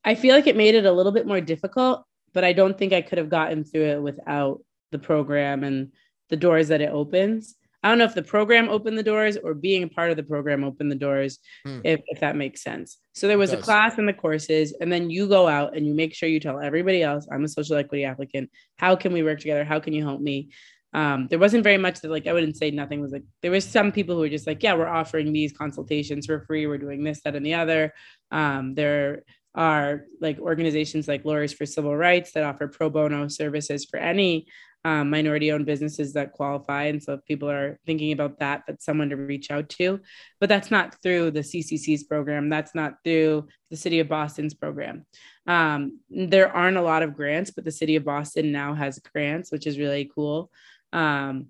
I 0.05 0.15
feel 0.15 0.35
like 0.35 0.47
it 0.47 0.57
made 0.57 0.75
it 0.75 0.87
a 0.87 0.93
little 0.93 1.13
bit 1.13 1.27
more 1.27 1.41
difficult, 1.41 2.05
but 2.33 2.45
I 2.45 2.53
don't 2.53 2.77
think 2.77 2.93
I 2.93 3.03
could 3.03 3.19
have 3.19 3.29
gotten 3.29 3.65
through 3.65 3.87
it 3.87 4.03
without 4.03 4.63
the 4.91 4.99
program 4.99 5.65
and 5.65 5.93
the 6.29 6.37
doors 6.37 6.69
that 6.69 6.81
it 6.81 6.91
opens. 6.91 7.57
I 7.83 7.89
don't 7.89 7.99
know 7.99 8.05
if 8.05 8.15
the 8.15 8.23
program 8.23 8.69
opened 8.69 8.99
the 8.99 9.05
doors 9.05 9.37
or 9.37 9.55
being 9.55 9.85
a 9.85 9.89
part 9.89 10.11
of 10.11 10.17
the 10.17 10.23
program 10.25 10.65
opened 10.65 10.91
the 10.91 10.97
doors, 10.97 11.39
hmm. 11.65 11.81
if, 11.85 12.01
if 12.07 12.21
that 12.21 12.37
makes 12.37 12.63
sense. 12.63 12.99
So 13.15 13.29
there 13.29 13.39
was 13.39 13.53
a 13.53 13.57
class 13.57 13.99
and 13.99 14.09
the 14.09 14.13
courses, 14.13 14.75
and 14.81 14.91
then 14.91 15.11
you 15.11 15.29
go 15.29 15.47
out 15.47 15.77
and 15.77 15.87
you 15.87 15.95
make 15.95 16.15
sure 16.15 16.29
you 16.29 16.41
tell 16.41 16.61
everybody 16.61 17.03
else, 17.03 17.27
I'm 17.31 17.45
a 17.45 17.49
social 17.49 17.77
equity 17.77 18.05
applicant. 18.05 18.51
How 18.77 18.97
can 18.97 19.13
we 19.13 19.23
work 19.23 19.39
together? 19.39 19.65
How 19.65 19.79
can 19.79 19.93
you 19.93 20.05
help 20.05 20.21
me? 20.21 20.51
Um, 20.95 21.27
there 21.29 21.39
wasn't 21.39 21.65
very 21.65 21.77
much 21.77 22.01
that 22.01 22.11
like 22.11 22.27
I 22.27 22.33
wouldn't 22.33 22.57
say 22.57 22.71
nothing 22.71 23.01
was 23.01 23.13
like 23.13 23.25
there 23.43 23.51
was 23.51 23.65
some 23.65 23.93
people 23.93 24.15
who 24.15 24.23
were 24.23 24.29
just 24.29 24.47
like, 24.47 24.63
yeah, 24.63 24.75
we're 24.75 24.87
offering 24.87 25.33
these 25.33 25.53
consultations 25.53 26.27
for 26.27 26.41
free. 26.41 26.67
We're 26.67 26.79
doing 26.79 27.05
this, 27.05 27.21
that, 27.23 27.37
and 27.37 27.45
the 27.45 27.55
other. 27.55 27.93
Um, 28.31 28.75
there 28.75 29.23
are 29.55 30.05
like 30.21 30.39
organizations 30.39 31.09
like 31.09 31.25
Lawyers 31.25 31.53
for 31.53 31.67
Civil 31.67 31.97
Rights 31.97 32.33
that 32.33 32.45
offer 32.45 32.69
pro 32.69 32.91
bono 32.91 33.29
services 33.29 33.85
for 33.85 33.99
any 33.99 34.47
um, 34.85 35.11
minority 35.11 35.51
owned 35.51 35.67
businesses 35.67 36.13
that 36.13 36.33
qualify. 36.33 36.85
And 36.85 37.03
so 37.03 37.15
if 37.15 37.25
people 37.25 37.51
are 37.51 37.79
thinking 37.85 38.13
about 38.13 38.39
that, 38.39 38.63
that's 38.67 38.85
someone 38.85 39.11
to 39.11 39.17
reach 39.17 39.51
out 39.51 39.69
to. 39.71 40.01
But 40.41 40.49
that's 40.49 40.71
not 40.71 40.97
through 41.03 41.33
the 41.33 41.41
CCC's 41.41 42.05
program. 42.05 42.49
That's 42.49 42.75
not 42.75 42.95
through 43.05 43.49
the 43.71 43.77
City 43.77 44.01
of 44.01 44.09
Boston's 44.09 44.55
program. 44.55 45.05
Um, 45.47 46.01
there 46.09 46.55
aren't 46.55 46.77
a 46.77 46.83
lot 46.83 47.03
of 47.03 47.15
grants, 47.15 47.51
but 47.51 47.65
the 47.65 47.73
City 47.73 47.97
of 47.97 48.05
Boston 48.05 48.53
now 48.53 48.75
has 48.75 48.99
grants, 49.01 49.51
which 49.51 49.67
is 49.67 49.79
really 49.79 50.11
cool. 50.15 50.51
Um, 50.93 51.49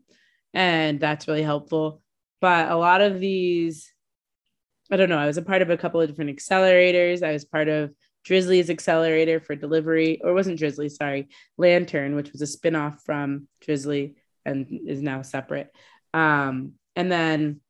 and 0.55 1.01
that's 1.01 1.28
really 1.28 1.43
helpful. 1.43 2.03
But 2.41 2.70
a 2.70 2.76
lot 2.76 3.01
of 3.01 3.20
these, 3.20 3.93
I 4.91 4.97
don't 4.97 5.09
know, 5.09 5.18
I 5.18 5.26
was 5.26 5.39
a 5.39 5.43
part 5.43 5.62
of 5.62 5.70
a 5.70 5.76
couple 5.76 6.01
of 6.01 6.09
different 6.09 6.36
accelerators. 6.36 7.22
I 7.22 7.32
was 7.32 7.45
part 7.45 7.68
of 7.68 7.93
Drizly's 8.26 8.70
accelerator 8.70 9.41
for 9.41 9.55
delivery, 9.55 10.20
or 10.22 10.34
wasn't 10.34 10.61
Drizly, 10.61 10.91
sorry, 10.91 11.28
Lantern, 11.57 12.14
which 12.14 12.32
was 12.32 12.43
a 12.43 12.45
spinoff 12.45 13.01
from 13.05 13.49
Drizly 13.66 14.14
and 14.45 14.80
is 14.86 15.03
now 15.03 15.22
separate. 15.22 15.70
Um, 16.14 16.72
and 16.97 17.11
then 17.11 17.61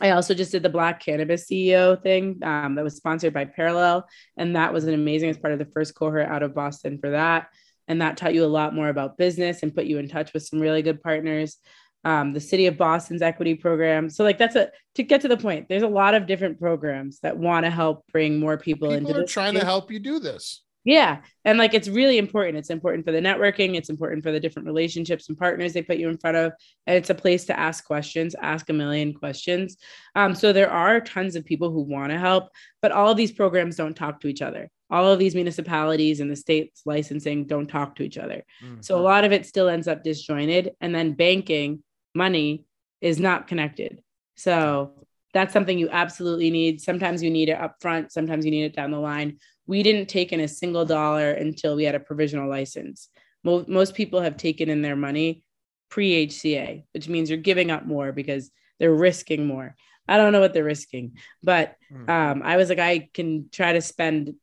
I 0.00 0.10
also 0.10 0.34
just 0.34 0.52
did 0.52 0.62
the 0.62 0.70
Black 0.70 1.04
Cannabis 1.04 1.46
CEO 1.46 2.00
thing 2.02 2.40
um, 2.42 2.76
that 2.76 2.84
was 2.84 2.96
sponsored 2.96 3.34
by 3.34 3.44
Parallel. 3.44 4.08
And 4.36 4.56
that 4.56 4.72
was 4.72 4.84
an 4.84 4.94
amazing 4.94 5.30
as 5.30 5.38
part 5.38 5.52
of 5.52 5.58
the 5.58 5.66
first 5.66 5.94
cohort 5.94 6.26
out 6.26 6.42
of 6.42 6.54
Boston 6.54 6.98
for 6.98 7.10
that. 7.10 7.48
And 7.88 8.00
that 8.00 8.16
taught 8.16 8.34
you 8.34 8.44
a 8.44 8.46
lot 8.46 8.74
more 8.74 8.88
about 8.88 9.18
business 9.18 9.62
and 9.62 9.74
put 9.74 9.86
you 9.86 9.98
in 9.98 10.08
touch 10.08 10.32
with 10.32 10.44
some 10.44 10.60
really 10.60 10.82
good 10.82 11.02
partners 11.02 11.58
um, 12.04 12.32
the 12.32 12.40
city 12.40 12.66
of 12.66 12.76
Boston's 12.76 13.22
equity 13.22 13.54
program. 13.54 14.10
So 14.10 14.24
like 14.24 14.38
that's 14.38 14.56
a 14.56 14.70
to 14.96 15.02
get 15.02 15.20
to 15.22 15.28
the 15.28 15.36
point. 15.36 15.68
There's 15.68 15.82
a 15.82 15.88
lot 15.88 16.14
of 16.14 16.26
different 16.26 16.58
programs 16.58 17.20
that 17.20 17.36
want 17.36 17.64
to 17.64 17.70
help 17.70 18.04
bring 18.12 18.38
more 18.38 18.56
people, 18.56 18.88
people 18.88 19.10
into. 19.10 19.22
Are 19.22 19.26
trying 19.26 19.54
to 19.54 19.64
help 19.64 19.90
you 19.90 20.00
do 20.00 20.18
this. 20.18 20.62
Yeah, 20.84 21.20
and 21.44 21.58
like 21.58 21.74
it's 21.74 21.86
really 21.86 22.18
important. 22.18 22.58
It's 22.58 22.70
important 22.70 23.06
for 23.06 23.12
the 23.12 23.20
networking. 23.20 23.76
It's 23.76 23.88
important 23.88 24.24
for 24.24 24.32
the 24.32 24.40
different 24.40 24.66
relationships 24.66 25.28
and 25.28 25.38
partners 25.38 25.72
they 25.72 25.82
put 25.82 25.98
you 25.98 26.08
in 26.08 26.18
front 26.18 26.36
of. 26.36 26.52
And 26.88 26.96
it's 26.96 27.10
a 27.10 27.14
place 27.14 27.44
to 27.44 27.58
ask 27.58 27.84
questions, 27.84 28.34
ask 28.42 28.68
a 28.68 28.72
million 28.72 29.14
questions. 29.14 29.76
Um, 30.16 30.34
so 30.34 30.52
there 30.52 30.70
are 30.70 31.00
tons 31.00 31.36
of 31.36 31.44
people 31.44 31.70
who 31.70 31.82
want 31.82 32.10
to 32.10 32.18
help, 32.18 32.48
but 32.80 32.90
all 32.90 33.12
of 33.12 33.16
these 33.16 33.30
programs 33.30 33.76
don't 33.76 33.94
talk 33.94 34.20
to 34.22 34.26
each 34.26 34.42
other 34.42 34.70
all 34.92 35.10
of 35.10 35.18
these 35.18 35.34
municipalities 35.34 36.20
and 36.20 36.30
the 36.30 36.36
state's 36.36 36.82
licensing 36.84 37.46
don't 37.46 37.66
talk 37.66 37.96
to 37.96 38.02
each 38.02 38.18
other. 38.18 38.44
Mm-hmm. 38.62 38.82
So 38.82 38.98
a 38.98 39.00
lot 39.00 39.24
of 39.24 39.32
it 39.32 39.46
still 39.46 39.68
ends 39.68 39.88
up 39.88 40.04
disjointed. 40.04 40.72
And 40.82 40.94
then 40.94 41.14
banking 41.14 41.82
money 42.14 42.66
is 43.00 43.18
not 43.18 43.48
connected. 43.48 44.02
So 44.36 45.06
that's 45.32 45.54
something 45.54 45.78
you 45.78 45.88
absolutely 45.88 46.50
need. 46.50 46.82
Sometimes 46.82 47.22
you 47.22 47.30
need 47.30 47.48
it 47.48 47.58
up 47.58 47.76
front, 47.80 48.12
sometimes 48.12 48.44
you 48.44 48.50
need 48.50 48.64
it 48.64 48.76
down 48.76 48.90
the 48.90 48.98
line. 48.98 49.38
We 49.66 49.82
didn't 49.82 50.10
take 50.10 50.30
in 50.30 50.40
a 50.40 50.48
single 50.48 50.84
dollar 50.84 51.30
until 51.30 51.74
we 51.74 51.84
had 51.84 51.94
a 51.94 52.00
provisional 52.00 52.50
license. 52.50 53.08
Most, 53.44 53.68
most 53.68 53.94
people 53.94 54.20
have 54.20 54.36
taken 54.36 54.68
in 54.68 54.82
their 54.82 54.96
money 54.96 55.42
pre 55.88 56.26
HCA, 56.26 56.84
which 56.92 57.08
means 57.08 57.30
you're 57.30 57.38
giving 57.38 57.70
up 57.70 57.86
more 57.86 58.12
because 58.12 58.50
they're 58.78 58.94
risking 58.94 59.46
more. 59.46 59.74
I 60.06 60.18
don't 60.18 60.32
know 60.32 60.40
what 60.40 60.52
they're 60.52 60.64
risking, 60.64 61.16
but 61.42 61.76
hmm. 61.88 62.10
um, 62.10 62.42
I 62.44 62.58
was 62.58 62.68
like, 62.68 62.78
I 62.78 63.08
can 63.14 63.48
try 63.50 63.72
to 63.72 63.80
spend 63.80 64.34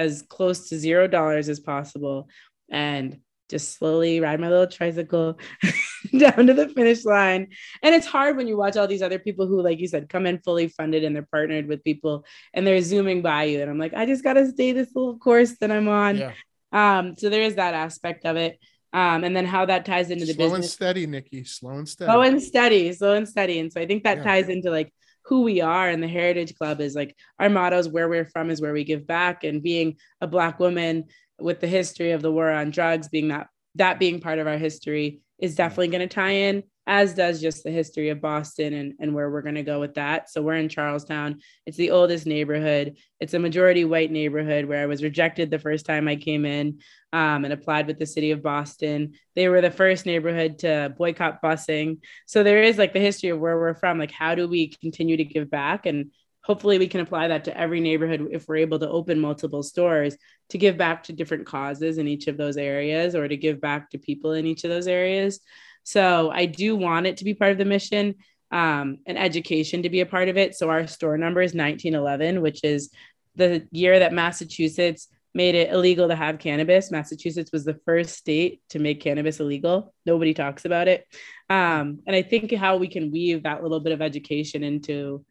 as 0.00 0.22
close 0.22 0.70
to 0.70 0.78
zero 0.78 1.06
dollars 1.06 1.48
as 1.50 1.60
possible 1.60 2.28
and 2.70 3.18
just 3.50 3.76
slowly 3.76 4.20
ride 4.20 4.40
my 4.40 4.48
little 4.48 4.66
tricycle 4.66 5.38
down 6.18 6.46
to 6.46 6.54
the 6.54 6.68
finish 6.68 7.04
line. 7.04 7.48
And 7.82 7.94
it's 7.94 8.06
hard 8.06 8.36
when 8.36 8.46
you 8.46 8.56
watch 8.56 8.76
all 8.76 8.86
these 8.86 9.02
other 9.02 9.18
people 9.18 9.46
who, 9.46 9.60
like 9.60 9.78
you 9.78 9.88
said, 9.88 10.08
come 10.08 10.24
in 10.24 10.38
fully 10.38 10.68
funded 10.68 11.04
and 11.04 11.14
they're 11.14 11.28
partnered 11.30 11.66
with 11.66 11.84
people 11.84 12.24
and 12.54 12.66
they're 12.66 12.80
zooming 12.80 13.20
by 13.20 13.44
you. 13.44 13.60
And 13.60 13.70
I'm 13.70 13.78
like, 13.78 13.92
I 13.92 14.06
just 14.06 14.24
got 14.24 14.34
to 14.34 14.48
stay 14.50 14.72
this 14.72 14.94
little 14.94 15.18
course 15.18 15.58
that 15.58 15.70
I'm 15.70 15.88
on. 15.88 16.16
Yeah. 16.16 16.32
Um, 16.72 17.16
so 17.18 17.28
there 17.28 17.42
is 17.42 17.56
that 17.56 17.74
aspect 17.74 18.24
of 18.24 18.36
it. 18.36 18.58
Um, 18.92 19.22
and 19.22 19.36
then 19.36 19.44
how 19.44 19.66
that 19.66 19.84
ties 19.84 20.10
into 20.10 20.24
the 20.24 20.32
slow 20.32 20.46
business. 20.46 20.64
and 20.66 20.70
steady, 20.70 21.06
Nikki. 21.06 21.44
Slow 21.44 21.72
and 21.72 21.88
steady. 21.88 22.10
Slow 22.10 22.22
and 22.22 22.42
steady. 22.42 22.92
Slow 22.92 23.12
and 23.14 23.28
steady. 23.28 23.58
And 23.58 23.72
so 23.72 23.80
I 23.80 23.86
think 23.86 24.04
that 24.04 24.18
yeah. 24.18 24.24
ties 24.24 24.48
into 24.48 24.70
like 24.70 24.92
who 25.30 25.42
we 25.42 25.60
are 25.60 25.88
and 25.88 26.02
the 26.02 26.08
heritage 26.08 26.56
club 26.56 26.80
is 26.80 26.96
like 26.96 27.16
our 27.38 27.48
motto 27.48 27.78
is 27.78 27.88
where 27.88 28.08
we're 28.08 28.24
from 28.24 28.50
is 28.50 28.60
where 28.60 28.72
we 28.72 28.82
give 28.82 29.06
back 29.06 29.44
and 29.44 29.62
being 29.62 29.96
a 30.20 30.26
black 30.26 30.58
woman 30.58 31.04
with 31.38 31.60
the 31.60 31.68
history 31.68 32.10
of 32.10 32.20
the 32.20 32.32
war 32.32 32.50
on 32.50 32.72
drugs 32.72 33.06
being 33.06 33.28
that 33.28 33.46
that 33.76 34.00
being 34.00 34.20
part 34.20 34.40
of 34.40 34.48
our 34.48 34.58
history 34.58 35.20
is 35.38 35.54
definitely 35.54 35.86
going 35.86 36.00
to 36.06 36.12
tie 36.12 36.32
in 36.32 36.64
as 36.86 37.14
does 37.14 37.40
just 37.40 37.62
the 37.62 37.70
history 37.70 38.08
of 38.08 38.20
Boston 38.20 38.72
and, 38.74 38.94
and 38.98 39.14
where 39.14 39.30
we're 39.30 39.42
going 39.42 39.54
to 39.54 39.62
go 39.62 39.78
with 39.78 39.94
that. 39.94 40.30
So 40.30 40.42
we're 40.42 40.56
in 40.56 40.68
Charlestown. 40.68 41.40
It's 41.66 41.76
the 41.76 41.90
oldest 41.90 42.26
neighborhood. 42.26 42.96
It's 43.20 43.34
a 43.34 43.38
majority 43.38 43.84
white 43.84 44.10
neighborhood 44.10 44.64
where 44.64 44.82
I 44.82 44.86
was 44.86 45.02
rejected 45.02 45.50
the 45.50 45.58
first 45.58 45.86
time 45.86 46.08
I 46.08 46.16
came 46.16 46.44
in 46.44 46.80
um, 47.12 47.44
and 47.44 47.52
applied 47.52 47.86
with 47.86 47.98
the 47.98 48.06
city 48.06 48.30
of 48.30 48.42
Boston. 48.42 49.12
They 49.36 49.48
were 49.48 49.60
the 49.60 49.70
first 49.70 50.06
neighborhood 50.06 50.58
to 50.60 50.94
boycott 50.96 51.42
busing. 51.42 52.00
So 52.26 52.42
there 52.42 52.62
is 52.62 52.78
like 52.78 52.92
the 52.92 53.00
history 53.00 53.28
of 53.28 53.38
where 53.38 53.58
we're 53.58 53.74
from. 53.74 53.98
Like, 53.98 54.12
how 54.12 54.34
do 54.34 54.48
we 54.48 54.68
continue 54.80 55.16
to 55.16 55.24
give 55.24 55.50
back? 55.50 55.86
And 55.86 56.10
hopefully 56.42 56.78
we 56.78 56.88
can 56.88 57.00
apply 57.00 57.28
that 57.28 57.44
to 57.44 57.56
every 57.56 57.80
neighborhood 57.80 58.28
if 58.32 58.48
we're 58.48 58.56
able 58.56 58.78
to 58.78 58.88
open 58.88 59.20
multiple 59.20 59.62
stores 59.62 60.16
to 60.48 60.58
give 60.58 60.76
back 60.76 61.04
to 61.04 61.12
different 61.12 61.46
causes 61.46 61.98
in 61.98 62.08
each 62.08 62.26
of 62.26 62.36
those 62.36 62.56
areas 62.56 63.14
or 63.14 63.28
to 63.28 63.36
give 63.36 63.60
back 63.60 63.90
to 63.90 63.98
people 63.98 64.32
in 64.32 64.46
each 64.46 64.64
of 64.64 64.70
those 64.70 64.86
areas 64.86 65.40
so 65.82 66.30
i 66.30 66.46
do 66.46 66.76
want 66.76 67.06
it 67.06 67.18
to 67.18 67.24
be 67.24 67.34
part 67.34 67.52
of 67.52 67.58
the 67.58 67.64
mission 67.64 68.14
um, 68.52 68.98
and 69.06 69.16
education 69.18 69.82
to 69.82 69.90
be 69.90 70.00
a 70.00 70.06
part 70.06 70.28
of 70.28 70.36
it. 70.36 70.56
So 70.56 70.70
our 70.70 70.86
store 70.86 71.16
number 71.16 71.40
is 71.40 71.54
1911 71.54 72.42
which 72.42 72.64
is 72.64 72.90
the 73.36 73.66
year 73.70 73.98
that 74.00 74.12
massachusetts 74.12 75.08
made 75.32 75.54
it 75.54 75.72
illegal 75.72 76.08
to 76.08 76.16
have 76.16 76.40
cannabis. 76.40 76.90
Massachusetts 76.90 77.52
was 77.52 77.64
the 77.64 77.78
first 77.86 78.16
state 78.16 78.60
to 78.70 78.80
make 78.80 79.00
cannabis 79.00 79.38
illegal. 79.38 79.94
Nobody 80.04 80.34
talks 80.34 80.64
about 80.64 80.88
it. 80.88 81.06
Um, 81.48 82.00
and 82.06 82.16
i 82.16 82.22
think 82.22 82.52
how 82.52 82.76
we 82.76 82.88
can 82.88 83.12
weave 83.12 83.44
that 83.44 83.62
little 83.62 83.80
bit 83.80 83.92
of 83.92 84.02
education 84.02 84.64
into 84.64 85.24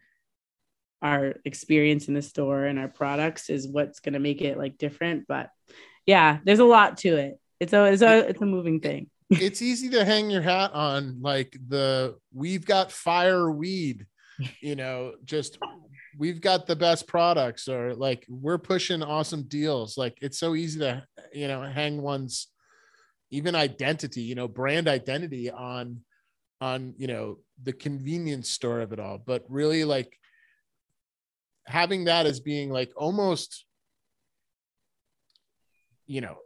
our 1.01 1.35
experience 1.45 2.07
in 2.07 2.13
the 2.13 2.21
store 2.21 2.65
and 2.65 2.77
our 2.77 2.89
products 2.89 3.49
is 3.49 3.67
what's 3.67 3.99
going 4.01 4.13
to 4.13 4.19
make 4.19 4.41
it 4.41 4.57
like 4.57 4.77
different. 4.77 5.27
But 5.27 5.49
yeah 6.05 6.39
there's 6.45 6.59
a 6.59 6.65
lot 6.65 6.97
to 6.99 7.17
it. 7.17 7.39
It's 7.59 7.73
a 7.73 7.85
it's 7.85 8.01
a 8.01 8.29
it's 8.29 8.41
a 8.41 8.45
moving 8.45 8.79
thing 8.79 9.09
it's 9.30 9.61
easy 9.61 9.89
to 9.89 10.03
hang 10.03 10.30
your 10.30 10.41
hat 10.41 10.71
on 10.73 11.19
like 11.21 11.55
the 11.67 12.15
we've 12.34 12.65
got 12.65 12.91
fire 12.91 13.51
weed 13.51 14.05
you 14.61 14.75
know 14.75 15.13
just 15.23 15.57
we've 16.17 16.41
got 16.41 16.67
the 16.67 16.75
best 16.75 17.07
products 17.07 17.67
or 17.67 17.95
like 17.95 18.25
we're 18.27 18.57
pushing 18.57 19.01
awesome 19.01 19.43
deals. 19.43 19.97
Like 19.97 20.17
it's 20.21 20.38
so 20.38 20.53
easy 20.53 20.80
to 20.80 21.03
you 21.34 21.47
know 21.47 21.61
hang 21.63 22.01
one's 22.01 22.47
even 23.32 23.55
identity 23.55 24.21
you 24.21 24.36
know 24.36 24.47
brand 24.47 24.88
identity 24.88 25.51
on 25.51 26.01
on 26.61 26.93
you 26.97 27.07
know 27.07 27.38
the 27.63 27.73
convenience 27.73 28.49
store 28.49 28.82
of 28.82 28.91
it 28.91 28.99
all. 28.99 29.17
But 29.25 29.45
really 29.47 29.84
like 29.84 30.15
having 31.67 32.05
that 32.05 32.25
as 32.25 32.39
being 32.39 32.69
like 32.69 32.91
almost 32.95 33.65
you 36.07 36.21
know 36.21 36.38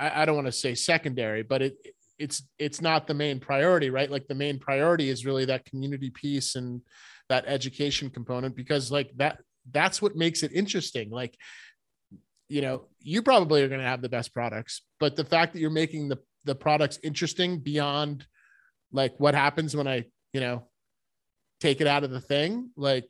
I, 0.00 0.22
I 0.22 0.24
don't 0.24 0.34
want 0.34 0.46
to 0.46 0.52
say 0.52 0.74
secondary 0.74 1.42
but 1.42 1.62
it 1.62 1.76
it's 2.18 2.42
it's 2.58 2.80
not 2.80 3.06
the 3.06 3.14
main 3.14 3.40
priority 3.40 3.90
right? 3.90 4.10
Like 4.10 4.26
the 4.26 4.34
main 4.34 4.58
priority 4.58 5.08
is 5.08 5.24
really 5.24 5.44
that 5.46 5.64
community 5.64 6.10
piece 6.10 6.54
and 6.56 6.82
that 7.28 7.44
education 7.46 8.10
component 8.10 8.56
because 8.56 8.90
like 8.90 9.10
that 9.16 9.38
that's 9.70 10.02
what 10.02 10.16
makes 10.16 10.42
it 10.42 10.52
interesting. 10.52 11.10
Like 11.10 11.36
you 12.48 12.62
know 12.62 12.86
you 12.98 13.22
probably 13.22 13.62
are 13.62 13.68
going 13.68 13.80
to 13.80 13.86
have 13.86 14.02
the 14.02 14.08
best 14.08 14.34
products 14.34 14.82
but 14.98 15.14
the 15.14 15.24
fact 15.24 15.52
that 15.52 15.60
you're 15.60 15.70
making 15.70 16.08
the 16.08 16.18
the 16.44 16.54
products 16.54 16.98
interesting 17.04 17.60
beyond 17.60 18.26
like 18.92 19.14
what 19.18 19.34
happens 19.34 19.76
when 19.76 19.86
i 19.86 20.04
you 20.32 20.40
know 20.40 20.66
take 21.60 21.80
it 21.80 21.86
out 21.86 22.02
of 22.02 22.10
the 22.10 22.20
thing 22.20 22.68
like 22.76 23.08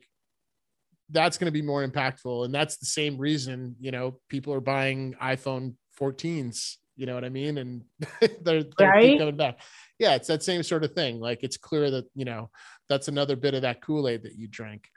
that's 1.11 1.37
going 1.37 1.45
to 1.45 1.51
be 1.51 1.61
more 1.61 1.85
impactful. 1.85 2.45
And 2.45 2.53
that's 2.53 2.77
the 2.77 2.85
same 2.85 3.17
reason 3.17 3.75
you 3.79 3.91
know 3.91 4.19
people 4.29 4.53
are 4.53 4.61
buying 4.61 5.15
iphone 5.21 5.75
14s 6.01 6.77
you 7.01 7.05
know 7.05 7.15
what 7.15 7.25
i 7.25 7.29
mean? 7.29 7.57
And 7.57 7.83
they're, 8.41 8.63
they're 8.77 8.89
right? 8.89 9.17
coming 9.17 9.37
back. 9.37 9.59
Yeah 9.97 10.15
it's 10.15 10.27
that 10.27 10.43
same 10.43 10.63
sort 10.63 10.83
of 10.83 10.93
thing. 10.93 11.19
Like 11.19 11.39
it's 11.41 11.57
clear 11.57 11.89
that 11.91 12.05
you 12.15 12.25
know 12.25 12.49
that's 12.89 13.07
another 13.07 13.35
bit 13.35 13.53
of 13.53 13.63
that 13.63 13.81
kool-aid 13.81 14.23
that 14.23 14.35
you 14.35 14.47
drank 14.47 14.87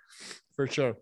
for 0.54 0.66
sure. 0.66 0.96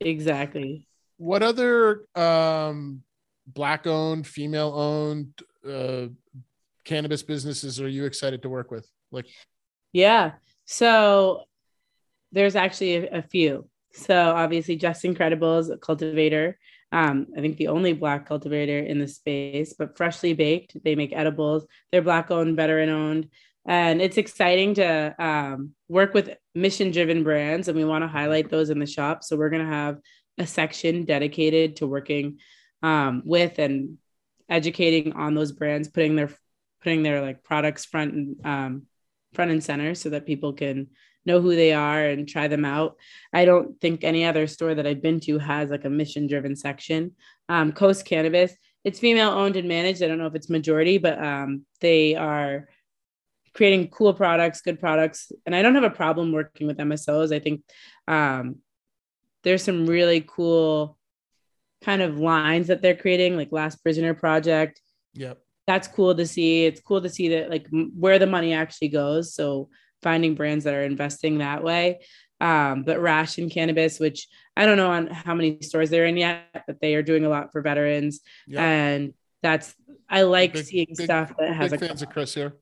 Exactly. 0.00 0.88
What 1.16 1.42
other 1.42 2.06
um 2.14 3.02
black 3.46 3.86
owned 3.86 4.26
female 4.26 4.72
owned 4.74 5.32
uh 5.66 6.08
cannabis 6.84 7.22
businesses 7.22 7.80
are 7.80 7.88
you 7.88 8.04
excited 8.04 8.42
to 8.42 8.48
work 8.48 8.70
with? 8.70 8.86
Like 9.10 9.26
yeah. 9.92 10.32
So 10.66 11.44
there's 12.32 12.56
actually 12.56 12.96
a, 12.96 13.18
a 13.18 13.22
few. 13.22 13.68
So 13.92 14.14
obviously, 14.14 14.76
Just 14.76 15.06
Incredible 15.06 15.58
is 15.58 15.70
a 15.70 15.78
cultivator. 15.78 16.58
Um, 16.92 17.26
I 17.36 17.40
think 17.40 17.56
the 17.56 17.68
only 17.68 17.92
black 17.92 18.26
cultivator 18.26 18.78
in 18.78 18.98
the 18.98 19.08
space, 19.08 19.74
but 19.76 19.96
freshly 19.96 20.34
baked. 20.34 20.76
They 20.84 20.94
make 20.94 21.12
edibles. 21.12 21.66
They're 21.90 22.02
black 22.02 22.30
owned, 22.30 22.56
veteran 22.56 22.88
owned, 22.88 23.28
and 23.66 24.00
it's 24.00 24.16
exciting 24.16 24.74
to 24.74 25.14
um, 25.18 25.72
work 25.88 26.14
with 26.14 26.30
mission 26.54 26.92
driven 26.92 27.24
brands. 27.24 27.68
And 27.68 27.76
we 27.76 27.84
want 27.84 28.02
to 28.02 28.08
highlight 28.08 28.50
those 28.50 28.70
in 28.70 28.78
the 28.78 28.86
shop. 28.86 29.24
So 29.24 29.36
we're 29.36 29.50
going 29.50 29.66
to 29.66 29.72
have 29.72 29.98
a 30.38 30.46
section 30.46 31.04
dedicated 31.04 31.76
to 31.76 31.86
working 31.86 32.38
um, 32.82 33.22
with 33.24 33.58
and 33.58 33.98
educating 34.48 35.12
on 35.14 35.34
those 35.34 35.52
brands, 35.52 35.88
putting 35.88 36.14
their 36.14 36.30
putting 36.82 37.02
their 37.02 37.20
like 37.20 37.42
products 37.42 37.84
front 37.84 38.14
and 38.14 38.46
um, 38.46 38.82
front 39.32 39.50
and 39.50 39.62
center 39.62 39.94
so 39.94 40.10
that 40.10 40.26
people 40.26 40.52
can 40.52 40.88
know 41.24 41.40
who 41.40 41.56
they 41.56 41.72
are 41.72 42.06
and 42.06 42.28
try 42.28 42.48
them 42.48 42.64
out. 42.64 42.96
I 43.32 43.44
don't 43.44 43.80
think 43.80 44.04
any 44.04 44.24
other 44.24 44.46
store 44.46 44.74
that 44.74 44.86
I've 44.86 45.02
been 45.02 45.20
to 45.20 45.38
has 45.38 45.70
like 45.70 45.84
a 45.84 45.90
mission 45.90 46.26
driven 46.26 46.56
section. 46.56 47.12
Um, 47.48 47.72
Coast 47.72 48.04
Cannabis, 48.04 48.54
it's 48.84 49.00
female 49.00 49.30
owned 49.30 49.56
and 49.56 49.68
managed. 49.68 50.02
I 50.02 50.06
don't 50.06 50.18
know 50.18 50.26
if 50.26 50.36
it's 50.36 50.48
majority, 50.48 50.98
but 50.98 51.22
um, 51.22 51.66
they 51.80 52.14
are 52.14 52.68
creating 53.52 53.88
cool 53.88 54.14
products, 54.14 54.60
good 54.60 54.78
products. 54.78 55.32
And 55.44 55.54
I 55.54 55.62
don't 55.62 55.74
have 55.74 55.84
a 55.84 55.90
problem 55.90 56.32
working 56.32 56.66
with 56.66 56.78
MSOs. 56.78 57.34
I 57.34 57.40
think 57.40 57.62
um, 58.06 58.56
there's 59.42 59.64
some 59.64 59.86
really 59.86 60.24
cool 60.26 60.96
kind 61.82 62.02
of 62.02 62.18
lines 62.18 62.68
that 62.68 62.82
they're 62.82 62.96
creating, 62.96 63.36
like 63.36 63.50
Last 63.50 63.82
Prisoner 63.82 64.14
Project. 64.14 64.80
Yep. 65.14 65.38
That's 65.66 65.88
cool 65.88 66.14
to 66.14 66.26
see. 66.26 66.64
It's 66.64 66.80
cool 66.80 67.02
to 67.02 67.08
see 67.08 67.28
that 67.30 67.50
like 67.50 67.66
where 67.70 68.18
the 68.18 68.26
money 68.26 68.54
actually 68.54 68.88
goes. 68.88 69.34
So 69.34 69.68
finding 70.02 70.34
brands 70.34 70.64
that 70.64 70.74
are 70.74 70.84
investing 70.84 71.38
that 71.38 71.62
way. 71.62 72.00
Um, 72.40 72.82
but 72.82 73.00
Ration 73.00 73.48
Cannabis, 73.48 73.98
which 73.98 74.28
I 74.56 74.66
don't 74.66 74.76
know 74.76 74.90
on 74.90 75.06
how 75.08 75.34
many 75.34 75.58
stores 75.62 75.90
they're 75.90 76.06
in 76.06 76.16
yet, 76.16 76.64
but 76.66 76.80
they 76.80 76.94
are 76.94 77.02
doing 77.02 77.24
a 77.24 77.28
lot 77.28 77.50
for 77.50 77.62
veterans. 77.62 78.20
Yep. 78.46 78.60
And 78.60 79.14
that's 79.42 79.74
I 80.08 80.22
like 80.22 80.52
big, 80.52 80.64
seeing 80.64 80.94
big, 80.96 81.04
stuff 81.04 81.32
that 81.38 81.54
has 81.54 81.70
big 81.70 81.82
a 81.82 81.88
fans 81.88 82.02
of 82.02 82.10
Chris 82.10 82.34
here. 82.34 82.54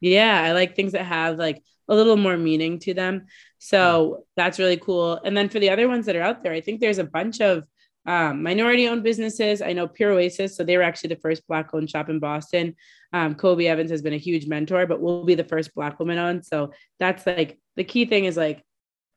Yeah, 0.00 0.42
I 0.42 0.52
like 0.52 0.76
things 0.76 0.92
that 0.92 1.04
have 1.04 1.38
like 1.38 1.62
a 1.88 1.94
little 1.94 2.16
more 2.16 2.36
meaning 2.36 2.78
to 2.80 2.94
them. 2.94 3.26
So 3.58 4.16
yeah. 4.18 4.24
that's 4.36 4.58
really 4.58 4.76
cool. 4.76 5.20
And 5.24 5.36
then 5.36 5.48
for 5.48 5.58
the 5.58 5.70
other 5.70 5.88
ones 5.88 6.06
that 6.06 6.16
are 6.16 6.22
out 6.22 6.42
there, 6.42 6.52
I 6.52 6.60
think 6.60 6.80
there's 6.80 6.98
a 6.98 7.04
bunch 7.04 7.40
of 7.40 7.64
um, 8.08 8.42
minority 8.42 8.88
owned 8.88 9.02
businesses. 9.02 9.60
I 9.60 9.74
know 9.74 9.86
Pure 9.86 10.12
Oasis, 10.12 10.56
so 10.56 10.64
they 10.64 10.78
were 10.78 10.82
actually 10.82 11.10
the 11.10 11.20
first 11.20 11.46
Black 11.46 11.74
owned 11.74 11.90
shop 11.90 12.08
in 12.08 12.18
Boston. 12.20 12.74
Um, 13.12 13.34
Kobie 13.34 13.68
Evans 13.68 13.90
has 13.90 14.02
been 14.02 14.14
a 14.14 14.18
huge 14.18 14.46
mentor, 14.46 14.86
but 14.86 15.00
we'll 15.00 15.24
be 15.24 15.34
the 15.34 15.44
first 15.44 15.74
Black 15.74 15.98
woman 15.98 16.18
owned. 16.18 16.46
So 16.46 16.72
that's 16.98 17.26
like 17.26 17.58
the 17.76 17.84
key 17.84 18.06
thing 18.06 18.24
is 18.24 18.36
like 18.36 18.64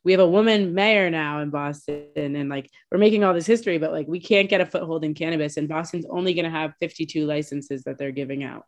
we 0.03 0.11
have 0.11 0.21
a 0.21 0.27
woman 0.27 0.73
mayor 0.73 1.09
now 1.09 1.39
in 1.41 1.51
Boston 1.51 2.07
and 2.15 2.49
like 2.49 2.69
we're 2.91 2.97
making 2.97 3.23
all 3.23 3.33
this 3.33 3.45
history, 3.45 3.77
but 3.77 3.93
like 3.93 4.07
we 4.07 4.19
can't 4.19 4.49
get 4.49 4.61
a 4.61 4.65
foothold 4.65 5.05
in 5.05 5.13
cannabis 5.13 5.57
and 5.57 5.69
Boston's 5.69 6.05
only 6.09 6.33
going 6.33 6.45
to 6.45 6.51
have 6.51 6.73
52 6.79 7.25
licenses 7.25 7.83
that 7.83 7.97
they're 7.97 8.11
giving 8.11 8.43
out. 8.43 8.65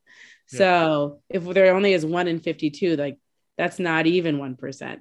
Yeah. 0.52 0.58
So 0.60 1.22
if 1.30 1.44
there 1.44 1.76
only 1.76 1.94
is 1.94 2.06
one 2.06 2.30
in 2.30 2.40
52, 2.40 2.96
like 2.96 3.18
that's 3.58 3.80
not 3.80 4.06
even 4.06 4.38
1%. 4.38 5.00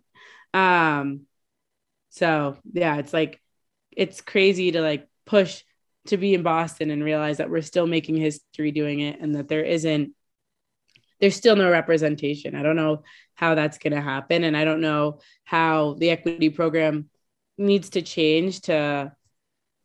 Um, 0.54 1.26
So 2.10 2.56
yeah, 2.72 2.96
it's 2.98 3.12
like 3.12 3.40
it's 3.90 4.20
crazy 4.20 4.72
to 4.72 4.80
like 4.80 5.06
push 5.26 5.62
to 6.06 6.16
be 6.16 6.34
in 6.34 6.42
Boston 6.42 6.90
and 6.90 7.04
realize 7.04 7.38
that 7.38 7.50
we're 7.50 7.62
still 7.62 7.86
making 7.86 8.16
history 8.16 8.72
doing 8.72 9.00
it 9.00 9.20
and 9.20 9.34
that 9.34 9.48
there 9.48 9.64
isn't 9.64 10.12
there's 11.20 11.36
still 11.36 11.54
no 11.54 11.70
representation. 11.70 12.56
I 12.56 12.64
don't 12.64 12.74
know 12.74 13.04
how 13.34 13.54
that's 13.54 13.78
going 13.78 13.92
to 13.92 14.00
happen 14.00 14.42
and 14.42 14.56
I 14.56 14.64
don't 14.64 14.80
know 14.80 15.20
how 15.44 15.94
the 15.94 16.10
equity 16.10 16.50
program 16.50 17.10
needs 17.56 17.90
to 17.90 18.02
change 18.02 18.62
to 18.62 19.12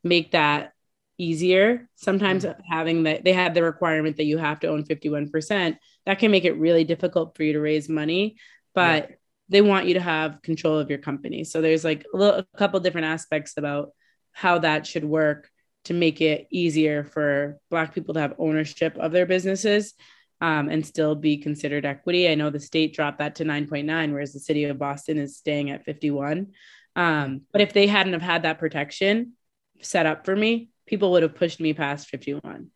make 0.04 0.32
that 0.32 0.74
easier. 1.20 1.88
Sometimes 1.96 2.44
mm-hmm. 2.44 2.60
having 2.68 3.04
that 3.04 3.24
they 3.24 3.34
have 3.34 3.54
the 3.54 3.64
requirement 3.64 4.18
that 4.18 4.26
you 4.26 4.40
have 4.40 4.60
to 4.62 4.68
own 4.68 4.84
51%, 4.84 5.78
that 6.06 6.20
can 6.20 6.32
make 6.32 6.46
it 6.46 6.58
really 6.58 6.84
difficult 6.84 7.36
for 7.36 7.44
you 7.44 7.54
to 7.54 7.60
raise 7.60 7.88
money, 7.88 8.38
but 8.74 9.10
yeah. 9.10 9.16
they 9.50 9.62
want 9.62 9.88
you 9.88 9.96
to 9.96 10.00
have 10.00 10.42
control 10.42 10.80
of 10.80 10.90
your 10.90 11.00
company. 11.00 11.44
So 11.44 11.62
there's 11.62 11.84
like 11.84 12.06
a, 12.14 12.18
little, 12.18 12.40
a 12.40 12.58
couple 12.58 12.80
different 12.80 13.08
aspects 13.08 13.54
about 13.58 13.92
how 14.38 14.60
that 14.60 14.86
should 14.86 15.04
work 15.04 15.50
to 15.86 15.96
make 15.96 16.22
it 16.22 16.46
easier 16.52 17.04
for 17.04 17.58
Black 17.72 17.96
people 17.96 18.14
to 18.14 18.20
have 18.20 18.36
ownership 18.38 18.96
of 19.00 19.12
their 19.12 19.26
businesses 19.26 19.96
um, 20.42 20.70
and 20.70 20.86
still 20.86 21.16
be 21.16 21.38
considered 21.38 21.88
equity. 21.88 22.30
I 22.30 22.36
know 22.36 22.52
the 22.52 22.60
state 22.60 22.94
dropped 22.94 23.18
that 23.18 23.34
to 23.38 23.46
9.9, 23.46 24.12
whereas 24.12 24.34
the 24.34 24.40
city 24.40 24.66
of 24.66 24.78
Boston 24.78 25.18
is 25.18 25.38
staying 25.38 25.72
at 25.72 25.86
51. 25.86 26.52
Um, 26.96 27.42
but 27.52 27.62
if 27.62 27.74
they 27.74 27.88
hadn't 27.88 28.14
have 28.14 28.22
had 28.22 28.44
that 28.44 28.60
protection 28.60 29.34
set 29.82 30.06
up 30.06 30.24
for 30.24 30.36
me, 30.36 30.70
people 30.86 31.14
would 31.14 31.24
have 31.24 31.34
pushed 31.34 31.60
me 31.60 31.74
past 31.74 32.08
51. 32.08 32.68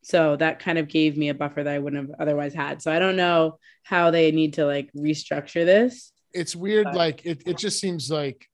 So 0.00 0.36
that 0.36 0.60
kind 0.60 0.78
of 0.78 0.88
gave 0.88 1.18
me 1.18 1.28
a 1.28 1.34
buffer 1.34 1.62
that 1.62 1.74
I 1.74 1.80
wouldn't 1.80 2.08
have 2.08 2.18
otherwise 2.18 2.54
had. 2.54 2.80
So 2.80 2.90
I 2.90 2.98
don't 2.98 3.16
know 3.16 3.58
how 3.82 4.10
they 4.10 4.32
need 4.32 4.54
to 4.54 4.64
like 4.64 4.90
restructure 4.96 5.66
this. 5.66 6.12
It's 6.32 6.56
weird. 6.56 6.84
But- 6.84 6.94
like 6.94 7.26
it, 7.26 7.42
it 7.44 7.58
just 7.58 7.78
seems 7.78 8.10
like 8.10 8.46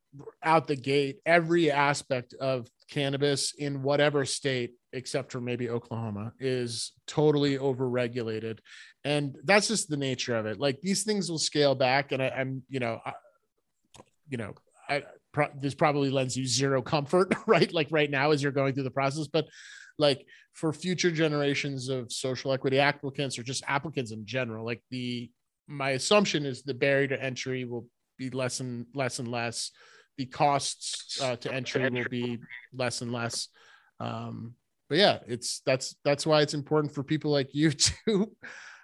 out 0.43 0.67
the 0.67 0.77
gate, 0.77 1.19
every 1.27 1.71
aspect 1.71 2.35
of 2.35 2.69
cannabis 2.91 3.53
in 3.57 3.83
whatever 3.83 4.25
state 4.25 4.73
except 4.93 5.31
for 5.31 5.41
maybe 5.41 5.69
Oklahoma 5.69 6.33
is 6.39 6.93
totally 7.07 7.59
overregulated. 7.59 8.59
And 9.05 9.37
that's 9.45 9.69
just 9.69 9.91
the 9.91 9.97
nature 9.97 10.35
of 10.37 10.47
it. 10.47 10.59
Like 10.59 10.81
these 10.81 11.03
things 11.05 11.31
will 11.31 11.39
scale 11.39 11.75
back 11.75 12.13
and 12.13 12.23
I, 12.23 12.29
am 12.29 12.63
you 12.69 12.81
know 12.81 13.01
I, 13.05 13.13
you 14.29 14.39
know 14.39 14.55
I 14.89 15.03
pro- 15.33 15.53
this 15.61 15.75
probably 15.75 16.11
lends 16.11 16.37
you 16.37 16.47
zero 16.47 16.81
comfort 16.81 17.35
right? 17.47 17.73
Like 17.73 17.89
right 17.91 18.11
now 18.11 18.31
as 18.31 18.43
you're 18.43 18.53
going 18.53 18.75
through 18.75 18.85
the 18.85 18.91
process 18.91 19.27
but 19.27 19.47
like 19.99 20.27
for 20.53 20.73
future 20.73 21.11
generations 21.11 21.89
of 21.89 22.11
social 22.11 22.53
equity 22.53 22.79
applicants 22.79 23.39
or 23.39 23.43
just 23.43 23.65
applicants 23.67 24.13
in 24.13 24.25
general 24.27 24.65
like 24.65 24.83
the 24.91 25.31
my 25.69 25.91
assumption 25.91 26.47
is 26.47 26.63
the 26.63 26.75
barrier 26.75 27.09
to 27.09 27.23
entry 27.23 27.65
will 27.65 27.87
be 28.19 28.31
less 28.31 28.61
and 28.61 28.87
less 28.95 29.19
and 29.19 29.29
less 29.29 29.71
the 30.17 30.27
costs 30.27 31.21
uh, 31.21 31.37
to 31.37 31.53
entry 31.53 31.89
will 31.89 32.09
be 32.09 32.39
less 32.73 33.03
and 33.03 33.13
less. 33.13 33.49
Um, 34.01 34.55
but 34.89 34.99
yeah, 34.99 35.19
it's 35.27 35.63
that's 35.67 35.97
that's 36.05 36.27
why 36.27 36.43
it's 36.43 36.55
important 36.55 36.95
for 36.95 37.03
people 37.03 37.31
like 37.31 37.55
you 37.55 37.71
to 38.07 38.31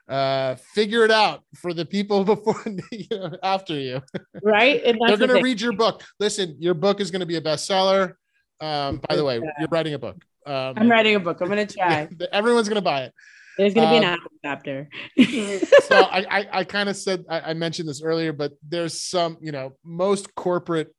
uh, 0.08 0.56
figure 0.56 1.04
it 1.04 1.10
out 1.10 1.42
for 1.54 1.72
the 1.72 1.84
people 1.84 2.24
before 2.34 2.60
you 2.90 3.06
know, 3.10 3.36
after 3.42 3.74
you. 3.74 4.02
Right, 4.42 4.82
and 4.84 4.98
they're 5.06 5.16
going 5.16 5.30
to 5.30 5.42
read 5.42 5.60
your 5.60 5.72
book. 5.72 6.02
Listen, 6.18 6.56
your 6.58 6.74
book 6.74 7.00
is 7.00 7.10
going 7.10 7.20
to 7.20 7.26
be 7.26 7.36
a 7.36 7.40
bestseller. 7.40 8.14
Um, 8.60 9.00
by 9.08 9.16
the 9.16 9.24
way, 9.24 9.40
you're 9.58 9.68
writing 9.70 9.94
a 9.94 9.98
book. 9.98 10.16
Um, 10.46 10.74
I'm 10.76 10.90
writing 10.90 11.14
a 11.16 11.20
book. 11.20 11.40
I'm 11.40 11.48
going 11.48 11.66
to 11.66 11.74
try. 11.74 12.08
Everyone's 12.32 12.68
going 12.68 12.76
to 12.76 12.82
buy 12.82 13.02
it. 13.04 13.12
There's 13.58 13.74
going 13.74 13.86
to 13.86 13.92
be 13.92 13.96
an 13.98 14.04
um, 14.04 14.18
Apple 14.18 14.32
chapter. 14.42 14.88
so 15.84 15.96
I, 15.96 16.24
I, 16.30 16.48
I 16.60 16.64
kind 16.64 16.88
of 16.88 16.96
said 16.96 17.24
I, 17.28 17.40
I 17.40 17.54
mentioned 17.54 17.88
this 17.88 18.02
earlier, 18.02 18.32
but 18.32 18.52
there's 18.66 19.00
some, 19.00 19.36
you 19.40 19.52
know, 19.52 19.72
most 19.84 20.34
corporate 20.34 20.94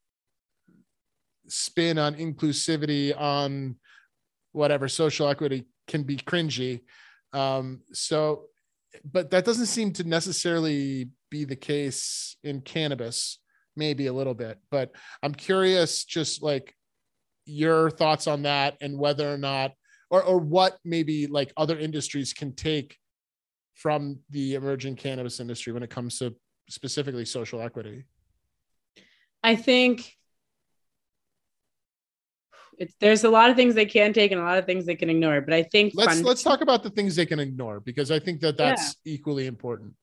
spin 1.48 1.98
on 1.98 2.16
inclusivity 2.16 3.20
on 3.20 3.76
whatever 4.52 4.88
social 4.88 5.28
equity 5.28 5.66
can 5.88 6.04
be 6.04 6.18
cringy. 6.18 6.82
Um, 7.34 7.82
so 7.94 8.46
but 9.12 9.32
that 9.32 9.44
doesn't 9.44 9.66
seem 9.66 9.92
to 9.92 10.04
necessarily 10.04 11.10
be 11.32 11.46
the 11.46 11.56
case 11.56 12.38
in 12.44 12.62
cannabis 12.62 13.40
maybe 13.76 14.06
a 14.06 14.14
little 14.14 14.36
bit 14.36 14.60
but 14.70 14.92
i'm 15.24 15.34
curious 15.34 16.06
just 16.06 16.44
like 16.44 16.76
your 17.46 17.90
thoughts 17.90 18.28
on 18.28 18.44
that 18.44 18.78
and 18.82 19.00
whether 19.00 19.34
or 19.34 19.38
not 19.38 19.72
or 20.10 20.24
or 20.24 20.38
what 20.38 20.78
maybe 20.86 21.26
like 21.26 21.52
other 21.58 21.78
industries 21.78 22.34
can 22.34 22.54
take 22.54 22.98
from 23.74 24.20
the 24.30 24.54
emerging 24.54 24.96
cannabis 24.96 25.40
industry 25.40 25.74
when 25.74 25.84
it 25.84 25.90
comes 25.90 26.20
to 26.20 26.36
specifically 26.70 27.26
social 27.26 27.62
equity. 27.62 28.06
I 29.42 29.56
think 29.56 30.14
it's 32.78 32.94
there's 33.00 33.24
a 33.24 33.30
lot 33.30 33.50
of 33.50 33.56
things 33.56 33.76
they 33.76 33.86
can 33.86 34.14
take 34.14 34.32
and 34.32 34.42
a 34.42 34.44
lot 34.44 34.58
of 34.58 34.66
things 34.66 34.86
they 34.86 34.96
can 34.96 35.10
ignore. 35.10 35.42
But 35.42 35.54
I 35.54 35.64
think 35.64 35.94
let's 35.96 36.14
fund- 36.14 36.26
let's 36.26 36.44
talk 36.44 36.62
about 36.62 36.84
the 36.84 36.90
things 36.90 37.16
they 37.16 37.26
can 37.26 37.40
ignore 37.40 37.80
because 37.80 38.12
I 38.12 38.20
think 38.20 38.42
that 38.42 38.58
that's 38.58 38.96
yeah. 39.04 39.14
equally 39.14 39.48
important. 39.48 39.94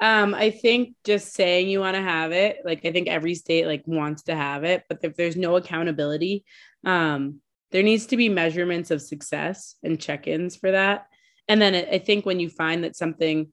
Um, 0.00 0.34
I 0.34 0.50
think 0.50 0.96
just 1.04 1.34
saying 1.34 1.68
you 1.68 1.80
want 1.80 1.96
to 1.96 2.02
have 2.02 2.32
it, 2.32 2.58
like 2.64 2.84
I 2.84 2.92
think 2.92 3.08
every 3.08 3.34
state 3.34 3.66
like 3.66 3.84
wants 3.86 4.24
to 4.24 4.34
have 4.34 4.64
it, 4.64 4.82
but 4.88 4.98
if 5.02 5.16
there's 5.16 5.36
no 5.36 5.56
accountability, 5.56 6.44
um, 6.84 7.40
there 7.70 7.82
needs 7.82 8.06
to 8.06 8.16
be 8.16 8.28
measurements 8.28 8.90
of 8.90 9.00
success 9.02 9.76
and 9.82 10.00
check-ins 10.00 10.56
for 10.56 10.72
that. 10.72 11.06
And 11.48 11.60
then 11.60 11.74
I 11.74 11.98
think 11.98 12.26
when 12.26 12.40
you 12.40 12.48
find 12.48 12.84
that 12.84 12.96
something 12.96 13.52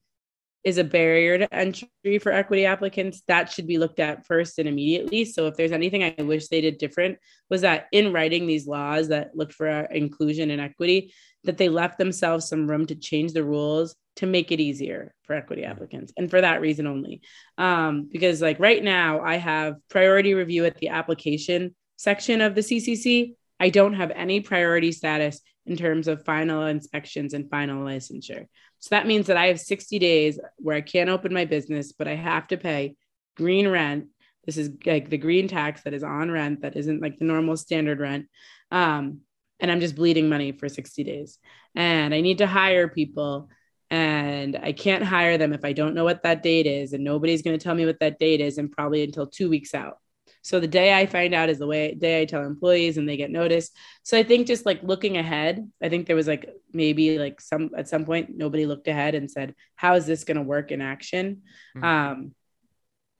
is 0.64 0.78
a 0.78 0.84
barrier 0.84 1.39
to 1.39 1.53
entry 1.53 2.20
for 2.20 2.32
equity 2.32 2.66
applicants 2.66 3.24
that 3.28 3.51
should 3.51 3.68
be 3.68 3.78
looked 3.78 3.99
at 3.99 4.26
first 4.26 4.59
and 4.59 4.68
immediately. 4.68 5.26
So 5.26 5.47
if 5.47 5.55
there's 5.55 5.72
anything 5.72 6.03
i 6.03 6.22
wish 6.22 6.47
they 6.47 6.62
did 6.62 6.78
different 6.78 7.18
was 7.49 7.62
that 7.62 7.88
in 7.91 8.14
writing 8.14 8.45
these 8.45 8.68
laws 8.68 9.07
that 9.07 9.36
look 9.36 9.51
for 9.51 9.68
inclusion 9.68 10.51
and 10.51 10.62
equity 10.62 11.14
that 11.43 11.57
they 11.57 11.70
left 11.70 11.97
themselves 11.97 12.47
some 12.47 12.70
room 12.70 12.86
to 12.86 12.95
change 12.95 13.34
the 13.34 13.43
rules 13.43 13.95
to 14.18 14.26
make 14.28 14.51
it 14.51 14.59
easier 14.59 15.14
for 15.24 15.36
equity 15.36 15.64
applicants 15.64 16.14
and 16.18 16.30
for 16.30 16.41
that 16.41 16.62
reason 16.62 16.86
only. 16.86 17.22
Um, 17.57 18.09
because 18.12 18.41
like 18.41 18.59
right 18.59 18.84
now 18.84 19.22
i 19.22 19.38
have 19.38 19.76
priority 19.89 20.34
review 20.34 20.66
at 20.66 20.78
the 20.78 20.89
application 20.89 21.76
section 21.97 22.41
of 22.41 22.55
the 22.55 22.62
CCC 22.62 23.36
i 23.62 23.70
don't 23.70 23.93
have 23.93 24.12
any 24.12 24.41
priority 24.41 24.91
status 24.91 25.39
in 25.66 25.78
terms 25.78 26.07
of 26.07 26.26
final 26.26 26.66
inspections 26.66 27.34
and 27.34 27.49
final 27.49 27.86
licensure 27.86 28.47
so 28.82 28.95
that 28.95 29.05
means 29.05 29.28
that 29.28 29.38
I 29.38 29.47
have 29.47 29.59
60 29.59 29.99
days 29.99 30.39
where 30.57 30.76
I 30.76 30.82
can't 30.82 31.09
open 31.09 31.32
my 31.32 31.45
business, 31.45 31.91
but 31.91 32.07
I 32.07 32.16
have 32.16 32.47
to 32.47 32.57
pay 32.57 32.95
green 33.38 33.68
rent. 33.68 34.07
This 34.43 34.57
is 34.57 34.72
like 34.88 35.12
the 35.12 35.20
green 35.20 35.47
tax 35.47 35.84
that 35.84 35.93
is 35.93 36.03
on 36.03 36.32
rent, 36.32 36.64
that 36.64 36.76
isn't 36.76 36.99
like 36.99 37.20
the 37.20 37.26
normal 37.26 37.55
standard 37.57 37.99
rent. 37.99 38.26
Um, 38.72 39.20
and 39.59 39.72
I'm 39.72 39.82
just 39.82 39.95
bleeding 39.95 40.30
money 40.30 40.51
for 40.51 40.68
60 40.68 41.03
days. 41.03 41.38
And 41.76 42.12
I 42.12 42.22
need 42.22 42.39
to 42.39 42.47
hire 42.47 42.88
people. 42.88 43.49
And 43.91 44.57
I 44.57 44.72
can't 44.72 45.03
hire 45.03 45.38
them 45.38 45.53
if 45.53 45.64
I 45.64 45.74
don't 45.74 45.93
know 45.93 46.03
what 46.03 46.24
that 46.24 46.41
date 46.41 46.66
is. 46.66 46.93
And 46.93 47.03
nobody's 47.03 47.43
going 47.43 47.57
to 47.57 47.64
tell 47.64 47.76
me 47.76 47.86
what 47.86 47.99
that 47.99 48.18
date 48.18 48.41
is, 48.41 48.57
and 48.57 48.72
probably 48.72 49.03
until 49.03 49.28
two 49.28 49.50
weeks 49.50 49.75
out. 49.75 49.97
So 50.42 50.59
the 50.59 50.68
day 50.68 50.93
I 50.93 51.05
find 51.05 51.34
out 51.34 51.50
is 51.50 51.59
the 51.59 51.68
way 51.68 51.93
day 51.93 52.22
I 52.22 52.26
tell 52.26 52.43
employees 52.43 52.97
and 52.97 53.08
they 53.08 53.18
get 53.18 53.32
noticed. 53.32 53.76
So 54.04 54.18
I 54.18 54.24
think 54.24 54.47
just 54.47 54.66
like 54.66 54.82
looking 54.84 55.18
ahead, 55.18 55.70
I 55.82 55.89
think 55.89 56.08
there 56.08 56.16
was 56.16 56.28
like 56.28 56.50
maybe 56.74 57.20
like 57.20 57.39
some 57.39 57.70
at 57.78 57.88
some 57.88 58.05
point 58.05 58.36
nobody 58.36 58.66
looked 58.66 58.88
ahead 58.88 59.16
and 59.16 59.30
said, 59.30 59.55
how 59.76 59.96
is 59.96 60.05
this 60.05 60.24
going 60.24 60.38
to 60.38 60.43
work 60.43 60.72
in 60.72 60.82
action? 60.82 61.43
Mm-hmm. 61.76 61.84
Um, 61.84 62.36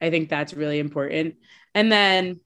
I 0.02 0.10
think 0.10 0.30
that's 0.30 0.54
really 0.54 0.80
important. 0.80 1.36
And 1.76 1.92
then 1.92 2.40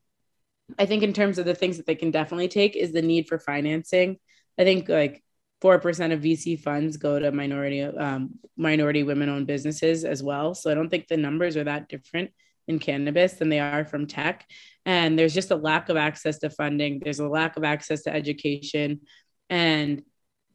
I 0.77 0.85
think 0.85 1.03
in 1.03 1.13
terms 1.13 1.37
of 1.37 1.45
the 1.45 1.55
things 1.55 1.77
that 1.77 1.85
they 1.85 1.95
can 1.95 2.11
definitely 2.11 2.49
take 2.49 2.75
is 2.75 2.91
the 2.91 3.01
need 3.01 3.27
for 3.27 3.39
financing. 3.39 4.17
I 4.57 4.63
think 4.63 4.89
like 4.89 5.23
4% 5.63 6.13
of 6.13 6.21
VC 6.21 6.59
funds 6.59 6.97
go 6.97 7.17
to 7.17 7.31
minority 7.31 7.81
um, 7.81 8.39
minority 8.57 9.03
women 9.03 9.29
owned 9.29 9.47
businesses 9.47 10.03
as 10.03 10.21
well. 10.21 10.53
So 10.53 10.69
I 10.69 10.73
don't 10.73 10.89
think 10.89 11.07
the 11.07 11.17
numbers 11.17 11.55
are 11.55 11.63
that 11.63 11.87
different 11.87 12.31
in 12.67 12.79
cannabis 12.79 13.33
than 13.33 13.49
they 13.49 13.59
are 13.59 13.85
from 13.85 14.07
tech. 14.07 14.45
And 14.85 15.17
there's 15.17 15.33
just 15.33 15.51
a 15.51 15.55
lack 15.55 15.89
of 15.89 15.97
access 15.97 16.39
to 16.39 16.49
funding, 16.49 16.99
there's 17.03 17.19
a 17.19 17.27
lack 17.27 17.57
of 17.57 17.63
access 17.63 18.03
to 18.03 18.13
education, 18.13 19.01
and 19.49 20.03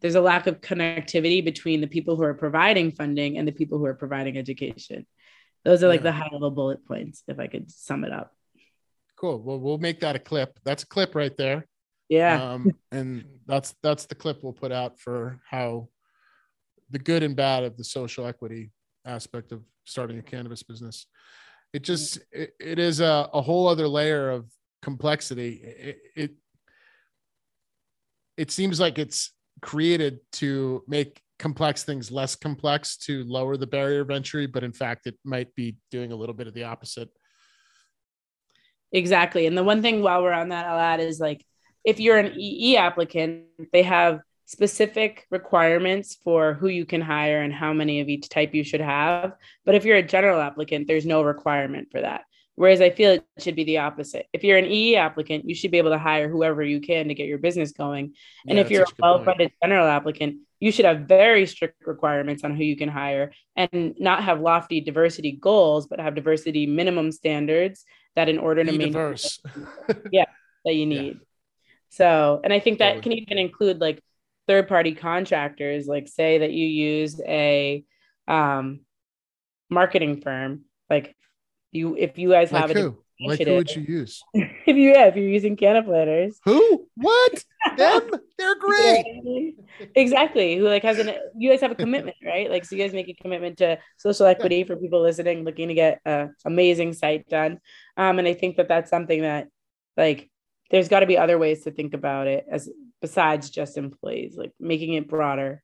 there's 0.01 0.15
a 0.15 0.21
lack 0.21 0.47
of 0.47 0.61
connectivity 0.61 1.45
between 1.45 1.81
the 1.81 1.87
people 1.87 2.17
who 2.17 2.23
are 2.23 2.35
providing 2.35 2.91
funding 2.91 3.39
and 3.39 3.47
the 3.47 3.53
people 3.53 3.79
who 3.79 3.85
are 3.85 3.95
providing 3.95 4.39
education. 4.39 5.07
Those 5.65 5.83
are 5.85 5.89
like 5.89 6.03
the 6.03 6.13
high 6.13 6.29
level 6.33 6.51
bullet 6.51 6.87
points, 6.87 7.23
if 7.29 7.39
I 7.39 7.47
could 7.47 7.71
sum 7.71 8.05
it 8.05 8.13
up. 8.13 8.33
Cool. 9.17 9.43
Well, 9.43 9.61
we'll 9.61 9.79
make 9.79 10.01
that 10.01 10.17
a 10.17 10.19
clip. 10.19 10.59
That's 10.65 10.85
a 10.85 10.87
clip 10.87 11.15
right 11.15 11.37
there. 11.37 11.67
Yeah. 12.09 12.43
Um, 12.43 12.73
and 12.91 13.25
that's 13.47 13.75
that's 13.83 14.07
the 14.07 14.15
clip 14.15 14.43
we'll 14.43 14.55
put 14.55 14.73
out 14.73 14.99
for 14.99 15.39
how 15.49 15.89
the 16.91 16.99
good 16.99 17.23
and 17.23 17.37
bad 17.37 17.65
of 17.65 17.77
the 17.77 17.85
social 17.85 18.27
equity 18.27 18.73
aspect 19.05 19.53
of 19.53 19.63
starting 19.85 20.19
a 20.19 20.23
cannabis 20.23 20.63
business 20.63 21.07
it 21.73 21.83
just 21.83 22.19
it, 22.33 22.55
it 22.61 22.79
is 22.79 23.01
a, 23.01 23.29
a 23.33 23.41
whole 23.41 23.69
other 23.69 23.89
layer 23.89 24.31
of 24.31 24.51
complexity 24.83 25.61
it, 25.63 25.99
it 26.17 26.31
it 28.37 28.51
seems 28.51 28.81
like 28.81 28.99
it's 28.99 29.33
created 29.61 30.21
to 30.33 30.83
make 30.89 31.21
complex 31.39 31.85
things 31.85 32.11
less 32.11 32.35
complex 32.35 32.97
to 32.97 33.25
lower 33.25 33.57
the 33.57 33.67
barrier 33.67 34.01
of 34.01 34.11
entry 34.11 34.47
but 34.47 34.65
in 34.65 34.73
fact 34.73 35.07
it 35.07 35.19
might 35.25 35.55
be 35.55 35.77
doing 35.91 36.13
a 36.13 36.17
little 36.17 36.35
bit 36.35 36.47
of 36.47 36.55
the 36.55 36.65
opposite 36.65 37.11
Exactly. 38.93 39.47
And 39.47 39.57
the 39.57 39.65
one 39.65 39.83
thing 39.83 40.03
while 40.03 40.23
we're 40.23 40.33
on 40.33 40.49
that, 40.49 40.67
I'll 40.67 40.79
add 40.79 41.01
is 41.01 41.21
like 41.21 41.45
if 41.85 42.01
you're 42.01 42.19
an 42.19 42.35
EE 42.37 42.77
applicant, 42.77 43.45
they 43.73 43.83
have 43.83 44.21
specific 44.51 45.29
requirements 45.31 46.19
for 46.25 46.55
who 46.55 46.67
you 46.67 46.85
can 46.85 47.01
hire 47.01 47.41
and 47.41 47.55
how 47.55 47.73
many 47.73 48.01
of 48.01 48.09
each 48.09 48.29
type 48.29 48.53
you 48.53 48.65
should 48.65 48.81
have. 48.81 49.35
But 49.65 49.77
if 49.77 49.85
you're 49.85 49.99
a 49.99 50.03
general 50.03 50.41
applicant, 50.41 50.89
there's 50.89 51.07
no 51.07 51.23
requirement 51.23 51.87
for 51.93 52.01
that. 52.01 52.23
Whereas 52.57 52.81
I 52.81 52.91
feel 52.91 53.13
it 53.13 53.25
should 53.39 53.55
be 53.55 53.63
the 53.63 53.79
opposite. 53.79 54.27
If 54.33 54.43
you're 54.43 54.59
an 54.59 54.67
EE 54.67 54.97
applicant, 54.97 55.49
you 55.49 55.55
should 55.55 55.71
be 55.71 55.79
able 55.79 55.93
to 55.93 55.99
hire 55.99 56.29
whoever 56.29 56.65
you 56.65 56.81
can 56.81 57.07
to 57.07 57.15
get 57.15 57.29
your 57.29 57.39
business 57.39 57.71
going. 57.71 58.15
And 58.49 58.59
yeah, 58.59 58.65
if 58.65 58.73
you're 58.73 58.83
a 58.83 58.87
well 58.99 59.23
funded 59.23 59.53
general 59.63 59.87
applicant, 59.87 60.39
you 60.59 60.73
should 60.73 60.85
have 60.85 61.03
very 61.03 61.47
strict 61.47 61.87
requirements 61.87 62.43
on 62.43 62.57
who 62.57 62.65
you 62.65 62.77
can 62.77 62.89
hire 62.89 63.31
and 63.55 63.95
not 64.01 64.25
have 64.25 64.41
lofty 64.41 64.81
diversity 64.81 65.31
goals, 65.31 65.87
but 65.87 66.01
have 66.01 66.17
diversity 66.17 66.67
minimum 66.67 67.13
standards 67.13 67.85
that 68.17 68.29
in 68.29 68.41
order 68.41 68.65
to 68.65 68.73
maintain 68.73 68.93
diverse. 68.95 69.41
yeah, 70.11 70.27
that 70.65 70.75
you 70.75 70.87
need. 70.87 71.19
Yeah. 71.21 71.25
So, 71.91 72.41
and 72.43 72.53
I 72.53 72.59
think 72.59 72.81
that 72.81 73.01
can 73.03 73.13
even 73.13 73.39
include 73.39 73.81
like 73.81 74.03
third 74.51 74.67
party 74.67 74.97
contractors, 74.97 75.87
like 75.87 76.09
say 76.09 76.39
that 76.39 76.51
you 76.51 76.67
use 76.67 77.21
a 77.25 77.85
um, 78.27 78.81
marketing 79.69 80.21
firm, 80.21 80.63
like 80.91 81.15
you, 81.71 81.97
if 81.97 82.19
you 82.19 82.31
guys 82.31 82.51
like 82.51 82.63
have 82.63 82.77
who? 82.77 82.99
Like 83.25 83.39
who 83.47 83.55
would 83.55 83.71
you 83.73 83.83
use? 83.83 84.25
if 84.35 84.77
you 84.77 84.91
yeah, 84.91 85.07
if 85.07 85.15
you're 85.15 85.29
using 85.29 85.57
Cannaplanners. 85.57 86.35
Who? 86.45 86.89
What? 86.97 87.45
Them? 87.77 88.11
They're 88.39 88.55
great. 88.59 89.55
exactly. 89.95 90.57
Who 90.57 90.65
like 90.65 90.83
has 90.83 90.99
an 90.99 91.15
you 91.39 91.49
guys 91.49 91.61
have 91.61 91.71
a 91.71 91.77
commitment, 91.77 92.17
right? 92.27 92.51
Like 92.51 92.65
so 92.65 92.75
you 92.75 92.83
guys 92.83 92.93
make 92.93 93.09
a 93.09 93.15
commitment 93.15 93.59
to 93.59 93.79
social 93.99 94.27
equity 94.27 94.65
for 94.65 94.75
people 94.75 95.01
listening, 95.01 95.45
looking 95.45 95.69
to 95.69 95.75
get 95.75 96.01
a 96.05 96.31
amazing 96.45 96.95
site 96.95 97.29
done. 97.29 97.61
Um, 97.97 98.19
and 98.19 98.27
I 98.27 98.35
think 98.35 98.57
that 98.57 98.67
that's 98.67 98.91
something 98.91 99.23
that 99.23 99.47
like 99.97 100.29
there's 100.73 100.89
got 100.89 101.01
to 101.01 101.07
be 101.07 101.19
other 101.19 101.39
ways 101.39 101.63
to 101.65 101.71
think 101.71 101.95
about 101.95 102.27
it 102.27 102.47
as 102.51 102.69
besides 103.01 103.51
just 103.51 103.77
employees, 103.77 104.37
like 104.37 104.53
making 104.61 104.95
it 104.95 105.09
broader. 105.09 105.63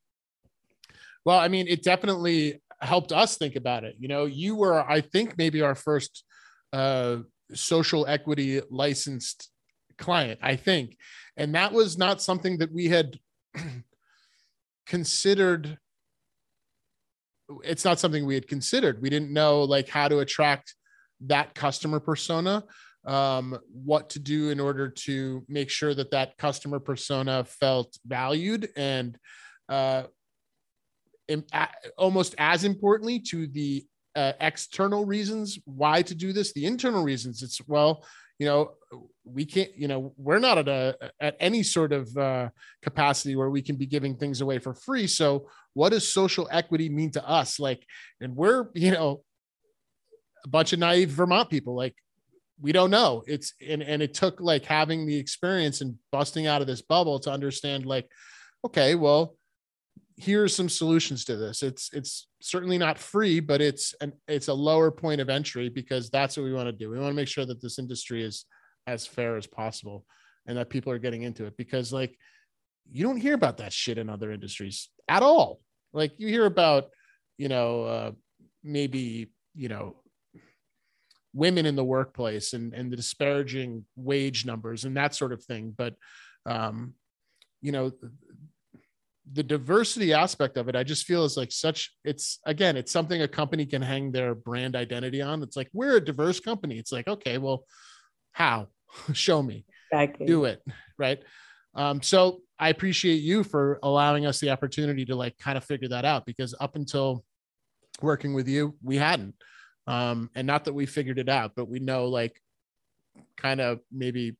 Well, 1.24 1.38
I 1.38 1.48
mean, 1.48 1.66
it 1.68 1.82
definitely 1.82 2.62
helped 2.80 3.12
us 3.12 3.36
think 3.36 3.56
about 3.56 3.84
it. 3.84 3.96
You 3.98 4.08
know, 4.08 4.26
you 4.26 4.56
were, 4.56 4.88
I 4.88 5.00
think, 5.00 5.36
maybe 5.36 5.62
our 5.62 5.74
first 5.74 6.24
uh, 6.72 7.18
social 7.52 8.06
equity 8.06 8.60
licensed 8.70 9.50
client, 9.98 10.40
I 10.42 10.56
think. 10.56 10.96
And 11.36 11.54
that 11.54 11.72
was 11.72 11.98
not 11.98 12.22
something 12.22 12.58
that 12.58 12.72
we 12.72 12.88
had 12.88 13.18
considered. 14.86 15.78
It's 17.64 17.84
not 17.84 17.98
something 17.98 18.24
we 18.24 18.34
had 18.34 18.48
considered. 18.48 19.02
We 19.02 19.10
didn't 19.10 19.32
know 19.32 19.62
like 19.62 19.88
how 19.88 20.08
to 20.08 20.20
attract 20.20 20.74
that 21.22 21.54
customer 21.54 22.00
persona, 22.00 22.64
um, 23.06 23.58
what 23.70 24.10
to 24.10 24.18
do 24.18 24.50
in 24.50 24.60
order 24.60 24.88
to 24.88 25.44
make 25.48 25.70
sure 25.70 25.94
that 25.94 26.10
that 26.10 26.36
customer 26.38 26.80
persona 26.80 27.44
felt 27.44 27.96
valued 28.04 28.68
and 28.76 29.16
uh, 29.68 30.04
almost 31.96 32.34
as 32.38 32.64
importantly 32.64 33.20
to 33.20 33.46
the 33.46 33.84
uh, 34.16 34.32
external 34.40 35.04
reasons 35.04 35.58
why 35.66 36.02
to 36.02 36.14
do 36.14 36.32
this 36.32 36.52
the 36.52 36.66
internal 36.66 37.04
reasons. 37.04 37.42
It's 37.42 37.60
well 37.66 38.04
you 38.38 38.46
know 38.46 38.72
we 39.24 39.44
can't 39.44 39.74
you 39.76 39.88
know 39.88 40.12
we're 40.16 40.38
not 40.38 40.58
at 40.58 40.68
a 40.68 41.12
at 41.20 41.36
any 41.38 41.62
sort 41.62 41.92
of 41.92 42.16
uh, 42.16 42.48
capacity 42.82 43.36
where 43.36 43.50
we 43.50 43.62
can 43.62 43.76
be 43.76 43.86
giving 43.86 44.16
things 44.16 44.40
away 44.40 44.58
for 44.58 44.74
free. 44.74 45.06
So 45.06 45.48
what 45.74 45.90
does 45.90 46.12
social 46.12 46.48
equity 46.50 46.88
mean 46.88 47.10
to 47.12 47.28
us? 47.28 47.60
Like 47.60 47.84
and 48.20 48.34
we're 48.34 48.68
you 48.74 48.90
know 48.90 49.22
a 50.44 50.48
bunch 50.48 50.72
of 50.72 50.78
naive 50.78 51.10
vermont 51.10 51.50
people. 51.50 51.76
Like 51.76 51.94
we 52.60 52.72
don't 52.72 52.90
know. 52.90 53.22
It's 53.26 53.52
and 53.66 53.82
and 53.82 54.02
it 54.02 54.14
took 54.14 54.40
like 54.40 54.64
having 54.64 55.06
the 55.06 55.16
experience 55.16 55.80
and 55.80 55.96
busting 56.10 56.46
out 56.46 56.60
of 56.60 56.66
this 56.66 56.82
bubble 56.82 57.18
to 57.20 57.30
understand 57.30 57.86
like 57.86 58.10
okay 58.64 58.94
well 58.94 59.36
here's 60.18 60.56
some 60.56 60.68
solutions 60.68 61.26
to 61.26 61.36
this. 61.36 61.62
It's 61.62 61.90
it's 61.92 62.28
certainly 62.40 62.78
not 62.78 62.98
free 62.98 63.40
but 63.40 63.60
it's 63.60 63.94
an 64.00 64.12
it's 64.26 64.48
a 64.48 64.54
lower 64.54 64.90
point 64.90 65.20
of 65.20 65.28
entry 65.28 65.68
because 65.68 66.08
that's 66.08 66.36
what 66.36 66.44
we 66.44 66.54
want 66.54 66.68
to 66.68 66.72
do. 66.72 66.90
We 66.90 66.98
want 66.98 67.10
to 67.10 67.16
make 67.16 67.28
sure 67.28 67.44
that 67.44 67.60
this 67.60 67.78
industry 67.78 68.22
is 68.22 68.46
as 68.86 69.06
fair 69.06 69.36
as 69.36 69.46
possible 69.46 70.06
and 70.46 70.56
that 70.56 70.70
people 70.70 70.92
are 70.92 70.98
getting 70.98 71.22
into 71.22 71.44
it 71.44 71.56
because 71.56 71.92
like 71.92 72.16
you 72.90 73.04
don't 73.04 73.16
hear 73.16 73.34
about 73.34 73.58
that 73.58 73.72
shit 73.72 73.98
in 73.98 74.08
other 74.08 74.30
industries 74.30 74.88
at 75.08 75.22
all. 75.22 75.60
Like 75.92 76.12
you 76.18 76.28
hear 76.28 76.46
about 76.46 76.90
you 77.36 77.48
know 77.48 77.82
uh, 77.84 78.10
maybe 78.62 79.30
you 79.54 79.68
know 79.68 79.96
women 81.36 81.66
in 81.66 81.76
the 81.76 81.84
workplace 81.84 82.52
and 82.54 82.72
and 82.72 82.90
the 82.90 82.96
disparaging 82.96 83.84
wage 83.94 84.46
numbers 84.46 84.84
and 84.84 84.96
that 84.96 85.14
sort 85.14 85.32
of 85.32 85.44
thing 85.44 85.72
but 85.76 85.94
um 86.46 86.94
you 87.60 87.72
know 87.72 87.92
the 89.32 89.42
diversity 89.42 90.12
aspect 90.12 90.56
of 90.56 90.68
it, 90.68 90.76
I 90.76 90.84
just 90.84 91.04
feel 91.04 91.24
is 91.24 91.36
like 91.36 91.50
such. 91.50 91.92
It's 92.04 92.38
again, 92.46 92.76
it's 92.76 92.92
something 92.92 93.22
a 93.22 93.28
company 93.28 93.66
can 93.66 93.82
hang 93.82 94.12
their 94.12 94.34
brand 94.34 94.76
identity 94.76 95.20
on. 95.20 95.42
It's 95.42 95.56
like 95.56 95.68
we're 95.72 95.96
a 95.96 96.04
diverse 96.04 96.38
company. 96.38 96.78
It's 96.78 96.92
like 96.92 97.08
okay, 97.08 97.38
well, 97.38 97.64
how? 98.32 98.68
Show 99.12 99.42
me. 99.42 99.64
Exactly. 99.90 100.26
Do 100.26 100.44
it 100.44 100.62
right. 100.98 101.22
Um, 101.74 102.00
so 102.02 102.40
I 102.58 102.70
appreciate 102.70 103.16
you 103.16 103.44
for 103.44 103.78
allowing 103.82 104.26
us 104.26 104.40
the 104.40 104.50
opportunity 104.50 105.04
to 105.06 105.16
like 105.16 105.36
kind 105.38 105.58
of 105.58 105.64
figure 105.64 105.88
that 105.88 106.04
out 106.04 106.24
because 106.24 106.54
up 106.58 106.76
until 106.76 107.24
working 108.00 108.32
with 108.32 108.48
you, 108.48 108.76
we 108.82 108.96
hadn't. 108.96 109.34
Um, 109.86 110.30
and 110.34 110.46
not 110.46 110.64
that 110.64 110.72
we 110.72 110.86
figured 110.86 111.18
it 111.18 111.28
out, 111.28 111.52
but 111.54 111.68
we 111.68 111.78
know 111.78 112.06
like 112.06 112.40
kind 113.36 113.60
of 113.60 113.80
maybe 113.92 114.36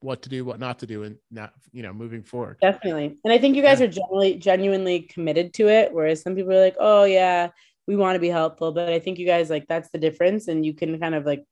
what 0.00 0.22
to 0.22 0.28
do, 0.28 0.44
what 0.44 0.58
not 0.58 0.78
to 0.80 0.86
do, 0.86 1.02
and 1.04 1.16
not, 1.30 1.52
you 1.72 1.82
know, 1.82 1.92
moving 1.92 2.22
forward. 2.22 2.56
Definitely. 2.60 3.18
And 3.24 3.32
I 3.32 3.38
think 3.38 3.54
you 3.54 3.62
guys 3.62 3.80
yeah. 3.80 3.86
are 3.86 3.90
generally 3.90 4.34
genuinely 4.36 5.02
committed 5.02 5.54
to 5.54 5.68
it. 5.68 5.92
Whereas 5.92 6.22
some 6.22 6.34
people 6.34 6.52
are 6.52 6.60
like, 6.60 6.76
oh, 6.80 7.04
yeah, 7.04 7.50
we 7.86 7.96
want 7.96 8.16
to 8.16 8.20
be 8.20 8.28
helpful. 8.28 8.72
But 8.72 8.88
I 8.88 8.98
think 8.98 9.18
you 9.18 9.26
guys 9.26 9.50
like 9.50 9.66
that's 9.68 9.90
the 9.90 9.98
difference. 9.98 10.48
And 10.48 10.64
you 10.64 10.74
can 10.74 10.98
kind 10.98 11.14
of 11.14 11.26
like 11.26 11.44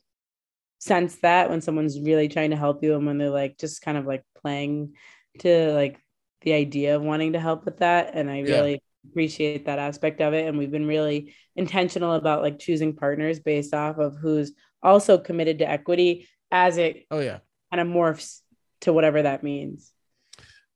sense 0.81 1.16
that 1.16 1.51
when 1.51 1.60
someone's 1.60 2.01
really 2.01 2.28
trying 2.28 2.51
to 2.51 2.56
help 2.56 2.82
you 2.82 2.97
and 2.97 3.06
when 3.06 3.19
they're 3.19 3.31
like 3.31 3.59
just 3.59 3.82
kind 3.82 3.98
of 3.98 4.06
like 4.06 4.24
playing 4.40 4.94
to 5.40 5.73
like 5.73 6.01
the 6.43 6.52
idea 6.52 6.97
of 6.97 7.02
wanting 7.02 7.35
to 7.35 7.40
help 7.40 7.65
with 7.65 7.78
that. 7.78 8.10
And 8.15 8.31
I 8.31 8.40
really. 8.40 8.82
Appreciate 9.09 9.67
that 9.67 9.79
aspect 9.79 10.21
of 10.21 10.35
it. 10.35 10.47
And 10.47 10.59
we've 10.59 10.71
been 10.71 10.87
really 10.87 11.35
intentional 11.57 12.15
about 12.15 12.43
like 12.43 12.59
choosing 12.59 12.95
partners 12.95 13.41
based 13.41 13.75
off 13.75 13.99
of 13.99 14.17
who's 14.17 14.53
also 14.83 15.19
committed 15.19 15.59
to 15.59 15.69
equity 15.69 16.29
as 16.51 16.79
it 16.79 17.05
oh 17.11 17.19
yeah 17.19 17.39
kind 17.73 17.81
of 17.81 17.95
morphs 17.95 18.41
to 18.83 18.93
whatever 18.93 19.23
that 19.23 19.43
means. 19.43 19.93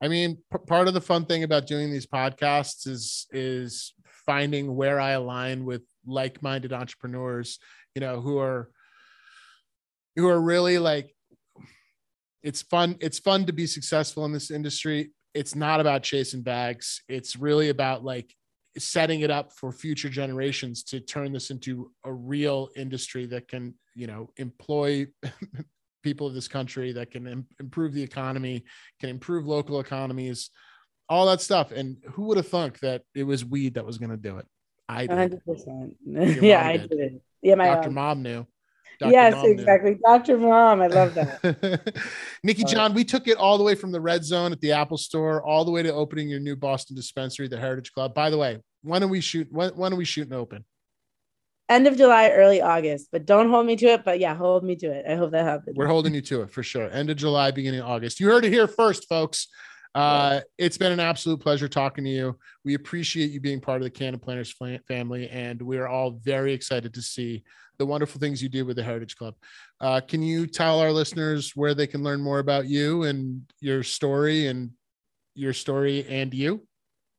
I 0.03 0.09
mean, 0.09 0.39
p- 0.53 0.59
part 0.67 0.89
of 0.89 0.95
the 0.95 1.01
fun 1.01 1.27
thing 1.27 1.45
about 1.45 1.67
doing 1.67 1.91
these 1.91 2.07
podcasts 2.07 2.87
is 2.87 3.27
is 3.31 3.95
finding 4.27 4.75
where 4.75 5.01
I 5.01 5.11
align 5.13 5.65
with 5.65 5.83
like-minded 6.07 6.73
entrepreneurs, 6.73 7.59
you 7.95 8.01
know, 8.01 8.21
who 8.21 8.39
are 8.39 8.71
who 10.17 10.29
are 10.29 10.41
really 10.41 10.79
like 10.79 11.15
it's 12.43 12.63
fun 12.63 12.97
it's 13.01 13.21
fun 13.21 13.47
to 13.47 13.53
be 13.53 13.67
successful 13.67 14.25
in 14.25 14.33
this 14.33 14.51
industry. 14.51 15.13
It's 15.35 15.55
not 15.55 15.81
about 15.81 16.03
chasing 16.03 16.43
bags. 16.43 17.03
It's 17.09 17.37
really 17.37 17.69
about 17.69 18.05
like 18.05 18.35
setting 18.79 19.21
it 19.21 19.31
up 19.31 19.53
for 19.53 19.73
future 19.73 20.09
generations 20.09 20.83
to 20.83 21.01
turn 21.01 21.33
this 21.33 21.51
into 21.51 21.91
a 22.05 22.13
real 22.13 22.71
industry 22.77 23.27
that 23.27 23.49
can, 23.49 23.75
you 23.95 24.07
know, 24.07 24.31
employ 24.37 25.07
people 26.03 26.27
of 26.27 26.35
this 26.35 26.49
country 26.49 26.93
that 26.93 27.11
can 27.11 27.27
Im- 27.27 27.47
improve 27.61 27.93
the 27.93 28.03
economy, 28.03 28.65
can 29.01 29.11
improve 29.11 29.47
local 29.47 29.81
economies, 29.81 30.51
all 31.09 31.27
that 31.27 31.41
stuff. 31.41 31.73
And 31.73 31.99
who 32.13 32.25
would 32.25 32.37
have 32.37 32.49
thunk 32.49 32.81
that 32.81 33.03
it 33.15 33.25
was 33.25 33.45
weed 33.45 33.75
that 33.75 33.87
was 33.87 33.99
going 33.99 34.11
to 34.11 34.17
do 34.17 34.39
it? 34.39 34.47
I 34.89 35.07
did. 35.07 35.41
100%. 35.47 35.95
yeah, 36.43 36.67
I 36.67 36.77
did. 36.77 37.21
Yeah, 37.41 37.55
my 37.55 37.67
Dr. 37.67 37.89
Um, 37.89 37.95
mom 37.95 38.23
knew. 38.23 38.47
Dr. 39.03 39.13
Yes, 39.13 39.35
Mom 39.35 39.47
exactly. 39.47 39.91
Knew. 39.91 40.01
Dr. 40.05 40.39
Mom, 40.39 40.81
I 40.81 40.87
love 40.87 41.15
that. 41.15 41.99
Nikki 42.45 42.65
John, 42.65 42.95
we 42.95 43.05
took 43.05 43.29
it 43.29 43.37
all 43.37 43.59
the 43.59 43.65
way 43.65 43.75
from 43.75 43.93
the 43.93 44.01
red 44.01 44.25
zone 44.25 44.53
at 44.53 44.61
the 44.61 44.73
Apple 44.73 44.99
store, 44.99 45.43
all 45.43 45.65
the 45.65 45.71
way 45.71 45.83
to 45.83 45.93
opening 45.93 46.29
your 46.29 46.41
new 46.41 46.57
Boston 46.57 46.97
dispensary, 46.97 47.49
the 47.49 47.59
Heritage 47.59 47.93
Club. 47.93 48.15
By 48.15 48.31
the 48.31 48.39
way, 48.39 48.59
when 48.83 49.03
are 49.03 49.09
we 49.09 49.21
shoot? 49.21 49.49
When, 49.51 49.71
when 49.71 49.93
are 49.93 49.97
we 49.97 50.05
shooting 50.05 50.33
open? 50.33 50.65
end 51.69 51.87
of 51.87 51.97
July, 51.97 52.31
early 52.31 52.61
August, 52.61 53.09
but 53.11 53.25
don't 53.27 53.49
hold 53.49 53.67
me 53.67 53.77
to 53.77 53.87
it. 53.87 54.05
But 54.05 54.21
yeah, 54.21 54.35
hold 54.35 54.63
me 54.63 54.77
to 54.77 54.87
it. 54.87 55.07
I 55.09 55.15
hope 55.17 55.33
that 55.33 55.45
happens. 55.45 55.77
We're 55.77 55.87
holding 55.87 56.15
you 56.15 56.21
to 56.23 56.43
it 56.43 56.51
for 56.51 56.63
sure. 56.63 56.91
End 56.91 57.11
of 57.11 57.17
July, 57.17 57.51
beginning 57.51 57.81
of 57.81 57.87
August. 57.87 58.21
You 58.21 58.29
heard 58.29 58.45
it 58.45 58.53
here 58.53 58.69
first, 58.69 59.09
folks. 59.09 59.49
Uh, 59.95 60.41
it's 60.59 60.79
been 60.79 60.93
an 60.93 61.01
absolute 61.01 61.41
pleasure 61.41 61.69
talking 61.69 62.05
to 62.05 62.11
you. 62.11 62.39
We 62.65 62.75
appreciate 62.75 63.31
you 63.31 63.41
being 63.41 63.61
part 63.61 63.83
of 63.83 63.85
the 63.85 63.91
Cannaplanners 63.91 64.55
family, 64.87 65.29
and 65.29 65.61
we're 65.61 65.87
all 65.87 66.13
very 66.23 66.53
excited 66.53 66.95
to 66.95 67.03
see 67.03 67.45
the 67.79 67.85
wonderful 67.85 68.21
things 68.21 68.43
you 68.43 68.49
do 68.49 68.65
with 68.65 68.77
the 68.77 68.83
Heritage 68.83 69.17
Club. 69.17 69.35
Uh, 69.81 70.01
can 70.01 70.23
you 70.23 70.47
tell 70.47 70.81
our 70.81 70.93
listeners 70.93 71.53
where 71.55 71.75
they 71.75 71.87
can 71.87 72.03
learn 72.03 72.23
more 72.23 72.39
about 72.39 72.67
you 72.67 73.03
and 73.03 73.43
your 73.61 73.83
story 73.83 74.47
and 74.47 74.71
your 75.35 75.53
story 75.53 76.07
and 76.09 76.33
you? 76.33 76.67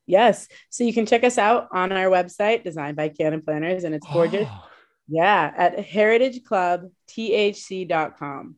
Yes. 0.06 0.50
So 0.70 0.84
you 0.84 0.94
can 0.94 1.06
check 1.06 1.24
us 1.24 1.38
out 1.38 1.70
on 1.72 1.92
our 1.92 2.08
website, 2.08 2.64
designed 2.64 2.98
by 2.98 3.10
Cannaplanners, 3.10 3.84
and 3.84 3.94
it's 3.94 4.08
gorgeous. 4.08 4.48
Oh. 4.50 4.70
Yeah, 5.08 5.54
at 5.56 5.78
heritageclubthc.com. 5.78 8.56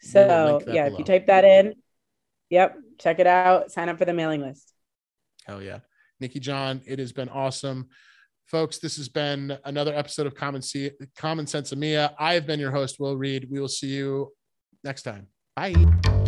So 0.00 0.62
yeah, 0.66 0.84
below. 0.84 0.92
if 0.92 0.98
you 0.98 1.04
type 1.04 1.26
that 1.26 1.44
in, 1.44 1.74
yep, 2.50 2.76
check 2.98 3.18
it 3.18 3.26
out. 3.26 3.70
Sign 3.70 3.88
up 3.88 3.98
for 3.98 4.04
the 4.04 4.12
mailing 4.12 4.42
list. 4.42 4.72
Hell 5.46 5.62
yeah. 5.62 5.78
Nikki 6.20 6.40
John, 6.40 6.80
it 6.86 6.98
has 6.98 7.12
been 7.12 7.28
awesome. 7.28 7.88
Folks, 8.46 8.78
this 8.78 8.96
has 8.96 9.08
been 9.08 9.58
another 9.64 9.94
episode 9.94 10.26
of 10.26 10.34
Common, 10.34 10.62
C- 10.62 10.90
Common 11.16 11.44
Sensemilla. 11.44 12.14
I 12.18 12.34
have 12.34 12.46
been 12.46 12.58
your 12.58 12.70
host, 12.70 12.98
Will 12.98 13.16
Reed. 13.16 13.48
We 13.50 13.60
will 13.60 13.68
see 13.68 13.88
you 13.88 14.32
next 14.82 15.02
time. 15.02 15.28
Bye. 15.54 16.27